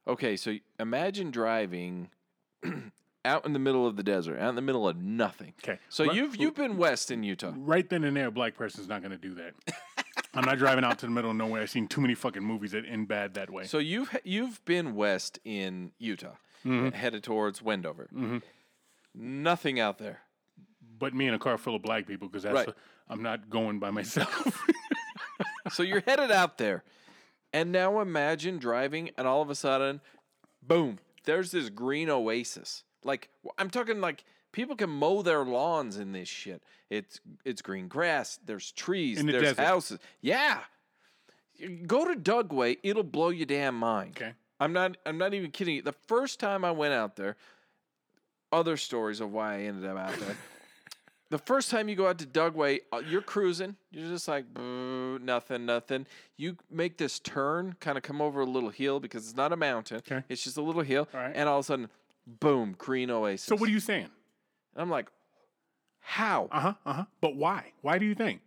Okay, 0.08 0.38
so 0.38 0.56
imagine 0.80 1.30
driving 1.30 2.10
out 3.26 3.46
in 3.46 3.52
the 3.52 3.60
middle 3.60 3.86
of 3.86 3.98
the 3.98 4.04
desert, 4.04 4.40
out 4.40 4.50
in 4.50 4.56
the 4.56 4.62
middle 4.62 4.88
of 4.88 4.96
nothing. 4.96 5.54
Okay. 5.62 5.80
So 5.90 6.06
Right- 6.06 6.16
you've 6.16 6.38
you've 6.38 6.56
been 6.56 6.78
west 6.78 7.12
in 7.12 7.24
Utah. 7.24 7.52
Right 7.58 7.88
then 7.90 8.06
and 8.06 8.16
there, 8.16 8.28
a 8.28 8.32
black 8.32 8.56
person's 8.56 8.88
not 8.88 9.02
going 9.02 9.12
to 9.12 9.18
do 9.18 9.36
that. 9.36 9.54
I'm 10.34 10.46
not 10.46 10.58
driving 10.58 10.84
out 10.84 11.00
to 11.00 11.06
the 11.06 11.12
middle 11.12 11.32
of 11.32 11.38
nowhere. 11.38 11.62
I've 11.62 11.70
seen 11.70 11.88
too 11.88 12.02
many 12.02 12.14
fucking 12.16 12.44
movies 12.44 12.72
that 12.72 12.84
end 12.88 13.08
bad 13.08 13.34
that 13.36 13.50
way. 13.50 13.64
So 13.66 13.78
you've 13.80 14.16
you've 14.24 14.64
been 14.66 14.96
west 14.96 15.40
in 15.46 15.92
Utah, 16.00 16.36
Mm-hmm. 16.66 16.90
headed 16.96 17.24
towards 17.24 17.62
Wendover. 17.62 18.08
Nothing 19.16 19.80
out 19.80 19.98
there. 19.98 20.22
but 21.00 21.14
me 21.14 21.28
in 21.28 21.34
a 21.34 21.40
car 21.40 21.58
full 21.58 21.76
of 21.76 21.82
black 21.82 22.06
people 22.08 22.28
because 22.28 22.44
that's 22.44 22.56
Right. 22.56 22.70
i 22.70 23.14
I'm 23.14 23.22
not 23.24 23.50
going 23.50 23.80
by 23.80 23.92
myself. 23.92 24.64
So 25.72 25.84
you're 25.84 26.00
headed 26.02 26.32
out 26.32 26.58
there, 26.58 26.86
and 27.52 27.74
now 27.74 28.00
imagine 28.00 28.58
driving, 28.58 29.10
and 29.18 29.28
all 29.28 29.42
of 29.42 29.50
a 29.50 29.56
sudden, 29.56 30.00
boom! 30.66 31.00
There's 31.26 31.52
this 31.52 31.68
green 31.70 32.10
oasis. 32.10 32.84
Like 33.04 33.28
I'm 33.58 33.70
talking 33.70 34.00
like 34.00 34.24
people 34.58 34.76
can 34.76 34.90
mow 34.90 35.22
their 35.22 35.46
lawns 35.46 35.98
in 35.98 36.12
this 36.12 36.28
shit. 36.28 36.64
It's 36.90 37.22
it's 37.46 37.62
green 37.62 37.88
grass. 37.88 38.40
There's 38.44 38.72
trees. 38.72 39.20
In 39.20 39.28
the 39.28 39.34
there's 39.34 39.44
desert. 39.44 39.62
houses. 39.62 40.00
Yeah. 40.20 40.62
Go 41.86 42.12
to 42.12 42.20
Dugway. 42.20 42.78
It'll 42.84 43.04
blow 43.04 43.30
your 43.30 43.46
damn 43.46 43.76
mind. 43.76 44.18
okay. 44.18 44.34
I'm 44.60 44.74
not. 44.74 44.98
I'm 45.06 45.20
not 45.20 45.36
even 45.36 45.52
kidding. 45.52 45.76
you. 45.76 45.82
The 45.84 45.96
first 46.08 46.40
time 46.40 46.66
I 46.66 46.72
went 46.72 46.94
out 46.96 47.16
there, 47.16 47.36
other 48.52 48.78
stories 48.78 49.20
of 49.22 49.32
why 49.32 49.58
I 49.58 49.60
ended 49.62 49.88
up 49.88 49.98
out 49.98 50.20
there. 50.20 50.36
the 51.30 51.38
first 51.38 51.70
time 51.70 51.88
you 51.88 51.96
go 51.96 52.08
out 52.08 52.18
to 52.18 52.26
Dugway, 52.26 52.80
uh, 52.92 53.02
you're 53.08 53.22
cruising. 53.22 53.76
You're 53.92 54.10
just 54.10 54.28
like 54.28 54.46
nothing, 54.58 55.68
nothing. 55.68 56.08
You 56.36 56.58
make 56.72 56.98
this 56.98 57.20
turn, 57.20 57.76
kind 57.80 57.98
of 58.00 58.04
come 58.04 58.20
over 58.22 58.42
a 58.42 58.46
little 58.46 58.72
hill 58.72 59.00
because 59.00 59.28
it's 59.28 59.38
not 59.38 59.54
a 59.54 59.58
mountain. 59.58 59.98
Okay. 59.98 60.24
It's 60.30 60.44
just 60.44 60.58
a 60.58 60.64
little 60.64 60.82
hill, 60.82 61.08
All 61.14 61.20
right. 61.20 61.34
and 61.36 61.48
all 61.48 61.60
of 61.60 61.66
a 61.66 61.68
sudden, 61.68 61.90
boom, 62.26 62.74
green 62.76 63.12
oasis. 63.12 63.46
So 63.46 63.56
what 63.56 63.70
are 63.70 63.74
you 63.74 63.80
saying? 63.80 64.10
And 64.78 64.84
I'm 64.84 64.90
like, 64.92 65.10
how? 66.00 66.48
Uh 66.52 66.60
huh. 66.60 66.74
Uh 66.86 66.94
huh. 66.94 67.06
But 67.20 67.36
why? 67.36 67.74
Why 67.82 67.98
do 67.98 68.06
you 68.06 68.14
think? 68.14 68.42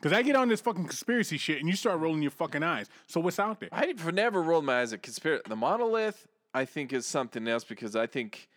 Because 0.00 0.16
I 0.16 0.22
get 0.22 0.34
on 0.34 0.48
this 0.48 0.60
fucking 0.60 0.86
conspiracy 0.86 1.38
shit 1.38 1.60
and 1.60 1.68
you 1.68 1.76
start 1.76 2.00
rolling 2.00 2.22
your 2.22 2.32
fucking 2.32 2.62
eyes. 2.62 2.88
So 3.06 3.20
what's 3.20 3.38
out 3.38 3.60
there? 3.60 3.68
I've 3.70 4.12
never 4.12 4.42
rolled 4.42 4.64
my 4.64 4.80
eyes 4.80 4.92
at 4.92 5.02
conspiracy. 5.02 5.44
The 5.46 5.54
monolith, 5.54 6.26
I 6.52 6.64
think, 6.64 6.92
is 6.92 7.06
something 7.06 7.46
else 7.46 7.62
because 7.62 7.94
I 7.94 8.06
think 8.06 8.48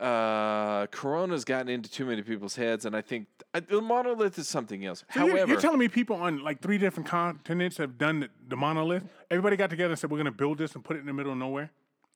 uh, 0.00 0.86
Corona's 0.86 1.44
gotten 1.44 1.68
into 1.68 1.90
too 1.90 2.06
many 2.06 2.22
people's 2.22 2.56
heads, 2.56 2.86
and 2.86 2.96
I 2.96 3.02
think 3.02 3.26
I, 3.52 3.60
the 3.60 3.82
monolith 3.82 4.38
is 4.38 4.48
something 4.48 4.86
else. 4.86 5.04
So 5.12 5.26
you're, 5.26 5.30
However, 5.36 5.52
you're 5.52 5.60
telling 5.60 5.78
me 5.78 5.88
people 5.88 6.16
on 6.16 6.42
like 6.42 6.62
three 6.62 6.78
different 6.78 7.06
continents 7.06 7.76
have 7.76 7.98
done 7.98 8.20
the, 8.20 8.30
the 8.48 8.56
monolith? 8.56 9.04
Everybody 9.30 9.56
got 9.56 9.68
together 9.68 9.90
and 9.90 9.98
said 9.98 10.10
we're 10.10 10.16
gonna 10.16 10.30
build 10.32 10.56
this 10.56 10.74
and 10.74 10.82
put 10.82 10.96
it 10.96 11.00
in 11.00 11.06
the 11.06 11.12
middle 11.12 11.32
of 11.32 11.38
nowhere. 11.38 11.70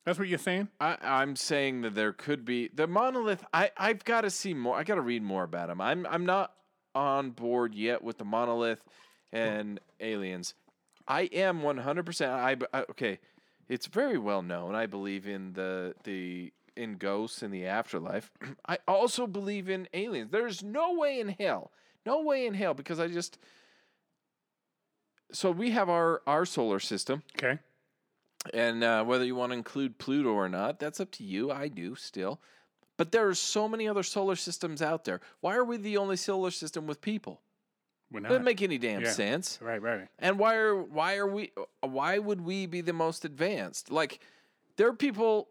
That's 0.05 0.19
what 0.19 0.27
you're 0.27 0.37
saying? 0.37 0.67
I, 0.79 0.97
I'm 1.01 1.35
saying 1.35 1.81
that 1.81 1.95
there 1.95 2.13
could 2.13 2.45
be 2.45 2.69
the 2.73 2.85
monolith. 2.87 3.43
I 3.53 3.71
I've 3.75 4.03
got 4.05 4.21
to 4.21 4.29
see 4.29 4.53
more. 4.53 4.77
I 4.77 4.83
got 4.83 4.95
to 4.95 5.01
read 5.01 5.23
more 5.23 5.43
about 5.43 5.67
them. 5.67 5.81
I'm 5.81 6.05
I'm 6.07 6.25
not 6.25 6.53
on 6.93 7.31
board 7.31 7.73
yet 7.73 8.03
with 8.03 8.17
the 8.19 8.25
monolith 8.25 8.83
and 9.33 9.79
aliens. 9.99 10.53
I 11.07 11.23
am 11.23 11.61
100. 11.63 12.05
percent 12.05 12.31
I 12.31 12.55
I- 12.73 12.85
okay. 12.91 13.19
It's 13.67 13.87
very 13.87 14.19
well 14.19 14.43
known. 14.43 14.75
I 14.75 14.85
believe 14.85 15.27
in 15.27 15.53
the 15.53 15.95
the 16.03 16.53
in 16.75 16.97
ghosts 16.97 17.41
in 17.41 17.49
the 17.49 17.65
afterlife. 17.65 18.31
I 18.67 18.77
also 18.87 19.25
believe 19.25 19.69
in 19.69 19.87
aliens. 19.93 20.29
There's 20.31 20.61
no 20.61 20.93
way 20.93 21.19
in 21.19 21.29
hell. 21.29 21.71
No 22.05 22.21
way 22.21 22.45
in 22.45 22.53
hell 22.53 22.75
because 22.75 22.99
I 22.99 23.07
just. 23.07 23.39
So 25.31 25.49
we 25.49 25.71
have 25.71 25.89
our 25.89 26.21
our 26.27 26.45
solar 26.45 26.79
system. 26.79 27.23
Okay. 27.37 27.57
And 28.53 28.83
uh, 28.83 29.03
whether 29.03 29.25
you 29.25 29.35
want 29.35 29.51
to 29.51 29.57
include 29.57 29.97
Pluto 29.97 30.29
or 30.29 30.47
not, 30.49 30.79
that's 30.79 30.99
up 30.99 31.11
to 31.11 31.23
you. 31.23 31.51
I 31.51 31.67
do 31.67 31.95
still. 31.95 32.39
But 32.97 33.11
there 33.11 33.27
are 33.27 33.33
so 33.35 33.67
many 33.67 33.87
other 33.87 34.03
solar 34.03 34.35
systems 34.35 34.81
out 34.81 35.03
there. 35.05 35.19
Why 35.41 35.55
are 35.55 35.63
we 35.65 35.77
the 35.77 35.97
only 35.97 36.15
solar 36.15 36.51
system 36.51 36.87
with 36.87 37.01
people? 37.01 37.41
We're 38.11 38.21
not. 38.21 38.29
Doesn't 38.29 38.45
make 38.45 38.61
any 38.61 38.77
damn 38.77 39.01
Yeah. 39.01 39.11
sense. 39.11 39.57
right, 39.61 39.81
right. 39.81 40.07
And 40.19 40.37
why 40.39 40.55
are 40.55 40.75
why 40.75 41.17
are 41.17 41.27
we 41.27 41.51
why 41.81 42.19
would 42.19 42.41
we 42.41 42.67
be 42.67 42.81
the 42.81 42.93
most 42.93 43.25
advanced? 43.25 43.91
Like 43.91 44.19
there 44.77 44.87
are 44.87 44.93
people 44.93 45.49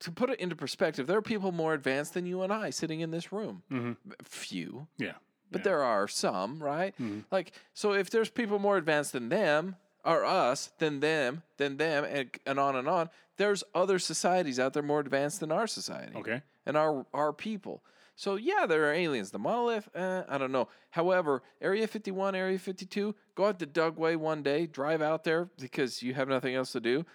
to 0.00 0.10
put 0.10 0.28
it 0.28 0.40
into 0.40 0.56
perspective, 0.56 1.06
there 1.06 1.16
are 1.16 1.22
people 1.22 1.52
more 1.52 1.72
advanced 1.74 2.14
than 2.14 2.26
you 2.26 2.42
and 2.42 2.52
I 2.52 2.70
sitting 2.70 3.00
in 3.00 3.12
this 3.12 3.32
room. 3.32 3.62
Mhm. 3.70 3.96
Few, 4.24 4.88
Yeah. 4.98 5.12
but 5.52 5.60
Yeah. 5.60 5.64
there 5.64 5.82
are 5.84 6.08
some, 6.08 6.60
right? 6.60 6.92
Mhm. 6.98 7.24
Like, 7.30 7.52
so 7.72 7.92
if 7.92 8.10
there's 8.10 8.28
people 8.28 8.58
more 8.58 8.76
advanced 8.76 9.12
than 9.12 9.28
them, 9.28 9.76
or 10.04 10.24
us, 10.24 10.70
than 10.78 11.00
them, 11.00 11.42
than 11.58 11.76
them, 11.76 12.04
and, 12.04 12.30
and 12.46 12.58
on 12.58 12.76
and 12.76 12.88
on, 12.88 13.08
there's 13.36 13.62
other 13.74 13.98
societies 13.98 14.58
out 14.60 14.72
there 14.72 14.82
more 14.82 15.00
advanced 15.00 15.40
than 15.40 15.52
our 15.52 15.66
society 15.66 16.12
Okay. 16.16 16.42
and 16.66 16.76
our 16.76 17.06
our 17.14 17.32
people. 17.32 17.82
So 18.14 18.36
yeah, 18.36 18.66
there 18.66 18.88
are 18.88 18.92
aliens. 18.92 19.30
The 19.30 19.38
monolith, 19.38 19.88
eh, 19.94 20.22
I 20.28 20.38
don't 20.38 20.52
know. 20.52 20.68
However, 20.90 21.42
Area 21.60 21.86
51, 21.86 22.34
Area 22.34 22.58
52, 22.58 23.14
go 23.34 23.46
out 23.46 23.58
to 23.60 23.66
Dugway 23.66 24.16
one 24.16 24.42
day, 24.42 24.66
drive 24.66 25.00
out 25.00 25.24
there 25.24 25.48
because 25.58 26.02
you 26.02 26.12
have 26.14 26.28
nothing 26.28 26.54
else 26.54 26.72
to 26.72 26.80
do, 26.80 27.06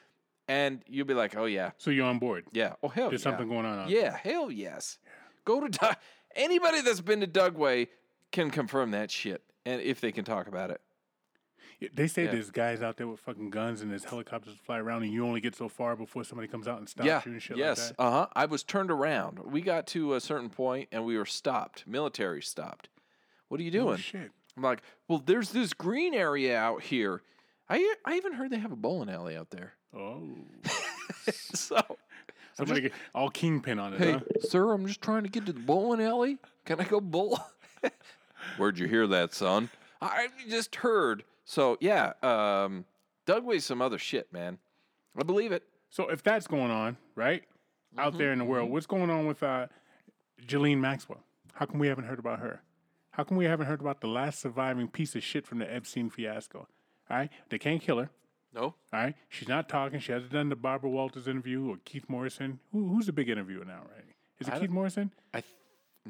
and 0.47 0.81
you'll 0.87 1.05
be 1.05 1.13
like, 1.13 1.35
oh 1.37 1.45
yeah, 1.45 1.71
So 1.77 1.91
you're 1.91 2.07
on 2.07 2.19
board. 2.19 2.45
yeah, 2.51 2.73
oh 2.81 2.87
hell 2.87 3.09
There's 3.09 3.21
yeah. 3.21 3.31
something 3.31 3.47
going 3.47 3.65
on. 3.65 3.79
out 3.79 3.89
Yeah, 3.89 4.17
hell 4.17 4.49
yes. 4.51 4.97
Go 5.45 5.61
to 5.61 5.69
Dug. 5.69 5.95
Anybody 6.35 6.81
that's 6.81 7.01
been 7.01 7.21
to 7.21 7.27
Dugway 7.27 7.87
can 8.31 8.49
confirm 8.49 8.91
that 8.91 9.11
shit, 9.11 9.43
and 9.65 9.81
if 9.81 10.01
they 10.01 10.11
can 10.11 10.25
talk 10.25 10.47
about 10.47 10.71
it. 10.71 10.81
They 11.93 12.07
say 12.07 12.25
Yeah. 12.25 12.31
there's 12.31 12.49
guys 12.49 12.81
out 12.81 12.97
there 12.97 13.07
with 13.07 13.19
fucking 13.19 13.51
guns 13.51 13.81
and 13.81 13.91
there's 13.91 14.03
helicopters 14.05 14.55
fly 14.65 14.79
around 14.79 15.03
and 15.03 15.13
you 15.13 15.25
only 15.25 15.41
get 15.41 15.55
so 15.55 15.69
far 15.69 15.95
before 15.95 16.23
somebody 16.23 16.47
comes 16.47 16.67
out 16.67 16.79
and 16.79 16.89
stops 16.89 17.05
yeah. 17.07 17.21
you 17.25 17.33
and 17.33 17.41
shit 17.41 17.57
yes. 17.57 17.77
like 17.89 17.97
that. 17.97 18.03
Uh 18.03 18.11
huh. 18.11 18.27
I 18.35 18.45
was 18.45 18.63
turned 18.63 18.89
around. 18.89 19.39
We 19.39 19.61
got 19.61 19.85
to 19.87 20.15
a 20.15 20.19
certain 20.19 20.49
point 20.49 20.89
and 20.91 21.05
we 21.05 21.17
were 21.17 21.25
stopped. 21.25 21.85
Military 21.85 22.41
stopped. 22.41 22.89
What 23.47 23.59
are 23.59 23.63
you 23.63 23.69
Oh, 23.79 23.83
doing? 23.85 23.97
shit. 23.97 24.31
I'm 24.55 24.63
like, 24.63 24.81
well, 25.07 25.21
there's 25.23 25.51
this 25.51 25.73
green 25.73 26.15
area 26.15 26.57
out 26.57 26.81
here. 26.81 27.21
I 27.69 27.95
I 28.05 28.15
even 28.15 28.33
heard 28.33 28.49
they 28.49 28.57
have 28.59 28.71
a 28.71 28.75
bowling 28.77 29.09
alley 29.09 29.37
out 29.37 29.51
there. 29.51 29.73
Oh. 29.95 30.35
so, 31.31 31.79
Somebody 32.55 32.81
get 32.81 32.93
all 33.13 33.29
kingpin 33.29 33.77
on 33.77 33.93
it, 33.93 33.99
hey, 33.99 34.11
huh? 34.13 34.19
sir, 34.41 34.71
I'm 34.73 34.87
just 34.87 35.01
trying 35.01 35.23
to 35.23 35.29
get 35.29 35.45
to 35.45 35.53
the 35.53 35.59
bowling 35.59 36.01
alley. 36.01 36.39
Can 36.65 36.79
I 36.79 36.85
go 36.85 36.99
bowl? 36.99 37.39
Where'd 38.57 38.79
you 38.79 38.87
hear 38.87 39.05
that, 39.07 39.33
son? 39.35 39.69
I 40.01 40.29
just 40.49 40.75
heard. 40.77 41.23
So 41.49 41.77
yeah, 41.79 42.11
um, 42.21 42.83
Dugway's 43.25 43.63
some 43.65 43.81
other 43.81 43.97
shit, 43.97 44.31
man. 44.33 44.57
I 45.17 45.23
believe 45.23 45.51
it. 45.53 45.63
So 45.89 46.09
if 46.09 46.21
that's 46.21 46.45
going 46.45 46.69
on, 46.71 46.97
right? 47.15 47.43
Out 47.97 48.09
Mm-hmm, 48.11 48.17
there 48.19 48.31
in 48.33 48.37
the 48.39 48.45
world, 48.45 48.69
what's 48.69 48.85
going 48.85 49.09
on 49.09 49.25
with 49.25 49.41
uh 49.41 49.67
Ghislaine 50.45 50.81
Maxwell? 50.81 51.23
How 51.53 51.65
come 51.65 51.79
we 51.79 51.87
haven't 51.87 52.03
heard 52.03 52.19
about 52.19 52.39
her? 52.39 52.61
How 53.11 53.23
come 53.23 53.37
we 53.37 53.45
haven't 53.45 53.65
heard 53.65 53.79
about 53.79 54.01
the 54.01 54.07
last 54.07 54.39
surviving 54.39 54.89
piece 54.89 55.15
of 55.15 55.23
shit 55.23 55.47
from 55.47 55.59
the 55.59 55.73
Epstein 55.73 56.09
fiasco? 56.09 56.67
All 57.09 57.17
right? 57.17 57.29
They 57.49 57.57
can't 57.57 57.81
kill 57.81 57.97
her. 57.99 58.09
No, 58.53 58.63
All 58.63 58.75
right? 58.93 59.15
She's 59.29 59.47
not 59.47 59.67
talking. 59.69 59.99
She 59.99 60.11
hasn't 60.11 60.31
done 60.33 60.49
the 60.49 60.55
Barbara 60.55 60.89
Walters 60.89 61.27
interview 61.27 61.69
or 61.69 61.77
Keith 61.85 62.05
Morrison. 62.09 62.59
Who, 62.71 62.89
who's 62.89 63.05
the 63.07 63.13
big 63.13 63.29
interviewer 63.29 63.65
now, 63.65 63.81
right? 63.95 64.05
Is 64.39 64.47
it 64.47 64.53
I 64.53 64.59
Keith 64.59 64.69
Morrison? 64.69 65.11
I, 65.33 65.41
th- 65.41 65.53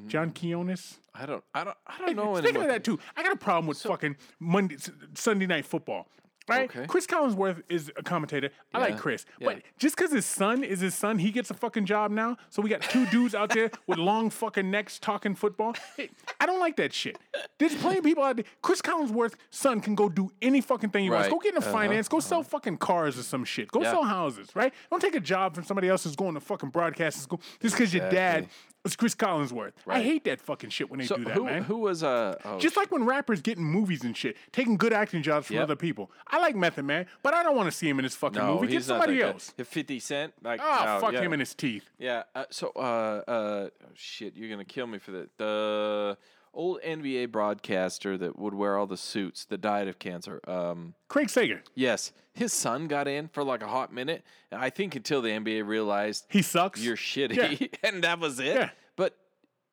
John 0.08 0.32
Keonis? 0.32 0.98
I 1.16 1.26
don't, 1.26 1.44
I 1.54 1.64
don't, 1.64 1.78
I 1.88 1.98
don't 2.00 2.16
know 2.16 2.36
Speaking 2.36 2.50
anyone. 2.58 2.66
of 2.70 2.74
that 2.76 2.84
too, 2.84 3.00
I 3.16 3.24
got 3.24 3.34
a 3.34 3.38
problem 3.38 3.68
with 3.68 3.82
fucking 3.82 4.16
Monday, 4.40 4.76
S- 4.76 4.92
Sunday 5.16 5.48
night 5.48 5.66
football. 5.66 6.08
Right? 6.50 6.70
Okay. 6.70 6.88
Chris 6.88 7.06
Collinsworth 7.06 7.62
is 7.68 7.92
a 7.98 8.04
commentator. 8.04 8.52
I 8.74 8.80
like 8.80 8.92
Yeah, 8.92 8.96
Chris, 9.00 9.26
yeah. 9.38 9.48
but 9.50 9.64
just 9.78 9.98
because 9.98 10.14
his 10.14 10.26
son 10.26 10.64
is 10.64 10.80
his 10.80 10.96
son, 10.96 11.18
he 11.20 11.30
gets 11.30 11.52
a 11.52 11.54
fucking 11.54 11.84
job 11.86 12.10
now. 12.10 12.38
So 12.50 12.62
we 12.62 12.70
got 12.70 12.82
two 12.84 13.06
dudes 13.12 13.36
out 13.36 13.50
there 13.50 13.70
with 13.86 13.98
long 13.98 14.30
fucking 14.30 14.72
necks 14.72 14.98
talking 14.98 15.36
football. 15.36 15.76
Hey, 15.98 16.10
I 16.40 16.46
don't 16.46 16.62
like 16.62 16.78
that 16.78 16.94
shit. 16.94 17.18
There's 17.60 17.76
plenty 17.76 17.98
of 17.98 18.06
people 18.06 18.24
out 18.24 18.38
there. 18.38 18.46
Chris 18.62 18.82
Collinsworth's 18.82 19.36
son 19.50 19.82
can 19.82 19.94
go 19.94 20.08
do 20.08 20.30
any 20.42 20.62
fucking 20.62 20.92
thing 20.92 21.04
he 21.04 21.10
wants. 21.10 21.26
Right. 21.26 21.32
Go 21.34 21.40
get 21.40 21.54
into 21.54 21.68
Uh-huh, 21.68 21.78
finance. 21.80 22.08
Go 22.08 22.22
sell 22.22 22.44
fucking 22.44 22.78
cars 22.78 23.20
or 23.20 23.24
some 23.24 23.44
shit. 23.44 23.70
Go 23.70 23.82
Yeah. 23.82 23.92
sell 23.92 24.04
houses. 24.06 24.48
Right? 24.56 24.74
Don't 24.90 25.02
take 25.02 25.16
a 25.16 25.20
job 25.20 25.54
from 25.54 25.66
somebody 25.66 25.90
else 25.90 26.06
who's 26.06 26.16
going 26.16 26.36
to 26.36 26.40
fucking 26.40 26.70
broadcasting 26.70 27.24
school 27.24 27.42
just 27.62 27.76
because 27.76 27.94
your 27.94 28.10
dad 28.10 28.44
Exactly. 28.46 28.50
Was 28.88 28.96
Chris 28.96 29.16
Collinsworth. 29.16 29.74
I 29.86 30.02
hate 30.02 30.24
that 30.24 30.40
fucking 30.40 30.70
shit 30.70 30.90
when 30.90 31.00
they 31.00 31.06
So 31.06 31.18
do 31.18 31.26
that, 31.26 31.34
who, 31.34 31.44
man. 31.46 31.64
who 31.64 31.78
was 31.80 32.04
uh? 32.04 32.36
Oh, 32.46 32.58
Just 32.58 32.78
like 32.78 32.90
when 32.92 33.04
rappers 33.06 33.42
getting 33.42 33.64
movies 33.66 34.04
and 34.04 34.16
shit, 34.16 34.38
taking 34.54 34.78
good 34.78 34.94
acting 34.94 35.22
jobs 35.22 35.48
from 35.48 35.56
Yep. 35.58 35.64
other 35.64 35.76
people. 35.76 36.10
I 36.28 36.40
like 36.40 36.56
Method 36.56 36.86
Man, 36.86 37.06
but 37.22 37.34
I 37.34 37.44
don't 37.44 37.56
want 37.58 37.70
to 37.70 37.78
see 37.78 37.90
him 37.90 38.00
in 38.00 38.04
this 38.04 38.16
fucking 38.16 38.42
no, 38.42 38.56
movie. 38.56 38.68
Get 38.68 38.84
somebody 38.86 39.16
good. 39.18 39.26
else. 39.34 39.54
If 39.58 39.68
Fifty 39.68 40.00
Cent, 40.00 40.34
like, 40.42 40.62
Ah, 40.64 41.00
no, 41.00 41.06
fuck 41.06 41.14
yeah. 41.14 41.22
him 41.22 41.34
in 41.34 41.40
his 41.42 41.54
teeth. 41.54 41.90
Yeah. 42.00 42.24
Uh, 42.34 42.46
so, 42.50 42.72
uh, 42.76 42.80
uh, 42.80 43.32
oh, 43.32 43.70
shit, 43.94 44.36
you're 44.38 44.50
gonna 44.50 44.64
kill 44.66 44.88
me 44.88 44.98
for 45.00 45.12
that. 45.12 45.38
The 45.38 46.18
old 46.58 46.82
NBA 46.82 47.32
broadcaster 47.32 48.18
that 48.18 48.38
would 48.38 48.54
wear 48.54 48.78
all 48.78 48.88
the 48.88 48.98
suits 48.98 49.46
that 49.46 49.62
died 49.62 49.88
of 49.88 50.00
cancer. 50.00 50.42
Um, 50.48 50.96
Craig 51.08 51.30
Sager, 51.30 51.62
yes, 51.76 52.12
his 52.34 52.52
son 52.52 52.88
got 52.88 53.08
in 53.08 53.28
for 53.30 53.44
like 53.44 53.62
a 53.62 53.68
hot 53.68 53.94
minute. 53.94 54.24
I 54.52 54.70
think 54.70 54.96
until 54.96 55.22
the 55.22 55.30
NBA 55.30 55.66
realized 55.68 56.26
he 56.30 56.42
sucks. 56.42 56.82
you're 56.82 56.96
shitty, 56.98 57.60
Yeah. 57.62 57.68
and 57.90 58.04
that 58.04 58.20
was 58.20 58.40
it. 58.40 58.48
Yeah. 58.56 58.70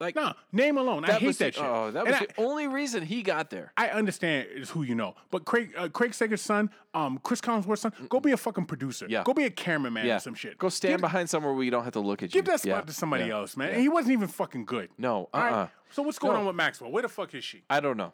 Like, 0.00 0.16
no, 0.16 0.32
name 0.52 0.76
alone. 0.76 1.04
I 1.04 1.12
hate 1.12 1.26
was 1.28 1.38
that 1.38 1.54
shit. 1.54 1.62
Oh, 1.64 1.90
that 1.92 2.00
And 2.00 2.08
was 2.08 2.16
I, 2.16 2.26
the 2.26 2.32
only 2.42 2.66
reason 2.66 3.04
he 3.04 3.22
got 3.22 3.50
there. 3.50 3.72
I 3.76 3.88
understand 3.90 4.48
is 4.52 4.70
who 4.70 4.82
you 4.82 4.94
know, 4.94 5.14
but 5.30 5.44
Craig 5.44 5.72
uh, 5.76 5.88
Craig 5.88 6.12
Sager's 6.14 6.42
son, 6.42 6.68
um, 6.94 7.20
Chris 7.22 7.40
Collinsworth's 7.40 7.82
son, 7.82 7.92
go 8.08 8.18
be 8.18 8.32
a 8.32 8.36
fucking 8.36 8.66
producer. 8.66 9.06
Yeah. 9.08 9.22
Go 9.24 9.32
be 9.34 9.44
a 9.44 9.50
cameraman 9.50 10.04
Yeah, 10.06 10.16
or 10.16 10.20
some 10.20 10.34
shit. 10.34 10.58
Go 10.58 10.68
stand 10.68 10.94
Give- 10.94 11.00
behind 11.02 11.30
somewhere 11.30 11.52
where 11.52 11.62
you 11.62 11.70
don't 11.70 11.84
have 11.84 11.92
to 11.92 12.00
look 12.00 12.22
at 12.24 12.34
you. 12.34 12.40
Give 12.40 12.44
that 12.46 12.60
spot 12.60 12.68
Yeah, 12.68 12.80
to 12.80 12.92
somebody 12.92 13.26
yeah, 13.26 13.34
else, 13.34 13.56
man. 13.56 13.70
And 13.70 13.80
he 13.80 13.88
wasn't 13.88 14.14
even 14.14 14.26
fucking 14.28 14.64
good. 14.64 14.90
No, 14.98 15.28
uh, 15.32 15.36
All 15.36 15.42
right? 15.44 15.70
So 15.90 16.02
what's 16.02 16.18
going 16.18 16.34
No. 16.34 16.40
on 16.40 16.46
with 16.46 16.56
Maxwell? 16.56 16.90
Where 16.90 17.02
the 17.02 17.08
fuck 17.08 17.32
is 17.34 17.44
she? 17.44 17.62
I 17.70 17.78
don't 17.78 17.96
know. 17.96 18.12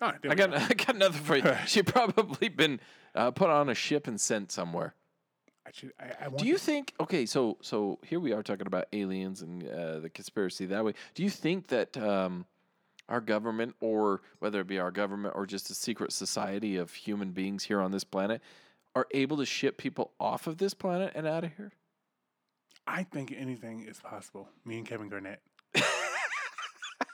All 0.00 0.10
right, 0.10 0.18
I 0.28 0.34
got 0.34 0.50
go. 0.50 0.56
I 0.56 0.74
got 0.74 0.96
nothing 0.96 1.22
for 1.22 1.36
you. 1.36 1.56
She 1.66 1.84
probably 1.84 2.48
been 2.48 2.80
uh, 3.14 3.30
put 3.30 3.48
on 3.48 3.68
a 3.68 3.74
ship 3.74 4.08
and 4.08 4.20
sent 4.20 4.50
somewhere. 4.50 4.96
I 5.72 5.78
should, 5.78 5.92
I, 5.98 6.28
Do 6.36 6.46
you 6.46 6.54
to- 6.54 6.60
think? 6.60 6.94
Okay, 7.00 7.26
so 7.26 7.56
so 7.62 7.98
here 8.04 8.20
we 8.20 8.32
are 8.32 8.42
talking 8.42 8.66
about 8.66 8.86
aliens 8.92 9.42
and 9.42 9.66
uh, 9.68 10.00
the 10.00 10.10
conspiracy 10.10 10.66
that 10.66 10.84
way. 10.84 10.94
Do 11.14 11.22
you 11.22 11.30
think 11.30 11.68
that 11.68 11.96
um, 11.96 12.46
our 13.08 13.20
government, 13.20 13.74
or 13.80 14.20
whether 14.38 14.60
it 14.60 14.66
be 14.66 14.78
our 14.78 14.90
government 14.90 15.34
or 15.36 15.46
just 15.46 15.70
a 15.70 15.74
secret 15.74 16.12
society 16.12 16.76
of 16.76 16.92
human 16.92 17.30
beings 17.30 17.64
here 17.64 17.80
on 17.80 17.90
this 17.90 18.04
planet, 18.04 18.42
are 18.94 19.06
able 19.12 19.36
to 19.38 19.46
ship 19.46 19.78
people 19.78 20.12
off 20.20 20.46
of 20.46 20.58
this 20.58 20.74
planet 20.74 21.12
and 21.14 21.26
out 21.26 21.44
of 21.44 21.52
here? 21.56 21.72
I 22.86 23.04
think 23.04 23.32
anything 23.36 23.86
is 23.88 23.98
possible. 24.00 24.48
Me 24.64 24.76
and 24.78 24.86
Kevin 24.86 25.08
Garnett. 25.08 25.40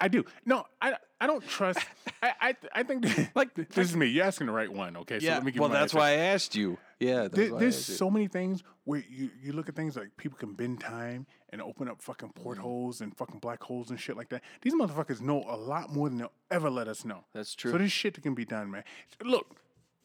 I 0.01 0.09
do. 0.09 0.25
No, 0.45 0.65
I, 0.81 0.97
I 1.21 1.27
don't 1.27 1.47
trust. 1.47 1.81
I, 2.23 2.33
I, 2.41 2.57
I 2.73 2.83
think 2.83 3.07
like 3.35 3.55
this 3.55 3.91
is 3.91 3.97
me. 3.97 4.07
You're 4.07 4.25
asking 4.25 4.47
the 4.47 4.53
right 4.53 4.73
one. 4.73 4.97
Okay, 4.99 5.21
so 5.21 5.29
let 5.29 5.45
me 5.45 5.53
give 5.53 5.61
well, 5.61 5.69
that's 5.69 5.95
answer. 5.95 5.99
why 5.99 6.11
I 6.11 6.15
asked 6.15 6.55
you. 6.57 6.79
Yeah, 7.01 7.29
There, 7.29 7.57
there's 7.57 7.85
so 7.85 8.11
many 8.11 8.27
things 8.27 8.65
where 8.85 9.05
you, 9.09 9.31
you 9.41 9.53
look 9.53 9.69
at 9.69 9.77
things 9.77 9.97
like 9.97 10.17
people 10.17 10.37
can 10.37 10.55
bend 10.55 10.81
time 10.81 11.27
and 11.51 11.63
open 11.63 11.89
up 11.89 12.03
fucking 12.03 12.31
portholes 12.31 13.01
and 13.01 13.17
fucking 13.17 13.39
black 13.39 13.63
holes 13.63 13.91
and 13.91 14.01
shit 14.01 14.17
like 14.17 14.31
that. 14.31 14.43
These 14.63 14.75
motherfuckers 14.75 15.21
know 15.21 15.45
a 15.49 15.57
lot 15.57 15.93
more 15.93 16.09
than 16.09 16.19
they'll 16.19 16.33
ever 16.51 16.69
let 16.69 16.89
us 16.89 17.05
know. 17.05 17.25
That's 17.33 17.55
true. 17.55 17.71
So 17.71 17.79
there's 17.79 17.93
shit 17.93 18.15
that 18.15 18.23
can 18.23 18.35
be 18.35 18.45
done, 18.45 18.71
man. 18.73 18.83
Look, 19.25 19.57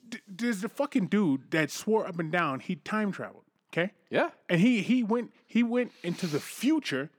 d- 0.07 0.19
there's 0.27 0.61
the 0.61 0.69
fucking 0.69 1.07
dude 1.07 1.49
that 1.49 1.71
swore 1.71 2.05
up 2.07 2.19
and 2.19 2.31
down 2.31 2.59
he 2.59 2.75
time 2.75 3.11
traveled. 3.11 3.45
Okay. 3.73 3.91
yeah, 4.11 4.29
And 4.49 4.61
he 4.61 4.81
he 4.83 5.01
went 5.03 5.31
he 5.47 5.63
went 5.63 5.93
into 6.03 6.27
the 6.27 6.39
future 6.39 7.09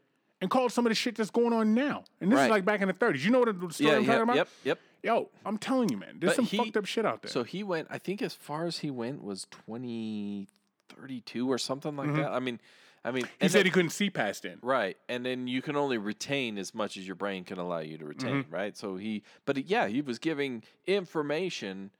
and 0.45 0.51
called 0.51 0.71
some 0.73 0.85
of 0.87 0.91
the 0.91 0.95
shit 0.95 1.17
that's 1.17 1.31
going 1.31 1.53
on 1.55 1.73
now. 1.75 2.05
And 2.21 2.31
this 2.31 2.37
Right. 2.37 2.45
is 2.45 2.51
like 2.51 2.65
back 2.67 2.83
in 2.83 2.89
the 2.89 2.95
30s. 2.95 3.25
You 3.25 3.31
know 3.31 3.41
what 3.41 3.59
the 3.59 3.73
story 3.73 3.91
yeah, 3.91 3.97
I'm 3.97 4.05
talking 4.05 4.23
about? 4.23 4.37
yep, 4.37 4.49
yep. 4.63 4.79
Yo, 5.03 5.31
I'm 5.45 5.57
telling 5.59 5.89
you, 5.89 5.97
man. 5.97 6.17
There's 6.19 6.33
But 6.33 6.37
some 6.37 6.45
he- 6.45 6.57
fucked 6.59 6.77
up 6.77 6.85
shit 6.87 7.05
out 7.07 7.23
there. 7.23 7.31
So 7.31 7.43
he 7.45 7.63
went. 7.63 7.89
I 7.91 7.99
think 7.99 8.21
as 8.23 8.35
far 8.35 8.67
as 8.67 8.79
he 8.79 8.91
went 8.91 9.25
was 9.25 9.47
twenty 9.51 10.49
thirty 10.91 11.21
two 11.23 11.51
or 11.51 11.57
something 11.59 11.97
like 11.97 12.15
that. 12.15 12.31
I 12.31 12.41
mean, 12.41 12.61
I 13.07 13.11
mean, 13.11 13.25
he 13.41 13.49
said 13.49 13.61
then- 13.61 13.65
he 13.67 13.71
couldn't 13.71 13.91
see 13.91 14.09
past 14.11 14.43
then. 14.45 14.59
Right, 14.63 14.97
and 15.09 15.25
then 15.27 15.47
you 15.47 15.61
can 15.63 15.77
only 15.77 15.99
retain 15.99 16.57
as 16.59 16.75
much 16.75 16.97
as 16.99 17.07
your 17.07 17.17
brain 17.17 17.45
can 17.45 17.59
allow 17.59 17.79
you 17.81 17.97
to 17.99 18.05
retain, 18.05 18.45
Mm-hmm. 18.45 18.55
right? 18.55 18.77
So 18.77 18.97
he, 18.97 19.23
but 19.47 19.67
yeah, 19.67 19.89
he 19.89 20.01
was 20.03 20.19
giving 20.19 20.63
information 20.87 21.91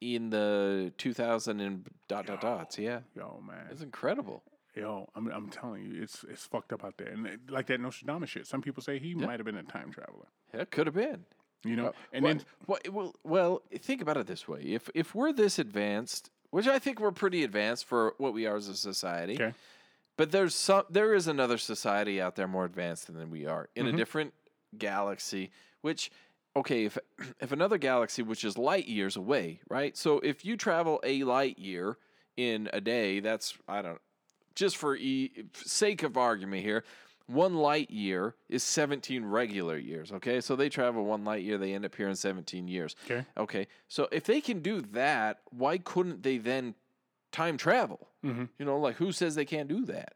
in 0.00 0.30
the 0.30 0.92
2000 0.98 1.60
and 1.60 1.86
dot 2.08 2.26
dot 2.26 2.40
dots. 2.40 2.78
Yeah, 2.78 3.00
Yo, 3.16 3.42
man. 3.46 3.66
it's 3.70 3.82
incredible. 3.82 4.42
Yo, 4.76 5.08
I'm, 5.14 5.28
I'm 5.28 5.48
telling 5.50 5.84
you, 5.84 6.02
it's 6.02 6.24
it's 6.28 6.46
fucked 6.46 6.72
up 6.72 6.84
out 6.84 6.96
there. 6.96 7.08
And 7.08 7.26
it- 7.26 7.40
like 7.50 7.66
that 7.68 7.80
Nostradamus 7.80 8.30
shit. 8.30 8.46
Some 8.46 8.60
people 8.62 8.82
say 8.82 8.98
he 8.98 9.14
might 9.14 9.38
have 9.38 9.44
been 9.46 9.56
a 9.56 9.62
time 9.62 9.90
traveler. 9.92 10.26
Yeah, 10.54 10.64
could 10.64 10.86
have 10.86 10.94
been. 10.94 11.24
You 11.64 11.76
know? 11.76 11.92
and 12.12 12.24
Well, 12.24 12.34
then 12.34 12.44
well, 12.66 12.78
well, 12.92 13.14
well, 13.24 13.62
think 13.78 14.02
about 14.02 14.16
it 14.16 14.26
this 14.26 14.46
way: 14.48 14.60
if 14.62 14.90
if 14.94 15.14
we're 15.14 15.32
this 15.32 15.58
advanced, 15.58 16.30
which 16.50 16.66
I 16.66 16.78
think 16.78 17.00
we're 17.00 17.12
pretty 17.12 17.44
advanced 17.44 17.84
for 17.86 18.14
what 18.18 18.32
we 18.34 18.46
are 18.46 18.56
as 18.56 18.68
a 18.68 18.74
society, 18.76 19.34
Okay. 19.34 19.52
But 20.16 20.30
there's 20.30 20.54
some 20.54 20.84
there 20.90 21.14
is 21.14 21.26
another 21.26 21.58
society 21.58 22.20
out 22.20 22.36
there 22.36 22.46
more 22.48 22.64
advanced 22.64 23.12
than 23.12 23.30
we 23.30 23.46
are 23.46 23.68
in 23.74 23.86
Mm-hmm. 23.86 23.94
a 23.94 23.98
different 23.98 24.34
galaxy, 24.78 25.50
which 25.80 26.10
okay, 26.56 26.84
if 26.84 26.98
if 27.40 27.52
another 27.52 27.78
galaxy 27.78 28.22
which 28.22 28.44
is 28.44 28.58
light 28.58 28.86
years 28.86 29.16
away, 29.16 29.60
right? 29.68 29.96
So 29.96 30.18
if 30.20 30.44
you 30.44 30.56
travel 30.56 31.00
a 31.04 31.22
light 31.24 31.58
year 31.58 31.96
in 32.36 32.68
a 32.72 32.80
day, 32.80 33.20
that's 33.20 33.56
I 33.68 33.80
don't 33.82 34.00
just 34.54 34.76
for 34.76 34.96
e- 34.96 35.44
sake 35.54 36.02
of 36.02 36.16
argument 36.16 36.62
here, 36.62 36.84
one 37.26 37.54
light 37.54 37.90
year 37.90 38.34
is 38.48 38.62
17 38.62 39.24
regular 39.24 39.76
years, 39.78 40.12
okay? 40.12 40.40
So 40.40 40.56
they 40.56 40.68
travel 40.68 41.04
one 41.04 41.24
light 41.24 41.42
year, 41.42 41.56
they 41.58 41.72
end 41.72 41.84
up 41.86 41.94
here 41.94 42.08
in 42.08 42.16
17 42.16 42.68
years. 42.68 42.94
Okay. 43.06 43.24
Okay. 43.36 43.66
So 43.88 44.08
if 44.12 44.24
they 44.24 44.40
can 44.40 44.60
do 44.60 44.82
that, 44.92 45.38
why 45.50 45.78
couldn't 45.78 46.22
they 46.22 46.36
then 46.38 46.74
time 47.32 47.56
travel? 47.56 48.08
Mhm. 48.22 48.48
You 48.58 48.66
know, 48.66 48.78
like 48.78 48.96
who 48.96 49.10
says 49.12 49.34
they 49.34 49.44
can't 49.46 49.68
do 49.68 49.84
that? 49.86 50.14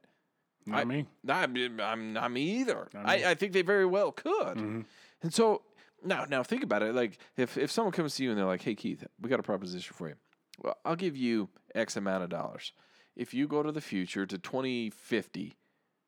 not 0.66 0.80
I- 0.80 0.84
me. 0.84 1.06
Not, 1.24 1.50
I'm 1.80 2.12
not 2.12 2.30
me 2.30 2.42
either. 2.60 2.88
Not 2.92 3.06
me. 3.06 3.24
I, 3.24 3.30
I 3.30 3.34
think 3.34 3.52
they 3.54 3.62
very 3.62 3.86
well 3.86 4.12
could. 4.12 4.58
Mm-hmm. 4.58 4.80
And 5.22 5.32
so 5.32 5.62
now, 6.04 6.26
now 6.28 6.42
think 6.42 6.62
about 6.62 6.82
it. 6.82 6.94
Like 6.94 7.18
if 7.38 7.56
if 7.56 7.70
someone 7.72 7.92
comes 7.92 8.16
to 8.16 8.22
you 8.24 8.30
and 8.30 8.38
they're 8.38 8.44
like, 8.46 8.60
"Hey 8.62 8.74
Keith, 8.74 9.02
we 9.20 9.30
got 9.30 9.40
a 9.40 9.42
proposition 9.42 9.94
for 9.96 10.08
you. 10.08 10.14
Well, 10.62 10.76
I'll 10.84 10.94
give 10.94 11.16
you 11.16 11.48
X 11.74 11.96
amount 11.96 12.22
of 12.24 12.28
dollars 12.28 12.72
if 13.18 13.34
you 13.34 13.46
go 13.46 13.62
to 13.62 13.70
the 13.72 13.80
future 13.82 14.24
to 14.24 14.38
2050, 14.38 15.56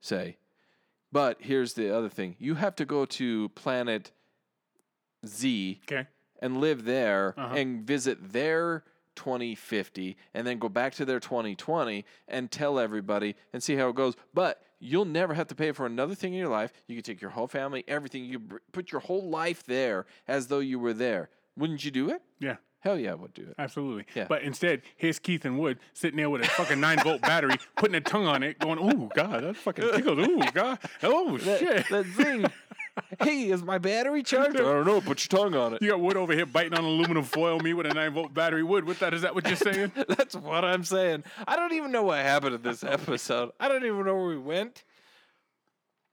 say. 0.01 0.39
But 1.13 1.39
here's 1.41 1.75
the 1.75 1.95
other 1.95 2.09
thing: 2.09 2.37
you 2.39 2.55
have 2.55 2.75
to 2.77 2.85
go 2.87 3.05
to 3.05 3.49
planet 3.51 4.13
Z 5.27 5.81
Okay. 5.85 6.07
and 6.41 6.61
live 6.61 6.85
there 6.85 7.35
Uh-huh. 7.37 7.55
and 7.55 7.87
visit 7.87 8.33
their 8.33 8.85
2050 9.17 10.17
and 10.33 10.47
then 10.47 10.59
go 10.59 10.69
back 10.69 10.95
to 10.95 11.05
their 11.05 11.21
2020 11.21 12.05
and 12.29 12.51
tell 12.51 12.79
everybody 12.79 13.35
and 13.53 13.63
see 13.63 13.75
how 13.77 13.89
it 13.91 13.97
goes. 13.97 14.15
But 14.33 14.63
you'll 14.79 15.05
never 15.05 15.35
have 15.35 15.49
to 15.49 15.55
pay 15.55 15.73
for 15.73 15.85
another 15.85 16.15
thing 16.15 16.33
in 16.33 16.39
your 16.39 16.49
life. 16.49 16.73
You 16.87 16.95
can 16.97 17.03
take 17.03 17.21
your 17.21 17.33
whole 17.33 17.49
family, 17.49 17.85
everything. 17.87 18.25
You 18.25 18.39
br- 18.39 18.57
put 18.73 18.93
your 18.93 19.01
whole 19.03 19.29
life 19.29 19.63
there 19.65 20.07
as 20.27 20.47
though 20.47 20.61
you 20.61 20.79
were 20.79 20.95
there. 20.95 21.29
Wouldn't 21.57 21.85
you 21.85 21.91
do 21.91 22.09
it? 22.11 22.23
Yeah. 22.39 22.57
Hell 22.81 22.99
yeah, 22.99 23.13
I 23.13 23.15
would 23.15 23.35
do 23.35 23.43
it. 23.43 23.55
Absolutely. 23.59 24.07
Yeah. 24.15 24.27
But 24.29 24.43
instead, 24.43 24.83
here's 24.97 25.19
Keith 25.19 25.45
and 25.45 25.59
Wood 25.59 25.79
sitting 25.93 26.17
there 26.17 26.31
with 26.31 26.43
a 26.43 26.47
fucking 26.47 26.81
nine 26.81 26.99
volt 27.03 27.21
battery, 27.21 27.57
putting 27.77 27.95
a 27.95 28.01
tongue 28.01 28.27
on 28.27 28.43
it, 28.43 28.59
going, 28.59 28.79
"Ooh, 28.79 29.11
God, 29.15 29.43
that 29.45 29.57
fucking 29.57 29.85
tickles. 29.93 30.19
Ooh, 30.27 30.43
God, 30.55 30.79
oh 31.03 31.37
shit." 31.39 31.89
That 31.91 32.07
thing. 32.07 32.47
hey, 33.23 33.51
is 33.51 33.63
my 33.63 33.79
battery 33.79 34.23
charged? 34.23 34.57
I 34.57 34.63
don't 34.63 34.87
know. 34.87 35.01
Put 35.01 35.31
your 35.31 35.39
tongue 35.41 35.55
on 35.55 35.75
it. 35.75 35.83
You 35.83 35.91
got 35.91 36.01
Wood 36.01 36.17
over 36.17 36.33
here 36.33 36.47
biting 36.47 36.75
on 36.75 36.85
aluminum 36.85 37.25
foil. 37.25 37.59
Me 37.61 37.75
with 37.75 37.87
a 37.87 37.93
nine 37.95 38.15
volt 38.15 38.33
battery. 38.33 38.63
Wood, 38.63 38.87
what 38.87 38.99
that 39.01 39.13
is 39.13 39.23
that? 39.23 39.35
What 39.35 39.47
you're 39.47 39.57
saying? 39.57 39.93
That's 40.09 40.35
what 40.35 40.65
I'm 40.65 40.85
saying. 40.85 41.25
I 41.47 41.57
don't 41.57 41.73
even 41.75 41.93
know 41.93 42.05
what 42.05 42.19
happened 42.21 42.55
in 42.55 42.63
this 42.63 42.83
episode. 42.83 43.51
I 43.61 43.69
don't 43.69 43.85
even 43.85 44.05
know 44.07 44.17
where 44.17 44.27
we 44.29 44.39
went. 44.39 44.85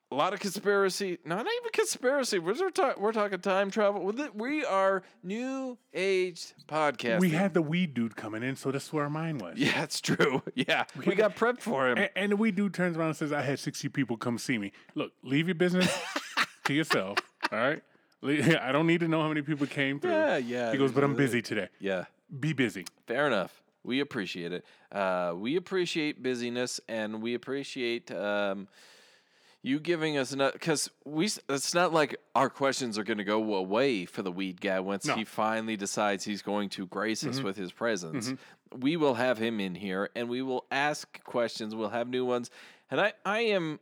A 0.10 0.16
lot 0.16 0.34
of 0.34 0.40
conspiracy. 0.40 1.18
No, 1.26 1.36
not 1.36 1.46
even 1.46 1.72
conspiracy. 1.74 2.40
We're, 2.40 2.54
we're, 2.58 2.70
talk, 2.70 2.98
we're 2.98 3.12
talking 3.12 3.40
time 3.40 3.70
travel. 3.70 4.10
We 4.34 4.64
are 4.64 5.04
new 5.22 5.78
age 5.94 6.54
podcast. 6.66 7.20
we 7.20 7.32
had 7.32 7.54
the 7.54 7.62
weed 7.62 7.94
dude 7.94 8.16
coming 8.16 8.42
in, 8.42 8.56
so 8.56 8.72
that's 8.72 8.94
where 8.94 9.04
our 9.04 9.10
mind 9.10 9.42
was. 9.42 9.58
Yeah, 9.58 9.84
it's 9.84 10.00
true. 10.00 10.42
Yeah, 10.56 10.86
we 11.06 11.14
got 11.14 11.36
prepped 11.36 11.60
for 11.60 11.90
him. 11.90 11.98
And, 11.98 12.10
and 12.16 12.32
the 12.32 12.38
weed 12.38 12.56
dude 12.56 12.74
turns 12.74 12.96
around 12.96 13.10
and 13.10 13.18
says, 13.18 13.34
"I 13.34 13.42
had 13.42 13.60
60 13.60 13.90
people 13.90 14.16
come 14.16 14.38
see 14.38 14.58
me. 14.58 14.72
Look, 14.96 15.12
leave 15.24 15.48
your 15.48 15.56
business 15.56 15.94
to 16.66 16.74
yourself. 16.74 17.18
All 17.52 17.60
right." 17.60 17.82
I 18.24 18.72
don't 18.72 18.88
need 18.88 19.02
to 19.02 19.08
know 19.08 19.22
how 19.22 19.28
many 19.28 19.42
people 19.44 19.68
came 19.68 20.00
through. 20.00 20.12
Yeah, 20.12 20.38
yeah, 20.38 20.72
He 20.72 20.78
goes, 20.78 20.92
but 20.92 21.04
I'm 21.04 21.16
busy 21.16 21.42
today. 21.42 21.68
yeah, 21.80 22.06
Be 22.40 22.52
busy. 22.54 22.86
fair 23.06 23.28
enough. 23.28 23.62
We 23.84 24.00
appreciate 24.00 24.52
it. 24.54 24.66
Uh, 24.92 25.34
we 25.36 25.56
appreciate 25.58 26.24
busyness, 26.24 26.80
and 26.90 27.22
we 27.22 27.36
appreciate 27.36 28.10
um, 28.12 28.68
you 29.64 29.80
giving 29.80 30.18
us 30.18 30.32
enough 30.32 30.54
because 30.54 30.90
we 31.04 31.26
it's 31.50 31.74
not 31.74 31.92
like 31.92 32.16
our 32.36 32.50
questions 32.50 32.98
are 32.98 33.04
going 33.04 33.18
to 33.18 33.24
go 33.24 33.56
away 33.56 34.06
for 34.06 34.22
the 34.22 34.32
weed 34.32 34.62
guy 34.62 34.80
once 34.80 35.06
No. 35.06 35.16
he 35.16 35.24
finally 35.24 35.76
decides 35.76 36.24
he's 36.24 36.42
going 36.42 36.70
to 36.70 36.86
grace 36.88 37.26
us 37.26 37.38
mm-hmm. 37.38 37.46
with 37.46 37.58
his 37.58 37.72
presence. 37.72 38.30
Mm-hmm. 38.30 38.80
We 38.80 38.98
will 38.98 39.16
have 39.16 39.38
him 39.38 39.60
in 39.60 39.76
here, 39.76 40.10
and 40.16 40.28
we 40.28 40.42
will 40.42 40.66
ask 40.72 41.24
questions. 41.24 41.74
We'll 41.74 41.90
have 41.90 42.08
new 42.08 42.26
ones, 42.26 42.52
and 42.92 43.00
I, 43.00 43.14
I 43.26 43.40
am, 43.40 43.80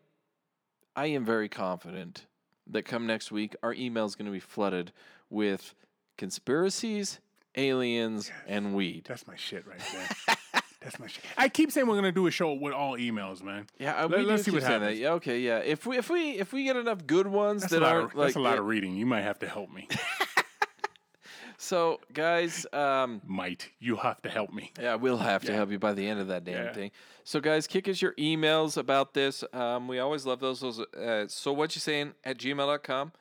I 0.95 1.07
am 1.07 1.25
very 1.25 1.49
confident 1.49 2.25
that 2.67 2.83
come 2.83 3.05
next 3.05 3.31
week, 3.31 3.55
our 3.63 3.73
email 3.73 4.05
is 4.05 4.15
going 4.15 4.27
to 4.27 4.31
be 4.31 4.39
flooded 4.39 4.91
with 5.29 5.73
conspiracies, 6.17 7.19
aliens, 7.55 8.31
and 8.47 8.75
weed. 8.75 9.05
That's 9.07 9.27
my 9.27 9.35
shit 9.35 9.65
right 9.67 9.81
there. 9.91 10.37
That's 10.85 10.99
my 10.99 11.07
shit. 11.07 11.23
I 11.35 11.49
keep 11.49 11.71
saying 11.71 11.87
we're 11.87 11.95
gonna 11.95 12.11
do 12.11 12.27
a 12.27 12.31
show 12.31 12.53
with 12.53 12.71
all 12.71 12.95
emails, 12.95 13.41
man. 13.43 13.65
Yeah, 13.79 14.03
uh, 14.03 14.07
Let- 14.07 14.19
do 14.27 14.37
see 14.37 14.51
what 14.51 14.61
happens. 14.61 14.99
Yeah, 14.99 15.13
okay, 15.13 15.39
yeah. 15.39 15.57
If 15.57 15.87
we 15.87 15.97
if 15.97 16.11
we 16.11 16.33
if 16.33 16.53
we 16.53 16.63
get 16.63 16.75
enough 16.75 17.07
good 17.07 17.25
ones 17.25 17.63
That's 17.63 17.73
a 17.73 17.79
that 17.79 17.81
lot, 17.81 17.91
aren't 17.95 18.11
of, 18.11 18.15
like 18.15 18.25
that's 18.27 18.35
a 18.35 18.39
lot 18.39 18.53
yeah, 18.53 18.59
of 18.59 18.65
reading. 18.67 18.95
You 18.95 19.07
might 19.07 19.23
have 19.23 19.39
to 19.39 19.47
help 19.49 19.73
me. 19.73 19.87
so 21.57 21.99
guys, 22.13 22.67
um, 22.71 23.19
might 23.25 23.69
you 23.79 23.95
have 23.95 24.21
to 24.21 24.29
help 24.29 24.53
me? 24.53 24.71
yeah, 24.79 24.93
we'll 24.95 25.17
have 25.17 25.43
to 25.45 25.53
help 25.53 25.71
you 25.71 25.79
by 25.79 25.93
the 25.93 26.07
end 26.07 26.19
of 26.19 26.27
that 26.27 26.43
damn 26.43 26.65
Yeah. 26.65 26.73
thing. 26.73 26.91
So 27.23 27.39
guys, 27.39 27.65
kick 27.65 27.87
us 27.89 27.99
your 28.01 28.13
emails 28.13 28.77
about 28.77 29.15
this. 29.15 29.43
Um, 29.53 29.87
we 29.87 29.97
always 29.97 30.25
love 30.27 30.39
those. 30.39 30.61
Those. 30.61 30.79
Uh, 30.79 31.25
so 31.27 31.51
what 31.51 31.75
you 31.75 31.79
saying 31.81 32.13
at 32.23 32.37
gmail.com. 32.37 33.11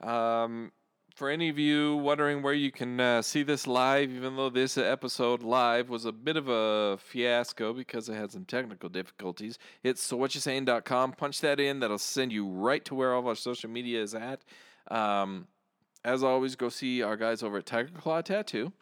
Um, 0.00 0.72
for 1.16 1.30
any 1.30 1.48
of 1.48 1.58
you 1.58 1.96
wondering 1.96 2.42
where 2.42 2.52
you 2.52 2.70
can 2.70 3.00
uh, 3.00 3.22
see 3.22 3.42
this 3.42 3.66
live, 3.66 4.10
even 4.10 4.36
though 4.36 4.50
this 4.50 4.76
episode 4.76 5.42
live 5.42 5.88
was 5.88 6.04
a 6.04 6.12
bit 6.12 6.36
of 6.36 6.46
a 6.46 6.98
fiasco 6.98 7.72
because 7.72 8.10
it 8.10 8.14
had 8.14 8.30
some 8.30 8.44
technical 8.44 8.90
difficulties, 8.90 9.58
it's 9.82 10.06
sowhatyousaying.com. 10.12 11.12
Punch 11.12 11.40
that 11.40 11.58
in. 11.58 11.80
That'll 11.80 11.96
send 11.96 12.32
you 12.32 12.46
right 12.46 12.84
to 12.84 12.94
where 12.94 13.14
all 13.14 13.20
of 13.20 13.26
our 13.26 13.34
social 13.34 13.70
media 13.70 14.02
is 14.02 14.14
at. 14.14 14.42
Um, 14.90 15.46
as 16.04 16.22
always, 16.22 16.54
go 16.54 16.68
see 16.68 17.02
our 17.02 17.16
guys 17.16 17.42
over 17.42 17.56
at 17.56 17.66
Tiger 17.66 17.98
Claw 17.98 18.20
Tattoo 18.20 18.74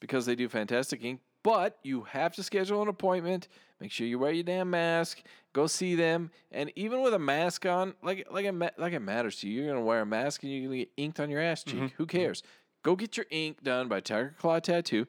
because 0.00 0.26
they 0.26 0.34
do 0.34 0.48
fantastic 0.48 1.04
ink. 1.04 1.20
But 1.44 1.78
you 1.84 2.02
have 2.02 2.34
to 2.34 2.42
schedule 2.42 2.82
an 2.82 2.88
appointment. 2.88 3.46
Make 3.82 3.90
sure 3.90 4.06
you 4.06 4.18
wear 4.18 4.32
your 4.32 4.44
damn 4.44 4.70
mask. 4.70 5.22
Go 5.52 5.66
see 5.66 5.94
them, 5.94 6.30
and 6.50 6.72
even 6.76 7.02
with 7.02 7.12
a 7.12 7.18
mask 7.18 7.66
on, 7.66 7.92
like 8.02 8.26
like 8.30 8.46
it 8.46 8.52
ma- 8.52 8.70
like 8.78 8.94
it 8.94 9.00
matters 9.00 9.40
to 9.40 9.48
you. 9.48 9.62
You're 9.62 9.74
gonna 9.74 9.84
wear 9.84 10.00
a 10.00 10.06
mask 10.06 10.42
and 10.42 10.52
you're 10.52 10.64
gonna 10.64 10.78
get 10.78 10.92
inked 10.96 11.20
on 11.20 11.28
your 11.28 11.42
ass 11.42 11.62
cheek. 11.62 11.74
Mm-hmm. 11.74 11.86
Who 11.96 12.06
mm-hmm. 12.06 12.16
cares? 12.16 12.42
go 12.82 12.96
get 12.96 13.16
your 13.16 13.26
ink 13.30 13.62
done 13.62 13.88
by 13.88 14.00
Tiger 14.00 14.34
Claw 14.38 14.60
Tattoo. 14.60 15.06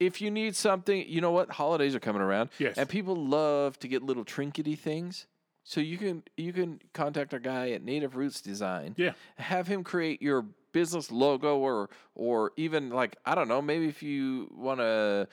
If 0.00 0.20
you 0.20 0.30
need 0.30 0.56
something, 0.56 1.08
you 1.08 1.20
know 1.20 1.30
what? 1.30 1.52
Holidays 1.52 1.94
are 1.94 2.00
coming 2.00 2.22
around, 2.22 2.50
Yes. 2.58 2.76
and 2.76 2.88
people 2.88 3.14
love 3.14 3.78
to 3.80 3.88
get 3.88 4.02
little 4.02 4.24
trinkety 4.24 4.78
things. 4.78 5.26
So 5.62 5.80
you 5.80 5.96
can 5.96 6.22
you 6.36 6.52
can 6.52 6.80
contact 6.92 7.32
our 7.32 7.40
guy 7.40 7.70
at 7.70 7.82
Native 7.82 8.16
Roots 8.16 8.42
Design. 8.42 8.94
Yeah. 8.98 9.12
Have 9.36 9.66
him 9.66 9.82
create 9.82 10.20
your 10.20 10.44
business 10.72 11.10
logo 11.10 11.56
or 11.56 11.88
or 12.14 12.52
even 12.56 12.90
like 12.90 13.16
I 13.24 13.34
don't 13.34 13.48
know, 13.48 13.62
maybe 13.62 13.88
if 13.88 14.02
you 14.02 14.52
want 14.54 14.80
to 14.80 15.26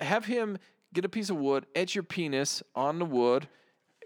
have 0.00 0.26
him 0.26 0.58
get 0.94 1.04
a 1.04 1.08
piece 1.08 1.30
of 1.30 1.36
wood, 1.36 1.66
etch 1.74 1.94
your 1.94 2.02
penis 2.04 2.62
on 2.74 2.98
the 2.98 3.04
wood, 3.04 3.48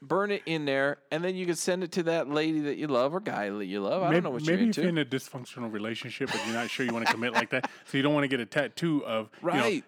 burn 0.03 0.31
it 0.31 0.43
in 0.47 0.65
there, 0.67 0.99
and 1.11 1.25
then 1.25 1.35
you 1.35 1.47
can 1.47 1.55
send 1.55 1.83
it 1.83 1.93
to 1.93 2.03
that 2.05 2.29
lady 2.29 2.61
that 2.61 2.77
you 2.77 2.87
love 2.87 3.15
or 3.15 3.21
guy 3.21 3.49
that 3.51 3.65
you 3.67 3.81
love. 3.81 4.03
I 4.03 4.07
maybe, 4.07 4.15
don't 4.17 4.25
know 4.25 4.31
what 4.31 4.43
maybe 4.43 4.53
you're 4.59 4.67
into. 4.67 4.81
you're 4.83 4.91
in 4.91 4.99
a 4.99 5.05
dysfunctional 5.05 5.73
relationship, 5.73 6.31
but 6.31 6.41
you're 6.45 6.55
not 6.55 6.69
sure 6.71 6.85
you 6.85 6.93
want 6.93 7.07
to 7.07 7.13
commit 7.13 7.33
like 7.33 7.51
that, 7.51 7.71
so 7.87 7.97
you 7.97 8.03
don't 8.03 8.15
want 8.15 8.25
to 8.25 8.29
get 8.29 8.41
a 8.41 8.47
tattoo 8.47 9.05
of 9.07 9.31
you 9.43 9.49
know, 9.49 9.55
Right. 9.55 9.85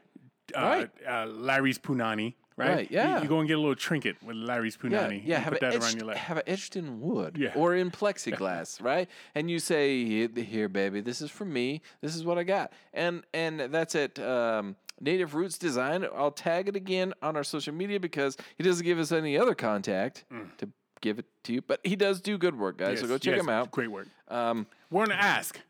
uh, 0.57 0.61
Right. 0.61 0.90
uh, 1.07 1.26
Larry's 1.26 1.78
punani, 1.78 2.34
right? 2.57 2.68
Right, 2.70 2.90
You- 2.90 2.97
yeah. 2.97 3.20
You, 3.22 3.28
go 3.28 3.40
and 3.40 3.49
get 3.49 3.59
a 3.59 3.61
little 3.61 3.74
trinket 3.74 4.22
with 4.22 4.36
Larry's 4.36 4.78
punani. 4.78 5.20
yeah, 5.22 5.36
and 5.36 5.44
have 5.44 5.53
put 5.53 5.61
that 5.61 5.74
etched, 5.74 5.82
around 5.82 5.97
your 5.97 6.07
leg. 6.07 6.16
have 6.16 6.38
it 6.38 6.44
etched 6.47 6.76
in 6.76 7.01
wood 7.03 7.36
Yeah. 7.38 7.53
or 7.55 7.74
in 7.74 7.90
plexiglass, 8.01 8.82
right? 8.82 9.11
And 9.34 9.51
you 9.51 9.59
say, 9.59 10.03
"Here, 10.05 10.28
here, 10.34 10.68
baby, 10.70 11.03
this 11.03 11.20
is 11.20 11.30
for 11.30 11.44
me. 11.44 11.82
This 12.01 12.16
is 12.16 12.24
what 12.24 12.38
I 12.38 12.44
got." 12.44 12.72
And 12.94 13.24
and 13.34 13.61
that's 13.61 13.94
it. 13.94 14.18
um, 14.18 14.76
Native 15.01 15.34
Roots 15.34 15.59
Design. 15.59 16.07
I'll 16.14 16.30
tag 16.30 16.68
it 16.68 16.76
again 16.76 17.12
on 17.22 17.36
our 17.36 17.44
social 17.44 17.74
media 17.74 18.01
because 18.01 18.36
he 18.57 18.64
doesn't 18.64 18.84
give 18.84 18.99
us 18.99 19.12
any 19.12 19.36
other 19.36 19.55
contact 19.55 20.24
to 20.59 20.68
give 21.01 21.18
it 21.18 21.26
to 21.44 21.53
you, 21.53 21.62
but 21.62 21.80
he 21.84 21.97
does 21.97 22.20
do 22.20 22.38
good 22.38 22.59
work, 22.59 22.78
guys. 22.78 23.01
so 23.01 23.07
go 23.07 23.18
check 23.18 23.36
yes, 23.36 23.42
him 23.42 23.49
out. 23.49 23.70
Great 23.70 23.90
work. 23.90 24.09
Um, 24.28 24.66
We're 24.90 25.07
gonna 25.07 25.20
ask. 25.20 25.61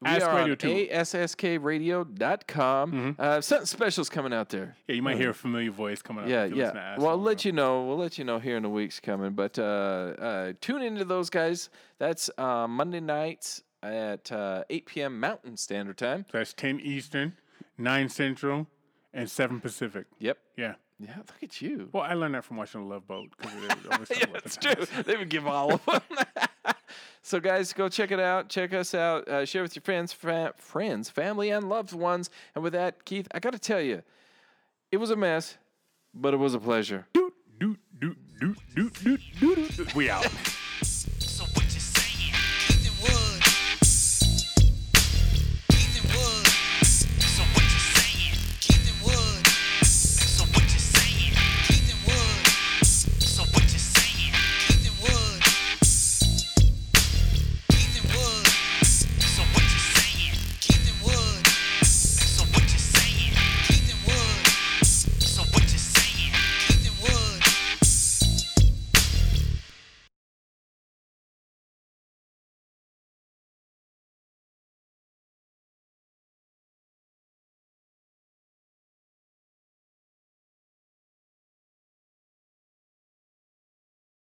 we 0.00 0.08
Ask 0.08 0.26
are 0.26 0.34
Radio 0.34 0.52
on 0.52 0.58
2. 0.58 0.88
ASSKRadio.com. 0.92 2.92
Mm-hmm. 2.92 3.20
Uh, 3.20 3.40
something 3.40 3.66
special's 3.66 4.08
coming 4.08 4.32
out 4.32 4.48
there. 4.48 4.76
Yeah, 4.88 4.96
you 4.96 5.02
might 5.02 5.16
hear 5.16 5.30
a 5.30 5.34
familiar 5.34 5.70
voice 5.70 6.02
coming 6.02 6.24
up. 6.24 6.30
Yeah, 6.30 6.44
if 6.44 6.50
you 6.50 6.56
listen 6.56 6.74
to 6.74 6.80
yeah. 6.80 6.98
Well, 6.98 7.08
I'll 7.08 7.20
let 7.20 7.44
you 7.44 7.52
know. 7.52 7.84
We'll 7.84 7.98
let 7.98 8.18
you 8.18 8.24
know 8.24 8.38
here 8.38 8.56
in 8.56 8.62
the 8.62 8.68
weeks 8.68 9.00
coming. 9.00 9.32
But 9.32 9.58
uh, 9.58 9.62
uh, 9.62 10.52
tune 10.60 10.82
into 10.82 11.04
those 11.04 11.30
guys. 11.30 11.70
That's 11.98 12.30
uh, 12.36 12.66
Monday 12.66 13.00
nights 13.00 13.62
at 13.82 14.30
uh, 14.30 14.64
8 14.70 14.86
p.m. 14.86 15.20
Mountain 15.20 15.56
Standard 15.56 15.98
Time. 15.98 16.24
That's 16.32 16.52
10 16.52 16.80
Eastern, 16.80 17.36
9 17.78 18.08
Central, 18.08 18.66
and 19.14 19.30
7 19.30 19.60
Pacific. 19.60 20.06
Yep. 20.18 20.38
Yeah. 20.56 20.74
Yeah, 20.98 21.16
look 21.16 21.42
at 21.42 21.60
you. 21.60 21.88
Well, 21.92 22.04
I 22.04 22.14
learned 22.14 22.34
that 22.36 22.44
from 22.44 22.58
watching 22.58 22.82
The 22.82 22.86
Love 22.94 23.08
Boat. 23.08 23.28
'cause 23.36 23.50
it 23.52 23.92
always 23.92 24.10
yeah, 24.16 24.26
that's 24.32 24.56
true. 24.56 25.02
They 25.02 25.16
would 25.16 25.28
give 25.30 25.46
all 25.48 25.72
of 25.74 25.84
them. 25.84 26.00
so, 27.22 27.40
guys, 27.40 27.72
go 27.72 27.88
check 27.88 28.12
it 28.12 28.20
out. 28.20 28.48
Check 28.48 28.72
us 28.72 28.94
out. 28.94 29.26
Uh, 29.26 29.44
share 29.44 29.62
with 29.62 29.74
your 29.74 29.82
friends, 29.82 30.12
fa- 30.12 30.54
friends, 30.56 31.10
family, 31.10 31.50
and 31.50 31.68
loved 31.68 31.92
ones. 31.92 32.30
And 32.54 32.62
with 32.62 32.72
that, 32.74 33.04
Keith, 33.04 33.26
I 33.34 33.40
got 33.40 33.52
to 33.52 33.58
tell 33.58 33.80
you, 33.80 34.02
it 34.92 34.98
was 34.98 35.10
a 35.10 35.16
mess, 35.16 35.56
but 36.14 36.34
it 36.34 36.36
was 36.36 36.54
a 36.54 36.60
pleasure. 36.60 37.06
Doot, 37.14 37.34
doot, 37.58 37.78
doot, 38.00 38.16
doot, 38.40 38.58
doot, 38.76 38.92
doot, 39.40 39.76
doot. 39.76 39.94
We 39.96 40.08
out. 40.08 40.26